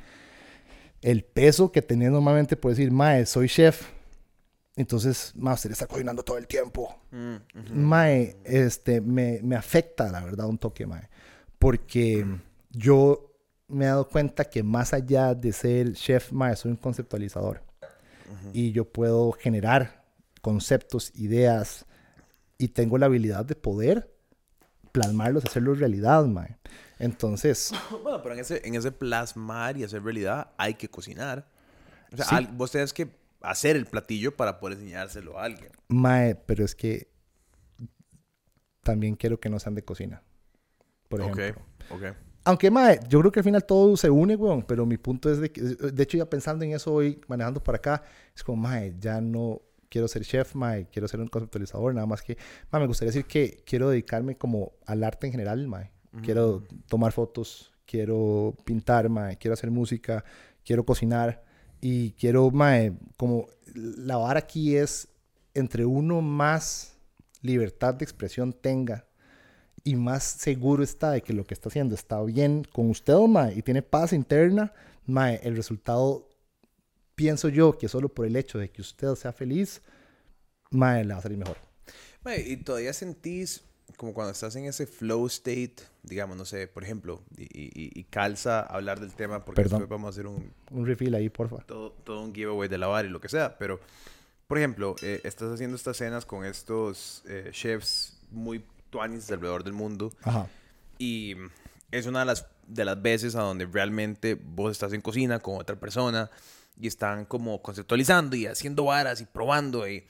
el 1.02 1.24
peso 1.24 1.70
que 1.72 1.82
tenés 1.82 2.10
normalmente 2.10 2.56
por 2.56 2.72
decir, 2.72 2.90
mae, 2.90 3.26
soy 3.26 3.48
chef. 3.48 3.90
Entonces, 4.74 5.32
mae, 5.36 5.54
usted 5.54 5.70
está 5.70 5.86
cocinando 5.86 6.22
todo 6.22 6.38
el 6.38 6.46
tiempo. 6.46 6.98
Mm, 7.10 7.36
mae, 7.72 8.36
este, 8.44 9.00
me, 9.00 9.40
me, 9.42 9.56
afecta, 9.56 10.10
la 10.10 10.24
verdad, 10.24 10.46
un 10.46 10.58
toque, 10.58 10.86
mae. 10.86 11.08
Porque 11.58 12.26
yo 12.70 13.32
me 13.68 13.84
he 13.84 13.88
dado 13.88 14.08
cuenta 14.08 14.44
que 14.44 14.62
más 14.62 14.92
allá 14.92 15.34
de 15.34 15.52
ser 15.52 15.92
chef, 15.94 16.32
mae, 16.32 16.56
soy 16.56 16.72
un 16.72 16.76
conceptualizador. 16.76 17.62
y 18.52 18.72
yo 18.72 18.84
puedo 18.84 19.30
generar 19.32 20.04
conceptos, 20.42 21.12
ideas 21.14 21.86
y 22.58 22.68
tengo 22.68 22.98
la 22.98 23.06
habilidad 23.06 23.44
de 23.44 23.54
poder 23.54 24.15
plasmarlos, 24.96 25.44
hacerlos 25.44 25.78
realidad, 25.78 26.24
mae. 26.24 26.56
Entonces... 26.98 27.72
Bueno, 28.02 28.22
pero 28.22 28.34
en 28.34 28.40
ese, 28.40 28.62
en 28.64 28.74
ese 28.74 28.92
plasmar 28.92 29.76
y 29.76 29.84
hacer 29.84 30.02
realidad 30.02 30.52
hay 30.56 30.74
que 30.74 30.88
cocinar. 30.88 31.46
O 32.12 32.16
sea, 32.16 32.40
vos 32.52 32.70
tenés 32.70 32.92
que 32.92 33.10
hacer 33.42 33.76
el 33.76 33.86
platillo 33.86 34.34
para 34.34 34.58
poder 34.58 34.78
enseñárselo 34.78 35.38
a 35.38 35.44
alguien. 35.44 35.70
Mae, 35.88 36.34
pero 36.34 36.64
es 36.64 36.74
que 36.74 37.08
también 38.82 39.16
quiero 39.16 39.38
que 39.38 39.50
no 39.50 39.58
sean 39.58 39.74
de 39.74 39.84
cocina. 39.84 40.22
Por 41.08 41.20
ejemplo. 41.20 41.62
Ok, 41.90 41.96
ok. 41.96 42.16
Aunque, 42.44 42.70
mae, 42.70 43.00
yo 43.08 43.18
creo 43.20 43.32
que 43.32 43.40
al 43.40 43.44
final 43.44 43.64
todo 43.64 43.96
se 43.96 44.08
une, 44.08 44.36
weón. 44.36 44.62
Pero 44.62 44.86
mi 44.86 44.96
punto 44.96 45.30
es 45.30 45.38
de 45.38 45.50
que, 45.50 45.60
de 45.60 46.02
hecho, 46.02 46.16
ya 46.16 46.30
pensando 46.30 46.64
en 46.64 46.72
eso 46.72 46.94
hoy, 46.94 47.20
manejando 47.26 47.62
para 47.62 47.76
acá, 47.76 48.02
es 48.34 48.42
como, 48.42 48.62
mae, 48.62 48.94
ya 48.98 49.20
no 49.20 49.60
quiero 49.96 50.08
ser 50.08 50.26
chef, 50.26 50.54
mae, 50.54 50.86
quiero 50.92 51.08
ser 51.08 51.20
un 51.20 51.28
conceptualizador, 51.28 51.94
nada 51.94 52.06
más 52.06 52.20
que, 52.20 52.36
mae, 52.70 52.82
me 52.82 52.86
gustaría 52.86 53.12
decir 53.12 53.24
que 53.24 53.62
quiero 53.64 53.88
dedicarme 53.88 54.36
como 54.36 54.72
al 54.84 55.02
arte 55.02 55.26
en 55.26 55.32
general, 55.32 55.66
mae. 55.66 55.90
Quiero 56.22 56.64
tomar 56.86 57.12
fotos, 57.12 57.72
quiero 57.86 58.54
pintar, 58.64 59.08
mae, 59.08 59.38
quiero 59.38 59.54
hacer 59.54 59.70
música, 59.70 60.22
quiero 60.66 60.84
cocinar 60.84 61.42
y 61.80 62.10
quiero, 62.12 62.50
mae, 62.50 62.92
como 63.16 63.46
la 63.74 64.18
vara 64.18 64.40
aquí 64.40 64.76
es 64.76 65.08
entre 65.54 65.86
uno 65.86 66.20
más 66.20 66.98
libertad 67.40 67.94
de 67.94 68.04
expresión 68.04 68.52
tenga 68.52 69.06
y 69.82 69.96
más 69.96 70.24
seguro 70.24 70.82
está 70.82 71.10
de 71.10 71.22
que 71.22 71.32
lo 71.32 71.44
que 71.44 71.54
está 71.54 71.70
haciendo 71.70 71.94
está 71.94 72.22
bien 72.22 72.66
con 72.70 72.90
usted, 72.90 73.16
mae, 73.16 73.54
y 73.56 73.62
tiene 73.62 73.80
paz 73.80 74.12
interna, 74.12 74.74
mae, 75.06 75.40
el 75.42 75.56
resultado, 75.56 76.28
pienso 77.16 77.48
yo, 77.48 77.76
que 77.76 77.88
solo 77.88 78.08
por 78.08 78.26
el 78.26 78.36
hecho 78.36 78.58
de 78.58 78.70
que 78.70 78.80
usted 78.80 79.12
sea 79.16 79.32
feliz, 79.32 79.82
mae, 80.70 81.04
le 81.04 81.14
va 81.14 81.18
a 81.18 81.22
salir 81.22 81.38
mejor. 81.38 81.56
Mae, 82.22 82.40
y 82.40 82.56
todavía 82.58 82.92
sentís 82.92 83.64
como 83.96 84.14
cuando 84.14 84.32
estás 84.32 84.54
en 84.56 84.66
ese 84.66 84.86
flow 84.86 85.26
state, 85.26 85.76
digamos, 86.02 86.36
no 86.36 86.44
sé, 86.44 86.68
por 86.68 86.84
ejemplo, 86.84 87.22
y, 87.36 88.04
calza 88.04 88.60
hablar 88.60 89.00
del 89.00 89.14
tema 89.14 89.44
porque 89.44 89.62
después 89.62 89.88
vamos 89.88 90.06
a 90.06 90.10
hacer 90.10 90.26
un... 90.26 90.52
Un 90.70 90.86
refill 90.86 91.14
ahí, 91.14 91.30
porfa. 91.30 91.58
Todo, 91.64 91.92
todo 91.92 92.20
un 92.22 92.34
giveaway 92.34 92.68
de 92.68 92.78
lavar 92.78 93.06
y 93.06 93.08
lo 93.08 93.20
que 93.20 93.28
sea, 93.28 93.56
pero, 93.58 93.80
por 94.46 94.58
ejemplo, 94.58 94.96
eh, 95.02 95.20
estás 95.24 95.52
haciendo 95.52 95.76
estas 95.76 95.96
cenas 95.96 96.26
con 96.26 96.44
estos 96.44 97.24
eh, 97.26 97.48
chefs 97.52 98.18
muy 98.30 98.62
alrededor 98.98 99.64
del 99.64 99.72
mundo. 99.72 100.12
Y 100.98 101.34
es 101.90 102.06
una 102.06 102.20
de 102.20 102.24
las, 102.26 102.46
de 102.66 102.84
las 102.84 103.00
veces 103.00 103.34
a 103.34 103.42
donde 103.42 103.66
realmente 103.66 104.34
vos 104.34 104.72
estás 104.72 104.92
en 104.92 105.00
cocina 105.00 105.40
con 105.40 105.58
otra 105.58 105.76
persona 105.76 106.30
y 106.80 106.86
están 106.86 107.24
como 107.24 107.62
conceptualizando 107.62 108.36
y 108.36 108.46
haciendo 108.46 108.84
varas 108.84 109.20
y 109.20 109.26
probando. 109.26 109.88
Y 109.88 110.04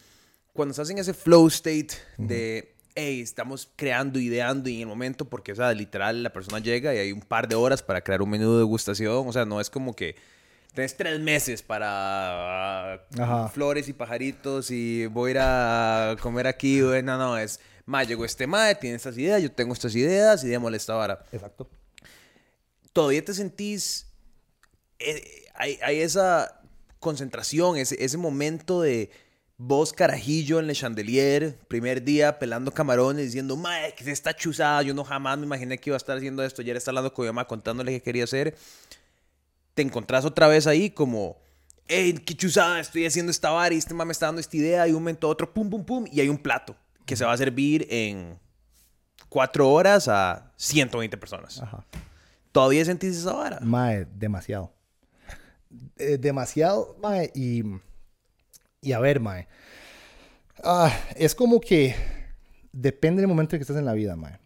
cuando 0.53 0.73
estás 0.73 0.91
en 0.91 0.99
ese 0.99 1.15
flow 1.15 1.47
state 1.49 1.89
de, 2.19 2.75
hey, 2.95 3.21
estamos 3.21 3.69
creando, 3.77 4.19
ideando 4.19 4.69
y 4.69 4.77
en 4.77 4.81
el 4.83 4.87
momento, 4.87 5.25
porque, 5.25 5.53
o 5.53 5.55
sea, 5.55 5.73
literal, 5.73 6.23
la 6.23 6.33
persona 6.33 6.59
llega 6.59 6.95
y 6.95 6.99
hay 6.99 7.13
un 7.13 7.21
par 7.21 7.49
de 7.49 7.55
horas 7.55 7.83
para 7.83 8.03
crear 8.03 8.23
un 8.23 8.31
menú 8.31 8.53
de 8.53 8.59
degustación. 8.59 9.29
O 9.29 9.33
sea, 9.33 9.45
no 9.45 9.61
es 9.61 9.71
como 9.71 9.95
que 9.95 10.17
tenés 10.75 10.97
tres 10.97 11.19
meses 11.21 11.63
para 11.63 13.07
flores 13.53 13.89
y 13.89 13.93
pajaritos 13.93 14.71
y 14.71 15.07
voy 15.07 15.31
a 15.31 15.33
ir 15.33 15.39
a 15.41 16.17
comer 16.21 16.47
aquí. 16.47 16.81
No, 16.81 17.17
no, 17.17 17.39
es 17.39 17.61
ma, 17.87 18.05
llegó 18.05 18.25
este 18.25 18.47
mae, 18.47 18.75
tiene 18.75 18.97
estas 18.97 19.17
ideas, 19.17 19.43
yo 19.43 19.51
tengo 19.51 19.73
estas 19.73 19.95
ideas 19.95 20.45
y 20.45 20.49
démosle 20.49 20.77
esta 20.77 20.95
vara. 20.95 21.25
Exacto. 21.33 21.71
Todavía 22.93 23.25
te 23.25 23.33
sentís, 23.33 24.07
eh, 24.99 25.47
hay, 25.55 25.79
hay, 25.83 26.01
esa 26.01 26.56
concentración, 27.07 27.77
ese, 27.77 28.05
ese 28.05 28.19
momento 28.19 28.81
de 28.81 29.11
vos 29.59 29.93
carajillo 29.93 30.59
en 30.59 30.69
el 30.69 30.75
chandelier, 30.75 31.57
primer 31.69 32.03
día 32.03 32.41
pelando 32.41 32.73
camarones, 32.73 33.27
diciendo, 33.27 33.57
mae, 33.57 33.95
que 33.95 34.11
está 34.11 34.35
chuzada, 34.35 34.83
yo 34.83 34.93
no 34.93 35.05
jamás 35.05 35.39
me 35.39 35.47
imaginé 35.47 35.79
que 35.79 35.91
iba 35.91 35.97
a 35.97 36.03
estar 36.03 36.17
haciendo 36.17 36.43
esto, 36.43 36.63
ayer 36.63 36.77
está 36.77 36.91
hablando 36.91 37.15
con 37.15 37.25
mi 37.25 37.29
mamá 37.29 37.47
contándole 37.47 37.93
qué 37.93 38.03
quería 38.03 38.25
hacer. 38.25 38.57
Te 39.75 39.83
encontrás 39.83 40.25
otra 40.25 40.49
vez 40.49 40.67
ahí 40.67 40.91
como 40.91 41.37
hey, 41.87 42.21
qué 42.27 42.35
chuzada, 42.35 42.81
estoy 42.81 43.07
haciendo 43.07 43.31
esta 43.31 43.51
vara 43.51 43.73
y 43.73 43.79
este 43.79 43.95
me 43.95 44.11
está 44.11 44.27
dando 44.27 44.41
esta 44.41 44.57
idea 44.57 44.89
y 44.89 44.91
un 44.91 44.97
momento 44.97 45.29
otro, 45.29 45.55
pum, 45.55 45.71
pum, 45.71 45.85
pum, 45.85 46.07
y 46.11 46.21
hay 46.21 46.29
un 46.29 46.39
plato 46.39 46.75
que 47.05 47.15
se 47.15 47.25
va 47.25 47.33
a 47.33 47.37
servir 47.37 47.87
en 47.89 48.37
cuatro 49.29 49.71
horas 49.71 50.09
a 50.09 50.53
120 50.57 51.17
personas. 51.19 51.63
Ajá. 51.63 51.85
¿Todavía 52.51 52.85
sentís 52.85 53.17
esa 53.17 53.37
hora? 53.37 53.61
Mae, 53.63 54.07
demasiado. 54.17 54.76
Eh, 55.97 56.19
demasiado, 56.19 56.97
mae, 57.01 57.31
y, 57.35 57.63
y 58.81 58.93
a 58.93 58.99
ver, 59.01 59.21
mae. 59.21 59.49
Ah, 60.63 60.93
es 61.17 61.35
como 61.35 61.61
que 61.61 61.95
depende 62.73 63.21
del 63.21 63.29
momento 63.29 63.55
en 63.55 63.61
que 63.61 63.63
estés 63.63 63.77
en 63.77 63.85
la 63.85 63.95
vida, 63.95 64.17
mae. 64.17 64.39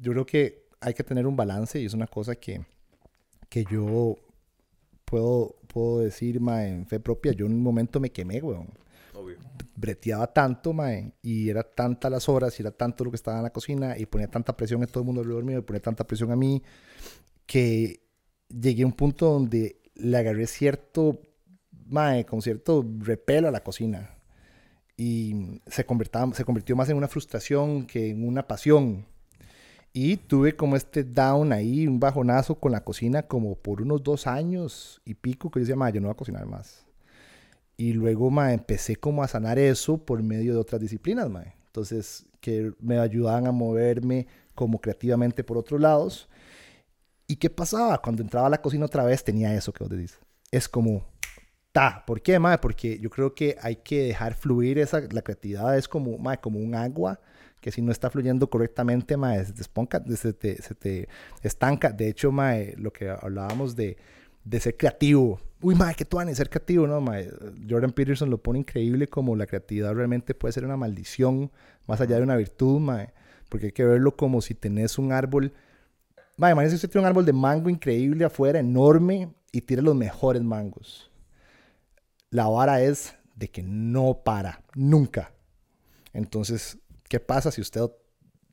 Yo 0.00 0.12
creo 0.12 0.26
que 0.26 0.66
hay 0.80 0.94
que 0.94 1.04
tener 1.04 1.26
un 1.26 1.36
balance 1.36 1.80
y 1.80 1.86
es 1.86 1.94
una 1.94 2.06
cosa 2.06 2.36
que, 2.36 2.64
que 3.48 3.64
yo 3.70 4.16
puedo, 5.04 5.56
puedo 5.66 6.00
decir, 6.00 6.40
mae, 6.40 6.68
en 6.68 6.86
fe 6.86 7.00
propia. 7.00 7.32
Yo 7.32 7.46
en 7.46 7.52
un 7.52 7.62
momento 7.62 8.00
me 8.00 8.10
quemé, 8.10 8.40
weón 8.40 8.68
breteaba 9.78 10.26
tanto, 10.26 10.72
mae, 10.72 11.12
y 11.22 11.48
era 11.48 11.62
tantas 11.62 12.10
las 12.10 12.28
horas, 12.28 12.58
y 12.58 12.62
era 12.62 12.72
tanto 12.72 13.04
lo 13.04 13.10
que 13.10 13.16
estaba 13.16 13.38
en 13.38 13.44
la 13.44 13.50
cocina, 13.50 13.96
y 13.96 14.06
ponía 14.06 14.28
tanta 14.28 14.56
presión 14.56 14.82
en 14.82 14.88
todo 14.88 15.00
el 15.00 15.06
mundo 15.06 15.20
alrededor 15.20 15.44
mío, 15.44 15.58
y 15.58 15.62
ponía 15.62 15.80
tanta 15.80 16.04
presión 16.04 16.32
a 16.32 16.36
mí, 16.36 16.62
que 17.46 18.00
llegué 18.48 18.82
a 18.82 18.86
un 18.86 18.92
punto 18.92 19.30
donde 19.30 19.77
le 19.98 20.16
agarré 20.16 20.46
cierto, 20.46 21.20
mae, 21.86 22.24
con 22.24 22.42
cierto 22.42 22.86
repelo 22.98 23.48
a 23.48 23.50
la 23.50 23.62
cocina. 23.62 24.14
Y 24.96 25.60
se, 25.66 25.86
se 26.34 26.44
convirtió 26.44 26.76
más 26.76 26.88
en 26.88 26.96
una 26.96 27.08
frustración 27.08 27.86
que 27.86 28.10
en 28.10 28.26
una 28.26 28.48
pasión. 28.48 29.06
Y 29.92 30.16
tuve 30.16 30.56
como 30.56 30.76
este 30.76 31.04
down 31.04 31.52
ahí, 31.52 31.86
un 31.86 32.00
bajonazo 32.00 32.56
con 32.56 32.72
la 32.72 32.84
cocina 32.84 33.22
como 33.22 33.56
por 33.56 33.82
unos 33.82 34.02
dos 34.02 34.26
años 34.26 35.00
y 35.04 35.14
pico 35.14 35.50
que 35.50 35.60
yo 35.60 35.64
decía, 35.64 35.76
mae, 35.76 35.92
yo 35.92 36.00
no 36.00 36.08
voy 36.08 36.14
a 36.14 36.16
cocinar 36.16 36.46
más. 36.46 36.86
Y 37.76 37.92
luego, 37.92 38.30
ma, 38.30 38.52
empecé 38.52 38.96
como 38.96 39.22
a 39.22 39.28
sanar 39.28 39.58
eso 39.58 39.98
por 39.98 40.22
medio 40.22 40.52
de 40.52 40.58
otras 40.58 40.80
disciplinas, 40.80 41.30
ma. 41.30 41.44
Entonces, 41.66 42.26
que 42.40 42.72
me 42.80 42.98
ayudaban 42.98 43.46
a 43.46 43.52
moverme 43.52 44.26
como 44.54 44.80
creativamente 44.80 45.44
por 45.44 45.56
otros 45.58 45.80
lados. 45.80 46.28
¿Y 47.28 47.36
qué 47.36 47.50
pasaba? 47.50 47.98
Cuando 47.98 48.22
entraba 48.22 48.48
a 48.48 48.50
la 48.50 48.60
cocina 48.60 48.86
otra 48.86 49.04
vez 49.04 49.22
tenía 49.22 49.54
eso 49.54 49.72
que 49.72 49.84
vos 49.84 49.90
decís. 49.90 50.18
Es 50.50 50.68
como, 50.68 51.04
ta. 51.72 52.02
¿Por 52.06 52.22
qué, 52.22 52.38
ma? 52.40 52.60
Porque 52.60 52.98
yo 52.98 53.10
creo 53.10 53.34
que 53.34 53.56
hay 53.62 53.76
que 53.76 54.02
dejar 54.02 54.34
fluir 54.34 54.78
esa, 54.78 55.02
la 55.12 55.22
creatividad 55.22 55.76
es 55.78 55.86
como, 55.86 56.18
ma, 56.18 56.38
como 56.38 56.58
un 56.58 56.74
agua 56.74 57.20
que 57.60 57.70
si 57.70 57.82
no 57.82 57.92
está 57.92 58.08
fluyendo 58.08 58.48
correctamente, 58.48 59.16
ma, 59.16 59.34
se 59.44 59.52
te, 59.52 59.60
esponca, 59.60 60.02
se 60.16 60.32
te, 60.32 61.08
estanca. 61.42 61.90
De 61.90 62.08
hecho, 62.08 62.32
ma, 62.32 62.54
lo 62.76 62.92
que 62.92 63.10
hablábamos 63.10 63.76
de 63.76 63.96
de 64.48 64.60
ser 64.60 64.76
creativo. 64.76 65.40
Uy, 65.60 65.74
madre, 65.74 65.96
que 65.96 66.06
a 66.16 66.34
ser 66.34 66.48
creativo, 66.48 66.86
¿no? 66.86 67.00
Madre? 67.00 67.30
Jordan 67.68 67.92
Peterson 67.92 68.30
lo 68.30 68.38
pone 68.38 68.60
increíble 68.60 69.08
como 69.08 69.36
la 69.36 69.46
creatividad 69.46 69.94
realmente 69.94 70.34
puede 70.34 70.52
ser 70.52 70.64
una 70.64 70.76
maldición 70.76 71.50
más 71.86 72.00
allá 72.00 72.16
de 72.16 72.22
una 72.22 72.36
virtud, 72.36 72.80
madre. 72.80 73.12
Porque 73.48 73.66
hay 73.66 73.72
que 73.72 73.84
verlo 73.84 74.16
como 74.16 74.40
si 74.40 74.54
tenés 74.54 74.98
un 74.98 75.12
árbol. 75.12 75.52
Madre, 76.38 76.52
imagínese 76.52 76.76
usted 76.76 76.88
tiene 76.88 77.02
un 77.02 77.08
árbol 77.08 77.26
de 77.26 77.32
mango 77.32 77.68
increíble 77.68 78.24
afuera, 78.24 78.60
enorme, 78.60 79.28
y 79.52 79.60
tira 79.60 79.82
los 79.82 79.94
mejores 79.94 80.42
mangos. 80.42 81.10
La 82.30 82.46
vara 82.46 82.80
es 82.80 83.14
de 83.34 83.50
que 83.50 83.62
no 83.62 84.22
para, 84.24 84.62
nunca. 84.74 85.32
Entonces, 86.12 86.78
¿qué 87.08 87.20
pasa 87.20 87.50
si 87.50 87.60
usted 87.60 87.82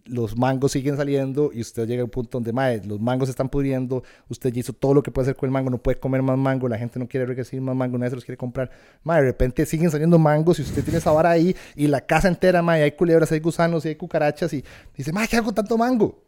los 0.06 0.38
mangos 0.38 0.72
siguen 0.72 0.98
saliendo 0.98 1.50
y 1.52 1.62
usted 1.62 1.88
llega 1.88 2.02
a 2.02 2.06
un 2.06 2.12
punto 2.12 2.38
donde, 2.38 2.54
madre, 2.54 2.82
los 2.86 3.00
mangos 3.00 3.28
se 3.28 3.32
están 3.32 3.50
pudriendo, 3.50 4.04
usted 4.30 4.52
ya 4.52 4.60
hizo 4.60 4.74
todo 4.74 4.94
lo 4.94 5.02
que 5.02 5.12
puede 5.12 5.26
hacer 5.26 5.36
con 5.36 5.48
el 5.48 5.52
mango, 5.52 5.72
no 5.72 5.80
puede 5.80 6.00
comer 6.00 6.22
más 6.22 6.38
mango, 6.38 6.68
la 6.68 6.78
gente 6.78 7.00
no 7.00 7.08
quiere 7.08 7.26
recibir 7.26 7.62
más 7.62 7.76
mango, 7.76 7.98
nadie 7.98 8.12
se 8.12 8.16
los 8.16 8.26
quiere 8.26 8.38
comprar. 8.38 8.70
Madre, 9.04 9.24
de 9.24 9.28
repente 9.30 9.66
siguen 9.66 9.90
saliendo 9.90 10.20
mangos 10.20 10.60
y 10.60 10.62
usted 10.62 10.84
tiene 10.84 11.00
esa 11.00 11.12
vara 11.12 11.32
ahí 11.32 11.56
y 11.76 11.88
la 11.88 12.02
casa 12.02 12.28
entera, 12.28 12.62
madre, 12.62 12.84
hay 12.84 12.92
culebras, 12.92 13.32
hay 13.32 13.40
gusanos 13.40 13.84
y 13.86 13.90
hay 13.90 13.96
cucarachas 13.96 14.54
y 14.54 14.64
dice, 14.96 15.12
madre, 15.12 15.28
¿qué 15.30 15.38
hago 15.38 15.52
tanto 15.52 15.78
mango? 15.78 16.24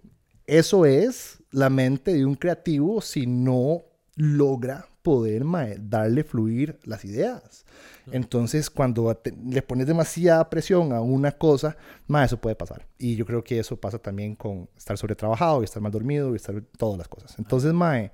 Eso 0.48 0.86
es 0.86 1.37
la 1.52 1.70
mente 1.70 2.14
de 2.14 2.26
un 2.26 2.36
creativo 2.36 3.02
si 3.02 3.28
no 3.28 3.84
logra 4.16 4.88
poder 5.08 5.44
darle 5.80 6.24
fluir 6.24 6.80
las 6.84 7.06
ideas. 7.06 7.66
Entonces, 8.12 8.70
cuando 8.70 9.22
le 9.46 9.62
pones 9.62 9.88
demasiada 9.88 10.50
presión 10.50 10.92
a 10.92 11.02
una 11.02 11.32
cosa, 11.32 11.78
más 12.08 12.28
eso 12.28 12.42
puede 12.42 12.56
pasar. 12.56 12.86
Y 12.98 13.16
yo 13.16 13.26
creo 13.26 13.44
que 13.44 13.60
eso 13.60 13.78
pasa 13.78 14.00
también 14.00 14.36
con 14.36 14.70
estar 14.76 14.98
sobretrabajado 14.98 15.62
y 15.62 15.66
estar 15.66 15.82
mal 15.82 15.92
dormido 15.92 16.34
y 16.34 16.36
estar 16.36 16.62
todas 16.78 16.98
las 16.98 17.08
cosas. 17.08 17.38
Entonces, 17.38 17.74
mae, 17.74 18.12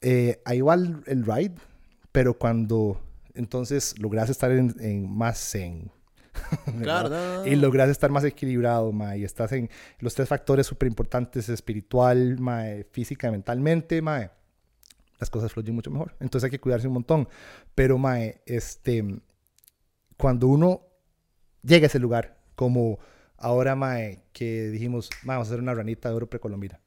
eh, 0.00 0.42
ahí 0.44 0.60
va 0.60 0.74
el, 0.74 1.24
ride, 1.24 1.54
pero 2.12 2.38
cuando 2.38 3.00
entonces 3.34 3.98
logras 3.98 4.28
estar 4.28 4.50
en, 4.50 5.10
más 5.10 5.38
zen, 5.38 5.90
Claro, 6.82 7.46
Y 7.46 7.56
logras 7.56 7.88
estar 7.88 8.10
más 8.10 8.24
equilibrado, 8.24 8.92
mae, 8.92 9.18
y 9.18 9.24
estás 9.24 9.52
en 9.52 9.70
los 10.00 10.14
tres 10.14 10.28
factores 10.28 10.66
súper 10.66 10.88
importantes, 10.88 11.48
espiritual, 11.48 12.38
mae, 12.38 12.84
física 12.84 13.28
y 13.28 13.30
mentalmente, 13.30 14.02
mae 14.02 14.30
las 15.18 15.30
cosas 15.30 15.52
fluyen 15.52 15.74
mucho 15.74 15.90
mejor. 15.90 16.14
Entonces 16.20 16.44
hay 16.44 16.50
que 16.50 16.60
cuidarse 16.60 16.86
un 16.86 16.94
montón. 16.94 17.28
Pero, 17.74 17.98
mae, 17.98 18.42
este, 18.46 19.04
cuando 20.16 20.48
uno 20.48 20.82
llega 21.62 21.86
a 21.86 21.88
ese 21.88 21.98
lugar, 21.98 22.38
como 22.54 22.98
ahora, 23.36 23.74
mae, 23.74 24.24
que 24.32 24.68
dijimos, 24.68 25.10
vamos 25.22 25.46
a 25.46 25.50
hacer 25.50 25.60
una 25.60 25.74
ranita 25.74 26.08
de 26.08 26.14
oro 26.14 26.28
precolombina. 26.28 26.80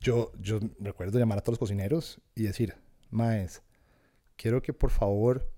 Yo, 0.00 0.32
yo 0.40 0.60
recuerdo 0.78 1.18
llamar 1.18 1.38
a 1.38 1.40
todos 1.40 1.54
los 1.54 1.58
cocineros 1.58 2.20
y 2.34 2.44
decir, 2.44 2.76
maes, 3.10 3.62
quiero 4.36 4.62
que 4.62 4.72
por 4.72 4.90
favor 4.90 5.50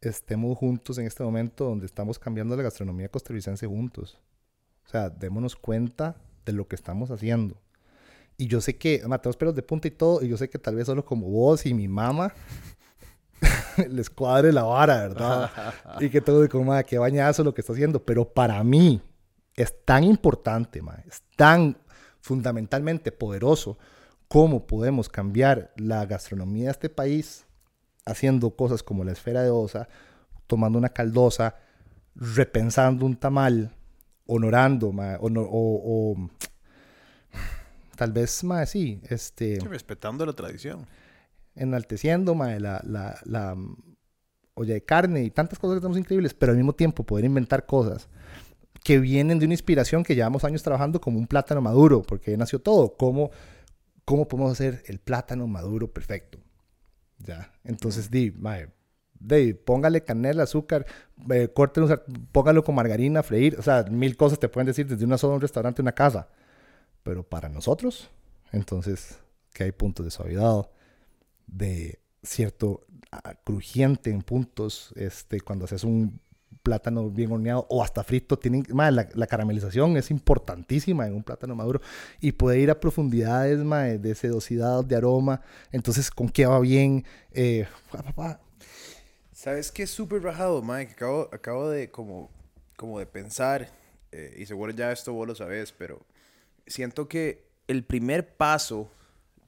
estemos 0.00 0.56
juntos 0.56 0.98
en 0.98 1.06
este 1.06 1.22
momento 1.22 1.64
donde 1.64 1.86
estamos 1.86 2.18
cambiando 2.18 2.56
la 2.56 2.62
gastronomía 2.62 3.08
costarricense 3.08 3.66
juntos. 3.66 4.18
O 4.86 4.90
sea, 4.90 5.10
démonos 5.10 5.56
cuenta 5.56 6.16
de 6.44 6.52
lo 6.52 6.66
que 6.66 6.76
estamos 6.76 7.10
haciendo. 7.10 7.60
Y 8.36 8.46
yo 8.46 8.60
sé 8.60 8.78
que, 8.78 8.98
tenemos 8.98 9.36
pelos 9.36 9.54
de 9.54 9.62
punta 9.62 9.88
y 9.88 9.90
todo, 9.90 10.22
y 10.22 10.28
yo 10.28 10.36
sé 10.36 10.48
que 10.48 10.58
tal 10.58 10.76
vez 10.76 10.86
solo 10.86 11.04
como 11.04 11.28
vos 11.28 11.66
y 11.66 11.74
mi 11.74 11.88
mamá 11.88 12.32
les 13.90 14.08
cuadre 14.08 14.52
la 14.52 14.62
vara, 14.62 15.08
¿verdad? 15.08 15.50
y 16.00 16.08
que 16.08 16.20
todo 16.20 16.40
de 16.40 16.48
como, 16.48 16.80
que 16.84 16.98
bañazo 16.98 17.42
lo 17.42 17.52
que 17.52 17.62
está 17.62 17.72
haciendo. 17.72 18.04
Pero 18.04 18.32
para 18.32 18.62
mí 18.62 19.02
es 19.54 19.84
tan 19.84 20.04
importante, 20.04 20.80
ma, 20.80 21.02
es 21.06 21.22
tan 21.36 21.76
fundamentalmente 22.20 23.10
poderoso 23.10 23.76
cómo 24.28 24.66
podemos 24.66 25.08
cambiar 25.08 25.72
la 25.76 26.06
gastronomía 26.06 26.66
de 26.66 26.70
este 26.70 26.88
país 26.88 27.47
haciendo 28.08 28.50
cosas 28.50 28.82
como 28.82 29.04
la 29.04 29.12
esfera 29.12 29.42
de 29.42 29.50
osa, 29.50 29.88
tomando 30.46 30.78
una 30.78 30.88
caldosa, 30.88 31.56
repensando 32.14 33.06
un 33.06 33.16
tamal, 33.16 33.74
honorando, 34.26 34.92
o, 35.20 36.30
tal 37.96 38.12
vez 38.12 38.44
más 38.44 38.70
sí, 38.70 39.00
este... 39.08 39.58
respetando 39.60 40.26
la 40.26 40.32
tradición. 40.32 40.86
Enalteciendo 41.54 42.34
la, 42.34 42.80
la, 42.84 43.18
la 43.24 43.54
mm, 43.54 43.76
olla 44.54 44.74
de 44.74 44.84
carne 44.84 45.24
y 45.24 45.30
tantas 45.30 45.58
cosas 45.58 45.76
que 45.76 45.80
tenemos 45.80 45.98
increíbles, 45.98 46.34
pero 46.34 46.52
al 46.52 46.58
mismo 46.58 46.72
tiempo 46.72 47.04
poder 47.04 47.24
inventar 47.24 47.66
cosas 47.66 48.08
que 48.84 48.98
vienen 48.98 49.38
de 49.38 49.44
una 49.44 49.54
inspiración 49.54 50.02
que 50.02 50.14
llevamos 50.14 50.44
años 50.44 50.62
trabajando 50.62 51.00
como 51.00 51.18
un 51.18 51.26
plátano 51.26 51.60
maduro, 51.60 52.02
porque 52.02 52.36
nació 52.36 52.60
todo, 52.60 52.96
cómo, 52.96 53.30
cómo 54.04 54.26
podemos 54.28 54.52
hacer 54.52 54.82
el 54.86 54.98
plátano 54.98 55.46
maduro 55.46 55.92
perfecto. 55.92 56.38
Ya, 57.18 57.52
entonces 57.64 58.10
di, 58.10 58.30
mae, 58.30 58.68
de, 59.18 59.54
póngale 59.54 60.04
canela, 60.04 60.44
azúcar, 60.44 60.86
eh, 61.30 61.48
póngalo 62.32 62.64
con 62.64 62.74
margarina, 62.74 63.22
freír, 63.22 63.56
o 63.58 63.62
sea, 63.62 63.84
mil 63.84 64.16
cosas 64.16 64.38
te 64.38 64.48
pueden 64.48 64.66
decir 64.66 64.86
desde 64.86 65.04
una 65.04 65.18
sola 65.18 65.34
un 65.34 65.40
restaurante, 65.40 65.82
una 65.82 65.92
casa. 65.92 66.28
Pero 67.02 67.22
para 67.22 67.48
nosotros, 67.48 68.10
entonces, 68.52 69.18
que 69.52 69.64
hay 69.64 69.72
puntos 69.72 70.04
de 70.04 70.10
suavidad, 70.10 70.70
de 71.46 72.00
cierto 72.22 72.86
ah, 73.10 73.34
crujiente 73.44 74.10
en 74.10 74.22
puntos, 74.22 74.92
este, 74.96 75.40
cuando 75.40 75.64
haces 75.64 75.84
un 75.84 76.20
plátano 76.68 77.08
bien 77.08 77.32
horneado 77.32 77.66
o 77.70 77.82
hasta 77.82 78.04
frito, 78.04 78.38
tienen, 78.38 78.62
la, 78.68 79.26
caramelización 79.26 79.96
es 79.96 80.10
importantísima 80.10 81.06
en 81.06 81.14
un 81.14 81.22
plátano 81.22 81.54
maduro 81.54 81.80
y 82.20 82.32
puede 82.32 82.60
ir 82.60 82.70
a 82.70 82.78
profundidades 82.78 83.58
de 84.02 84.14
sedosidad, 84.14 84.84
de 84.84 84.96
aroma, 84.96 85.40
entonces 85.72 86.10
con 86.10 86.28
qué 86.28 86.44
va 86.44 86.60
bien. 86.60 87.06
Eh, 87.32 87.66
¿Sabes 89.32 89.72
qué 89.72 89.84
es 89.84 89.90
súper 89.90 90.22
rajado, 90.22 90.62
Mike? 90.62 90.96
Acabo, 91.32 91.70
de 91.70 91.90
como, 91.90 92.30
como 92.76 92.98
de 92.98 93.06
pensar, 93.06 93.70
eh, 94.12 94.36
y 94.36 94.44
seguro 94.44 94.70
ya 94.72 94.92
esto 94.92 95.14
vos 95.14 95.26
lo 95.26 95.34
sabes, 95.34 95.72
pero 95.72 96.04
siento 96.66 97.08
que 97.08 97.48
el 97.66 97.82
primer 97.82 98.36
paso 98.36 98.90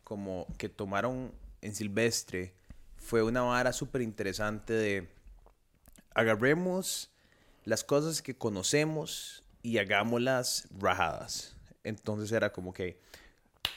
como 0.05 0.47
que 0.57 0.71
tomaron 0.71 1.33
en 1.61 1.75
Silvestre 1.75 2.55
fue 2.97 3.23
una 3.23 3.43
vara 3.43 3.75
súper 3.75 4.01
interesante 4.01 4.73
de 4.73 5.09
agarremos 6.15 7.10
las 7.71 7.85
cosas 7.85 8.21
que 8.21 8.35
conocemos 8.35 9.45
y 9.63 9.79
hagámoslas 9.79 10.67
rajadas. 10.77 11.55
Entonces 11.85 12.33
era 12.33 12.53
como 12.53 12.75
que 12.75 12.99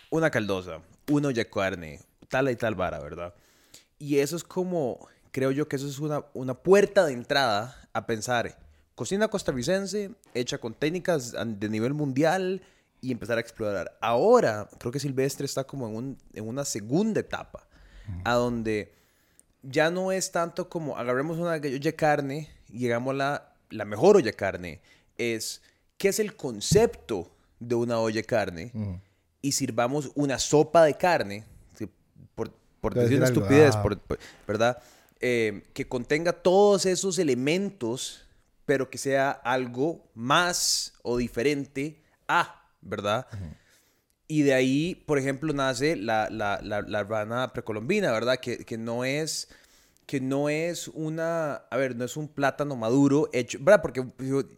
una 0.10 0.32
caldosa, 0.32 0.82
una 1.12 1.28
olla 1.28 1.46
carne, 1.46 2.00
tal 2.28 2.50
y 2.50 2.56
tal 2.56 2.74
vara, 2.74 2.98
¿verdad? 2.98 3.36
Y 4.00 4.18
eso 4.18 4.36
es 4.36 4.44
como, 4.44 5.08
creo 5.30 5.52
yo 5.52 5.68
que 5.68 5.76
eso 5.76 5.88
es 5.88 6.00
una, 6.00 6.26
una 6.34 6.56
puerta 6.56 7.06
de 7.06 7.14
entrada 7.14 7.88
a 7.94 8.08
pensar 8.08 8.58
cocina 8.96 9.28
costarricense 9.28 10.16
hecha 10.34 10.58
con 10.58 10.74
técnicas 10.74 11.36
de 11.46 11.70
nivel 11.70 11.94
mundial 11.94 12.64
y 13.00 13.12
empezar 13.12 13.38
a 13.38 13.42
explorar. 13.42 13.96
Ahora, 14.02 14.70
creo 14.80 14.92
que 14.92 15.00
Silvestre 15.00 15.46
está 15.46 15.66
como 15.66 15.88
en, 15.88 15.96
un, 15.96 16.18
en 16.34 16.48
una 16.48 16.66
segunda 16.66 17.20
etapa, 17.20 17.68
a 18.24 18.34
donde 18.34 18.92
ya 19.62 19.92
no 19.92 20.12
es 20.12 20.32
tanto 20.32 20.68
como 20.68 20.98
agarremos 20.98 21.38
una 21.38 21.52
olla 21.52 21.60
de 21.70 21.96
carne 21.96 22.50
y 22.70 22.80
llegamos 22.80 23.20
a 23.22 23.53
la, 23.74 23.84
la 23.84 23.86
mejor 23.86 24.18
olla 24.18 24.26
de 24.26 24.34
carne. 24.34 24.82
Es, 25.18 25.62
¿qué 25.98 26.10
es 26.10 26.20
el 26.20 26.36
concepto 26.36 27.30
de 27.60 27.76
una 27.76 28.00
olla 28.00 28.18
de 28.18 28.26
carne? 28.26 28.72
Y 29.42 29.52
sirvamos 29.52 30.12
una 30.16 30.40
sopa 30.40 30.86
de 30.86 30.94
carne, 30.96 31.44
por, 32.36 32.52
por 32.80 32.94
decir 32.94 33.18
una 33.18 33.28
estupidez, 33.28 33.76
¿verdad? 34.48 34.82
Eh, 35.20 35.64
que 35.74 35.88
contenga 35.88 36.34
todos 36.34 36.86
esos 36.86 37.18
elementos, 37.20 38.26
pero 38.66 38.90
que 38.90 38.98
sea 38.98 39.32
algo 39.32 40.04
más 40.14 40.94
o 41.02 41.18
diferente 41.18 42.02
a, 42.28 42.70
¿verdad? 42.82 43.28
Y 44.28 44.42
de 44.42 44.54
ahí, 44.54 44.96
por 45.06 45.18
ejemplo, 45.20 45.54
nace 45.54 45.96
la, 45.96 46.30
la, 46.30 46.60
la, 46.62 47.04
rana 47.04 47.54
precolombina, 47.54 48.12
¿verdad? 48.12 48.40
Que, 48.40 48.66
que, 48.66 48.78
no 48.78 49.06
es 49.06 49.50
que 50.06 50.20
no 50.20 50.50
es 50.50 50.90
una, 50.90 51.56
a 51.56 51.78
ver, 51.78 51.96
no 51.96 52.06
es 52.06 52.18
un 52.18 52.28
plátano 52.28 52.76
maduro 52.76 53.30
hecho, 53.34 53.58
¿verdad? 53.62 53.82
Porque 53.82 54.06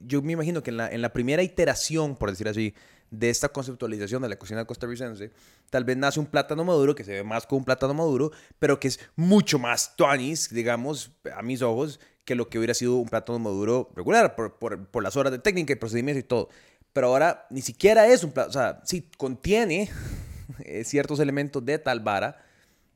yo, 0.01 0.21
me 0.21 0.33
imagino 0.33 0.63
que 0.63 0.71
en 0.71 0.77
la, 0.77 0.89
en 0.89 1.01
la 1.01 1.13
primera 1.13 1.43
iteración, 1.43 2.15
por 2.15 2.31
decir 2.31 2.47
así, 2.47 2.73
de 3.11 3.29
esta 3.29 3.49
conceptualización 3.49 4.21
de 4.21 4.29
la 4.29 4.37
cocina 4.37 4.65
costarricense, 4.65 5.31
tal 5.69 5.83
vez 5.83 5.97
nace 5.97 6.19
un 6.19 6.25
plátano 6.25 6.63
maduro 6.63 6.95
que 6.95 7.03
se 7.03 7.11
ve 7.11 7.23
más 7.23 7.45
como 7.45 7.59
un 7.59 7.65
plátano 7.65 7.93
maduro, 7.93 8.31
pero 8.59 8.79
que 8.79 8.87
es 8.87 8.99
mucho 9.15 9.59
más 9.59 9.95
tuanis, 9.95 10.49
digamos, 10.49 11.11
a 11.35 11.41
mis 11.41 11.61
ojos, 11.61 11.99
que 12.23 12.35
lo 12.35 12.49
que 12.49 12.57
hubiera 12.57 12.73
sido 12.73 12.95
un 12.95 13.07
plátano 13.07 13.37
maduro 13.37 13.91
regular, 13.95 14.35
por, 14.35 14.57
por, 14.57 14.87
por 14.87 15.03
las 15.03 15.15
horas 15.15 15.31
de 15.31 15.39
técnica 15.39 15.73
y 15.73 15.75
procedimientos 15.75 16.23
y 16.23 16.27
todo. 16.27 16.49
Pero 16.91 17.07
ahora 17.07 17.45
ni 17.49 17.61
siquiera 17.61 18.07
es 18.07 18.23
un 18.23 18.31
plato, 18.31 18.49
o 18.49 18.53
sea, 18.53 18.81
sí 18.83 19.09
contiene 19.17 19.89
eh, 20.59 20.83
ciertos 20.83 21.19
elementos 21.19 21.63
de 21.63 21.77
tal 21.77 21.99
vara, 21.99 22.43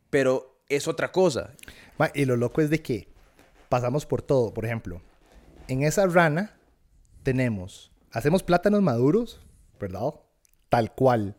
pero 0.10 0.64
es 0.68 0.88
otra 0.88 1.12
cosa. 1.12 1.54
Y 2.14 2.26
lo 2.26 2.38
loco 2.38 2.62
es 2.62 2.70
de 2.70 2.82
que 2.82 3.08
pasamos 3.70 4.06
por 4.06 4.22
todo. 4.22 4.54
Por 4.54 4.66
ejemplo, 4.66 5.02
en 5.68 5.84
esa 5.84 6.08
rana 6.08 6.58
tenemos, 7.24 7.92
hacemos 8.12 8.44
plátanos 8.44 8.82
maduros, 8.82 9.42
¿verdad? 9.80 10.14
Tal 10.70 10.94
cual, 10.94 11.36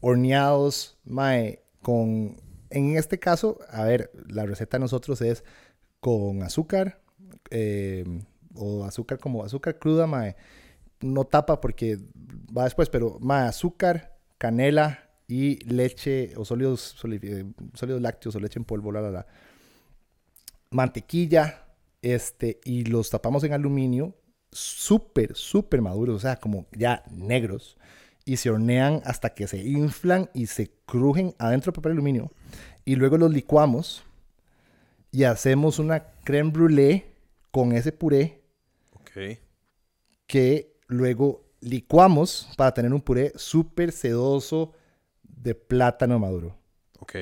horneados, 0.00 0.98
mae, 1.04 1.62
con, 1.82 2.36
en 2.70 2.96
este 2.96 3.18
caso, 3.18 3.58
a 3.70 3.84
ver, 3.84 4.10
la 4.28 4.44
receta 4.46 4.76
de 4.76 4.82
nosotros 4.82 5.20
es 5.22 5.44
con 6.00 6.42
azúcar, 6.42 7.00
eh, 7.50 8.04
o 8.54 8.84
azúcar 8.84 9.18
como 9.18 9.44
azúcar 9.44 9.78
cruda, 9.78 10.06
mae, 10.06 10.36
no 11.00 11.24
tapa 11.24 11.60
porque 11.60 11.98
va 12.56 12.64
después, 12.64 12.88
pero 12.88 13.18
más 13.20 13.50
azúcar, 13.50 14.16
canela 14.38 15.10
y 15.28 15.64
leche 15.64 16.32
o 16.36 16.44
sólidos, 16.44 16.96
eh, 17.04 17.44
sólidos 17.74 18.00
lácteos 18.00 18.36
o 18.36 18.40
leche 18.40 18.58
en 18.58 18.64
polvo, 18.64 18.92
la, 18.92 19.00
la, 19.00 19.10
la. 19.10 19.26
Mantequilla, 20.70 21.66
este, 22.02 22.60
y 22.64 22.84
los 22.84 23.10
tapamos 23.10 23.44
en 23.44 23.52
aluminio, 23.52 24.14
súper, 24.52 25.34
súper 25.34 25.82
maduros, 25.82 26.16
o 26.16 26.20
sea, 26.20 26.36
como 26.36 26.66
ya 26.72 27.02
negros, 27.10 27.76
y 28.24 28.36
se 28.38 28.50
hornean 28.50 29.02
hasta 29.04 29.34
que 29.34 29.46
se 29.46 29.58
inflan 29.58 30.30
y 30.34 30.46
se 30.46 30.70
crujen 30.84 31.34
adentro 31.38 31.70
del 31.70 31.76
papel 31.76 31.92
aluminio. 31.92 32.30
Y 32.84 32.96
luego 32.96 33.18
los 33.18 33.32
licuamos 33.32 34.04
y 35.10 35.24
hacemos 35.24 35.78
una 35.78 36.04
creme 36.24 36.52
brûlée 36.52 37.04
con 37.50 37.72
ese 37.72 37.92
puré. 37.92 38.42
Ok. 38.94 39.38
Que 40.26 40.76
luego 40.88 41.44
licuamos 41.60 42.48
para 42.56 42.74
tener 42.74 42.92
un 42.92 43.00
puré 43.00 43.32
súper 43.36 43.92
sedoso 43.92 44.72
de 45.22 45.54
plátano 45.54 46.18
maduro. 46.18 46.56
Ok. 46.98 47.14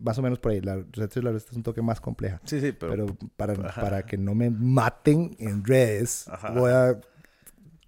Más 0.00 0.18
o 0.18 0.22
menos 0.22 0.38
por 0.38 0.52
ahí. 0.52 0.60
La 0.60 0.82
receta, 0.92 1.30
es 1.30 1.52
un 1.52 1.62
toque 1.62 1.82
más 1.82 2.00
compleja. 2.00 2.40
Sí, 2.44 2.60
sí, 2.60 2.72
pero... 2.72 3.06
para, 3.36 3.54
para, 3.54 4.02
que 4.04 4.16
no 4.16 4.34
me 4.34 4.50
maten 4.50 5.36
en 5.38 5.64
redes, 5.64 6.26
voy 6.54 6.70
a 6.70 7.00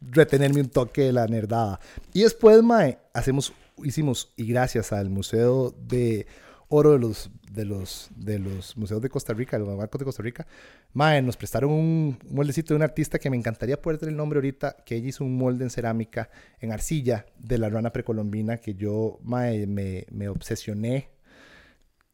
retenerme 0.01 0.61
un 0.61 0.69
toque 0.69 1.03
de 1.03 1.13
la 1.13 1.27
nerdada. 1.27 1.81
Y 2.13 2.23
después, 2.23 2.63
mae, 2.63 2.99
hacemos, 3.13 3.53
hicimos, 3.83 4.33
y 4.37 4.47
gracias 4.47 4.93
al 4.93 5.11
Museo 5.11 5.75
de 5.87 6.27
oro 6.69 6.93
de 6.93 6.99
los, 6.99 7.31
de 7.51 7.65
los, 7.65 8.11
de 8.17 8.39
los 8.39 8.77
museos 8.77 9.01
de 9.01 9.09
Costa 9.09 9.33
Rica, 9.33 9.59
de 9.59 9.65
los 9.65 9.77
barcos 9.77 9.99
de 9.99 10.05
Costa 10.05 10.23
Rica. 10.23 10.47
Mae, 10.93 11.23
nos 11.23 11.37
prestaron 11.37 11.71
un, 11.71 12.19
moldecito 12.31 12.75
de 12.75 12.77
un 12.77 12.83
artista 12.83 13.19
que 13.19 13.31
me 13.31 13.37
encantaría 13.37 13.81
poder 13.81 13.99
tener 13.99 14.13
el 14.13 14.17
nombre 14.17 14.39
ahorita, 14.39 14.77
que 14.85 14.97
ella 14.97 15.09
hizo 15.09 15.25
un 15.25 15.37
molde 15.37 15.65
en 15.65 15.71
cerámica, 15.71 16.31
en 16.61 16.73
arcilla, 16.73 17.27
de 17.39 17.59
la 17.59 17.69
rana 17.69 17.93
precolombina, 17.93 18.59
que 18.59 18.75
yo, 18.75 19.19
mae, 19.23 19.67
me, 19.67 20.07
me 20.11 20.29
obsesioné 20.29 21.14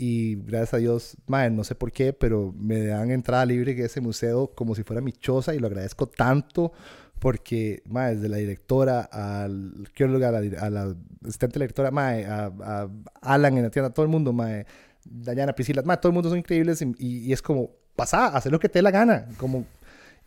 y 0.02 0.36
gracias 0.36 0.74
a 0.74 0.76
Dios, 0.78 1.16
mae, 1.26 1.50
no 1.50 1.62
sé 1.62 1.74
por 1.74 1.92
qué, 1.92 2.12
pero 2.12 2.54
me 2.58 2.86
dan 2.86 3.10
entrada 3.10 3.44
libre 3.44 3.72
en 3.72 3.84
ese 3.84 4.00
museo 4.00 4.50
como 4.54 4.74
si 4.74 4.82
fuera 4.82 5.02
mi 5.02 5.12
choza 5.12 5.54
y 5.54 5.58
lo 5.58 5.66
agradezco 5.66 6.06
tanto 6.08 6.72
porque, 7.18 7.82
mae, 7.86 8.14
desde 8.14 8.28
la 8.30 8.38
directora 8.38 9.00
al 9.02 9.74
arqueóloga, 9.84 10.28
a 10.30 10.32
la, 10.32 10.38
a 10.60 10.70
la 10.70 10.96
asistente 11.22 11.54
de 11.54 11.58
la 11.58 11.64
directora, 11.64 11.90
mae, 11.90 12.24
a, 12.24 12.46
a 12.62 12.88
Alan 13.20 13.58
en 13.58 13.64
la 13.64 13.70
tienda, 13.70 13.90
todo 13.90 14.04
el 14.06 14.10
mundo, 14.10 14.32
mae, 14.32 14.64
Dayana, 15.04 15.52
Priscila, 15.52 15.82
mae, 15.82 15.98
todo 15.98 16.08
el 16.08 16.14
mundo 16.14 16.30
son 16.30 16.38
increíbles 16.38 16.80
y, 16.80 16.94
y 16.98 17.32
es 17.32 17.42
como, 17.42 17.70
pasa, 17.94 18.28
hacer 18.28 18.50
lo 18.50 18.58
que 18.58 18.68
te 18.70 18.78
dé 18.78 18.82
la 18.82 18.90
gana, 18.90 19.26
como 19.36 19.66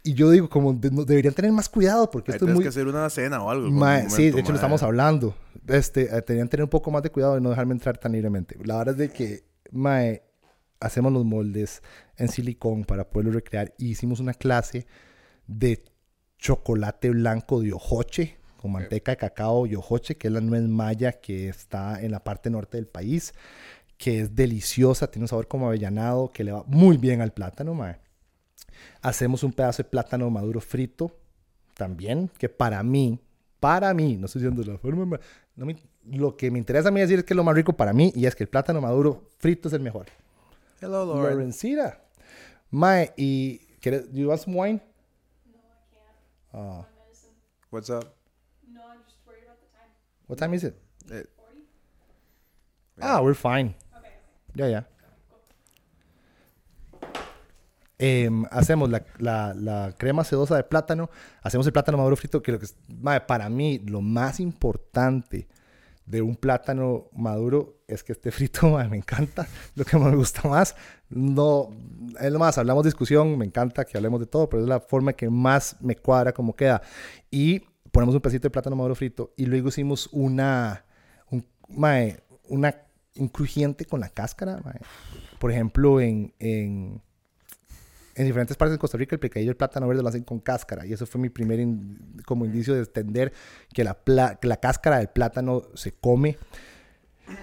y 0.05 0.13
yo 0.15 0.29
digo, 0.29 0.49
como 0.49 0.73
de- 0.73 0.91
no- 0.91 1.05
deberían 1.05 1.33
tener 1.33 1.51
más 1.53 1.69
cuidado 1.69 2.11
porque 2.11 2.31
Ahí 2.31 2.35
esto 2.35 2.45
es 2.45 2.47
tienes 2.49 2.55
muy... 2.55 2.63
que 2.63 2.69
hacer 2.69 2.87
una 2.87 3.09
cena 3.09 3.41
o 3.41 3.49
algo. 3.49 3.71
Mae, 3.71 3.99
momento, 4.03 4.15
sí, 4.17 4.31
de 4.31 4.41
hecho 4.41 4.51
lo 4.51 4.55
estamos 4.57 4.83
hablando. 4.83 5.33
Este, 5.65 6.13
eh, 6.15 6.21
tenían 6.21 6.47
que 6.47 6.51
tener 6.51 6.65
un 6.65 6.69
poco 6.69 6.91
más 6.91 7.01
de 7.03 7.09
cuidado 7.09 7.35
de 7.35 7.39
no 7.41 7.49
dejarme 7.51 7.71
entrar 7.73 7.97
tan 7.97 8.11
libremente. 8.11 8.57
La 8.65 8.77
verdad 8.79 8.95
es 8.95 8.97
de 8.99 9.09
que, 9.15 9.43
mae, 9.73 10.23
hacemos 10.79 11.11
los 11.11 11.25
moldes 11.25 11.81
en 12.17 12.29
silicón 12.29 12.83
para 12.83 13.09
poderlo 13.09 13.31
recrear. 13.33 13.73
Y 13.77 13.89
hicimos 13.89 14.19
una 14.19 14.33
clase 14.33 14.85
de 15.47 15.83
chocolate 16.37 17.09
blanco 17.09 17.61
de 17.61 17.73
ojoche, 17.73 18.37
con 18.57 18.71
manteca 18.71 19.11
de 19.11 19.17
cacao 19.17 19.65
y 19.65 19.75
ojoche, 19.75 20.15
que 20.15 20.27
es 20.27 20.33
la 20.33 20.41
nuez 20.41 20.63
maya 20.63 21.13
que 21.13 21.49
está 21.49 22.01
en 22.01 22.11
la 22.11 22.23
parte 22.23 22.49
norte 22.49 22.77
del 22.77 22.87
país, 22.87 23.33
que 23.97 24.21
es 24.21 24.35
deliciosa, 24.35 25.07
tiene 25.09 25.25
un 25.25 25.27
sabor 25.29 25.47
como 25.47 25.67
avellanado, 25.67 26.29
que 26.31 26.43
le 26.43 26.51
va 26.51 26.63
muy 26.67 26.97
bien 26.97 27.21
al 27.21 27.33
plátano, 27.33 27.73
mae. 27.73 27.97
Hacemos 29.01 29.43
un 29.43 29.53
pedazo 29.53 29.83
de 29.83 29.89
plátano 29.89 30.29
maduro 30.29 30.59
frito 30.61 31.15
también, 31.73 32.29
que 32.37 32.49
para 32.49 32.81
mí, 32.83 33.19
para 33.59 33.93
mí, 33.93 34.17
no 34.17 34.25
estoy 34.25 34.41
diciendo 34.41 34.63
la 34.71 34.77
forma, 34.77 35.05
ma- 35.05 35.19
no 35.55 35.65
me- 35.65 35.77
lo 36.05 36.35
que 36.35 36.51
me 36.51 36.59
interesa 36.59 36.89
a 36.89 36.91
mí 36.91 36.99
decir 36.99 37.19
es 37.19 37.25
que 37.25 37.33
es 37.33 37.37
lo 37.37 37.43
más 37.43 37.55
rico 37.55 37.73
para 37.73 37.93
mí 37.93 38.11
y 38.15 38.25
es 38.25 38.35
que 38.35 38.43
el 38.43 38.49
plátano 38.49 38.81
maduro 38.81 39.29
frito 39.37 39.67
es 39.67 39.73
el 39.73 39.81
mejor. 39.81 40.07
Hello, 40.81 41.05
Lauren. 41.05 41.33
Lorencita. 41.37 42.01
Mae, 42.71 43.13
y 43.15 43.59
¿quieres, 43.79 44.11
do 44.11 44.19
you 44.19 44.27
want 44.29 44.41
some 44.41 44.57
wine? 44.59 44.81
Ah, 46.53 46.85
What's 47.71 47.89
up? 47.89 48.05
No, 48.67 48.81
I'm 48.81 49.01
just 49.05 49.17
worried 49.25 49.43
about 49.45 49.59
the 49.59 49.67
time. 49.75 49.89
what 50.27 50.37
time 50.39 50.53
is 50.55 50.63
it? 50.63 50.75
Eh, 51.11 51.23
Ah, 53.01 53.21
we're 53.21 53.33
fine. 53.33 53.73
Okay. 53.97 54.11
Ya, 54.53 54.67
ya. 54.69 54.87
Em, 57.97 58.45
hacemos 58.51 58.89
la, 58.89 59.05
la- 59.19 59.53
la 59.53 59.95
crema 59.97 60.23
sedosa 60.23 60.55
de 60.57 60.63
plátano, 60.63 61.09
hacemos 61.41 61.65
el 61.67 61.73
plátano 61.73 61.97
maduro 61.97 62.15
frito, 62.17 62.41
que, 62.41 62.51
lo 62.51 62.59
que 62.59 62.65
es- 62.65 62.75
mae, 62.87 63.21
para 63.21 63.49
mí 63.49 63.79
lo 63.79 64.01
más 64.01 64.39
importante 64.39 65.47
de 66.05 66.21
un 66.21 66.35
plátano 66.35 67.09
maduro 67.13 67.83
es 67.87 68.03
que 68.03 68.11
esté 68.11 68.31
frito, 68.31 68.69
mae, 68.69 68.87
me 68.89 68.97
encanta, 68.97 69.47
lo 69.75 69.85
que 69.85 69.97
me 69.97 70.15
gusta 70.15 70.47
más. 70.47 70.75
No, 71.09 71.69
es 72.19 72.31
lo 72.31 72.39
más, 72.39 72.57
hablamos 72.57 72.85
discusión, 72.85 73.37
me 73.37 73.45
encanta 73.45 73.85
que 73.85 73.97
hablemos 73.97 74.19
de 74.19 74.25
todo, 74.25 74.49
pero 74.49 74.63
es 74.63 74.69
la 74.69 74.79
forma 74.79 75.13
que 75.13 75.29
más 75.29 75.77
me 75.81 75.95
cuadra 75.95 76.33
como 76.33 76.55
queda. 76.55 76.81
Y 77.29 77.61
ponemos 77.91 78.15
un 78.15 78.21
pedacito 78.21 78.47
de 78.47 78.51
plátano 78.51 78.75
maduro 78.75 78.95
frito 78.95 79.33
y 79.37 79.45
luego 79.45 79.69
hicimos 79.69 80.09
una, 80.11 80.83
un, 81.29 81.45
una, 82.47 82.75
un 83.17 83.27
crujiente 83.29 83.85
con 83.85 83.99
la 83.99 84.09
cáscara. 84.09 84.61
Por 85.39 85.51
ejemplo, 85.51 86.01
en, 86.01 86.33
en 88.15 88.25
diferentes 88.25 88.55
partes 88.57 88.73
de 88.73 88.77
Costa 88.79 88.97
Rica 88.97 89.15
el 89.15 89.19
picadillo 89.19 89.49
del 89.49 89.57
plátano 89.57 89.87
verde 89.87 90.03
lo 90.03 90.09
hacen 90.09 90.23
con 90.23 90.39
cáscara 90.39 90.85
y 90.85 90.93
eso 90.93 91.05
fue 91.05 91.19
mi 91.19 91.29
primer 91.29 91.59
in- 91.59 92.21
como 92.25 92.45
indicio 92.45 92.73
de 92.73 92.81
entender 92.81 93.33
que 93.73 93.83
la, 93.83 93.93
pla- 93.95 94.37
la 94.43 94.57
cáscara 94.57 94.97
del 94.97 95.07
plátano 95.09 95.63
se 95.73 95.91
come. 95.93 96.37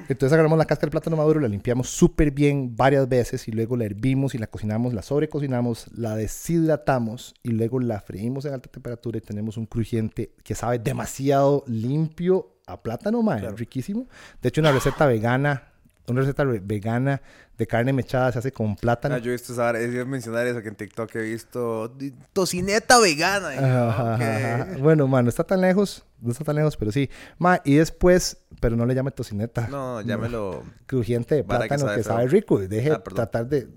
Entonces 0.08 0.32
agarramos 0.34 0.58
la 0.58 0.66
cáscara 0.66 0.86
del 0.88 0.90
plátano 0.92 1.16
maduro, 1.16 1.40
la 1.40 1.48
limpiamos 1.48 1.88
súper 1.88 2.30
bien 2.30 2.76
varias 2.76 3.08
veces 3.08 3.48
y 3.48 3.52
luego 3.52 3.76
la 3.78 3.86
hervimos 3.86 4.34
y 4.34 4.38
la 4.38 4.46
cocinamos, 4.46 4.92
la 4.92 5.00
sobrecocinamos, 5.02 5.86
la 5.96 6.14
deshidratamos 6.16 7.34
y 7.42 7.50
luego 7.52 7.80
la 7.80 8.00
freímos 8.00 8.44
en 8.44 8.52
alta 8.52 8.70
temperatura 8.70 9.18
y 9.18 9.22
tenemos 9.22 9.56
un 9.56 9.64
crujiente 9.66 10.34
que 10.44 10.54
sabe 10.54 10.78
demasiado 10.78 11.64
limpio 11.66 12.58
a 12.66 12.82
plátano, 12.82 13.22
mae, 13.22 13.40
Claro. 13.40 13.56
riquísimo. 13.56 14.06
De 14.42 14.50
hecho, 14.50 14.60
una 14.60 14.70
receta 14.70 15.06
vegana, 15.06 15.69
una 16.10 16.20
receta 16.20 16.44
re- 16.44 16.60
vegana 16.62 17.20
de 17.56 17.66
carne 17.66 17.92
mechada 17.92 18.32
se 18.32 18.38
hace 18.38 18.52
con 18.52 18.74
plátano. 18.76 19.14
Ah, 19.14 19.18
yo 19.18 19.30
he 19.30 19.32
visto 19.32 19.52
esa 19.52 19.62
vara, 19.64 19.82
iba 19.82 20.02
a 20.02 20.04
mencionar 20.04 20.46
eso 20.46 20.62
que 20.62 20.68
en 20.68 20.74
TikTok 20.76 21.14
he 21.16 21.22
visto 21.22 21.94
tocineta 22.32 22.98
vegana. 23.00 23.48
Ajá, 23.88 24.14
ok. 24.14 24.20
ajá. 24.20 24.66
Bueno, 24.78 25.06
man, 25.06 25.24
no 25.24 25.28
está 25.28 25.44
tan 25.44 25.60
lejos, 25.60 26.04
no 26.20 26.32
está 26.32 26.44
tan 26.44 26.56
lejos, 26.56 26.76
pero 26.76 26.90
sí. 26.92 27.10
Ma, 27.38 27.60
y 27.64 27.74
después, 27.76 28.38
pero 28.60 28.76
no 28.76 28.86
le 28.86 28.94
llame 28.94 29.10
tocineta. 29.10 29.68
No, 29.68 30.00
llámelo 30.00 30.62
Crujiente 30.86 31.34
de 31.34 31.40
que 31.42 31.48
plátano 31.48 31.94
que 31.94 32.02
sabe 32.02 32.26
rico. 32.28 32.58
Deje 32.58 32.92
Ah, 32.92 33.02
tratar 33.02 33.46
de. 33.46 33.68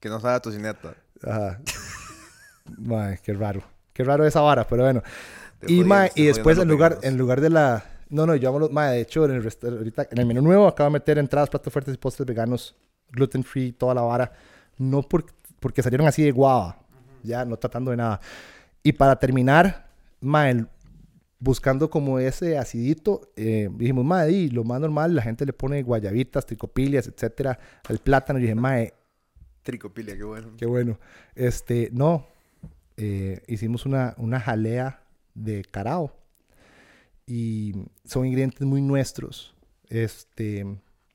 que 0.00 0.08
no 0.08 0.20
sabe 0.20 0.40
tocineta. 0.40 0.94
Ajá. 1.22 1.60
Ma, 2.78 3.16
qué 3.16 3.32
raro. 3.32 3.62
Qué 3.92 4.04
raro 4.04 4.24
esa 4.26 4.40
vara, 4.40 4.66
pero 4.66 4.84
bueno. 4.84 5.02
Te 5.58 5.72
Y, 5.72 5.82
ma, 5.84 6.08
y 6.14 6.26
después 6.26 6.56
en 6.58 6.68
lugar, 6.68 6.98
en 7.02 7.18
lugar 7.18 7.40
de 7.40 7.50
la. 7.50 7.84
No, 8.10 8.26
no, 8.26 8.34
yo 8.36 8.48
amo 8.48 8.58
los. 8.58 8.70
Ma, 8.70 8.90
de 8.90 9.00
hecho, 9.00 9.24
en 9.24 9.32
el, 9.32 9.42
ahorita, 9.62 10.08
en 10.10 10.18
el 10.18 10.26
menú 10.26 10.42
nuevo 10.42 10.66
acabo 10.66 10.88
de 10.88 10.94
meter 10.94 11.18
entradas, 11.18 11.50
platos 11.50 11.72
fuertes 11.72 11.94
y 11.94 11.98
postres 11.98 12.26
veganos, 12.26 12.74
gluten 13.10 13.42
free, 13.44 13.72
toda 13.72 13.94
la 13.94 14.02
vara. 14.02 14.32
No 14.78 15.02
por- 15.02 15.26
porque 15.60 15.82
salieron 15.82 16.06
así 16.06 16.22
de 16.22 16.30
guava. 16.32 16.78
Ya, 17.22 17.44
no 17.44 17.56
tratando 17.56 17.90
de 17.90 17.96
nada. 17.98 18.20
Y 18.82 18.92
para 18.92 19.16
terminar, 19.18 19.88
ma, 20.20 20.48
el- 20.50 20.66
buscando 21.40 21.88
como 21.90 22.18
ese 22.18 22.58
acidito, 22.58 23.30
eh, 23.36 23.68
dijimos, 23.72 24.04
ma, 24.04 24.26
y 24.28 24.48
lo 24.48 24.64
más 24.64 24.80
normal, 24.80 25.14
la 25.14 25.22
gente 25.22 25.44
le 25.46 25.52
pone 25.52 25.82
guayabitas, 25.82 26.46
tricopilias, 26.46 27.06
etcétera, 27.06 27.58
al 27.88 27.98
plátano. 27.98 28.38
Y 28.38 28.42
dije, 28.42 28.54
ma, 28.54 28.76
Tricopilia, 29.62 30.16
qué 30.16 30.24
bueno. 30.24 30.48
Qué 30.56 30.66
bueno. 30.66 30.98
Este, 31.34 31.90
no. 31.92 32.26
eh, 32.96 33.42
hicimos 33.46 33.84
una, 33.86 34.14
una 34.16 34.40
jalea 34.40 35.02
de 35.34 35.62
carao. 35.70 36.12
Y 37.30 37.74
son 38.04 38.24
ingredientes 38.26 38.62
muy 38.62 38.80
nuestros. 38.80 39.54
Este, 39.88 40.64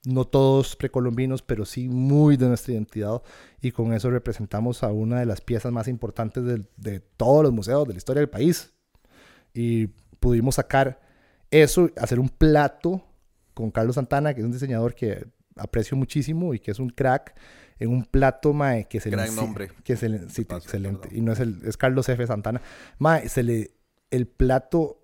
no 0.05 0.25
todos 0.25 0.75
precolombinos, 0.75 1.41
pero 1.41 1.65
sí 1.65 1.89
muy 1.89 2.37
de 2.37 2.47
nuestra 2.47 2.73
identidad. 2.73 3.21
Y 3.61 3.71
con 3.71 3.93
eso 3.93 4.11
representamos 4.11 4.83
a 4.83 4.91
una 4.91 5.19
de 5.19 5.25
las 5.25 5.41
piezas 5.41 5.71
más 5.71 5.87
importantes 5.87 6.43
del- 6.43 6.67
de, 6.77 6.99
todos 6.99 7.41
los 7.43 7.51
museos 7.51 7.87
de 7.87 7.93
la 7.93 7.97
historia 7.97 8.19
del 8.19 8.29
país. 8.29 8.73
Y 9.55 9.87
pudimos 10.19 10.55
sacar 10.55 11.01
eso, 11.49 11.89
hacer 11.97 12.19
un 12.19 12.29
plato 12.29 13.03
con 13.55 13.71
Carlos 13.71 13.95
Santana, 13.95 14.33
que 14.33 14.41
es 14.41 14.45
un 14.45 14.51
diseñador 14.51 14.93
que 14.95 15.25
aprecio 15.55 15.97
muchísimo 15.97 16.53
y 16.53 16.59
que 16.59 16.71
es 16.71 16.79
un 16.79 16.89
crack, 16.89 17.35
en 17.79 17.89
un 17.89 18.05
plato, 18.05 18.53
mae, 18.53 18.85
que 18.87 18.99
se 18.99 19.09
le... 19.09 19.17
Gran 19.17 19.29
enci- 19.29 19.35
nombre. 19.35 19.71
Que 19.83 19.95
se 19.97 20.09
le, 20.09 20.29
sí, 20.29 20.45
Paso, 20.45 20.63
excelente. 20.65 21.01
perdón. 21.09 21.17
Y 21.17 21.21
no 21.21 21.31
es 21.33 21.39
el... 21.39 21.59
Es 21.65 21.75
Carlos 21.75 22.07
F. 22.07 22.25
Santana. 22.27 22.61
Mae, 22.99 23.27
se 23.29 23.41
le... 23.43 23.71
El 24.11 24.27
plato 24.27 25.02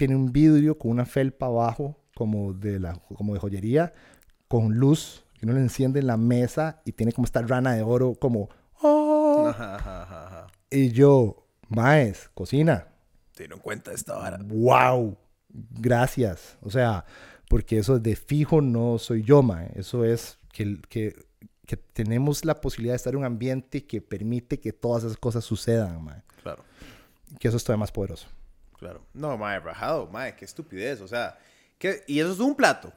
tiene 0.00 0.16
un 0.16 0.32
vidrio 0.32 0.78
con 0.78 0.92
una 0.92 1.04
felpa 1.04 1.44
abajo, 1.44 1.94
como 2.14 2.54
de, 2.54 2.80
la, 2.80 2.94
como 2.94 3.34
de 3.34 3.40
joyería, 3.40 3.92
con 4.48 4.76
luz, 4.76 5.26
que 5.34 5.44
uno 5.44 5.52
le 5.52 5.60
enciende 5.60 6.00
en 6.00 6.06
la 6.06 6.16
mesa 6.16 6.80
y 6.86 6.92
tiene 6.92 7.12
como 7.12 7.26
esta 7.26 7.42
rana 7.42 7.74
de 7.74 7.82
oro, 7.82 8.14
como... 8.14 8.48
¡Oh! 8.80 9.48
Ajá, 9.48 9.74
ajá, 9.74 10.02
ajá, 10.04 10.26
ajá. 10.26 10.46
Y 10.70 10.92
yo, 10.92 11.46
maes, 11.68 12.30
cocina. 12.32 12.88
Se 13.32 13.42
dieron 13.42 13.58
cuenta 13.58 13.90
de 13.90 13.96
esta 13.96 14.16
vara. 14.16 14.38
¡Wow! 14.42 15.18
Gracias. 15.50 16.56
O 16.62 16.70
sea, 16.70 17.04
porque 17.50 17.76
eso 17.76 17.98
de 17.98 18.16
fijo 18.16 18.62
no 18.62 18.96
soy 18.96 19.22
yo, 19.22 19.42
mae. 19.42 19.70
Eso 19.74 20.06
es 20.06 20.38
que, 20.50 20.78
que, 20.88 21.14
que 21.66 21.76
tenemos 21.76 22.46
la 22.46 22.62
posibilidad 22.62 22.94
de 22.94 22.96
estar 22.96 23.12
en 23.12 23.18
un 23.18 23.26
ambiente 23.26 23.84
que 23.84 24.00
permite 24.00 24.60
que 24.60 24.72
todas 24.72 25.04
esas 25.04 25.18
cosas 25.18 25.44
sucedan, 25.44 26.02
mae. 26.02 26.22
Claro, 26.42 26.64
Que 27.38 27.48
eso 27.48 27.58
es 27.58 27.64
todavía 27.64 27.80
más 27.80 27.92
poderoso. 27.92 28.28
Claro. 28.80 29.02
No, 29.14 29.38
mae, 29.38 29.60
rajado, 29.60 30.08
mae, 30.08 30.34
qué 30.34 30.44
estupidez. 30.44 31.00
O 31.00 31.06
sea, 31.06 31.38
¿qué? 31.78 32.02
y 32.08 32.18
eso 32.18 32.32
es 32.32 32.40
un 32.40 32.56
plato. 32.56 32.92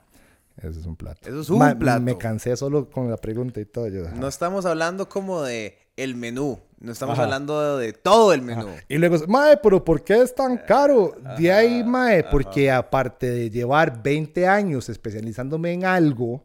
Eso 0.58 0.80
es 0.80 0.86
un 0.86 0.96
plato. 0.96 1.28
Eso 1.28 1.42
es 1.42 1.50
un 1.50 1.58
Mae, 1.60 1.76
plato. 1.76 2.02
Me 2.02 2.16
cansé 2.18 2.56
solo 2.56 2.88
con 2.90 3.10
la 3.10 3.18
pregunta 3.18 3.60
y 3.60 3.66
todo. 3.66 3.88
yo. 3.88 4.10
No 4.12 4.28
estamos 4.28 4.66
hablando 4.68 5.10
como 5.10 5.42
de 5.42 5.78
el 5.98 6.16
menú. 6.16 6.60
No 6.80 6.92
estamos 6.92 7.14
Ajá. 7.14 7.24
hablando 7.24 7.78
de, 7.80 7.88
de 7.88 7.94
todo 7.94 8.34
el 8.34 8.42
menú. 8.44 8.68
Y 8.88 8.98
luego, 8.98 9.18
mae, 9.28 9.58
pero 9.58 9.84
¿por 9.84 10.04
qué 10.04 10.22
es 10.22 10.36
tan 10.36 10.58
caro? 10.58 11.16
De 11.40 11.52
ahí, 11.52 11.84
mae, 11.84 12.24
porque 12.26 12.70
aparte 12.70 13.32
de 13.32 13.50
llevar 13.50 14.04
20 14.04 14.48
años 14.48 14.90
especializándome 14.90 15.72
en 15.74 15.86
algo, 15.86 16.44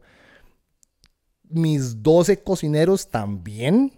mis 1.51 2.02
12 2.02 2.43
cocineros 2.43 3.09
también 3.09 3.93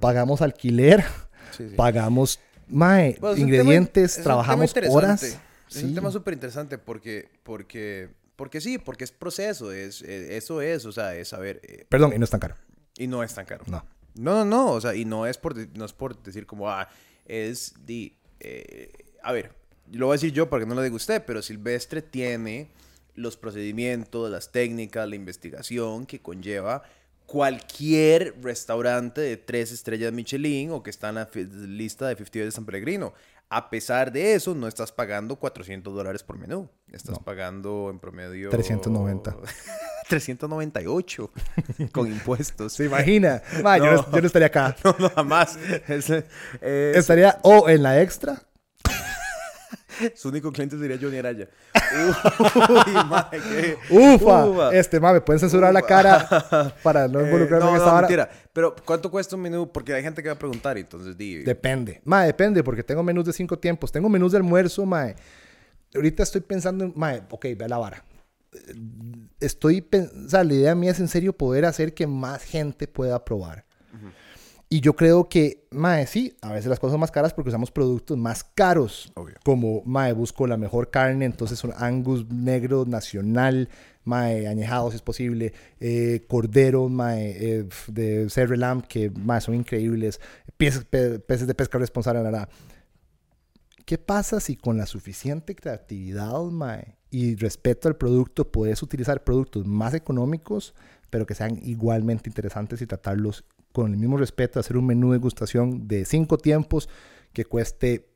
pagamos 0.00 0.42
alquiler, 0.42 1.04
Sí, 1.50 1.68
sí. 1.70 1.74
pagamos, 1.76 2.38
mae, 2.70 3.16
Bueno, 3.20 3.36
ingredientes, 3.36 4.14
tema- 4.14 4.24
trabajamos 4.24 4.74
horas. 4.90 5.22
Es 5.22 5.38
Sí. 5.68 5.84
un 5.84 5.94
tema 5.94 6.10
súper 6.10 6.34
interesante 6.34 6.78
porque, 6.78 7.28
porque, 7.42 8.08
porque 8.36 8.60
sí, 8.60 8.78
porque 8.78 9.04
es 9.04 9.12
proceso, 9.12 9.70
es, 9.72 10.02
eh, 10.02 10.36
eso 10.36 10.62
es, 10.62 10.84
o 10.86 10.92
sea, 10.92 11.14
es 11.14 11.28
saber, 11.28 11.60
eh, 11.64 11.84
Perdón, 11.88 12.12
y 12.14 12.18
no 12.18 12.24
es 12.24 12.30
tan 12.30 12.40
caro. 12.40 12.54
y 12.96 13.06
no 13.06 13.22
es 13.22 13.34
tan 13.34 13.44
caro. 13.44 13.64
No. 13.68 13.84
No, 14.14 14.32
no, 14.34 14.44
no, 14.44 14.72
o 14.72 14.80
sea, 14.80 14.94
y 14.94 15.04
no 15.04 15.26
es 15.26 15.36
por, 15.38 15.54
no 15.76 15.84
es 15.84 15.92
por 15.92 16.20
decir 16.22 16.46
como, 16.46 16.70
ah, 16.70 16.88
es 17.26 17.74
de, 17.86 18.16
eh, 18.40 18.92
a 19.22 19.32
ver, 19.32 19.52
lo 19.92 20.06
voy 20.06 20.14
a 20.14 20.16
decir 20.16 20.32
yo 20.32 20.48
porque 20.48 20.66
no 20.66 20.74
lo 20.74 20.82
diga 20.82 20.96
usted, 20.96 21.22
pero 21.26 21.42
Silvestre 21.42 22.02
tiene 22.02 22.70
los 23.14 23.36
procedimientos, 23.36 24.30
las 24.30 24.50
técnicas, 24.52 25.08
la 25.08 25.16
investigación 25.16 26.06
que 26.06 26.20
conlleva 26.20 26.82
cualquier 27.28 28.34
restaurante 28.42 29.20
de 29.20 29.36
tres 29.36 29.70
estrellas 29.70 30.14
Michelin 30.14 30.70
o 30.72 30.82
que 30.82 30.88
está 30.88 31.10
en 31.10 31.16
la 31.16 31.28
lista 31.34 32.08
de 32.08 32.16
50 32.16 32.38
de 32.38 32.50
San 32.50 32.64
Pellegrino. 32.64 33.12
A 33.50 33.68
pesar 33.70 34.10
de 34.12 34.32
eso, 34.34 34.54
no 34.54 34.66
estás 34.66 34.92
pagando 34.92 35.36
400 35.36 35.94
dólares 35.94 36.22
por 36.22 36.38
menú. 36.38 36.68
Estás 36.90 37.18
pagando 37.18 37.88
en 37.90 37.98
promedio... 37.98 38.48
390. 38.50 39.36
398 40.08 41.30
con 41.92 42.06
impuestos. 42.08 42.72
¿Se 42.72 42.86
imagina? 42.86 43.42
Ma, 43.62 43.76
yo, 43.78 43.84
no, 43.86 43.92
No. 43.96 44.10
yo 44.12 44.20
no 44.20 44.26
estaría 44.26 44.46
acá. 44.48 44.74
No, 44.84 44.96
no, 44.98 45.10
jamás. 45.10 45.58
Es- 45.86 46.10
es- 46.10 46.24
Estaría 46.96 47.38
o 47.42 47.68
en 47.68 47.82
la 47.82 48.00
extra. 48.00 48.42
Su 50.14 50.28
único 50.28 50.52
cliente 50.52 50.78
sería 50.78 50.98
Johnny 51.00 51.18
Araya. 51.18 51.48
Uy, 52.68 53.40
qué- 53.42 53.76
Ufa. 53.90 54.44
Ufa. 54.46 54.74
Este, 54.74 55.00
ma, 55.00 55.12
me 55.12 55.20
pueden 55.20 55.40
censurar 55.40 55.72
la 55.72 55.82
cara 55.82 56.74
para 56.82 57.08
no 57.08 57.20
Eh, 57.20 57.24
involucrarme 57.24 57.64
no, 57.66 57.70
en 57.72 57.76
no, 57.76 57.80
esta 57.82 57.92
vara. 57.92 58.06
mentira. 58.08 58.30
Pero, 58.52 58.74
¿cuánto 58.84 59.10
cuesta 59.10 59.36
un 59.36 59.42
menú? 59.42 59.70
Porque 59.72 59.92
hay 59.94 60.02
gente 60.02 60.22
que 60.22 60.28
va 60.28 60.34
a 60.34 60.38
preguntar, 60.38 60.76
entonces 60.78 61.16
di. 61.16 61.36
Depende. 61.44 62.00
Ma, 62.04 62.24
depende, 62.24 62.62
porque 62.64 62.82
tengo 62.82 63.02
menús 63.02 63.24
de 63.24 63.32
cinco 63.32 63.58
tiempos. 63.58 63.92
Tengo 63.92 64.08
menús 64.08 64.32
de 64.32 64.38
almuerzo, 64.38 64.84
ma. 64.86 65.14
Ahorita 65.94 66.22
estoy 66.22 66.40
pensando 66.42 66.84
en, 66.84 66.92
ma, 66.96 67.14
ok, 67.30 67.46
ve 67.56 67.68
la 67.68 67.78
vara. 67.78 68.04
Eh, 68.52 68.74
Estoy, 69.40 69.80
pen- 69.82 70.10
o 70.26 70.28
sea, 70.28 70.42
la 70.42 70.52
idea 70.52 70.74
mía 70.74 70.90
es 70.90 70.98
en 71.00 71.06
serio 71.08 71.32
poder 71.32 71.64
hacer 71.64 71.94
que 71.94 72.06
más 72.08 72.42
gente 72.42 72.88
pueda 72.88 73.24
probar. 73.24 73.64
Y 74.70 74.80
yo 74.80 74.94
creo 74.94 75.30
que, 75.30 75.66
mae, 75.70 76.06
sí, 76.06 76.36
a 76.42 76.52
veces 76.52 76.68
las 76.68 76.78
cosas 76.78 76.92
son 76.92 77.00
más 77.00 77.10
caras 77.10 77.32
porque 77.32 77.48
usamos 77.48 77.70
productos 77.70 78.18
más 78.18 78.44
caros. 78.44 79.10
Obvio. 79.14 79.36
Como, 79.42 79.82
mae, 79.86 80.12
busco 80.12 80.46
la 80.46 80.58
mejor 80.58 80.90
carne, 80.90 81.24
entonces 81.24 81.58
son 81.58 81.72
Angus 81.76 82.28
negro 82.30 82.84
nacional, 82.84 83.70
mae, 84.04 84.46
añejados 84.46 84.90
si 84.92 84.96
es 84.96 85.02
posible, 85.02 85.54
eh, 85.80 86.26
cordero, 86.28 86.90
mae, 86.90 87.30
eh, 87.60 87.68
de 87.86 88.28
Cerre 88.28 88.58
Lamb, 88.58 88.86
que, 88.86 89.08
mae, 89.10 89.40
son 89.40 89.54
increíbles, 89.54 90.20
peces, 90.58 90.84
pe- 90.84 91.18
peces 91.18 91.46
de 91.46 91.54
pesca 91.54 91.78
responsable, 91.78 92.20
verdad. 92.20 92.50
¿Qué 93.86 93.96
pasa 93.96 94.38
si 94.38 94.54
con 94.56 94.76
la 94.76 94.84
suficiente 94.84 95.54
creatividad, 95.54 96.42
mae, 96.42 96.98
y 97.10 97.36
respeto 97.36 97.88
al 97.88 97.96
producto 97.96 98.52
puedes 98.52 98.82
utilizar 98.82 99.24
productos 99.24 99.66
más 99.66 99.94
económicos, 99.94 100.74
pero 101.08 101.24
que 101.24 101.34
sean 101.34 101.58
igualmente 101.62 102.28
interesantes 102.28 102.82
y 102.82 102.86
tratarlos 102.86 103.46
con 103.72 103.92
el 103.92 103.98
mismo 103.98 104.16
respeto, 104.16 104.60
hacer 104.60 104.76
un 104.76 104.86
menú 104.86 105.10
de 105.10 105.18
degustación 105.18 105.88
de 105.88 106.04
cinco 106.04 106.38
tiempos 106.38 106.88
que 107.32 107.44
cueste 107.44 108.08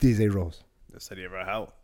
16 0.00 0.32
rojos? 0.32 0.66
Sería 0.98 1.28
bajado. 1.28 1.74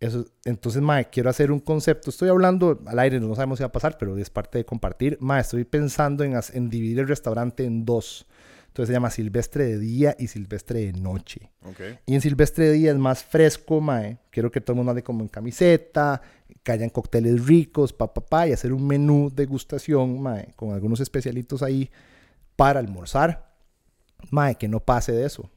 Eso, 0.00 0.26
entonces, 0.44 0.80
mae, 0.80 1.10
quiero 1.10 1.28
hacer 1.28 1.50
un 1.50 1.58
concepto. 1.58 2.10
Estoy 2.10 2.28
hablando 2.28 2.80
al 2.86 2.98
aire, 2.98 3.18
no 3.18 3.34
sabemos 3.34 3.58
si 3.58 3.64
va 3.64 3.68
a 3.68 3.72
pasar, 3.72 3.98
pero 3.98 4.16
es 4.16 4.30
parte 4.30 4.58
de 4.58 4.64
compartir. 4.64 5.18
Mae, 5.20 5.40
estoy 5.40 5.64
pensando 5.64 6.22
en, 6.24 6.38
en 6.52 6.70
dividir 6.70 7.00
el 7.00 7.08
restaurante 7.08 7.64
en 7.64 7.84
dos. 7.84 8.26
Entonces 8.78 8.90
se 8.90 8.96
llama 8.96 9.10
Silvestre 9.10 9.64
de 9.64 9.76
día 9.80 10.14
y 10.20 10.28
Silvestre 10.28 10.78
de 10.78 10.92
noche. 10.92 11.50
Ok. 11.64 11.80
Y 12.06 12.14
en 12.14 12.20
Silvestre 12.20 12.66
de 12.66 12.72
día 12.74 12.92
es 12.92 12.96
más 12.96 13.24
fresco, 13.24 13.80
mae. 13.80 14.18
Quiero 14.30 14.52
que 14.52 14.60
todo 14.60 14.74
el 14.74 14.76
mundo 14.76 14.90
ande 14.90 15.02
como 15.02 15.22
en 15.22 15.28
camiseta, 15.28 16.22
que 16.62 16.70
hayan 16.70 16.88
cócteles 16.88 17.44
ricos, 17.44 17.92
pa, 17.92 18.14
pa, 18.14 18.20
pa, 18.24 18.46
y 18.46 18.52
hacer 18.52 18.72
un 18.72 18.86
menú 18.86 19.32
degustación, 19.34 20.22
mae, 20.22 20.52
con 20.54 20.70
algunos 20.74 21.00
especialitos 21.00 21.64
ahí 21.64 21.90
para 22.54 22.78
almorzar. 22.78 23.52
Mae, 24.30 24.54
que 24.54 24.68
no 24.68 24.78
pase 24.78 25.10
de 25.10 25.26
eso. 25.26 25.50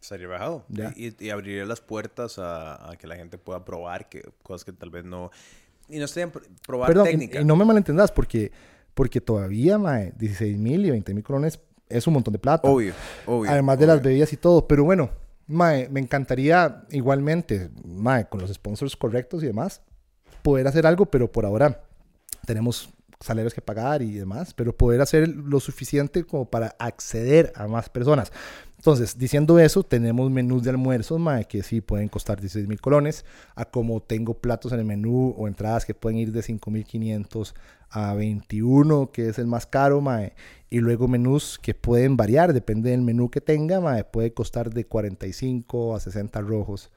Sería 0.00 0.28
bajado. 0.28 0.64
Ya. 0.70 0.94
Y, 0.96 1.14
y 1.22 1.28
abriría 1.28 1.66
las 1.66 1.82
puertas 1.82 2.38
a, 2.38 2.90
a 2.90 2.96
que 2.96 3.06
la 3.06 3.16
gente 3.16 3.36
pueda 3.36 3.66
probar 3.66 4.08
que, 4.08 4.22
cosas 4.42 4.64
que 4.64 4.72
tal 4.72 4.88
vez 4.88 5.04
no. 5.04 5.30
Y 5.90 5.98
no 5.98 6.06
estén 6.06 6.32
probar 6.66 6.86
Perdón, 6.88 7.08
y- 7.08 7.10
técnica. 7.10 7.38
y, 7.42 7.44
no 7.44 7.54
me 7.54 7.66
malentendas, 7.66 8.10
porque, 8.10 8.50
porque 8.94 9.20
todavía, 9.20 9.76
mae, 9.76 10.14
16 10.16 10.56
mil 10.56 10.86
y 10.86 10.90
20 10.90 11.12
mil 11.12 11.22
colones 11.22 11.60
es 11.88 12.06
un 12.06 12.14
montón 12.14 12.32
de 12.32 12.38
plata. 12.38 12.68
Obvio, 12.68 12.94
obvio. 13.26 13.50
Además 13.50 13.78
de 13.78 13.86
las 13.86 14.02
bebidas 14.02 14.32
y 14.32 14.36
todo. 14.36 14.66
Pero 14.66 14.84
bueno, 14.84 15.10
mae, 15.46 15.88
me 15.88 16.00
encantaría 16.00 16.84
igualmente, 16.90 17.70
mae, 17.84 18.26
con 18.28 18.40
los 18.40 18.52
sponsors 18.52 18.96
correctos 18.96 19.42
y 19.42 19.46
demás, 19.46 19.82
poder 20.42 20.66
hacer 20.66 20.86
algo, 20.86 21.06
pero 21.06 21.30
por 21.30 21.44
ahora 21.46 21.82
tenemos 22.46 22.90
salarios 23.20 23.54
que 23.54 23.60
pagar 23.60 24.02
y 24.02 24.12
demás, 24.12 24.52
pero 24.54 24.76
poder 24.76 25.00
hacer 25.00 25.28
lo 25.28 25.60
suficiente 25.60 26.24
como 26.24 26.50
para 26.50 26.74
acceder 26.78 27.52
a 27.56 27.66
más 27.66 27.88
personas. 27.88 28.32
Entonces, 28.76 29.18
diciendo 29.18 29.58
eso, 29.58 29.82
tenemos 29.82 30.30
menús 30.30 30.62
de 30.62 30.70
almuerzos, 30.70 31.20
que 31.48 31.62
sí 31.62 31.80
pueden 31.80 32.08
costar 32.08 32.40
16 32.40 32.68
mil 32.68 32.80
colones, 32.80 33.24
a 33.54 33.64
como 33.64 34.00
tengo 34.00 34.34
platos 34.34 34.70
en 34.72 34.78
el 34.80 34.84
menú 34.84 35.34
o 35.36 35.48
entradas 35.48 35.86
que 35.86 35.94
pueden 35.94 36.18
ir 36.18 36.30
de 36.30 36.40
5.500 36.40 37.54
a 37.90 38.14
21, 38.14 39.10
que 39.12 39.30
es 39.30 39.38
el 39.38 39.46
más 39.46 39.66
caro, 39.66 40.04
y 40.68 40.80
luego 40.80 41.08
menús 41.08 41.58
que 41.60 41.74
pueden 41.74 42.16
variar, 42.16 42.52
depende 42.52 42.90
del 42.90 43.02
menú 43.02 43.30
que 43.30 43.40
tenga, 43.40 44.04
puede 44.04 44.34
costar 44.34 44.70
de 44.70 44.84
45 44.84 45.96
a 45.96 46.00
60 46.00 46.40
rojos 46.42 46.90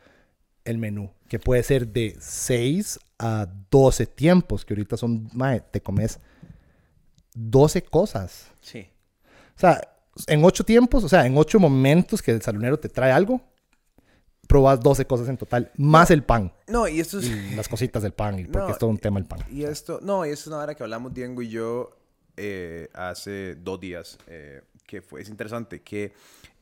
el 0.70 0.78
menú, 0.78 1.12
que 1.28 1.40
puede 1.40 1.64
ser 1.64 1.88
de 1.88 2.16
6 2.20 3.00
a 3.20 3.48
12 3.72 4.06
tiempos, 4.06 4.66
que 4.66 4.74
ahorita 4.74 4.98
son, 4.98 5.30
mae, 5.34 5.62
te 5.62 5.82
comes 5.82 6.20
12 7.34 7.84
cosas. 7.84 8.52
Sí. 8.62 8.88
O 9.56 9.60
sea, 9.60 9.82
en 10.28 10.44
8 10.44 10.64
tiempos, 10.64 11.04
o 11.04 11.10
sea, 11.10 11.26
en 11.26 11.38
8 11.38 11.60
momentos 11.60 12.22
que 12.22 12.32
el 12.32 12.42
salonero 12.42 12.80
te 12.80 12.90
trae 12.90 13.12
algo, 13.12 13.42
probas 14.48 14.80
12 14.80 15.06
cosas 15.06 15.30
en 15.30 15.38
total, 15.38 15.72
más 15.78 16.10
el 16.12 16.24
pan, 16.24 16.52
No, 16.68 16.88
y 16.88 17.00
esto 17.00 17.20
es. 17.20 17.28
y 17.28 17.56
las 17.56 17.68
cositas 17.68 18.02
del 18.02 18.14
pan, 18.14 18.40
y 18.40 18.44
porque 18.46 18.68
No, 18.68 18.70
es 18.72 18.78
todo 18.80 18.90
un 18.90 18.98
tema 18.98 19.20
el 19.20 19.26
pan. 19.26 19.40
Y 19.52 19.64
esto, 19.64 20.00
no, 20.02 20.26
y 20.26 20.30
esto 20.30 20.44
es 20.44 20.48
una 20.48 20.58
hora 20.58 20.76
que 20.76 20.84
hablamos 20.84 21.14
Diego 21.14 21.42
y 21.42 21.50
yo 21.50 21.92
eh, 22.36 22.90
hace 22.94 23.56
dos 23.56 23.80
días, 23.80 24.18
eh, 24.28 24.62
que 24.88 25.02
fue, 25.02 25.22
es 25.22 25.30
interesante, 25.30 25.82
que 25.82 26.14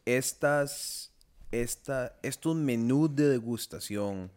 estas, 0.05 1.11
esta, 1.52 2.18
estos 2.24 2.56
menús 2.56 3.15
de 3.15 3.30
degustación, 3.30 4.32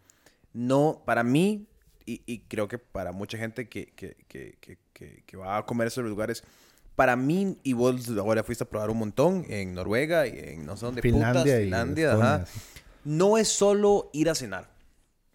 no, 0.52 1.02
para 1.04 1.22
mí, 1.22 1.66
y, 2.06 2.22
y 2.26 2.40
creo 2.40 2.68
que 2.68 2.78
para 2.78 3.12
mucha 3.12 3.38
gente 3.38 3.68
que, 3.68 3.86
que, 3.94 4.16
que, 4.28 4.56
que, 5.26 5.36
va 5.36 5.58
a 5.58 5.66
comer 5.66 5.88
esos 5.88 6.04
lugares, 6.04 6.42
para 6.96 7.16
mí, 7.16 7.56
y 7.62 7.72
vos 7.72 8.08
ahora 8.18 8.42
fuiste 8.42 8.64
a 8.64 8.68
probar 8.68 8.90
un 8.90 8.98
montón 8.98 9.46
en 9.48 9.74
Noruega 9.74 10.26
y 10.26 10.38
en 10.38 10.66
no 10.66 10.76
sé 10.76 10.86
dónde 10.86 11.02
Finlandia 11.02 11.42
putas, 11.42 11.58
Finlandia, 11.58 12.12
ajá. 12.12 12.44
No 13.04 13.38
es 13.38 13.48
solo 13.48 14.10
ir 14.12 14.28
a 14.28 14.34
cenar. 14.34 14.68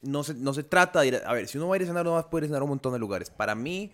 No 0.01 0.23
se, 0.23 0.35
no 0.35 0.53
se 0.53 0.61
trata 0.63 1.01
de 1.01 1.07
ir 1.07 1.15
a, 1.15 1.29
a 1.29 1.33
ver, 1.33 1.47
si 1.47 1.57
uno 1.57 1.67
va 1.67 1.75
a 1.75 1.77
ir 1.77 1.83
a 1.83 1.87
cenar, 1.87 2.03
uno 2.03 2.13
va 2.13 2.19
a 2.19 2.29
poder 2.29 2.45
cenar 2.45 2.61
a 2.61 2.63
un 2.63 2.69
montón 2.69 2.93
de 2.93 2.99
lugares. 2.99 3.31
Para 3.31 3.55
mí 3.55 3.91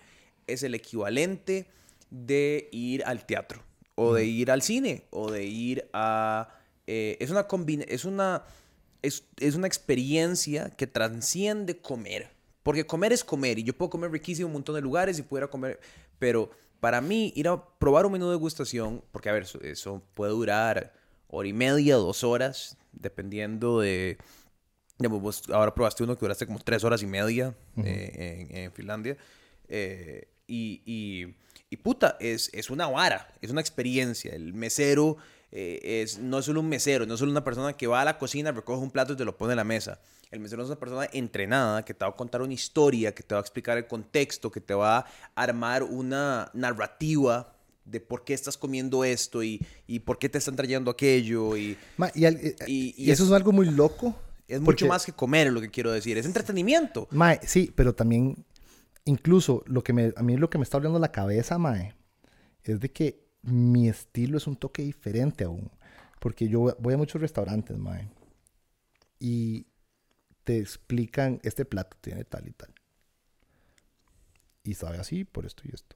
es 0.47 0.63
el 0.63 0.75
equivalente 0.75 1.67
de 2.09 2.67
ir 2.73 3.03
al 3.05 3.25
teatro, 3.25 3.63
o 3.95 4.13
de 4.13 4.25
ir 4.25 4.51
al 4.51 4.61
cine, 4.61 5.05
o 5.09 5.31
de 5.31 5.45
ir 5.45 5.89
a... 5.93 6.49
eh, 6.91 7.17
es 7.19 7.29
una 7.31 7.47
es 7.87 8.03
una 8.05 8.43
es, 9.01 9.23
es 9.39 9.55
una 9.55 9.67
experiencia 9.67 10.69
que 10.77 10.87
transciende 10.87 11.79
comer. 11.81 12.23
Porque 12.63 12.85
comer 12.85 13.11
es 13.11 13.23
comer 13.23 13.57
y 13.57 13.63
yo 13.63 13.73
puedo 13.73 13.89
comer 13.89 14.11
riquísimo 14.11 14.45
en 14.45 14.51
un 14.51 14.53
montón 14.59 14.75
de 14.75 14.81
lugares 14.81 15.17
y 15.17 15.23
pudiera 15.23 15.47
comer, 15.47 15.79
pero 16.19 16.51
para 16.79 17.01
mí 17.01 17.33
ir 17.35 17.47
a 17.47 17.57
probar 17.79 18.05
un 18.05 18.11
menú 18.11 18.25
de 18.27 18.33
degustación, 18.37 19.01
porque 19.11 19.29
a 19.29 19.33
ver, 19.33 19.43
eso, 19.43 19.59
eso 19.61 20.03
puede 20.13 20.31
durar 20.31 20.93
hora 21.27 21.47
y 21.47 21.53
media, 21.53 21.95
dos 21.95 22.23
horas, 22.23 22.77
dependiendo 22.91 23.79
de... 23.79 24.17
digamos, 24.99 25.21
vos 25.21 25.43
ahora 25.49 25.73
probaste 25.73 26.03
uno 26.03 26.15
que 26.15 26.21
duraste 26.21 26.45
como 26.45 26.59
tres 26.59 26.83
horas 26.83 27.01
y 27.01 27.07
media 27.07 27.55
eh, 27.77 28.47
en, 28.49 28.57
en 28.57 28.71
Finlandia. 28.73 29.17
eh, 29.67 30.27
y, 30.45 30.83
y, 30.85 31.35
y 31.69 31.77
puta, 31.77 32.17
es, 32.19 32.49
es 32.53 32.69
una 32.69 32.87
vara, 32.87 33.33
es 33.41 33.49
una 33.49 33.61
experiencia. 33.61 34.35
El 34.35 34.53
mesero 34.53 35.17
eh, 35.51 36.01
es, 36.03 36.17
no 36.19 36.39
es 36.39 36.45
solo 36.45 36.59
un 36.61 36.69
mesero, 36.69 37.05
no 37.05 37.13
es 37.15 37.19
solo 37.19 37.31
una 37.31 37.43
persona 37.43 37.73
que 37.73 37.87
va 37.87 38.01
a 38.01 38.05
la 38.05 38.17
cocina, 38.17 38.51
recoge 38.51 38.81
un 38.81 38.91
plato 38.91 39.13
y 39.13 39.15
te 39.17 39.25
lo 39.25 39.35
pone 39.37 39.53
en 39.53 39.57
la 39.57 39.63
mesa. 39.63 39.99
El 40.31 40.39
mesero 40.39 40.61
es 40.63 40.67
una 40.69 40.79
persona 40.79 41.09
entrenada 41.11 41.83
que 41.83 41.93
te 41.93 42.05
va 42.05 42.11
a 42.11 42.15
contar 42.15 42.41
una 42.41 42.53
historia, 42.53 43.13
que 43.13 43.21
te 43.23 43.35
va 43.35 43.39
a 43.39 43.41
explicar 43.41 43.77
el 43.77 43.85
contexto, 43.87 44.49
que 44.49 44.61
te 44.61 44.73
va 44.73 44.99
a 44.99 45.05
armar 45.35 45.83
una 45.83 46.49
narrativa 46.53 47.53
de 47.83 47.99
por 47.99 48.23
qué 48.23 48.33
estás 48.33 48.57
comiendo 48.57 49.03
esto 49.03 49.43
y, 49.43 49.59
y 49.87 49.99
por 49.99 50.19
qué 50.19 50.29
te 50.29 50.37
están 50.37 50.55
trayendo 50.55 50.89
aquello. 50.89 51.57
Y 51.57 51.75
Ma, 51.97 52.09
y, 52.15 52.23
al- 52.25 52.37
eh, 52.37 52.55
Y- 52.67 52.93
y 52.95 53.09
y 53.09 53.11
eso 53.11 53.23
es- 53.23 53.29
es 53.29 53.35
algo 53.35 53.51
muy 53.51 53.65
loco. 53.69 54.15
es 54.47 54.61
mucho 54.61 54.85
más 54.87 55.05
que 55.05 55.11
comer, 55.11 55.51
lo 55.51 55.59
que 55.59 55.69
quiero 55.69 55.91
decir. 55.91 56.17
Es 56.17 56.25
entretenimiento. 56.25 57.07
Mae, 57.11 57.39
sí, 57.45 57.71
pero 57.75 57.93
también, 57.95 58.45
incluso 59.05 59.63
lo 59.65 59.83
que 59.83 59.93
me, 59.93 60.13
a 60.15 60.23
mí 60.23 60.37
lo 60.37 60.49
que 60.49 60.57
me 60.57 60.63
está 60.63 60.77
hablando 60.77 60.99
la 60.99 61.11
cabeza, 61.11 61.57
Mae, 61.57 61.93
es 62.63 62.79
de 62.79 62.89
que 62.91 63.20
mi 63.43 63.89
estilo 63.89 64.37
es 64.37 64.47
un 64.47 64.55
toque 64.55 64.83
diferente 64.83 65.43
aún. 65.43 65.71
Porque 66.19 66.47
yo 66.47 66.75
voy 66.79 66.93
a 66.93 66.97
muchos 66.97 67.19
restaurantes, 67.21 67.77
Mae, 67.77 68.07
y 69.19 69.65
te 70.43 70.59
explican, 70.59 71.39
este 71.43 71.65
plato 71.65 71.97
tiene 72.01 72.23
tal 72.23 72.47
y 72.47 72.51
tal. 72.51 72.73
Y 74.63 74.75
sabe 74.75 74.97
así 74.97 75.23
por 75.23 75.45
esto 75.45 75.63
y 75.65 75.73
esto. 75.73 75.95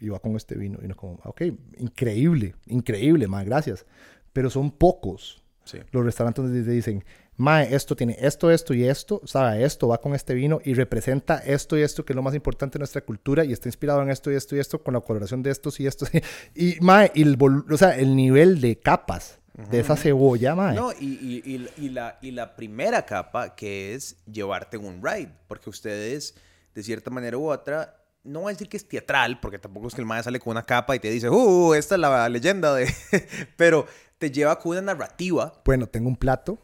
Y 0.00 0.08
va 0.08 0.20
con 0.20 0.36
este 0.36 0.56
vino. 0.56 0.78
Y 0.82 0.88
no 0.88 0.96
como, 0.96 1.14
ok, 1.24 1.42
increíble, 1.78 2.54
increíble, 2.66 3.28
Mae, 3.28 3.44
gracias. 3.44 3.84
Pero 4.32 4.48
son 4.50 4.70
pocos 4.70 5.42
Sí. 5.64 5.78
los 5.92 6.02
restaurantes 6.02 6.44
donde 6.44 6.62
te 6.62 6.70
dicen, 6.70 7.04
Mae, 7.38 7.72
esto 7.74 7.94
tiene 7.94 8.16
esto, 8.20 8.50
esto 8.50 8.74
y 8.74 8.84
esto, 8.84 9.20
sabe, 9.24 9.62
esto 9.64 9.86
va 9.86 10.00
con 10.00 10.12
este 10.14 10.34
vino 10.34 10.58
y 10.64 10.74
representa 10.74 11.38
esto 11.38 11.78
y 11.78 11.82
esto, 11.82 12.04
que 12.04 12.12
es 12.12 12.16
lo 12.16 12.22
más 12.22 12.34
importante 12.34 12.74
de 12.74 12.80
nuestra 12.80 13.00
cultura 13.02 13.44
y 13.44 13.52
está 13.52 13.68
inspirado 13.68 14.02
en 14.02 14.10
esto 14.10 14.32
y 14.32 14.34
esto 14.34 14.56
y 14.56 14.58
esto, 14.58 14.82
con 14.82 14.94
la 14.94 15.00
coloración 15.00 15.42
de 15.44 15.50
estos 15.50 15.78
y 15.78 15.86
estos. 15.86 16.10
Y, 16.54 16.76
mae, 16.80 17.12
y 17.14 17.22
el, 17.22 17.38
o 17.40 17.76
sea, 17.78 17.96
el 17.96 18.16
nivel 18.16 18.60
de 18.60 18.78
capas 18.80 19.38
de 19.70 19.80
esa 19.80 19.96
cebolla, 19.96 20.54
mae. 20.56 20.74
No, 20.74 20.92
y, 20.92 21.04
y- 21.06 21.42
y- 21.44 21.84
y 21.86 21.88
la, 21.90 22.18
y 22.22 22.32
la 22.32 22.54
primera 22.56 23.06
capa 23.06 23.54
que 23.54 23.94
es 23.94 24.16
llevarte 24.26 24.76
en 24.76 24.84
un 24.84 25.00
ride, 25.02 25.30
porque 25.46 25.70
ustedes, 25.70 26.34
de 26.74 26.82
cierta 26.82 27.10
manera 27.10 27.38
u 27.38 27.48
otra, 27.50 28.02
no 28.24 28.40
voy 28.40 28.50
a 28.50 28.54
decir 28.54 28.68
que 28.68 28.76
es 28.76 28.86
teatral, 28.88 29.38
porque 29.40 29.58
tampoco 29.60 29.86
es 29.88 29.94
que 29.94 30.00
el 30.00 30.06
maestro 30.06 30.30
sale 30.30 30.40
con 30.40 30.50
una 30.52 30.64
capa 30.64 30.94
y 30.96 30.98
te 30.98 31.08
dice, 31.10 31.28
uh, 31.30 31.74
esta 31.74 31.94
es 31.94 32.00
la 32.00 32.28
leyenda 32.28 32.74
de... 32.74 32.92
Pero 33.56 33.86
te 34.18 34.30
lleva 34.30 34.58
con 34.58 34.72
una 34.72 34.82
narrativa. 34.82 35.60
Bueno, 35.64 35.86
tengo 35.86 36.08
un 36.08 36.16
plato 36.16 36.58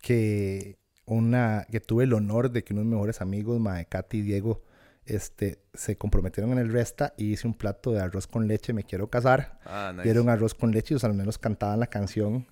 que 0.00 0.78
una 1.06 1.66
que 1.70 1.80
tuve 1.80 2.04
el 2.04 2.12
honor 2.12 2.50
de 2.50 2.64
que 2.64 2.74
unos 2.74 2.86
mejores 2.86 3.20
amigos, 3.20 3.60
Mae, 3.60 3.86
Katy 3.86 4.18
y 4.18 4.22
Diego, 4.22 4.62
este, 5.06 5.62
se 5.72 5.96
comprometieron 5.96 6.52
en 6.52 6.58
el 6.58 6.70
resta 6.70 7.14
y 7.16 7.32
hice 7.32 7.46
un 7.46 7.54
plato 7.54 7.92
de 7.92 8.00
arroz 8.00 8.26
con 8.26 8.46
leche, 8.46 8.72
me 8.72 8.84
quiero 8.84 9.08
casar. 9.08 9.58
Ah, 9.64 9.90
nice. 9.92 10.04
Dieron 10.04 10.28
arroz 10.28 10.54
con 10.54 10.70
leche 10.70 10.92
y 10.92 10.96
los 10.96 11.04
alumnos 11.04 11.38
cantaban 11.38 11.80
la 11.80 11.86
canción 11.86 12.46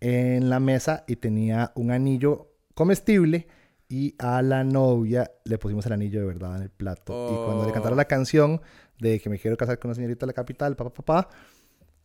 en 0.00 0.48
la 0.48 0.60
mesa 0.60 1.04
y 1.08 1.16
tenía 1.16 1.72
un 1.74 1.90
anillo 1.90 2.52
comestible 2.74 3.48
y 3.88 4.14
a 4.18 4.42
la 4.42 4.64
novia 4.64 5.30
le 5.44 5.58
pusimos 5.58 5.86
el 5.86 5.92
anillo 5.92 6.20
de 6.20 6.26
verdad 6.26 6.56
en 6.56 6.62
el 6.62 6.70
plato. 6.70 7.12
Y 7.32 7.44
cuando 7.44 7.66
le 7.66 7.72
cantaron 7.72 7.96
la 7.96 8.04
canción 8.04 8.60
de 8.98 9.20
que 9.20 9.28
me 9.28 9.38
quiero 9.38 9.56
casar 9.56 9.78
con 9.78 9.90
una 9.90 9.94
señorita 9.94 10.26
de 10.26 10.28
la 10.28 10.32
capital, 10.32 10.76
papá, 10.76 10.92
papá, 10.92 11.28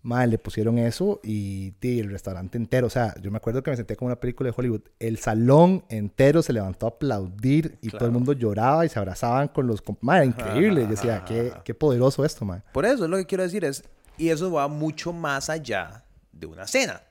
Madre, 0.03 0.27
le 0.27 0.37
pusieron 0.39 0.79
eso 0.79 1.19
y, 1.23 1.73
el 1.81 2.09
restaurante 2.09 2.57
entero. 2.57 2.87
O 2.87 2.89
sea, 2.89 3.13
yo 3.21 3.29
me 3.29 3.37
acuerdo 3.37 3.61
que 3.61 3.71
me 3.71 3.77
senté 3.77 3.95
como 3.95 4.07
una 4.07 4.19
película 4.19 4.49
de 4.49 4.55
Hollywood. 4.57 4.81
El 4.99 5.17
salón 5.17 5.83
entero 5.89 6.41
se 6.41 6.53
levantó 6.53 6.87
a 6.87 6.89
aplaudir 6.89 7.77
y 7.81 7.89
todo 7.89 8.05
el 8.05 8.11
mundo 8.11 8.33
lloraba 8.33 8.85
y 8.85 8.89
se 8.89 8.97
abrazaban 8.97 9.49
con 9.49 9.67
los... 9.67 9.83
Madre, 10.01 10.25
increíble. 10.25 10.81
Yo 10.81 10.87
decía, 10.87 11.23
qué, 11.25 11.53
qué 11.63 11.73
poderoso 11.75 12.25
esto, 12.25 12.45
madre. 12.45 12.63
Por 12.73 12.85
eso 12.85 13.03
es 13.03 13.09
lo 13.09 13.17
que 13.17 13.25
quiero 13.25 13.43
decir 13.43 13.63
es, 13.63 13.83
y 14.17 14.29
eso 14.29 14.51
va 14.51 14.67
mucho 14.67 15.13
más 15.13 15.49
allá 15.49 16.05
de 16.31 16.45
una 16.47 16.67
cena, 16.67 17.01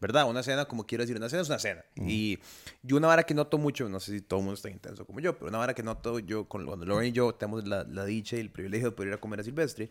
¿verdad? 0.00 0.28
Una 0.28 0.42
cena, 0.42 0.64
como 0.66 0.86
quiero 0.86 1.02
decir, 1.02 1.16
una 1.16 1.28
cena 1.28 1.42
es 1.42 1.48
una 1.48 1.58
cena. 1.58 1.84
Y 1.96 2.38
yo 2.82 2.96
una 2.96 3.08
vara 3.08 3.24
que 3.24 3.34
noto 3.34 3.58
mucho, 3.58 3.88
no 3.88 4.00
sé 4.00 4.12
si 4.12 4.20
todo 4.20 4.40
el 4.40 4.44
mundo 4.44 4.56
está 4.56 4.70
intenso 4.70 5.06
como 5.06 5.20
yo, 5.20 5.36
pero 5.36 5.48
una 5.48 5.58
vara 5.58 5.74
que 5.74 5.82
noto 5.82 6.18
yo, 6.18 6.48
con, 6.48 6.66
cuando 6.66 6.86
Lauren 6.86 7.08
y 7.08 7.12
yo 7.12 7.34
tenemos 7.34 7.66
la, 7.66 7.84
la 7.84 8.04
dicha 8.04 8.36
y 8.36 8.40
el 8.40 8.50
privilegio 8.50 8.90
de 8.90 8.96
poder 8.96 9.08
ir 9.08 9.14
a 9.14 9.20
comer 9.20 9.40
a 9.40 9.44
Silvestre. 9.44 9.90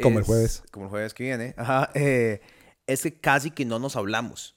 Como 0.00 0.18
el 0.18 0.22
es- 0.22 0.26
jueves. 0.26 0.62
Como 0.70 0.86
el 0.86 0.90
jueves 0.90 1.14
que 1.14 1.24
viene. 1.24 1.54
Ajá. 1.56 1.90
eh, 1.94 2.40
es 2.86 3.02
que 3.02 3.14
casi 3.20 3.50
que 3.50 3.64
no 3.64 3.78
nos 3.78 3.96
hablamos. 3.96 4.56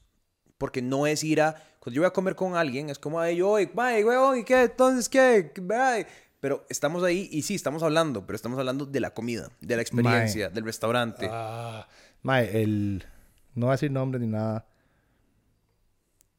Porque 0.58 0.82
no 0.82 1.08
es 1.08 1.24
ir 1.24 1.42
a... 1.42 1.56
Cuando 1.80 1.96
yo 1.96 2.02
voy 2.02 2.08
a 2.08 2.14
comer 2.14 2.36
con 2.36 2.56
alguien, 2.56 2.90
es 2.90 2.98
como, 2.98 3.20
ay, 3.20 3.42
oye, 3.42 3.70
bye, 3.74 4.04
weón, 4.04 4.40
¿y 4.40 4.44
qué? 4.44 4.64
Entonces, 4.64 5.08
¿qué? 5.10 5.52
Bye. 5.62 6.08
Pero 6.40 6.66
estamos 6.70 7.04
ahí 7.04 7.28
y 7.32 7.42
sí, 7.44 7.56
estamos 7.56 7.84
hablando, 7.84 8.26
pero 8.26 8.36
estamos 8.36 8.58
hablando 8.58 8.86
de 8.86 9.00
la 9.00 9.12
comida, 9.14 9.50
de 9.62 9.76
la 9.76 9.82
experiencia, 9.82 10.50
del 10.50 10.64
restaurante. 10.64 11.28
Ah, 11.32 11.88
mae, 12.24 12.62
el... 12.62 13.04
No 13.54 13.68
voy 13.68 13.72
a 13.74 13.76
decir 13.76 13.92
nombre 13.92 14.20
ni 14.20 14.28
nada. 14.28 14.66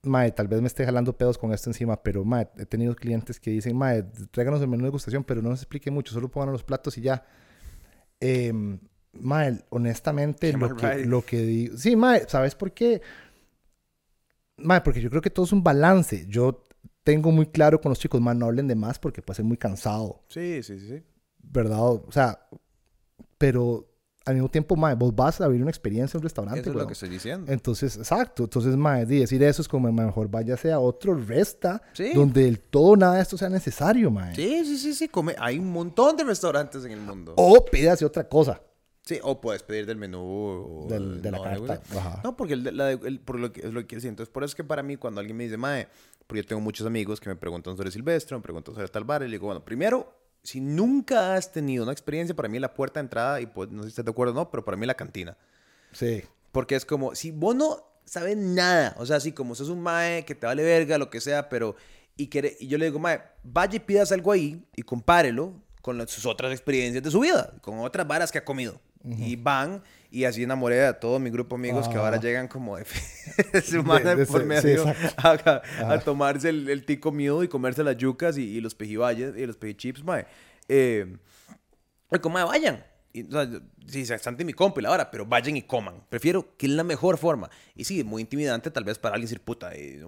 Mae, 0.02 0.30
tal 0.32 0.46
vez 0.48 0.60
me 0.60 0.68
esté 0.68 0.84
jalando 0.84 1.16
pedos 1.16 1.38
con 1.38 1.52
esto 1.52 1.70
encima, 1.70 2.02
pero 2.02 2.24
mae, 2.24 2.48
he 2.58 2.66
tenido 2.66 2.94
clientes 2.94 3.40
que 3.40 3.50
dicen, 3.50 3.76
mae, 3.76 4.04
tráiganos 4.30 4.60
el 4.60 4.68
menú 4.68 4.82
de 4.82 4.88
degustación, 4.88 5.24
pero 5.24 5.42
no 5.42 5.50
nos 5.50 5.60
explique 5.60 5.90
mucho, 5.90 6.12
solo 6.12 6.28
pongan 6.28 6.52
los 6.52 6.62
platos 6.62 6.96
y 6.98 7.02
ya. 7.02 7.24
Eh, 8.20 8.52
mae, 9.12 9.64
honestamente, 9.70 10.52
Qué 10.52 10.58
lo 10.58 10.76
que, 10.76 11.04
lo 11.04 11.22
que 11.22 11.42
digo... 11.42 11.76
Sí, 11.76 11.96
mae, 11.96 12.28
¿sabes 12.28 12.54
por 12.54 12.72
qué? 12.72 13.02
Mae, 14.58 14.80
porque 14.80 15.00
yo 15.00 15.10
creo 15.10 15.22
que 15.22 15.30
todo 15.30 15.46
es 15.46 15.52
un 15.52 15.62
balance. 15.62 16.26
Yo 16.28 16.64
tengo 17.04 17.30
muy 17.30 17.46
claro 17.46 17.80
con 17.80 17.90
los 17.90 17.98
chicos, 17.98 18.20
mae, 18.20 18.34
no 18.34 18.46
hablen 18.46 18.68
de 18.68 18.74
más 18.74 18.98
porque 18.98 19.22
puede 19.22 19.36
ser 19.36 19.44
muy 19.44 19.56
cansado. 19.56 20.24
Sí, 20.28 20.62
sí. 20.62 20.78
sí. 20.80 21.02
¿verdad? 21.52 21.80
O 21.80 22.10
sea, 22.10 22.48
pero 23.38 23.88
al 24.26 24.34
mismo 24.34 24.48
tiempo, 24.50 24.76
mae, 24.76 24.94
vos 24.94 25.14
vas 25.14 25.40
a 25.40 25.46
vivir 25.46 25.62
una 25.62 25.70
experiencia 25.70 26.16
en 26.16 26.20
un 26.20 26.24
restaurante, 26.24 26.60
Eso 26.60 26.70
es 26.70 26.76
lo 26.76 26.86
que 26.86 26.92
estoy 26.92 27.08
diciendo. 27.08 27.50
Entonces, 27.50 27.96
exacto. 27.96 28.44
Entonces, 28.44 28.76
mae, 28.76 29.06
decir 29.06 29.42
eso 29.42 29.62
es 29.62 29.68
como, 29.68 29.90
mejor 29.90 30.28
váyase 30.28 30.70
a 30.72 30.78
otro 30.80 31.14
resta 31.14 31.80
Sí. 31.94 32.12
donde 32.12 32.46
el 32.48 32.58
todo, 32.60 32.96
nada 32.96 33.14
de 33.14 33.22
esto 33.22 33.38
sea 33.38 33.48
necesario, 33.48 34.10
mae. 34.10 34.34
Sí, 34.34 34.64
sí, 34.64 34.76
sí, 34.76 34.94
sí. 34.94 35.08
Come... 35.08 35.34
Hay 35.38 35.58
un 35.58 35.70
montón 35.72 36.16
de 36.16 36.24
restaurantes 36.24 36.84
en 36.84 36.90
el 36.92 37.00
mundo. 37.00 37.34
O 37.36 37.64
pídase 37.64 38.04
otra 38.04 38.28
cosa. 38.28 38.60
Sí, 39.02 39.20
o 39.22 39.40
puedes 39.40 39.62
pedir 39.62 39.86
del 39.86 39.96
menú. 39.96 40.18
o- 40.20 40.86
Del- 40.90 41.22
de 41.22 41.30
la 41.30 41.38
no, 41.38 41.44
carta, 41.44 41.80
No, 41.92 41.98
ajá. 42.00 42.20
no, 42.24 42.36
porque 42.36 42.54
el, 42.54 42.76
la 42.76 42.98
por 43.24 43.38
lo 43.38 43.52
que, 43.52 43.60
es 43.60 43.72
lo 43.72 43.86
que 43.86 43.94
decir. 43.94 44.08
Entonces, 44.08 44.32
por 44.32 44.42
eso 44.42 44.50
es 44.50 44.54
que 44.56 44.64
para 44.64 44.82
mí, 44.82 44.96
cuando 44.96 45.20
alguien 45.20 45.36
me 45.36 45.44
dice, 45.44 45.56
Mae, 45.56 45.86
porque 46.26 46.42
yo 46.42 46.48
tengo 46.48 46.60
muchos 46.60 46.84
amigos 46.84 47.20
que 47.20 47.28
me 47.28 47.36
preguntan 47.36 47.76
sobre 47.76 47.92
Silvestre, 47.92 48.36
me 48.36 48.42
preguntan 48.42 48.74
sobre 48.74 48.88
tal 48.88 49.04
bar, 49.04 49.22
y 49.22 49.26
le 49.26 49.32
digo, 49.32 49.46
bueno, 49.46 49.64
primero, 49.64 50.12
si 50.46 50.60
nunca 50.60 51.34
has 51.34 51.52
tenido 51.52 51.82
una 51.82 51.92
experiencia, 51.92 52.34
para 52.34 52.48
mí 52.48 52.58
la 52.58 52.72
puerta 52.72 53.00
de 53.00 53.04
entrada, 53.04 53.40
y 53.40 53.46
pues, 53.46 53.68
no 53.70 53.82
sé 53.82 53.88
si 53.88 53.92
estás 53.92 54.04
de 54.04 54.10
acuerdo 54.12 54.32
o 54.32 54.36
no, 54.36 54.50
pero 54.50 54.64
para 54.64 54.76
mí 54.76 54.86
la 54.86 54.94
cantina. 54.94 55.36
Sí. 55.92 56.22
Porque 56.52 56.74
es 56.76 56.84
como, 56.86 57.14
si 57.14 57.30
vos 57.32 57.54
no 57.54 57.84
sabes 58.04 58.36
nada, 58.36 58.94
o 58.98 59.04
sea, 59.04 59.16
así 59.16 59.32
como 59.32 59.54
sos 59.54 59.68
un 59.68 59.80
mae 59.82 60.24
que 60.24 60.34
te 60.34 60.46
vale 60.46 60.62
verga, 60.62 60.96
lo 60.98 61.10
que 61.10 61.20
sea, 61.20 61.48
pero, 61.48 61.74
y, 62.16 62.28
quiere, 62.28 62.56
y 62.60 62.68
yo 62.68 62.78
le 62.78 62.86
digo, 62.86 62.98
mae, 62.98 63.20
vaya 63.42 63.76
y 63.76 63.80
pidas 63.80 64.12
algo 64.12 64.32
ahí 64.32 64.64
y 64.76 64.82
compárelo 64.82 65.52
con 65.82 65.98
las- 65.98 66.10
sus 66.10 66.24
otras 66.26 66.52
experiencias 66.52 67.02
de 67.02 67.10
su 67.10 67.20
vida, 67.20 67.52
con 67.60 67.80
otras 67.80 68.06
varas 68.06 68.30
que 68.32 68.38
ha 68.38 68.44
comido. 68.44 68.80
Y 69.08 69.36
van, 69.36 69.82
y 70.10 70.24
así 70.24 70.42
enamoré 70.44 70.84
a 70.86 70.98
todo 71.00 71.18
mi 71.18 71.30
grupo 71.30 71.56
de 71.56 71.60
amigos 71.68 71.88
que 71.88 71.96
ahora 71.96 72.16
Ah. 72.16 72.20
llegan 72.20 72.48
como 72.48 72.76
de 72.76 72.84
de 73.52 73.60
semana 73.62 74.10
De- 74.10 74.16
de 74.16 74.26
por 74.26 74.44
medio 74.44 74.84
sí, 74.84 74.90
a, 75.16 75.30
a- 75.80 75.92
a 75.94 75.98
tomarse 76.00 76.48
el, 76.48 76.68
el 76.68 76.84
tico 76.84 77.12
mío 77.12 77.42
y 77.42 77.48
comerse 77.48 77.82
las 77.84 77.96
yucas 77.96 78.38
y, 78.38 78.42
y 78.42 78.60
los 78.60 78.74
pejibayes 78.74 79.36
y 79.36 79.46
los 79.46 79.56
pejichips, 79.56 80.02
mae. 80.04 80.26
Eh, 80.68 81.16
y 82.12 82.18
como, 82.18 82.34
"Mae, 82.34 82.44
vayan. 82.44 82.84
Y, 83.16 83.22
o 83.24 83.30
sea, 83.30 83.48
sí, 83.86 84.04
se 84.04 84.14
están 84.14 84.36
mi 84.44 84.52
compa 84.52 84.80
y 84.80 84.82
la 84.82 85.10
pero 85.10 85.24
vayan 85.24 85.56
y 85.56 85.62
coman. 85.62 86.02
Prefiero 86.08 86.56
que 86.56 86.66
es 86.66 86.72
la 86.72 86.84
mejor 86.84 87.16
forma. 87.18 87.48
Y 87.74 87.84
sí, 87.84 88.04
muy 88.04 88.20
intimidante 88.22 88.70
tal 88.70 88.84
vez 88.84 88.98
para 88.98 89.14
alguien 89.14 89.26
decir, 89.26 89.40
puta, 89.40 89.74
eh, 89.74 90.04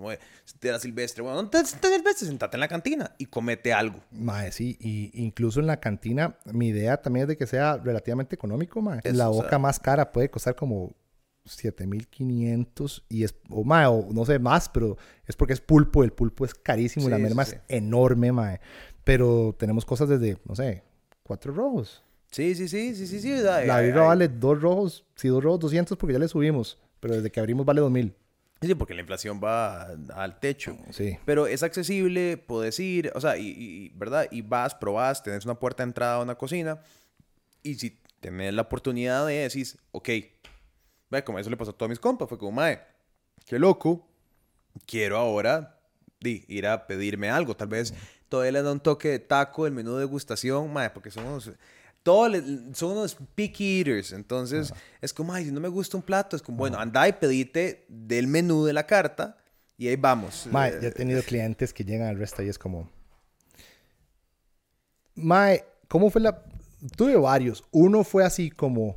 te 0.61 0.69
da 0.69 0.79
silvestre. 0.79 1.23
Bueno, 1.23 1.43
no 1.43 1.49
te 1.51 1.59
te 1.63 1.67
silvestre, 1.67 2.27
sentate 2.27 2.57
en 2.57 2.61
la 2.61 2.69
cantina 2.69 3.15
y 3.19 3.27
comete 3.27 3.73
algo. 3.73 4.01
Mae, 4.11 4.53
sí. 4.53 4.77
Y 4.81 5.11
incluso 5.15 5.61
en 5.61 5.67
la 5.67 5.81
cantina, 5.81 6.37
mi 6.53 6.69
idea 6.69 7.01
también 7.01 7.23
es 7.25 7.29
de 7.29 7.37
que 7.37 7.47
sea 7.47 7.77
relativamente 7.79 8.35
económico, 8.35 8.83
mae. 8.83 9.01
Eso, 9.03 9.17
la 9.17 9.31
o 9.31 9.35
boca 9.35 9.49
sea- 9.51 9.59
más 9.59 9.81
cara 9.81 10.13
puede 10.13 10.31
costar 10.31 10.55
como 10.55 10.95
7500 11.45 13.05
y 13.09 13.25
es, 13.25 13.35
o 13.51 13.65
mae, 13.65 13.87
o 13.87 14.07
no 14.13 14.25
sé 14.25 14.39
más, 14.39 14.69
pero 14.69 14.97
es 15.27 15.37
porque 15.37 15.53
es 15.55 15.61
pulpo. 15.61 16.05
El 16.05 16.13
pulpo 16.13 16.45
es 16.45 16.55
carísimo 16.55 17.07
y 17.09 17.11
la 17.11 17.17
Sí, 17.17 17.23
merma 17.23 17.45
sí, 17.45 17.55
es 17.55 17.61
sí. 17.61 17.77
enorme, 17.77 18.33
mae. 18.33 18.61
Pero 19.05 19.55
tenemos 19.59 19.85
cosas 19.85 20.09
desde, 20.09 20.39
no 20.45 20.55
sé, 20.55 20.83
cuatro 21.23 21.53
rojos. 21.53 22.03
Sí, 22.31 22.55
sí, 22.55 22.69
sí, 22.69 22.95
sí, 22.95 23.07
sí, 23.07 23.21
sí. 23.21 23.33
ay, 23.33 23.67
La 23.67 23.81
birra 23.81 24.03
ay. 24.03 24.07
vale 24.09 24.29
dos 24.29 24.61
rojos, 24.61 25.05
sí, 25.17 25.29
dos 25.29 25.43
rojos, 25.43 25.61
200 25.61 25.97
porque 25.97 26.13
ya 26.13 26.19
le 26.19 26.29
subimos. 26.29 26.79
Pero 27.01 27.15
desde 27.15 27.31
que 27.31 27.41
abrimos 27.41 27.65
vale 27.65 27.81
2000. 27.81 28.15
Sí, 28.61 28.75
porque 28.75 28.93
la 28.93 29.01
inflación 29.03 29.41
va 29.43 29.85
al 30.15 30.41
techo. 30.41 30.77
Sí. 30.91 31.17
Pero 31.25 31.47
es 31.47 31.63
accesible, 31.63 32.37
puedes 32.37 32.79
ir, 32.81 33.13
o 33.15 33.21
sea, 33.21 33.37
y, 33.39 33.47
y- 33.57 33.89
¿verdad? 33.95 34.27
Y 34.33 34.43
vas, 34.43 34.75
probas, 34.75 35.23
tenés 35.23 35.45
una 35.45 35.55
puerta 35.59 35.83
de 35.85 35.91
entrada 35.91 36.17
a 36.17 36.23
una 36.23 36.35
cocina. 36.35 36.81
Y 37.63 37.77
si 37.77 37.99
tenés 38.21 38.53
la 38.53 38.63
oportunidad 38.63 39.27
de 39.27 39.35
decir, 39.35 39.67
ok, 39.93 40.09
ve, 41.11 41.23
como 41.25 41.39
eso 41.39 41.51
le 41.51 41.57
pasó 41.57 41.71
a 41.71 41.77
todos 41.77 41.89
mis 41.89 42.01
compas, 42.01 42.29
fue 42.29 42.37
como, 42.37 42.51
mae, 42.53 42.81
qué 43.47 43.59
loco, 43.61 44.07
quiero 44.87 45.17
ahora 45.19 45.79
di, 46.21 46.45
ir 46.49 46.67
a 46.67 46.87
pedirme 46.89 47.31
algo. 47.31 47.57
Tal 47.57 47.69
vez 47.69 47.95
todavía 48.29 48.53
le 48.53 48.63
da 48.63 48.73
un 48.73 48.81
toque 48.81 49.09
de 49.09 49.19
taco 49.21 49.65
del 49.65 49.73
menú 49.73 49.95
de 49.95 50.01
degustación, 50.01 50.73
mae, 50.73 50.91
porque 50.91 51.13
son 51.13 51.41
todos 52.03 52.31
le- 52.31 52.43
son 52.75 52.93
unos 52.93 53.17
picky 53.35 53.79
eaters. 53.81 54.13
Entonces, 54.13 54.73
es 55.01 55.13
como, 55.13 55.33
ay, 55.35 55.45
si 55.47 55.53
no 55.53 55.61
me 55.61 55.69
gusta 55.69 55.97
un 55.97 56.03
plato, 56.03 56.37
es 56.37 56.43
como, 56.43 56.59
bueno, 56.59 56.79
anda 56.79 57.07
y 57.09 57.13
pedite 57.13 57.85
del 57.89 58.27
menú 58.27 58.65
de 58.65 58.73
la 58.73 58.87
carta 58.87 59.37
y 59.77 59.89
ahí 59.89 59.97
vamos. 59.97 60.47
Mae, 60.51 60.71
Eh, 60.71 60.79
ya 60.83 60.89
he 60.89 60.93
tenido 60.93 61.23
clientes 61.23 61.73
que 61.73 61.85
llegan 61.85 62.09
al 62.09 62.19
resto 62.19 62.43
y 62.43 62.49
es 62.49 62.59
como... 62.59 62.91
Mae, 65.15 65.65
¿cómo 65.89 66.11
fue 66.11 66.21
la...? 66.21 66.43
Tuve 66.97 67.17
varios. 67.17 67.65
Uno 67.73 68.05
fue 68.05 68.25
así 68.25 68.51
como... 68.51 68.97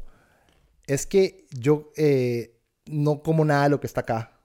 Es 0.87 1.05
que 1.05 1.47
yo 1.51 1.91
eh, 1.95 2.59
no 2.85 3.21
como 3.23 3.45
nada 3.45 3.63
de 3.63 3.69
lo 3.69 3.79
que 3.79 3.87
está 3.87 4.01
acá. 4.01 4.39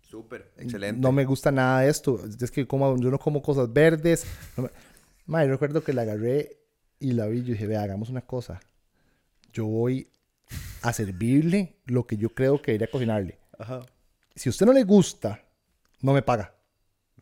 Súper, 0.00 0.52
excelente. 0.56 1.00
No 1.00 1.12
me 1.12 1.24
gusta 1.24 1.50
nada 1.50 1.80
de 1.80 1.90
esto. 1.90 2.20
Es 2.40 2.50
que 2.50 2.66
como, 2.66 2.96
yo 2.98 3.10
no 3.10 3.18
como 3.18 3.42
cosas 3.42 3.72
verdes. 3.72 4.24
No 4.56 4.64
me- 4.64 4.70
Mae, 5.26 5.46
yo 5.46 5.52
recuerdo 5.52 5.82
que 5.84 5.92
la 5.92 6.02
agarré 6.02 6.61
y 7.02 7.12
la 7.12 7.26
vi 7.26 7.38
y 7.40 7.42
yo 7.42 7.52
dije, 7.52 7.66
vea, 7.66 7.82
hagamos 7.82 8.10
una 8.10 8.22
cosa. 8.22 8.60
Yo 9.52 9.66
voy 9.66 10.08
a 10.82 10.92
servirle 10.92 11.76
lo 11.86 12.06
que 12.06 12.16
yo 12.16 12.30
creo 12.30 12.62
que 12.62 12.72
debería 12.72 12.90
cocinarle. 12.90 13.38
Ajá. 13.58 13.84
Si 14.34 14.48
a 14.48 14.50
usted 14.50 14.66
no 14.66 14.72
le 14.72 14.84
gusta, 14.84 15.42
no 16.00 16.12
me 16.12 16.22
paga. 16.22 16.54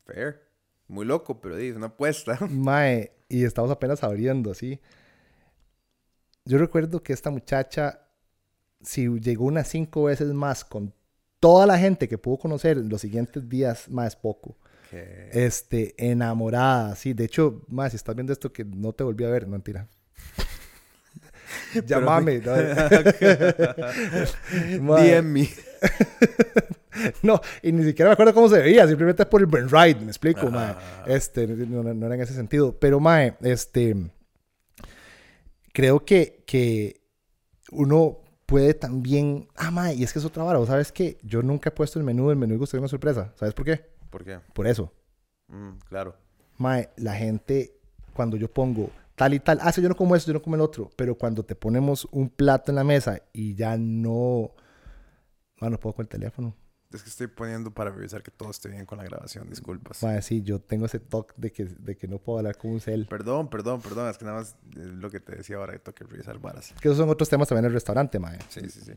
Fair. 0.05 0.43
Muy 0.86 1.07
loco, 1.07 1.40
pero 1.40 1.57
es 1.57 1.74
una 1.74 1.86
apuesta. 1.86 2.39
Mae, 2.51 3.12
y 3.28 3.44
estamos 3.44 3.70
apenas 3.70 4.05
abriendo, 4.05 4.51
así. 4.51 4.78
Yo 6.44 6.59
recuerdo 6.59 7.02
que 7.02 7.12
esta 7.15 7.31
muchacha, 7.31 8.02
si 8.82 9.09
llegó 9.20 9.47
unas 9.47 9.69
cinco 9.69 10.05
veces 10.05 10.28
más 10.35 10.65
con 10.65 10.93
toda 11.39 11.66
la 11.66 11.78
gente 11.78 12.07
que 12.07 12.19
pudo 12.19 12.36
conocer 12.36 12.77
en 12.77 12.90
los 12.90 13.01
siguientes 13.01 13.48
días, 13.48 13.89
más 13.89 14.15
poco. 14.15 14.57
Este, 14.93 15.95
enamorada, 15.97 16.95
sí. 16.97 17.12
De 17.12 17.25
hecho, 17.25 17.62
más 17.69 17.93
si 17.93 17.97
estás 17.97 18.15
viendo 18.15 18.33
esto 18.33 18.53
que 18.53 18.65
no 18.65 18.93
te 18.93 19.05
volví 19.05 19.25
a 19.25 19.31
ver, 19.31 19.45
no 19.45 19.53
mentira. 19.53 19.89
Llámame. 21.87 22.41
no. 22.41 22.53
Mae, 24.83 25.21
DM 25.21 25.33
me. 25.33 25.49
No, 27.23 27.41
y 27.62 27.73
ni 27.73 27.85
siquiera 27.85 28.11
me 28.11 28.12
acuerdo 28.12 28.35
cómo 28.35 28.49
se 28.49 28.59
veía, 28.59 28.87
simplemente 28.87 29.23
es 29.23 29.29
por 29.29 29.41
el 29.41 29.47
Ben 29.47 29.71
Ride, 29.71 30.01
me 30.01 30.09
explico, 30.09 30.51
mae. 30.51 30.75
Ah. 30.77 31.05
Este, 31.07 31.47
no, 31.47 32.07
era 32.07 32.15
en 32.15 32.21
ese 32.21 32.35
sentido. 32.35 32.79
Pero, 32.79 33.01
mae, 33.01 33.37
este. 33.41 33.97
Creo 35.73 36.05
que, 36.05 36.43
que 36.47 37.01
uno 37.71 38.19
puede 38.45 38.75
también. 38.75 39.49
Ah, 39.57 39.71
mae, 39.71 39.95
y 39.95 40.03
es 40.03 40.12
que 40.12 40.19
es 40.19 40.25
otra 40.25 40.43
vara. 40.43 40.59
¿Vos 40.59 40.69
sabes 40.69 40.93
que 40.93 41.17
Yo 41.23 41.43
nunca 41.43 41.71
he 41.71 41.73
puesto 41.73 41.99
el 41.99 42.05
menú 42.05 42.29
del 42.29 42.37
menú 42.37 42.55
y 42.55 42.59
gustaría 42.59 42.81
una 42.81 42.89
sorpresa. 42.89 43.33
¿Sabes 43.37 43.55
por 43.55 43.65
qué? 43.65 43.87
¿Por 44.11 44.24
qué? 44.24 44.41
Por 44.53 44.66
eso. 44.66 44.93
Mm, 45.49 45.78
claro. 45.89 46.16
Mae, 46.59 46.91
la 46.97 47.15
gente, 47.15 47.73
cuando 48.12 48.37
yo 48.37 48.53
pongo 48.53 48.91
tal 49.15 49.35
y 49.35 49.41
tal, 49.41 49.59
ah, 49.62 49.73
sí, 49.73 49.81
yo 49.82 49.89
no 49.89 49.97
como 49.97 50.16
eso, 50.16 50.27
yo 50.27 50.35
no 50.35 50.43
como 50.43 50.57
el 50.57 50.62
otro, 50.62 50.91
pero 50.97 51.15
cuando 51.15 51.45
te 51.45 51.55
ponemos 51.55 52.09
un 52.11 52.28
plato 52.28 52.73
en 52.73 52.77
la 52.77 52.85
mesa 52.85 53.23
y 53.32 53.55
ya 53.55 53.77
no, 53.77 54.51
no, 55.61 55.70
no 55.70 55.81
puedo 55.81 55.95
con 55.95 56.05
el 56.05 56.09
teléfono. 56.09 56.55
Es 56.93 57.03
que 57.05 57.09
estoy 57.09 57.29
poniendo 57.29 57.71
para 57.71 57.91
revisar 57.91 58.21
que 58.23 58.33
todo 58.33 58.51
esté 58.51 58.69
bien 58.69 58.85
con 58.85 58.99
la 58.99 59.05
grabación. 59.05 59.49
Disculpas. 59.49 60.03
Mae, 60.03 60.21
sí, 60.23 60.43
yo 60.43 60.61
tengo 60.61 60.87
ese 60.87 60.99
toque 60.99 61.33
de 61.37 61.53
que, 61.53 61.67
de 61.67 61.97
que 61.97 62.09
no 62.09 62.19
puedo 62.19 62.39
hablar 62.39 62.57
con 62.59 62.73
un 62.73 62.81
cel. 62.81 63.07
Perdón, 63.07 63.49
perdón, 63.49 63.81
perdón. 63.81 64.09
Es 64.11 64.19
que 64.19 64.25
nada 64.25 64.39
más 64.39 64.57
es 64.77 64.87
lo 64.87 65.09
que 65.09 65.21
te 65.21 65.37
decía 65.37 65.57
ahora 65.57 65.75
que 65.75 65.79
tengo 65.79 65.95
que 65.95 66.05
revisar 66.05 66.39
varas. 66.41 66.75
Que 66.81 66.89
esos 66.89 66.97
son 66.99 67.09
otros 67.09 67.29
temas 67.29 67.47
también 67.49 67.67
en 67.67 67.69
el 67.69 67.75
restaurante, 67.75 68.19
mae. 68.19 68.39
Sí, 68.49 68.69
sí, 68.69 68.81
sí. 68.85 68.93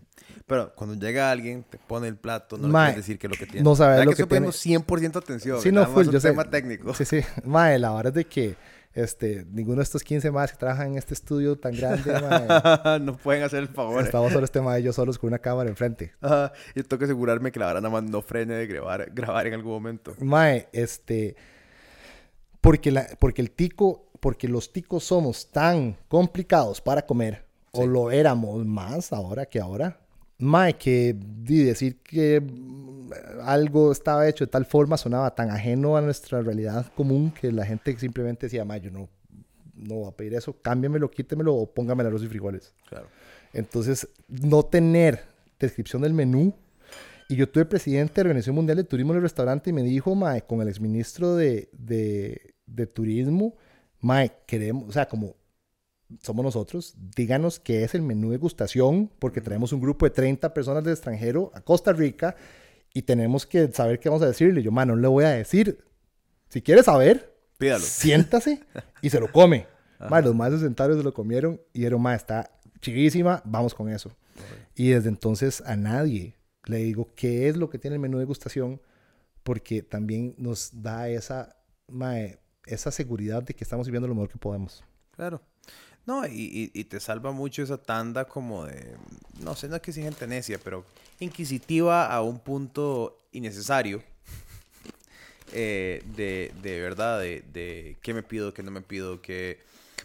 Pero 0.48 0.74
cuando 0.74 0.95
llega 0.95 1.30
alguien, 1.30 1.64
te 1.64 1.78
pone 1.78 2.07
el 2.07 2.18
plato, 2.18 2.57
no 2.57 2.68
Mae, 2.68 2.88
le 2.88 2.94
quieres 2.94 3.06
decir 3.07 3.20
qué 3.20 3.28
es 3.28 3.32
lo 3.32 3.38
que 3.38 3.45
tiene. 3.45 3.64
no 3.64 3.76
sabes 3.76 3.91
¿Verdad 3.99 4.06
lo 4.06 4.11
que 4.11 4.15
que 4.18 4.22
estoy 4.24 4.40
tiene? 4.40 4.52
poniendo 4.88 5.18
100% 5.20 5.24
atención. 5.24 5.61
Sí, 5.61 5.72
no, 5.72 5.86
full, 5.86 6.07
un 6.07 6.11
yo 6.14 6.20
sé. 6.20 6.30
tema 6.30 6.49
técnico. 6.49 6.94
Sí, 6.95 7.06
sí. 7.06 7.22
Mae, 7.45 7.78
la 7.78 7.91
verdad 7.94 8.07
es 8.07 8.14
de 8.15 8.26
que 8.26 8.56
este, 8.94 9.45
ninguno 9.52 9.78
de 9.78 9.84
estos 9.84 10.03
15 10.03 10.30
más 10.32 10.52
que 10.52 10.57
trabajan 10.57 10.91
en 10.91 10.98
este 10.98 11.14
estudio 11.14 11.57
tan 11.57 11.76
grande, 11.76 12.14
mae, 12.22 12.99
no 12.99 13.18
pueden 13.18 13.44
hacer 13.44 13.60
el 13.60 13.68
favor. 13.68 14.02
eh. 14.02 14.06
estamos 14.06 14.32
solo 14.32 14.45
este 14.45 14.61
mae 14.61 14.82
y 14.82 14.84
yo 14.84 14.94
solos 14.94 15.18
con 15.18 15.30
una 15.30 15.40
cámara 15.40 15.70
enfrente. 15.70 16.14
Ajá, 16.22 16.53
y 16.76 16.84
tengo 16.84 16.99
que 16.99 17.06
asegurarme 17.06 17.52
que 17.52 17.60
la 17.60 17.65
vara 17.68 17.82
nada 17.82 17.91
más 17.91 18.03
no 18.03 18.22
frene 18.22 18.53
de 18.56 18.68
grabar, 18.68 19.10
grabar 19.14 19.48
en 19.48 19.56
algún 19.56 19.72
momento. 19.72 20.14
Mae, 20.20 20.70
este. 20.72 21.36
Porque, 22.61 22.91
la, 22.91 23.07
porque 23.20 23.41
el 23.41 23.52
tico, 23.52 24.10
porque 24.20 24.48
los 24.48 24.72
ticos 24.72 25.03
somos 25.03 25.52
tan 25.52 25.98
complicados 26.07 26.80
para 26.80 27.06
comer, 27.06 27.45
o 27.72 27.86
lo 27.86 28.10
éramos 28.11 28.65
más 28.65 29.11
ahora 29.11 29.45
que 29.45 29.60
ahora. 29.60 29.99
Mae, 30.39 30.73
que 30.73 31.15
di, 31.18 31.64
decir 31.64 31.97
que 32.01 32.41
mm, 32.41 33.11
algo 33.43 33.91
estaba 33.91 34.27
hecho 34.27 34.45
de 34.45 34.51
tal 34.51 34.65
forma 34.65 34.97
sonaba 34.97 35.34
tan 35.35 35.49
ajeno 35.49 35.95
a 35.95 36.01
nuestra 36.01 36.41
realidad 36.41 36.91
común 36.95 37.31
que 37.31 37.51
la 37.51 37.65
gente 37.65 37.97
simplemente 37.97 38.47
decía, 38.47 38.65
mae, 38.65 38.81
yo 38.81 38.91
no, 38.91 39.10
no 39.76 39.95
voy 39.95 40.10
a 40.10 40.11
pedir 40.11 40.34
eso, 40.34 40.55
cámbiamelo, 40.61 41.10
quítemelo 41.10 41.55
o 41.55 41.72
póngame 41.72 42.03
arroz 42.03 42.23
y 42.23 42.27
frijoles. 42.27 42.73
Claro. 42.89 43.07
Entonces, 43.53 44.07
no 44.27 44.64
tener 44.64 45.22
descripción 45.60 46.01
del 46.01 46.14
menú. 46.14 46.53
Y 47.30 47.35
yo 47.35 47.49
tuve 47.49 47.65
presidente 47.65 48.15
de 48.15 48.23
la 48.23 48.30
Organización 48.30 48.55
Mundial 48.55 48.77
de 48.77 48.84
Turismo 48.84 49.14
en 49.14 49.18
el 49.18 49.23
restaurante 49.23 49.69
y 49.69 49.73
me 49.73 49.84
dijo, 49.84 50.14
Mae, 50.14 50.41
con 50.41 50.61
el 50.61 50.68
exministro 50.68 51.35
de, 51.35 51.69
de, 51.72 52.53
de 52.65 52.88
Turismo, 52.88 53.55
Mae, 54.01 54.31
queremos, 54.45 54.89
o 54.89 54.91
sea, 54.91 55.07
como 55.07 55.35
somos 56.22 56.44
nosotros, 56.44 56.95
díganos 57.15 57.60
qué 57.60 57.84
es 57.84 57.95
el 57.95 58.02
menú 58.02 58.30
de 58.30 58.38
degustación, 58.38 59.10
porque 59.19 59.41
traemos 59.41 59.73
un 59.73 59.81
grupo 59.81 60.06
de 60.06 60.11
30 60.11 60.53
personas 60.53 60.84
del 60.84 60.94
extranjero 60.94 61.52
a 61.53 61.61
Costa 61.61 61.94
Rica 61.94 62.35
y 62.94 63.02
tenemos 63.02 63.45
que 63.45 63.72
saber 63.72 63.99
qué 63.99 64.10
vamos 64.10 64.23
a 64.23 64.27
decirle. 64.27 64.61
Yo, 64.61 64.72
Mae, 64.72 64.85
no 64.85 64.95
le 64.95 65.07
voy 65.07 65.26
a 65.26 65.30
decir. 65.30 65.84
Si 66.49 66.61
quiere 66.61 66.84
saber, 66.84 67.35
Pídalo. 67.57 67.84
siéntase 67.84 68.61
y 69.02 69.10
se 69.10 69.19
lo 69.19 69.31
come. 69.31 69.68
Mae, 70.10 70.22
los 70.22 70.35
más 70.35 70.57
sentados 70.60 70.98
se 70.98 71.03
lo 71.03 71.14
comieron 71.14 71.60
y 71.73 71.80
dijeron, 71.80 72.02
Mae, 72.02 72.15
está 72.15 72.52
chivísima, 72.81 73.41
vamos 73.45 73.73
con 73.73 73.90
eso. 73.90 74.11
Y 74.76 74.90
desde 74.90 75.10
entonces 75.10 75.61
a 75.65 75.76
nadie 75.76 76.35
le 76.65 76.77
digo 76.77 77.14
qué 77.15 77.48
es 77.49 77.57
lo 77.57 77.69
que 77.69 77.80
tiene 77.80 77.95
el 77.95 78.02
menú 78.02 78.18
de 78.18 78.23
degustación, 78.23 78.81
porque 79.44 79.81
también 79.81 80.35
nos 80.38 80.81
da 80.81 81.10
esa, 81.10 81.57
esa 82.65 82.91
seguridad 82.91 83.44
de 83.44 83.53
que 83.53 83.64
estamos 83.64 83.88
viviendo 83.88 84.07
lo 84.07 84.15
mejor 84.15 84.30
que 84.30 84.38
podemos. 84.38 84.84
Claro. 85.11 85.41
No, 86.06 86.26
y, 86.28 86.70
y- 86.74 86.84
te 86.84 87.00
salva 87.00 87.32
mucho 87.32 87.64
esa 87.64 87.78
tanda 87.78 88.26
como 88.26 88.66
de, 88.66 88.96
no 89.40 89.56
sé, 89.56 89.70
no 89.70 89.78
es 89.78 89.82
que 89.82 89.94
sea 89.94 90.04
gente 90.04 90.28
necia, 90.28 90.60
pero 90.62 90.84
inquisitiva 91.20 92.08
a 92.08 92.22
un 92.22 92.40
punto 92.40 93.18
innecesario. 93.32 94.04
eh, 95.54 96.04
de, 96.16 96.52
de 96.62 96.82
verdad, 96.82 97.20
de, 97.20 97.44
de 97.54 97.98
qué 98.02 98.14
me 98.14 98.24
pido, 98.24 98.54
qué 98.54 98.64
no 98.64 98.72
me 98.72 98.82
pido, 98.82 99.22
qué... 99.22 99.60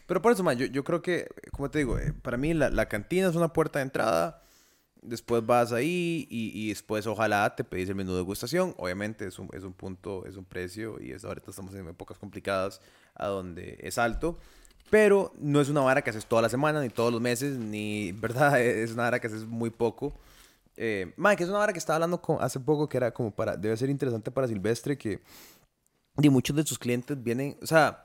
Pero 0.07 0.23
por 0.23 0.33
eso, 0.33 0.43
man, 0.43 0.57
yo, 0.57 0.67
yo 0.67 0.85
creo 0.85 1.03
que, 1.03 1.29
como 1.53 1.71
te 1.71 1.79
digo, 1.79 1.99
eh, 1.99 2.13
para 2.23 2.37
mí 2.37 2.55
la, 2.55 2.71
la 2.71 2.89
cantina 2.89 3.29
es 3.29 3.35
una 3.37 3.53
puerta 3.53 3.79
de 3.79 3.85
entrada. 3.85 4.43
Después 5.03 5.45
vas 5.47 5.73
ahí 5.73 6.27
y, 6.31 6.53
y 6.55 6.71
después 6.71 7.07
ojalá 7.07 7.55
te 7.57 7.65
pedís 7.65 7.89
el 7.89 7.95
menú 7.97 8.13
de 8.13 8.19
degustación. 8.19 8.75
Obviamente 8.79 9.27
es 9.27 9.39
un, 9.39 9.49
es 9.53 9.65
un 9.65 9.73
punto, 9.75 10.27
es 10.27 10.37
un 10.37 10.45
precio 10.45 11.01
y 11.01 11.13
es, 11.13 11.25
ahorita 11.25 11.51
estamos 11.51 11.75
en 11.75 11.89
épocas 11.89 12.19
complicadas 12.19 12.81
a 13.15 13.27
donde 13.29 13.79
es 13.81 13.99
alto. 13.99 14.39
Pero 14.91 15.33
no 15.39 15.61
es 15.61 15.69
una 15.69 15.81
vara 15.81 16.03
que 16.03 16.11
haces 16.11 16.27
toda 16.27 16.43
la 16.43 16.49
semana, 16.49 16.81
ni 16.81 16.89
todos 16.89 17.13
los 17.13 17.21
meses, 17.21 17.59
ni, 17.59 18.13
¿verdad? 18.21 18.61
Es 18.61 18.93
una 18.93 19.05
vara 19.05 19.21
que 19.21 19.27
haces 19.27 19.45
muy 19.45 19.71
poco. 19.71 20.13
Eh, 20.77 21.13
Mike, 21.17 21.43
es 21.43 21.49
una 21.49 21.59
vara 21.59 21.73
que 21.73 21.79
estaba 21.79 21.97
hablando 21.97 22.23
con, 22.23 22.39
hace 22.41 22.61
poco 22.61 22.89
que 22.89 22.97
era 22.97 23.13
como 23.13 23.31
para, 23.33 23.57
debe 23.57 23.77
ser 23.77 23.91
interesante 23.91 24.31
para 24.31 24.47
Silvestre 24.47 24.97
que 24.97 25.21
de 26.17 26.31
muchos 26.31 26.55
de 26.55 26.65
sus 26.65 26.79
clientes 26.79 27.21
vienen, 27.21 27.57
o 27.61 27.67
sea, 27.67 28.03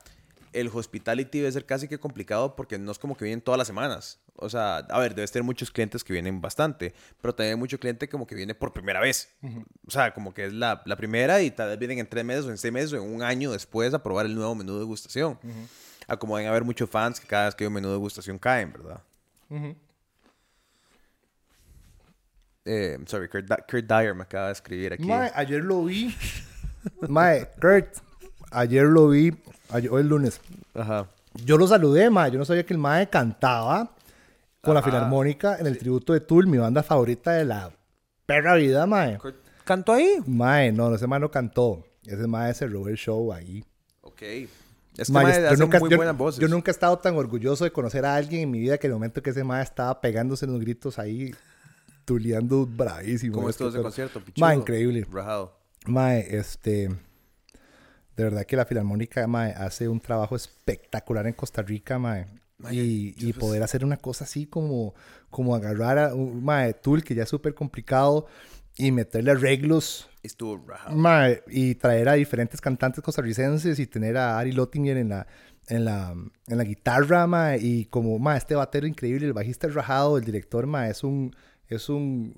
el 0.52 0.68
hospitality 0.72 1.38
debe 1.38 1.52
ser 1.52 1.66
casi 1.66 1.88
que 1.88 1.98
complicado 1.98 2.56
porque 2.56 2.78
no 2.78 2.92
es 2.92 2.98
como 2.98 3.16
que 3.16 3.24
vienen 3.24 3.40
todas 3.40 3.58
las 3.58 3.66
semanas. 3.66 4.20
O 4.36 4.48
sea, 4.48 4.78
a 4.78 4.98
ver, 4.98 5.14
debes 5.14 5.30
tener 5.30 5.44
muchos 5.44 5.70
clientes 5.70 6.02
que 6.02 6.12
vienen 6.12 6.40
bastante, 6.40 6.94
pero 7.20 7.34
también 7.34 7.54
hay 7.54 7.58
mucho 7.58 7.78
cliente 7.78 8.08
como 8.08 8.26
que 8.26 8.34
viene 8.34 8.54
por 8.54 8.72
primera 8.72 9.00
vez. 9.00 9.28
O 9.86 9.90
sea, 9.90 10.12
como 10.14 10.32
que 10.34 10.46
es 10.46 10.52
la, 10.52 10.82
la 10.86 10.96
primera 10.96 11.42
y 11.42 11.50
tal 11.50 11.68
vez 11.68 11.78
vienen 11.78 11.98
en 11.98 12.08
tres 12.08 12.24
meses 12.24 12.44
o 12.44 12.50
en 12.50 12.58
seis 12.58 12.72
meses 12.72 12.92
o 12.92 12.96
en 12.96 13.02
un 13.02 13.22
año 13.22 13.52
después 13.52 13.94
a 13.94 14.02
probar 14.02 14.26
el 14.26 14.34
nuevo 14.34 14.54
menú 14.54 14.74
de 14.74 14.80
degustación. 14.80 15.38
A 16.06 16.16
como 16.16 16.36
deben 16.36 16.50
haber 16.50 16.64
muchos 16.64 16.88
fans 16.90 17.18
que 17.20 17.26
cada 17.26 17.46
vez 17.46 17.54
que 17.54 17.64
hay 17.64 17.68
un 17.68 17.74
menú 17.74 17.88
de 17.88 17.94
degustación 17.94 18.38
caen, 18.38 18.72
¿verdad? 18.72 19.00
Eh, 22.66 22.98
sorry, 23.06 23.28
Kurt, 23.28 23.46
Kurt 23.70 23.84
Dyer 23.86 24.14
me 24.14 24.22
acaba 24.22 24.46
de 24.46 24.52
escribir 24.52 24.92
aquí. 24.94 25.04
Mae, 25.04 25.30
ayer 25.34 25.62
lo 25.62 25.84
vi. 25.84 26.14
Mae, 27.08 27.46
Kurt, 27.60 27.98
ayer 28.50 28.84
lo 28.84 29.08
vi, 29.08 29.34
ayer- 29.70 29.90
hoy 29.90 30.00
es 30.02 30.06
lunes. 30.06 30.40
Ajá. 30.74 31.06
Yo 31.44 31.58
lo 31.58 31.66
saludé, 31.66 32.10
mae. 32.10 32.30
Yo 32.30 32.38
no 32.38 32.44
sabía 32.44 32.64
que 32.64 32.72
el 32.72 32.78
mae 32.78 33.08
cantaba 33.10 33.90
con 34.60 34.74
la 34.74 34.80
Ajá. 34.80 34.88
Filarmónica 34.90 35.56
en 35.58 35.66
el 35.66 35.76
tributo 35.78 36.12
de 36.12 36.20
Tool, 36.20 36.46
mi 36.46 36.58
banda 36.58 36.82
favorita 36.84 37.32
de 37.32 37.44
la 37.44 37.72
perra 38.24 38.54
vida, 38.54 38.86
mae. 38.86 39.18
Kurt- 39.18 39.34
¿Canto 39.64 39.92
ahí? 39.92 40.18
Mae, 40.26 40.70
no, 40.72 40.88
no, 40.90 40.96
ese 40.96 41.06
mae 41.06 41.18
no 41.20 41.30
cantó. 41.30 41.84
Ese 42.04 42.26
mae 42.26 42.52
se 42.54 42.66
robó 42.66 42.88
el 42.88 42.96
show 42.96 43.32
ahí. 43.32 43.64
Ok. 44.02 44.22
Es 44.96 45.08
que 45.08 45.12
Mae, 45.12 45.24
mae 45.24 45.40
yo, 45.42 45.48
hace 45.48 45.56
nunca, 45.62 45.80
muy 45.80 45.90
yo- 45.90 45.96
buenas 45.96 46.16
voces. 46.16 46.40
yo 46.40 46.48
nunca 46.48 46.70
he 46.70 46.72
estado 46.72 46.98
tan 46.98 47.16
orgulloso 47.16 47.64
de 47.64 47.72
conocer 47.72 48.04
a 48.06 48.14
alguien 48.14 48.42
en 48.42 48.50
mi 48.50 48.60
vida 48.60 48.78
que 48.78 48.86
en 48.86 48.92
el 48.92 48.94
momento 48.96 49.22
que 49.22 49.30
ese 49.30 49.42
mae 49.44 49.62
estaba 49.62 50.00
pegándose 50.00 50.46
los 50.46 50.60
gritos 50.60 50.98
ahí, 50.98 51.34
tuleando 52.04 52.66
bravísimo. 52.66 53.34
¿Cómo 53.36 53.48
esto, 53.48 53.64
estuvo 53.64 53.68
ese 53.68 53.76
pero- 53.78 53.82
concierto? 53.84 54.20
pichudo? 54.24 54.46
Mae, 54.46 54.56
increíble. 54.56 55.06
Rajado. 55.10 55.58
Mae, 55.86 56.36
este. 56.36 56.88
De 58.16 58.22
verdad 58.22 58.44
que 58.44 58.56
la 58.56 58.64
Filarmónica, 58.64 59.26
mae, 59.26 59.52
hace 59.52 59.88
un 59.88 59.98
trabajo 60.00 60.36
espectacular 60.36 61.26
en 61.26 61.32
Costa 61.32 61.62
Rica, 61.62 61.98
mae. 61.98 62.26
Mae, 62.58 62.76
y 62.76 63.32
poder 63.32 63.62
hacer 63.64 63.84
una 63.84 63.96
cosa 63.96 64.24
así 64.24 64.46
como, 64.46 64.94
como 65.28 65.56
agarrar 65.56 65.98
a 65.98 66.14
un 66.14 66.44
mae 66.44 66.72
Tool 66.74 67.02
que 67.02 67.14
ya 67.16 67.24
es 67.24 67.28
súper 67.28 67.52
complicado 67.54 68.26
y 68.76 68.90
meterle 68.92 69.32
arreglos 69.32 70.08
Estuvo 70.22 70.56
rajado. 70.66 70.96
mae, 70.96 71.42
y 71.48 71.74
traer 71.74 72.08
a 72.08 72.14
diferentes 72.14 72.60
cantantes 72.60 73.02
costarricenses 73.04 73.78
y 73.78 73.86
tener 73.86 74.16
a 74.16 74.38
Ari 74.38 74.52
Lottinger 74.52 74.96
en 74.96 75.10
la, 75.10 75.26
en 75.68 75.84
la, 75.84 76.12
en 76.46 76.58
la 76.58 76.64
guitarra, 76.64 77.26
mae, 77.26 77.58
y 77.60 77.84
como, 77.86 78.18
mae, 78.18 78.38
este 78.38 78.54
batero 78.54 78.86
increíble, 78.86 79.26
el 79.26 79.32
bajista 79.34 79.66
es 79.66 79.74
rajado, 79.74 80.16
el 80.16 80.24
director, 80.24 80.66
mae, 80.66 80.90
es 80.90 81.04
un, 81.04 81.34
es 81.68 81.88
un, 81.88 82.32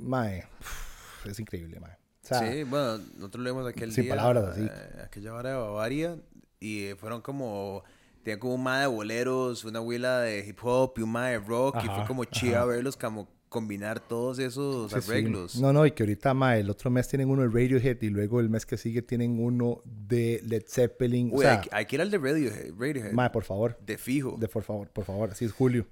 uf, 0.60 1.26
es 1.26 1.38
increíble, 1.38 1.78
mae. 1.80 1.92
O 1.92 2.28
sea, 2.28 2.40
sí, 2.40 2.64
bueno, 2.64 2.98
nosotros 3.14 3.44
lo 3.44 3.50
vimos 3.54 3.68
aquel 3.68 3.92
sin 3.92 4.04
día. 4.04 4.16
palabras, 4.16 4.48
así. 4.48 4.62
eh, 4.68 5.02
aquella 5.04 5.32
hora 5.32 5.50
de 5.50 5.56
Bavaria. 5.56 6.16
Y 6.58 6.86
eh, 6.86 6.96
fueron 6.96 7.20
como. 7.22 7.84
Tenían 8.24 8.40
como 8.40 8.54
un 8.56 8.64
ma 8.64 8.80
de 8.80 8.86
boleros, 8.88 9.64
una 9.64 9.80
huila 9.80 10.18
de 10.22 10.44
hip 10.44 10.58
hop 10.64 10.94
y 10.96 11.02
un 11.02 11.12
ma 11.12 11.28
de 11.28 11.38
rock. 11.38 11.76
y 11.76 11.86
fue 11.86 11.94
Ajá, 11.94 12.06
como 12.08 12.24
chida 12.24 12.64
verlos 12.64 12.96
como 12.96 13.28
combinar 13.48 14.00
todos 14.00 14.38
esos 14.38 14.90
sí, 14.92 15.00
sí. 15.00 15.10
arreglos. 15.10 15.56
No, 15.60 15.72
no, 15.72 15.86
y 15.86 15.92
que 15.92 16.02
ahorita, 16.02 16.34
mae, 16.34 16.60
el 16.60 16.70
otro 16.70 16.90
mes 16.90 17.08
tienen 17.08 17.28
uno 17.30 17.42
de 17.42 17.48
Radiohead 17.48 18.00
y 18.02 18.08
luego 18.10 18.40
el 18.40 18.48
mes 18.50 18.66
que 18.66 18.76
sigue 18.76 19.02
tienen 19.02 19.38
uno 19.42 19.80
de 19.84 20.40
Led 20.44 20.64
Zeppelin. 20.68 21.28
Uy, 21.32 21.38
o 21.38 21.40
sea, 21.42 21.52
hay, 21.52 21.60
que- 21.60 21.68
hay 21.72 21.86
que 21.86 21.96
ir 21.96 22.02
al 22.02 22.10
de 22.10 22.18
Radiohead. 22.18 22.70
Radiohead 22.78 23.12
mae, 23.12 23.30
por 23.30 23.44
favor, 23.44 23.78
de 23.86 23.96
fijo. 23.98 24.36
de 24.38 24.48
por 24.48 24.62
favor, 24.62 24.88
por 24.88 25.04
favor, 25.04 25.30
así 25.30 25.44
es 25.44 25.52
Julio. 25.52 25.86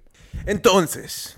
Entonces, 0.45 1.37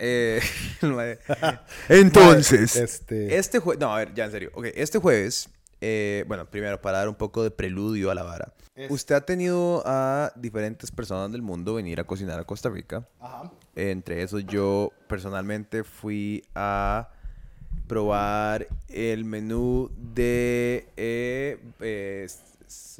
Eh. 0.00 0.40
Entonces, 1.88 2.76
este- 2.76 3.36
este 3.36 3.58
jueves, 3.58 3.80
no, 3.80 3.92
a 3.94 3.98
ver, 3.98 4.14
ya 4.14 4.26
en 4.26 4.30
serio. 4.30 4.50
Ok, 4.54 4.66
este 4.74 4.98
jueves, 4.98 5.48
eh, 5.80 6.24
bueno, 6.28 6.48
primero 6.50 6.80
para 6.80 6.98
dar 6.98 7.08
un 7.08 7.14
poco 7.14 7.42
de 7.42 7.50
preludio 7.50 8.10
a 8.10 8.14
la 8.14 8.22
vara. 8.22 8.54
Usted 8.90 9.16
ha 9.16 9.22
tenido 9.22 9.82
a 9.86 10.32
diferentes 10.36 10.92
personas 10.92 11.32
del 11.32 11.42
mundo 11.42 11.74
venir 11.74 11.98
a 11.98 12.04
cocinar 12.04 12.38
a 12.38 12.44
Costa 12.44 12.68
Rica. 12.70 13.08
Ajá. 13.18 13.50
Entre 13.80 14.22
esos, 14.22 14.44
yo 14.44 14.92
personalmente 15.06 15.84
fui 15.84 16.42
a 16.54 17.10
probar 17.86 18.66
el 18.88 19.24
menú 19.24 19.88
de 19.96 20.88
eh, 20.96 21.58
eh, 21.80 22.26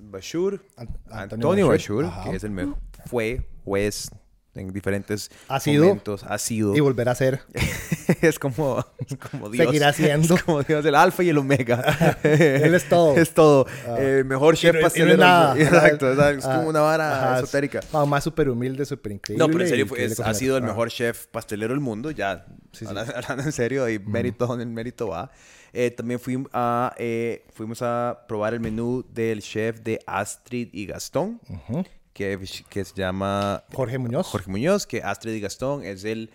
Bashur, 0.03 0.65
An- 0.77 0.89
Antonio, 1.11 1.23
Antonio 1.23 1.69
Bashur, 1.69 2.09
que 2.25 2.37
es 2.37 2.45
el 2.45 2.53
mejor, 2.53 2.77
fue 3.07 3.43
juez 3.65 4.11
en 4.59 4.73
diferentes 4.73 5.31
Ha 5.49 5.61
sido. 5.61 5.85
momentos, 5.85 6.25
ha 6.25 6.37
sido, 6.39 6.75
Y 6.77 6.81
volver 6.81 7.09
a 7.09 7.15
ser. 7.15 7.41
es 8.23 8.39
como, 8.39 8.85
es 8.99 9.17
como 9.31 9.49
Dios, 9.51 9.67
Seguirá 9.67 9.93
siendo. 9.95 10.35
es 10.35 10.43
como 10.43 10.63
Dios, 10.63 10.85
el 10.85 10.95
alfa 10.95 11.23
y 11.23 11.29
el 11.31 11.39
omega, 11.39 12.19
Él 12.23 12.75
es 12.75 12.89
todo. 12.89 13.17
es 13.17 13.33
todo, 13.35 13.67
Ah. 13.87 13.97
Eh, 13.99 14.25
mejor 14.25 14.57
chef 14.57 14.75
Y 14.75 14.79
no- 14.79 14.83
pastelero, 14.83 15.17
nada. 15.19 15.59
exacto, 15.59 16.11
exacto, 16.11 16.39
es 16.39 16.45
Ah, 16.47 16.57
como 16.57 16.69
una 16.69 16.81
vara 16.81 17.37
es- 17.37 17.43
esotérica. 17.45 17.81
más 18.07 18.25
súper 18.25 18.49
humilde, 18.51 18.85
súper 18.85 19.13
increíble. 19.13 19.45
No, 19.45 19.51
pero 19.51 19.65
en 19.65 19.71
serio, 19.71 19.87
es- 19.97 20.21
ha 20.21 20.35
sido 20.35 20.57
el 20.57 20.63
mejor 20.63 20.91
chef 20.91 21.27
pastelero 21.29 21.73
del 21.73 21.81
mundo, 21.81 22.11
ya. 22.11 22.47
Sí, 22.73 22.85
sí. 22.85 22.87
Hablando, 22.87 23.43
en 23.45 23.53
serio, 23.53 23.89
y 23.89 23.99
mérito 23.99 24.47
donde 24.47 24.65
el 24.65 24.71
mérito 24.71 25.09
va. 25.09 25.31
Eh, 25.73 25.91
también 25.91 26.19
fuimos 26.19 26.51
a, 26.55 26.95
eh, 26.97 27.45
fuimos 27.53 27.83
a 27.83 28.25
probar 28.27 28.55
el 28.55 28.61
menú 28.61 29.05
del 29.13 29.43
chef 29.43 29.81
de 29.81 30.01
Astrid 30.07 30.69
y 30.73 30.87
Gastón, 30.87 31.41
Ujú. 31.49 31.85
Que, 32.19 32.37
que 32.69 32.85
se 32.85 32.95
llama 32.97 33.63
Jorge 33.73 33.97
Muñoz. 33.97 34.27
Jorge 34.27 34.51
Muñoz, 34.51 34.87
que 34.89 35.03
Astrid 35.05 35.35
y 35.35 35.41
Gastón 35.41 35.85
es 35.85 36.03
el 36.03 36.31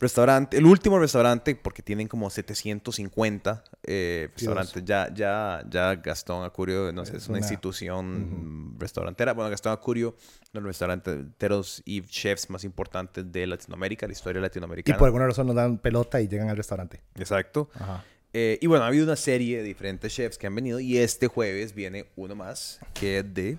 restaurante, 0.00 0.56
el 0.56 0.64
último 0.64 0.98
restaurante, 0.98 1.54
porque 1.54 1.82
tienen 1.82 2.08
como 2.08 2.30
750 2.30 3.62
eh, 3.82 4.28
restaurantes. 4.34 4.82
Ya, 4.86 5.12
ya, 5.12 5.62
ya 5.68 5.94
Gastón 5.96 6.44
Acurio, 6.44 6.92
no 6.92 7.04
sé, 7.04 7.18
es, 7.18 7.28
una, 7.28 7.38
una- 7.38 7.46
institución 7.46 8.74
restaurantera. 8.78 9.34
Bueno, 9.34 9.50
Gastón 9.50 9.72
Acurio, 9.74 10.08
uno 10.08 10.52
de 10.54 10.60
los 10.60 10.68
restauranteros 10.68 11.82
y 11.84 12.00
chefs 12.02 12.48
más 12.48 12.64
importantes 12.64 13.30
de 13.30 13.46
Latinoamérica, 13.46 14.06
la 14.06 14.12
historia 14.14 14.38
Y 14.38 14.42
latinoamericana. 14.42 14.96
por 14.98 15.06
alguna 15.08 15.26
razón 15.26 15.46
nos 15.46 15.56
dan 15.56 15.76
pelota 15.78 16.20
y 16.22 16.28
llegan 16.28 16.48
al 16.48 16.56
restaurante. 16.56 17.02
Exacto. 17.16 17.68
Ajá. 17.74 18.02
Eh, 18.32 18.58
y 18.60 18.66
bueno, 18.66 18.84
ha 18.84 18.88
habido 18.88 19.04
una 19.04 19.16
serie 19.16 19.58
de 19.58 19.62
diferentes 19.62 20.12
chefs 20.14 20.36
que 20.38 20.46
han 20.46 20.54
venido 20.54 20.80
y 20.80 20.98
este 20.98 21.26
jueves 21.26 21.74
viene 21.74 22.06
uno 22.16 22.34
más, 22.34 22.80
que 22.94 23.18
es 23.18 23.34
de... 23.34 23.58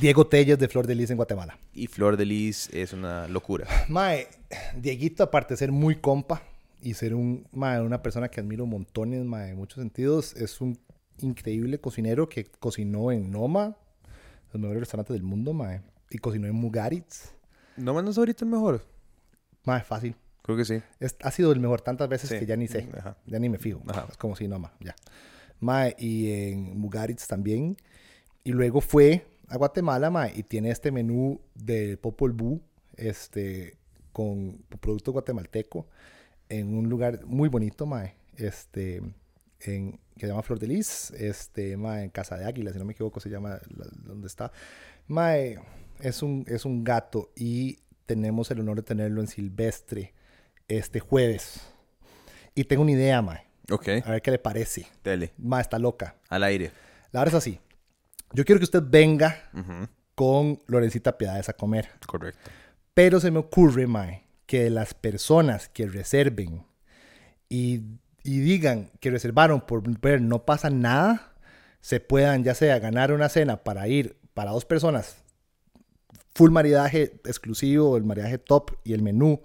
Diego 0.00 0.26
Telles 0.26 0.58
de 0.58 0.68
Flor 0.68 0.86
de 0.86 0.94
Lis 0.94 1.10
en 1.10 1.16
Guatemala. 1.16 1.58
Y 1.72 1.86
Flor 1.88 2.16
de 2.16 2.24
Lis 2.24 2.68
es 2.72 2.92
una 2.92 3.26
locura. 3.28 3.66
Mae, 3.88 4.28
Dieguito, 4.76 5.24
aparte 5.24 5.54
de 5.54 5.58
ser 5.58 5.72
muy 5.72 5.96
compa 5.96 6.42
y 6.80 6.94
ser 6.94 7.14
un, 7.14 7.46
mae, 7.52 7.80
una 7.80 8.00
persona 8.02 8.28
que 8.28 8.40
admiro 8.40 8.66
montones, 8.66 9.24
mae, 9.24 9.50
en 9.50 9.56
muchos 9.56 9.80
sentidos, 9.80 10.34
es 10.36 10.60
un 10.60 10.78
increíble 11.20 11.80
cocinero 11.80 12.28
que 12.28 12.44
cocinó 12.44 13.10
en 13.10 13.30
Noma, 13.30 13.76
los 14.52 14.60
mejores 14.60 14.80
restaurantes 14.80 15.14
del 15.14 15.24
mundo, 15.24 15.52
mae, 15.52 15.80
y 16.10 16.18
cocinó 16.18 16.46
en 16.46 16.54
Mugaritz. 16.54 17.32
¿No 17.76 17.92
mandas 17.94 18.18
ahorita 18.18 18.44
el 18.44 18.50
mejor? 18.52 18.84
Mae, 19.64 19.82
fácil. 19.82 20.14
Creo 20.42 20.56
que 20.56 20.64
sí. 20.64 20.80
Es- 21.00 21.16
ha 21.22 21.30
sido 21.32 21.50
el 21.52 21.60
mejor 21.60 21.80
tantas 21.80 22.08
veces 22.08 22.30
Sí. 22.30 22.38
que 22.38 22.46
ya 22.46 22.56
ni 22.56 22.68
sé. 22.68 22.88
Ajá. 22.96 23.16
Ya 23.26 23.38
ni 23.40 23.48
me 23.48 23.58
fijo. 23.58 23.82
Ajá. 23.88 24.06
Es 24.08 24.16
como 24.16 24.36
si 24.36 24.46
Noma, 24.46 24.72
ya. 24.80 24.94
Mae, 25.60 25.96
y 25.98 26.30
en 26.30 26.78
Mugaritz 26.78 27.26
también. 27.26 27.76
Y 28.44 28.52
luego 28.52 28.80
fue 28.80 29.26
a 29.48 29.56
Guatemala, 29.56 30.10
mae, 30.10 30.32
y 30.36 30.42
tiene 30.42 30.70
este 30.70 30.90
menú 30.90 31.40
de 31.54 31.96
Popol 31.96 32.32
Vuh, 32.32 32.60
este, 32.96 33.76
con 34.12 34.58
producto 34.80 35.12
guatemalteco, 35.12 35.86
en 36.48 36.74
un 36.74 36.88
lugar 36.88 37.24
muy 37.24 37.48
bonito, 37.48 37.86
mae, 37.86 38.14
este, 38.36 39.02
en, 39.60 39.92
que 40.16 40.20
se 40.20 40.28
llama 40.28 40.42
Flor 40.42 40.58
de 40.58 40.66
Lis, 40.68 41.10
este, 41.12 41.76
mae, 41.76 42.04
en 42.04 42.10
Casa 42.10 42.36
de 42.36 42.44
Águila, 42.44 42.72
si 42.72 42.78
no 42.78 42.84
me 42.84 42.92
equivoco, 42.92 43.20
se 43.20 43.30
llama 43.30 43.58
la- 43.76 43.86
donde 44.04 44.26
está. 44.26 44.52
Mae, 45.06 45.58
es 46.00 46.22
un, 46.22 46.44
es 46.48 46.64
un 46.64 46.84
gato 46.84 47.30
y 47.36 47.78
tenemos 48.06 48.50
el 48.50 48.60
honor 48.60 48.76
de 48.76 48.82
tenerlo 48.82 49.20
en 49.20 49.26
Silvestre 49.26 50.14
este 50.68 51.00
jueves. 51.00 51.60
Y 52.54 52.64
tengo 52.64 52.82
una 52.82 52.92
idea, 52.92 53.20
Ok. 53.70 53.88
a 54.04 54.10
ver 54.10 54.22
qué 54.22 54.30
le 54.30 54.38
parece. 54.38 54.86
Tele. 55.02 55.32
Mae, 55.38 55.60
está 55.62 55.78
loca. 55.78 56.16
Al 56.28 56.42
aire. 56.44 56.70
La 57.12 57.20
verdad 57.20 57.34
es 57.36 57.38
así. 57.38 57.60
Yo 58.32 58.44
quiero 58.44 58.58
que 58.58 58.64
usted 58.64 58.82
venga 58.84 59.50
con 60.14 60.62
Lorencita 60.66 61.16
Piedades 61.16 61.48
a 61.48 61.52
comer. 61.52 61.88
Correcto. 62.06 62.50
Pero 62.94 63.20
se 63.20 63.30
me 63.30 63.38
ocurre, 63.38 63.86
Mae, 63.86 64.24
que 64.46 64.70
las 64.70 64.94
personas 64.94 65.68
que 65.68 65.86
reserven 65.86 66.66
y, 67.48 67.82
y 68.22 68.40
digan 68.40 68.90
que 69.00 69.10
reservaron 69.10 69.60
por 69.60 69.82
ver 70.00 70.20
no 70.20 70.44
pasa 70.44 70.70
nada, 70.70 71.34
se 71.80 72.00
puedan 72.00 72.44
ya 72.44 72.54
sea 72.54 72.78
ganar 72.78 73.12
una 73.12 73.28
cena 73.28 73.62
para 73.62 73.88
ir 73.88 74.18
para 74.34 74.50
dos 74.50 74.64
personas, 74.64 75.16
full 76.34 76.50
maridaje 76.50 77.20
exclusivo, 77.24 77.96
el 77.96 78.04
maridaje 78.04 78.38
top 78.38 78.72
y 78.84 78.92
el 78.92 79.02
menú, 79.02 79.42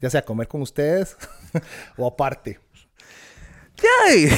ya 0.00 0.10
sea 0.10 0.22
comer 0.22 0.48
con 0.48 0.62
ustedes 0.62 1.16
o 1.96 2.06
aparte. 2.06 2.58
¡Ay! 4.06 4.28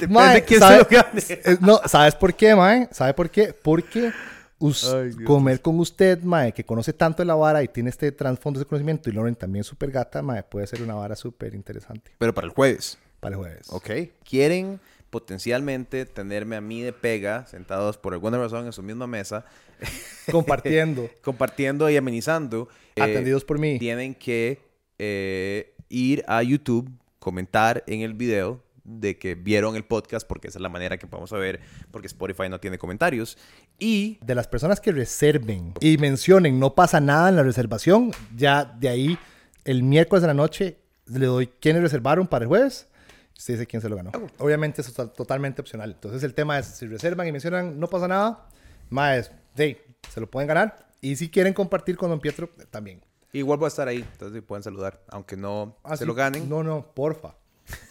Depende 0.00 0.34
de 0.34 0.44
quién 0.44 0.60
¿sabe- 0.60 0.84
se 0.88 0.94
lo 0.94 1.02
gane. 1.02 1.22
eh, 1.28 1.56
No, 1.60 1.80
¿sabes 1.86 2.14
por 2.14 2.34
qué, 2.34 2.54
Mae? 2.54 2.88
¿Sabe 2.92 3.14
por 3.14 3.30
qué? 3.30 3.54
Porque 3.54 4.12
us- 4.58 4.84
Ay, 4.92 5.12
comer 5.24 5.60
con 5.62 5.78
usted, 5.80 6.22
Mae, 6.22 6.52
que 6.52 6.64
conoce 6.64 6.92
tanto 6.92 7.22
de 7.22 7.26
la 7.26 7.34
vara 7.34 7.62
y 7.62 7.68
tiene 7.68 7.90
este 7.90 8.12
trasfondo 8.12 8.58
de 8.60 8.66
conocimiento, 8.66 9.08
y 9.08 9.12
Lauren 9.12 9.34
también 9.36 9.64
súper 9.64 9.90
gata, 9.90 10.20
Mae, 10.22 10.42
puede 10.42 10.66
ser 10.66 10.82
una 10.82 10.94
vara 10.94 11.16
súper 11.16 11.54
interesante 11.54 12.12
Pero 12.18 12.34
para 12.34 12.46
el 12.46 12.52
jueves. 12.52 12.98
para 13.20 13.34
el 13.36 13.40
jueves. 13.40 13.66
Ok. 13.70 13.90
¿Quieren 14.28 14.80
potencialmente 15.08 16.04
tenerme 16.04 16.56
a 16.56 16.60
mí 16.60 16.82
de 16.82 16.92
pega, 16.92 17.46
sentados 17.46 17.96
por 17.96 18.12
alguna 18.12 18.36
razón 18.38 18.66
en 18.66 18.72
su 18.72 18.82
misma 18.82 19.06
mesa, 19.06 19.46
Compartiendo. 20.30 21.08
compartiendo 21.22 21.88
y 21.88 21.96
amenizando? 21.96 22.68
eh, 22.96 23.02
Atendidos 23.02 23.44
por 23.44 23.58
mí. 23.58 23.78
Tienen 23.78 24.14
que 24.14 24.60
eh, 24.98 25.74
ir 25.88 26.24
a 26.28 26.42
YouTube, 26.42 26.90
comentar 27.18 27.82
en 27.86 28.00
el 28.02 28.14
video 28.14 28.62
de 28.86 29.18
que 29.18 29.34
vieron 29.34 29.74
el 29.76 29.84
podcast, 29.84 30.26
porque 30.26 30.48
esa 30.48 30.58
es 30.58 30.62
la 30.62 30.68
manera 30.68 30.96
que 30.96 31.06
podemos 31.06 31.30
saber, 31.30 31.60
porque 31.90 32.06
Spotify 32.06 32.48
no 32.48 32.60
tiene 32.60 32.78
comentarios. 32.78 33.36
Y 33.78 34.18
De 34.24 34.34
las 34.34 34.46
personas 34.48 34.80
que 34.80 34.92
reserven 34.92 35.74
y 35.80 35.98
mencionen 35.98 36.58
no 36.60 36.74
pasa 36.74 37.00
nada 37.00 37.28
en 37.28 37.36
la 37.36 37.42
reservación, 37.42 38.12
ya 38.36 38.64
de 38.64 38.88
ahí 38.88 39.18
el 39.64 39.82
miércoles 39.82 40.22
de 40.22 40.28
la 40.28 40.34
noche 40.34 40.78
le 41.06 41.26
doy 41.26 41.46
quiénes 41.48 41.82
reservaron 41.82 42.26
para 42.26 42.44
el 42.44 42.48
jueves. 42.48 42.88
Usted 43.36 43.54
dice 43.54 43.66
quién 43.66 43.82
se 43.82 43.88
lo 43.88 43.96
ganó. 43.96 44.12
Obviamente 44.38 44.80
eso 44.80 44.90
está 44.90 45.06
totalmente 45.12 45.60
opcional. 45.60 45.90
Entonces 45.92 46.22
el 46.22 46.32
tema 46.32 46.58
es 46.58 46.66
si 46.66 46.86
reservan 46.86 47.26
y 47.28 47.32
mencionan 47.32 47.78
no 47.78 47.86
pasa 47.88 48.08
nada, 48.08 48.48
más 48.88 49.30
se 49.56 50.20
lo 50.20 50.30
pueden 50.30 50.48
ganar. 50.48 50.86
Y 51.00 51.16
si 51.16 51.28
quieren 51.28 51.52
compartir 51.52 51.96
con 51.96 52.08
Don 52.10 52.20
Pietro, 52.20 52.48
también. 52.70 53.02
igual 53.32 53.58
voy 53.58 53.66
a 53.66 53.68
estar 53.68 53.86
ahí, 53.88 53.98
entonces 54.12 54.42
pueden 54.42 54.62
saludar, 54.62 55.02
aunque 55.08 55.36
no 55.36 55.76
Ah, 55.84 55.96
se 55.96 56.04
sí. 56.04 56.06
lo 56.06 56.14
ganen. 56.14 56.48
No, 56.48 56.62
no, 56.62 56.92
porfa. 56.94 57.34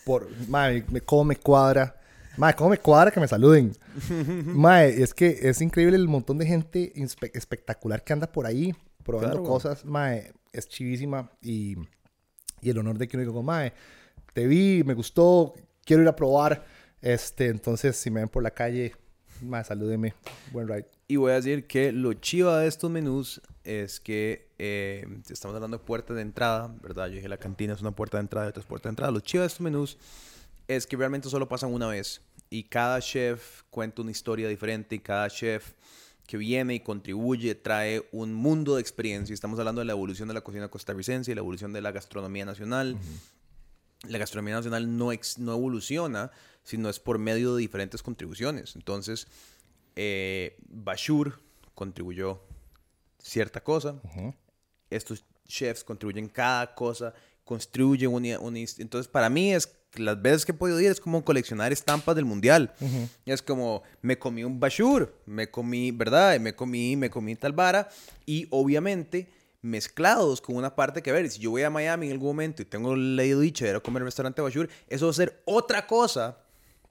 Por, 0.06 0.30
mae, 0.48 0.84
me, 0.90 1.02
cómo 1.02 1.26
me 1.26 1.36
cuadra. 1.36 1.96
Mae, 2.38 2.54
cómo 2.54 2.70
me 2.72 2.78
cuadra 2.78 3.12
que 3.12 3.20
me 3.20 3.28
saluden. 3.28 3.74
Mae, 4.46 5.02
es 5.02 5.14
que 5.14 5.40
es 5.44 5.62
increíble 5.62 5.96
el 5.96 6.08
montón 6.10 6.38
de 6.38 6.46
gente 6.46 6.92
espectacular 7.34 8.04
que 8.04 8.12
anda 8.14 8.30
por 8.30 8.46
ahí 8.46 8.76
probando 9.04 9.38
Claro. 9.38 9.44
cosas. 9.44 9.86
Mae, 9.86 10.34
es 10.52 10.68
chivísima. 10.68 11.32
Y, 11.42 11.78
y 12.62 12.70
el 12.70 12.78
honor 12.78 12.98
de 12.98 13.08
que 13.08 13.16
uno 13.16 13.26
diga, 13.26 13.42
mae, 13.42 13.72
te 14.34 14.48
vi, 14.48 14.84
me 14.84 14.94
gustó, 14.94 15.54
quiero 15.86 16.04
ir 16.04 16.10
a 16.10 16.16
probar. 16.16 16.66
Este, 17.02 17.48
entonces, 17.48 17.96
si 17.96 18.10
me 18.12 18.20
ven 18.20 18.28
por 18.30 18.44
la 18.44 18.52
calle, 18.52 18.94
mae, 19.42 19.64
salúdeme. 19.64 20.14
Buen 20.52 20.68
ride. 20.68 20.88
Y 21.08 21.16
voy 21.16 21.32
a 21.32 21.36
decir 21.36 21.68
que 21.68 21.92
lo 21.94 22.14
chiva 22.16 22.60
de 22.60 22.68
estos 22.68 22.92
menús 22.92 23.42
es 23.64 24.00
que 24.02 24.45
eh, 24.58 25.06
estamos 25.30 25.56
hablando 25.56 25.78
de 25.78 25.84
puertas 25.84 26.16
de 26.16 26.22
entrada, 26.22 26.74
¿verdad? 26.82 27.08
Yo 27.08 27.16
dije 27.16 27.28
la 27.30 27.38
cantina 27.38 27.74
es 27.74 27.82
una 27.82 27.92
puerta 27.92 28.18
de 28.18 28.22
entrada 28.22 28.48
otra 28.48 28.62
es 28.62 28.68
puerta 28.68 28.90
de 28.90 28.92
entrada. 28.92 29.12
Lo 29.12 29.20
chiva 29.20 29.42
de 29.42 29.48
estos 29.48 29.62
menús 29.62 29.98
es 30.68 30.88
que 30.88 30.98
realmente 30.98 31.30
solo 31.30 31.48
pasan 31.48 31.74
una 31.74 31.88
vez 31.88 32.22
y 32.50 32.64
cada 32.64 33.00
chef 33.02 33.64
cuenta 33.70 34.02
una 34.02 34.12
historia 34.12 34.48
diferente 34.48 34.96
y 34.96 35.00
cada 35.00 35.30
chef 35.30 35.74
que 36.26 36.38
viene 36.38 36.74
y 36.74 36.80
contribuye 36.80 37.54
trae 37.54 38.08
un 38.12 38.34
mundo 38.34 38.76
de 38.76 38.82
experiencia. 38.82 39.34
Estamos 39.34 39.60
hablando 39.60 39.80
de 39.80 39.86
la 39.86 39.92
evolución 39.94 40.28
de 40.28 40.34
la 40.34 40.42
cocina 40.42 40.68
costarricense 40.70 41.32
y 41.32 41.36
la 41.36 41.42
evolución 41.42 41.72
de 41.72 41.82
la 41.82 41.92
gastronomía 41.92 42.46
nacional. 42.46 42.98
La 44.08 44.18
gastronomía 44.18 44.56
nacional 44.56 44.98
no, 44.98 45.12
ex- 45.12 45.38
no 45.38 45.54
evoluciona, 45.54 46.32
sino 46.64 46.90
es 46.90 47.00
por 47.00 47.20
medio 47.20 47.56
de 47.56 47.62
diferentes 47.62 48.02
contribuciones. 48.02 48.76
Entonces, 48.76 49.28
eh, 49.96 50.58
Bashur 50.68 51.40
contribuyó 51.76 52.42
cierta 53.20 53.64
cosa. 53.64 53.96
Estos 54.90 55.24
chefs 55.48 55.84
contribuyen 55.84 56.28
cada 56.28 56.74
cosa, 56.74 57.14
construyen 57.44 58.12
una, 58.12 58.40
una 58.40 58.60
Entonces, 58.60 59.08
para 59.08 59.30
mí 59.30 59.54
es 59.54 59.68
las 60.00 60.22
veces 60.22 60.46
que 60.46 60.52
he 60.52 60.56
podido 60.56 60.80
ir 60.80 60.92
es 60.92 61.00
como 61.00 61.24
coleccionar 61.24 61.72
estampas 61.72 62.16
del 62.16 62.26
mundial. 62.26 62.74
Es 63.26 63.42
como 63.42 63.84
me 64.02 64.18
comí 64.18 64.44
un 64.44 64.60
Bashur, 64.60 65.14
me 65.26 65.50
comí, 65.50 65.92
¿verdad? 65.92 66.40
Me 66.40 66.56
comí, 66.56 66.96
me 66.96 67.10
comí 67.10 67.36
tal 67.36 67.54
vara 67.54 67.90
y 68.26 68.48
obviamente 68.50 69.30
mezclados 69.62 70.42
con 70.42 70.56
una 70.56 70.76
parte 70.76 71.02
que, 71.02 71.10
a 71.10 71.14
ver, 71.14 71.30
si 71.30 71.40
yo 71.40 71.52
voy 71.52 71.64
a 71.64 71.70
Miami 71.70 72.08
en 72.08 72.14
algún 72.14 72.30
momento 72.30 72.62
y 72.62 72.66
tengo 72.66 72.96
leído 72.96 73.40
dicho 73.40 73.66
de 73.66 73.72
ir 73.72 73.78
a 73.78 73.80
comer 73.80 74.02
el 74.02 74.08
restaurante 74.08 74.42
Bashur, 74.42 74.70
eso 74.88 75.06
va 75.06 75.12
a 75.12 75.16
ser 75.16 75.42
otra 75.46 75.88
cosa 75.88 76.38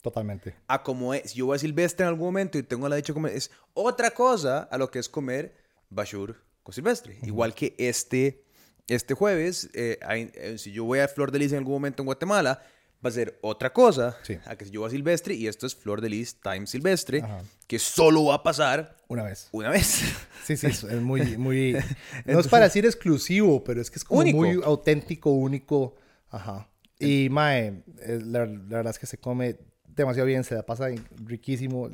Totalmente. 0.02 0.54
a 0.66 0.82
como 0.82 1.14
es. 1.14 1.30
Si 1.30 1.38
yo 1.38 1.46
voy 1.46 1.56
a 1.56 1.58
Silvestre 1.58 2.04
en 2.04 2.08
algún 2.08 2.26
momento 2.26 2.58
y 2.58 2.62
tengo 2.62 2.88
la 2.88 2.96
dicha 2.96 3.12
de 3.12 3.14
comer, 3.14 3.32
es 3.36 3.50
otra 3.74 4.10
cosa 4.10 4.64
a 4.70 4.78
lo 4.78 4.90
que 4.90 4.98
es 4.98 5.08
comer 5.08 5.54
Bashur 5.88 6.36
Silvestre. 6.72 7.18
Igual 7.22 7.54
que 7.54 7.74
este, 7.78 8.44
este 8.88 9.14
jueves, 9.14 9.68
eh, 9.74 9.98
hay- 10.02 10.30
eh, 10.34 10.56
si 10.58 10.72
yo 10.72 10.84
voy 10.84 11.00
a 11.00 11.08
Flor 11.08 11.30
de 11.32 11.38
Lis 11.40 11.52
en 11.52 11.58
algún 11.58 11.74
momento 11.74 12.02
en 12.02 12.06
Guatemala, 12.06 12.62
va 13.04 13.08
a 13.10 13.12
ser 13.12 13.38
otra 13.42 13.70
cosa 13.72 14.16
Sí. 14.22 14.38
a 14.46 14.56
que 14.56 14.64
si 14.64 14.70
yo 14.70 14.80
voy 14.80 14.88
a 14.88 14.90
Silvestre 14.90 15.34
y 15.34 15.46
esto 15.46 15.66
es 15.66 15.74
Flor 15.74 16.00
de 16.00 16.08
Lis 16.08 16.40
Time 16.40 16.66
Silvestre, 16.66 17.20
Ajá. 17.22 17.42
que 17.66 17.78
solo 17.78 18.24
va 18.24 18.36
a 18.36 18.42
pasar 18.42 18.96
Una 19.08 19.24
vez. 19.24 19.48
una 19.52 19.68
vez. 19.68 20.02
Sí, 20.44 20.56
sí, 20.56 20.66
es 20.68 20.84
muy, 21.02 21.36
muy... 21.36 21.74
No 22.24 22.40
es 22.40 22.48
para 22.48 22.64
decir 22.64 22.84
exclusivo, 22.86 23.62
pero 23.64 23.80
es 23.82 23.90
que 23.90 23.98
es 23.98 24.04
como 24.04 24.20
Único. 24.20 24.38
muy 24.38 24.60
auténtico, 24.64 25.30
único. 25.32 25.96
Ajá. 26.30 26.70
Y, 26.98 27.28
mae, 27.30 27.82
la, 28.06 28.46
la 28.46 28.76
verdad 28.76 28.90
es 28.92 28.98
que 28.98 29.06
se 29.06 29.18
come 29.18 29.56
demasiado 29.86 30.26
bien, 30.26 30.42
se 30.44 30.54
la 30.54 30.64
pasa 30.64 30.88
riquísimo. 31.24 31.90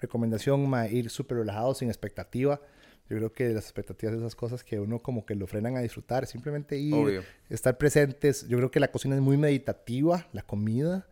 Recomendación, 0.00 0.68
mae, 0.68 0.92
ir 0.92 1.10
súper 1.10 1.38
relajado, 1.38 1.74
sin 1.74 1.88
expectativa. 1.88 2.60
Yo 3.12 3.18
creo 3.18 3.32
que 3.34 3.50
las 3.50 3.64
expectativas, 3.64 4.14
esas 4.14 4.34
cosas 4.34 4.64
que 4.64 4.80
uno 4.80 5.00
como 5.00 5.26
que 5.26 5.34
lo 5.34 5.46
frenan 5.46 5.76
a 5.76 5.80
disfrutar, 5.80 6.26
simplemente 6.26 6.78
ir, 6.78 6.94
Obvio. 6.94 7.22
estar 7.50 7.76
presentes. 7.76 8.48
Yo 8.48 8.56
creo 8.56 8.70
que 8.70 8.80
la 8.80 8.90
cocina 8.90 9.14
es 9.14 9.20
muy 9.20 9.36
meditativa, 9.36 10.26
la 10.32 10.40
comida. 10.40 11.06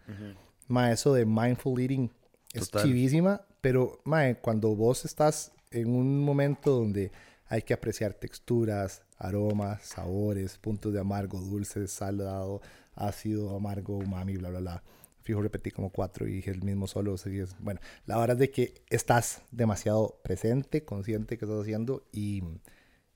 Mae, 0.66 0.94
eso 0.94 1.12
de 1.12 1.26
mindful 1.26 1.78
eating 1.78 2.10
es 2.54 2.70
Total. 2.70 2.86
chivísima, 2.86 3.42
pero 3.60 4.00
mae, 4.04 4.36
cuando 4.36 4.74
vos 4.74 5.04
estás 5.04 5.52
en 5.70 5.94
un 5.94 6.24
momento 6.24 6.70
donde 6.70 7.12
hay 7.48 7.60
que 7.60 7.74
apreciar 7.74 8.14
texturas, 8.14 9.02
aromas, 9.18 9.82
sabores, 9.82 10.56
puntos 10.56 10.94
de 10.94 11.00
amargo, 11.00 11.38
dulce, 11.38 11.86
salado, 11.86 12.62
ácido, 12.94 13.54
amargo, 13.54 13.98
umami, 13.98 14.38
bla, 14.38 14.48
bla, 14.48 14.60
bla. 14.60 14.82
Fijo, 15.22 15.42
repetí 15.42 15.70
como 15.70 15.90
cuatro 15.90 16.26
y 16.26 16.32
dije 16.34 16.50
el 16.50 16.62
mismo 16.62 16.86
solo. 16.86 17.14
así 17.14 17.38
es- 17.38 17.56
Bueno, 17.60 17.80
la 18.06 18.18
verdad 18.18 18.36
es 18.36 18.40
de 18.40 18.50
que 18.50 18.74
estás 18.88 19.42
demasiado 19.50 20.20
presente, 20.22 20.84
consciente 20.84 21.36
que 21.38 21.44
estás 21.44 21.60
haciendo 21.60 22.04
y, 22.12 22.42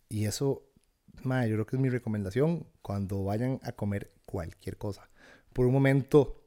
y 0.09 0.27
eso, 0.27 0.63
mae, 1.23 1.49
yo 1.49 1.57
creo 1.57 1.67
que 1.67 1.77
es 1.77 1.83
mi 1.83 1.89
recomendación 1.91 2.67
cuando 2.83 3.25
vayan 3.25 3.59
a 3.63 3.73
comer 3.73 4.11
cualquier 4.27 4.77
cosa. 4.77 5.09
Por 5.53 5.67
un 5.67 5.73
momento, 5.73 6.41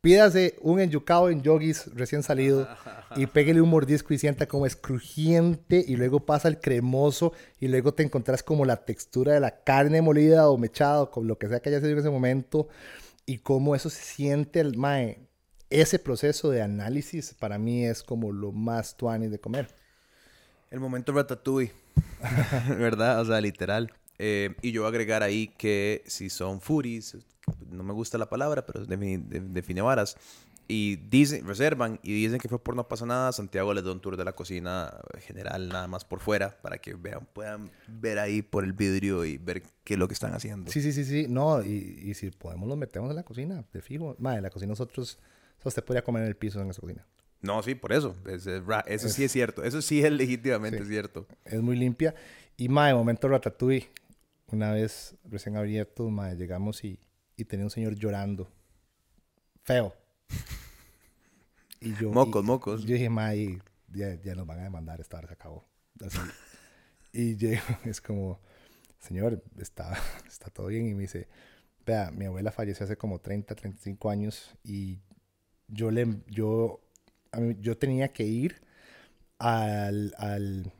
pídase 0.00 0.56
un 0.60 0.78
enyucado 0.78 1.30
en 1.30 1.42
yogis 1.42 1.92
recién 1.94 2.22
salido 2.22 2.68
y 3.16 3.26
pégale 3.26 3.60
un 3.60 3.68
mordisco 3.70 4.14
y 4.14 4.18
sienta 4.18 4.46
como 4.46 4.64
es 4.66 4.76
crujiente 4.76 5.84
y 5.86 5.96
luego 5.96 6.20
pasa 6.20 6.46
el 6.48 6.60
cremoso 6.60 7.32
y 7.58 7.66
luego 7.68 7.92
te 7.92 8.04
encontrás 8.04 8.42
como 8.42 8.64
la 8.64 8.84
textura 8.84 9.32
de 9.32 9.40
la 9.40 9.64
carne 9.64 10.02
molida 10.02 10.48
o 10.48 10.58
mechada 10.58 11.02
o 11.02 11.10
con 11.10 11.26
lo 11.26 11.38
que 11.38 11.48
sea 11.48 11.60
que 11.60 11.70
haya 11.70 11.80
sido 11.80 11.92
en 11.92 11.98
ese 11.98 12.10
momento 12.10 12.68
y 13.26 13.38
cómo 13.38 13.74
eso 13.74 13.90
se 13.90 14.02
siente 14.02 14.60
el 14.60 14.78
mae. 14.78 15.28
Ese 15.68 15.98
proceso 15.98 16.50
de 16.50 16.62
análisis 16.62 17.34
para 17.34 17.58
mí 17.58 17.84
es 17.84 18.04
como 18.04 18.32
lo 18.32 18.52
más 18.52 18.96
tuanis 18.96 19.32
de 19.32 19.40
comer. 19.40 19.74
El 20.70 20.80
momento 20.80 21.12
ratatouille, 21.12 21.72
¿verdad? 22.78 23.20
O 23.20 23.24
sea, 23.24 23.40
literal. 23.40 23.92
Eh, 24.18 24.54
y 24.62 24.72
yo 24.72 24.82
voy 24.82 24.86
a 24.86 24.90
agregar 24.90 25.22
ahí 25.22 25.48
que 25.58 26.02
si 26.06 26.30
son 26.30 26.60
foodies, 26.60 27.16
no 27.70 27.82
me 27.82 27.92
gusta 27.92 28.18
la 28.18 28.28
palabra, 28.28 28.64
pero 28.66 28.84
define, 28.84 29.18
de- 29.28 29.40
define 29.40 29.82
varas, 29.82 30.16
y 30.68 30.96
dicen, 30.96 31.46
reservan 31.46 32.00
y 32.02 32.12
dicen 32.12 32.40
que 32.40 32.48
fue 32.48 32.58
por 32.60 32.74
no 32.74 32.88
pasa 32.88 33.06
nada, 33.06 33.30
Santiago 33.30 33.72
les 33.72 33.84
da 33.84 33.92
un 33.92 34.00
tour 34.00 34.16
de 34.16 34.24
la 34.24 34.32
cocina 34.32 34.92
general 35.20 35.68
nada 35.68 35.86
más 35.86 36.04
por 36.04 36.18
fuera 36.18 36.58
para 36.60 36.78
que 36.78 36.94
vean, 36.94 37.28
puedan 37.32 37.70
ver 37.86 38.18
ahí 38.18 38.42
por 38.42 38.64
el 38.64 38.72
vidrio 38.72 39.24
y 39.24 39.38
ver 39.38 39.62
qué 39.84 39.94
es 39.94 39.98
lo 40.00 40.08
que 40.08 40.14
están 40.14 40.34
haciendo. 40.34 40.72
Sí, 40.72 40.82
sí, 40.82 40.92
sí, 40.92 41.04
sí. 41.04 41.26
No, 41.28 41.62
y, 41.62 42.00
y 42.04 42.14
si 42.14 42.30
podemos 42.30 42.68
los 42.68 42.76
metemos 42.76 43.10
en 43.10 43.16
la 43.16 43.22
cocina, 43.22 43.64
de 43.72 43.80
fijo. 43.80 44.16
Mae, 44.18 44.38
en 44.38 44.42
la 44.42 44.50
cocina 44.50 44.70
nosotros, 44.70 45.20
o 45.58 45.62
sea, 45.62 45.68
usted 45.68 45.84
podría 45.84 46.02
comer 46.02 46.22
en 46.22 46.28
el 46.30 46.36
piso 46.36 46.60
en 46.60 46.68
esa 46.70 46.80
cocina. 46.80 47.06
No, 47.42 47.62
sí, 47.62 47.76
por 47.76 47.92
eso. 47.92 48.16
Es- 48.26 48.48
es 48.48 48.64
ra- 48.66 48.84
eso 48.88 49.08
sí 49.08 49.22
es 49.22 49.30
cierto. 49.30 49.62
Eso 49.62 49.80
sí 49.82 50.02
es 50.02 50.10
legítimamente 50.10 50.82
Sí. 50.82 50.88
cierto. 50.88 51.28
Es 51.44 51.62
muy 51.62 51.76
limpia. 51.76 52.12
Y 52.56 52.68
mae, 52.68 52.92
momento 52.92 53.28
ratatouille. 53.28 53.88
Una 54.48 54.72
vez 54.72 55.16
recién 55.24 55.56
abierto, 55.56 56.08
llegamos 56.36 56.84
y, 56.84 56.98
y 57.36 57.44
tenía 57.44 57.66
un 57.66 57.70
señor 57.70 57.94
llorando. 57.96 58.48
Feo. 59.64 59.94
Y 61.80 61.94
yo, 61.94 62.10
Mocos, 62.10 62.42
y- 62.42 62.46
mocos. 62.46 62.82
Yo 62.84 62.94
dije, 62.94 63.10
mae, 63.10 63.60
ya, 63.92 64.14
ya 64.22 64.34
nos 64.34 64.46
van 64.46 64.60
a 64.60 64.64
demandar, 64.64 65.00
esta 65.00 65.18
hora 65.18 65.28
se 65.28 65.34
acabó. 65.34 65.64
Así. 66.04 66.18
y 67.12 67.36
llego, 67.36 67.62
es 67.84 68.00
como, 68.00 68.40
señor, 68.98 69.42
está, 69.58 69.96
está 70.26 70.48
todo 70.50 70.68
bien. 70.68 70.88
Y 70.88 70.94
me 70.94 71.02
dice, 71.02 71.28
vea, 71.84 72.10
mi 72.10 72.24
abuela 72.24 72.50
falleció 72.50 72.84
hace 72.84 72.96
como 72.96 73.18
30, 73.20 73.54
35 73.54 74.10
años 74.10 74.54
y 74.64 74.98
yo 75.68 75.90
le, 75.90 76.22
yo, 76.28 76.80
a 77.30 77.40
mí- 77.40 77.56
yo 77.60 77.76
tenía 77.76 78.08
que 78.12 78.24
ir 78.24 78.62
al, 79.38 80.14
al 80.18 80.72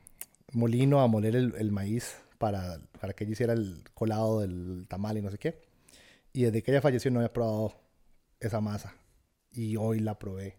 molino 0.52 1.02
a 1.02 1.06
moler 1.08 1.36
el, 1.36 1.54
el 1.58 1.72
maíz 1.72 2.16
para, 2.38 2.80
para 3.00 3.12
que 3.12 3.24
ella 3.24 3.32
hiciera 3.32 3.52
el 3.52 3.82
colado 3.94 4.40
del 4.40 4.86
tamal 4.88 5.18
y 5.18 5.22
no 5.22 5.30
sé 5.30 5.38
qué. 5.38 5.60
Y 6.32 6.44
desde 6.44 6.62
que 6.62 6.70
ella 6.70 6.80
falleció 6.80 7.10
no 7.10 7.20
había 7.20 7.32
probado 7.32 7.74
esa 8.40 8.60
masa. 8.60 8.94
Y 9.52 9.76
hoy 9.76 10.00
la 10.00 10.18
probé. 10.18 10.58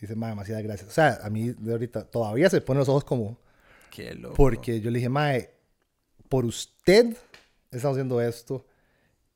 Dice, 0.00 0.16
"Ma, 0.16 0.28
demasiadas 0.28 0.64
gracias. 0.64 0.88
O 0.88 0.92
sea, 0.92 1.20
a 1.22 1.30
mí 1.30 1.50
de 1.50 1.72
ahorita 1.72 2.04
todavía 2.06 2.50
se 2.50 2.60
ponen 2.60 2.80
los 2.80 2.88
ojos 2.88 3.04
como... 3.04 3.38
Qué 3.90 4.14
loco. 4.14 4.34
Porque 4.34 4.80
yo 4.80 4.90
le 4.90 4.98
dije, 4.98 5.08
Mae, 5.08 5.50
por 6.28 6.44
usted 6.46 7.16
estamos 7.70 7.96
haciendo 7.96 8.20
esto. 8.20 8.66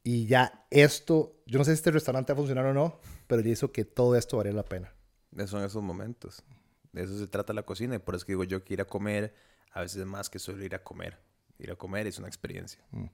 Y 0.03 0.27
ya 0.27 0.67
esto, 0.71 1.37
yo 1.47 1.59
no 1.59 1.65
sé 1.65 1.73
si 1.73 1.75
este 1.75 1.91
restaurante 1.91 2.33
va 2.33 2.35
a 2.35 2.39
funcionar 2.39 2.65
o 2.67 2.73
no, 2.73 3.01
pero 3.27 3.43
yo 3.43 3.51
hizo 3.51 3.73
que 3.73 3.85
todo 3.85 4.17
esto 4.17 4.37
valiera 4.37 4.57
la 4.57 4.65
pena. 4.65 4.95
Son 5.47 5.63
esos 5.65 5.83
momentos. 5.83 6.43
De 6.93 7.03
eso 7.03 7.19
se 7.19 7.27
trata 7.27 7.53
la 7.53 7.65
cocina. 7.65 7.97
Y 7.97 7.99
por 7.99 8.15
eso 8.15 8.25
que 8.25 8.33
digo 8.33 8.45
yo 8.45 8.65
que 8.65 8.75
ir 8.75 8.81
a 8.81 8.87
comer 8.87 9.35
a 9.77 9.81
veces 9.83 9.99
es 9.99 10.07
más 10.07 10.31
que 10.31 10.39
solo 10.39 10.65
ir 10.65 10.75
a 10.75 10.83
comer. 10.83 11.17
Ir 11.59 11.71
a 11.71 11.77
comer 11.77 12.07
es 12.07 12.19
una 12.19 12.29
experiencia. 12.29 12.81
Mm. 12.91 13.05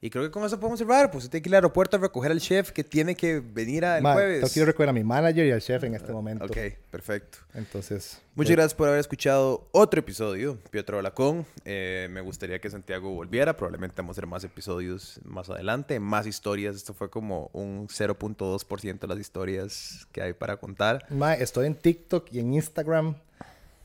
Y 0.00 0.10
creo 0.10 0.22
que 0.22 0.30
con 0.30 0.44
eso 0.44 0.60
podemos 0.60 0.78
cerrar. 0.78 1.10
Pues 1.10 1.24
usted 1.24 1.32
tiene 1.32 1.42
que 1.42 1.48
ir 1.48 1.54
al 1.56 1.64
aeropuerto 1.64 1.96
a 1.96 2.00
recoger 2.00 2.30
al 2.30 2.38
chef 2.40 2.70
que 2.70 2.84
tiene 2.84 3.16
que 3.16 3.40
venir 3.40 3.84
a- 3.84 3.96
el 3.96 4.04
Mae, 4.04 4.12
jueves. 4.14 4.56
ir 4.56 4.62
a 4.62 4.66
recoger 4.66 4.88
a 4.90 4.92
mi 4.92 5.02
manager 5.02 5.44
y 5.44 5.50
al 5.50 5.60
chef 5.60 5.82
en 5.82 5.94
este 5.96 6.12
momento. 6.12 6.44
Ok, 6.44 6.56
perfecto. 6.88 7.38
Entonces, 7.54 8.22
Muchas 8.36 8.50
eh, 8.52 8.54
gracias 8.54 8.74
por 8.74 8.86
haber 8.86 9.00
escuchado 9.00 9.66
otro 9.72 9.98
episodio, 9.98 10.56
Pietro 10.70 11.02
Lacón. 11.02 11.44
Eh, 11.64 12.06
me 12.12 12.20
gustaría 12.20 12.60
que 12.60 12.70
Santiago 12.70 13.10
volviera. 13.12 13.56
Probablemente 13.56 13.96
vamos 14.00 14.16
a 14.16 14.20
hacer 14.20 14.28
más 14.28 14.44
episodios 14.44 15.18
más 15.24 15.50
adelante, 15.50 15.98
más 15.98 16.28
historias. 16.28 16.76
Esto 16.76 16.94
fue 16.94 17.10
como 17.10 17.50
un 17.52 17.88
0.2% 17.88 19.00
de 19.00 19.06
las 19.08 19.18
historias 19.18 20.06
que 20.12 20.22
hay 20.22 20.32
para 20.32 20.58
contar. 20.58 21.06
Mae, 21.10 21.42
estoy 21.42 21.66
en 21.66 21.74
TikTok 21.74 22.28
y 22.32 22.38
en 22.38 22.54
Instagram. 22.54 23.16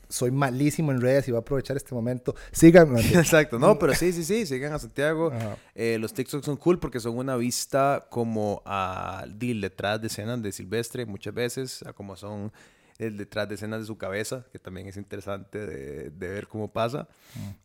Soy 0.08 0.30
malísimo 0.30 0.92
en 0.92 1.00
redes 1.00 1.28
y 1.28 1.30
voy 1.30 1.38
a 1.38 1.40
aprovechar 1.40 1.76
este 1.76 1.94
momento. 1.94 2.34
Síganme. 2.52 3.00
Exacto, 3.14 3.58
no, 3.58 3.78
pero 3.78 3.94
sí, 3.94 4.12
sí, 4.12 4.24
sí, 4.24 4.46
sigan 4.46 4.72
a 4.72 4.78
Santiago. 4.78 5.32
Eh, 5.74 5.98
los 5.98 6.12
TikToks 6.12 6.44
son 6.44 6.56
cool 6.56 6.78
porque 6.78 7.00
son 7.00 7.16
una 7.16 7.36
vista 7.36 8.06
como 8.10 8.62
al 8.64 9.38
deal 9.38 9.60
detrás 9.60 10.00
de 10.00 10.08
escenas 10.08 10.42
de 10.42 10.52
Silvestre 10.52 11.06
muchas 11.06 11.34
veces, 11.34 11.82
a 11.82 11.92
como 11.92 12.16
son 12.16 12.52
el 12.98 13.16
detrás 13.16 13.48
de 13.48 13.56
escenas 13.56 13.80
de 13.80 13.86
su 13.86 13.98
cabeza, 13.98 14.46
que 14.52 14.58
también 14.58 14.86
es 14.86 14.96
interesante 14.96 15.66
de, 15.66 16.10
de 16.10 16.28
ver 16.28 16.46
cómo 16.46 16.72
pasa. 16.72 17.08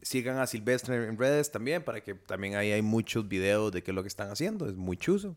Sigan 0.02 0.38
a 0.38 0.48
Silvestre 0.48 0.96
en 1.08 1.18
redes 1.18 1.52
también 1.52 1.84
para 1.84 2.02
que 2.02 2.16
también 2.16 2.56
ahí 2.56 2.72
hay 2.72 2.82
muchos 2.82 3.28
videos 3.28 3.72
de 3.72 3.84
qué 3.84 3.92
es 3.92 3.96
lo 3.96 4.02
que 4.02 4.08
están 4.08 4.32
haciendo, 4.32 4.68
es 4.68 4.76
muy 4.76 4.98
chuzo. 4.98 5.36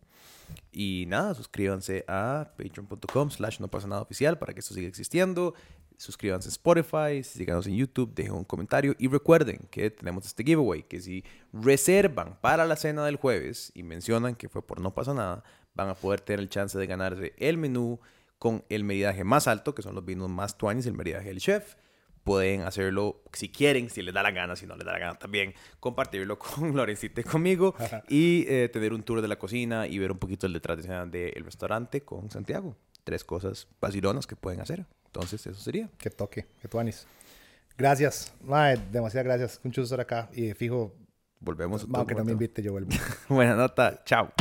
Y 0.70 1.04
nada, 1.08 1.34
suscríbanse 1.34 2.04
a 2.08 2.50
patreon.com 2.56 3.30
slash 3.30 3.60
no 3.60 3.68
pasa 3.68 3.86
nada 3.86 4.02
oficial 4.02 4.38
para 4.38 4.52
que 4.52 4.60
esto 4.60 4.74
siga 4.74 4.88
existiendo. 4.88 5.54
Suscríbanse 5.98 6.48
en 6.48 6.52
Spotify, 6.52 7.22
síganos 7.22 7.66
en 7.66 7.76
YouTube, 7.76 8.14
dejen 8.14 8.32
un 8.34 8.44
comentario 8.44 8.94
y 8.98 9.08
recuerden 9.08 9.68
que 9.70 9.90
tenemos 9.90 10.26
este 10.26 10.44
giveaway, 10.44 10.82
que 10.82 11.00
si 11.00 11.24
reservan 11.52 12.38
para 12.40 12.66
la 12.66 12.76
cena 12.76 13.04
del 13.04 13.16
jueves 13.16 13.72
y 13.74 13.82
mencionan 13.82 14.34
que 14.34 14.48
fue 14.48 14.66
por 14.66 14.80
no 14.80 14.94
pasa 14.94 15.14
nada, 15.14 15.44
van 15.74 15.88
a 15.88 15.94
poder 15.94 16.20
tener 16.20 16.40
el 16.40 16.48
chance 16.48 16.78
de 16.78 16.86
ganarse 16.86 17.32
el 17.38 17.58
menú 17.58 18.00
con 18.38 18.64
el 18.68 18.84
meridaje 18.84 19.24
más 19.24 19.46
alto, 19.46 19.74
que 19.74 19.82
son 19.82 19.94
los 19.94 20.04
vinos 20.04 20.28
más 20.28 20.58
tuanis, 20.58 20.86
el 20.86 20.94
meridaje 20.94 21.28
del 21.28 21.38
chef. 21.38 21.76
Pueden 22.24 22.62
hacerlo 22.62 23.22
si 23.32 23.48
quieren, 23.48 23.90
si 23.90 24.02
les 24.02 24.14
da 24.14 24.22
la 24.22 24.30
gana, 24.30 24.56
si 24.56 24.66
no 24.66 24.76
les 24.76 24.84
da 24.84 24.92
la 24.92 24.98
gana 24.98 25.18
también, 25.18 25.54
compartirlo 25.80 26.38
con 26.40 26.76
Lorencita 26.76 27.20
y 27.20 27.24
conmigo 27.24 27.74
y 28.08 28.44
eh, 28.48 28.68
tener 28.68 28.92
un 28.92 29.02
tour 29.02 29.22
de 29.22 29.28
la 29.28 29.38
cocina 29.38 29.86
y 29.86 29.98
ver 29.98 30.12
un 30.12 30.18
poquito 30.18 30.46
el 30.46 30.52
detrás 30.52 30.76
de 30.76 30.82
escena 30.82 31.06
del 31.06 31.44
restaurante 31.44 32.02
con 32.02 32.30
Santiago. 32.30 32.76
Tres 33.04 33.24
cosas 33.24 33.68
vacilonas 33.80 34.26
que 34.26 34.36
pueden 34.36 34.60
hacer. 34.60 34.86
Entonces, 35.14 35.46
eso 35.46 35.60
sería. 35.60 35.90
Que 35.98 36.08
toque, 36.08 36.46
que 36.60 36.68
tuanis. 36.68 37.06
Gracias. 37.76 38.32
Mae, 38.42 38.78
demasiadas 38.90 39.26
gracias. 39.26 39.60
Un 39.62 39.70
chuzo 39.70 39.84
estar 39.84 40.00
acá. 40.00 40.30
Y 40.32 40.54
fijo, 40.54 40.94
Volvemos. 41.38 41.86
aunque 41.92 42.14
no 42.14 42.24
me 42.24 42.32
invite, 42.32 42.62
yo 42.62 42.72
vuelvo. 42.72 42.90
Buena 43.28 43.54
nota. 43.54 44.02
Chao. 44.04 44.32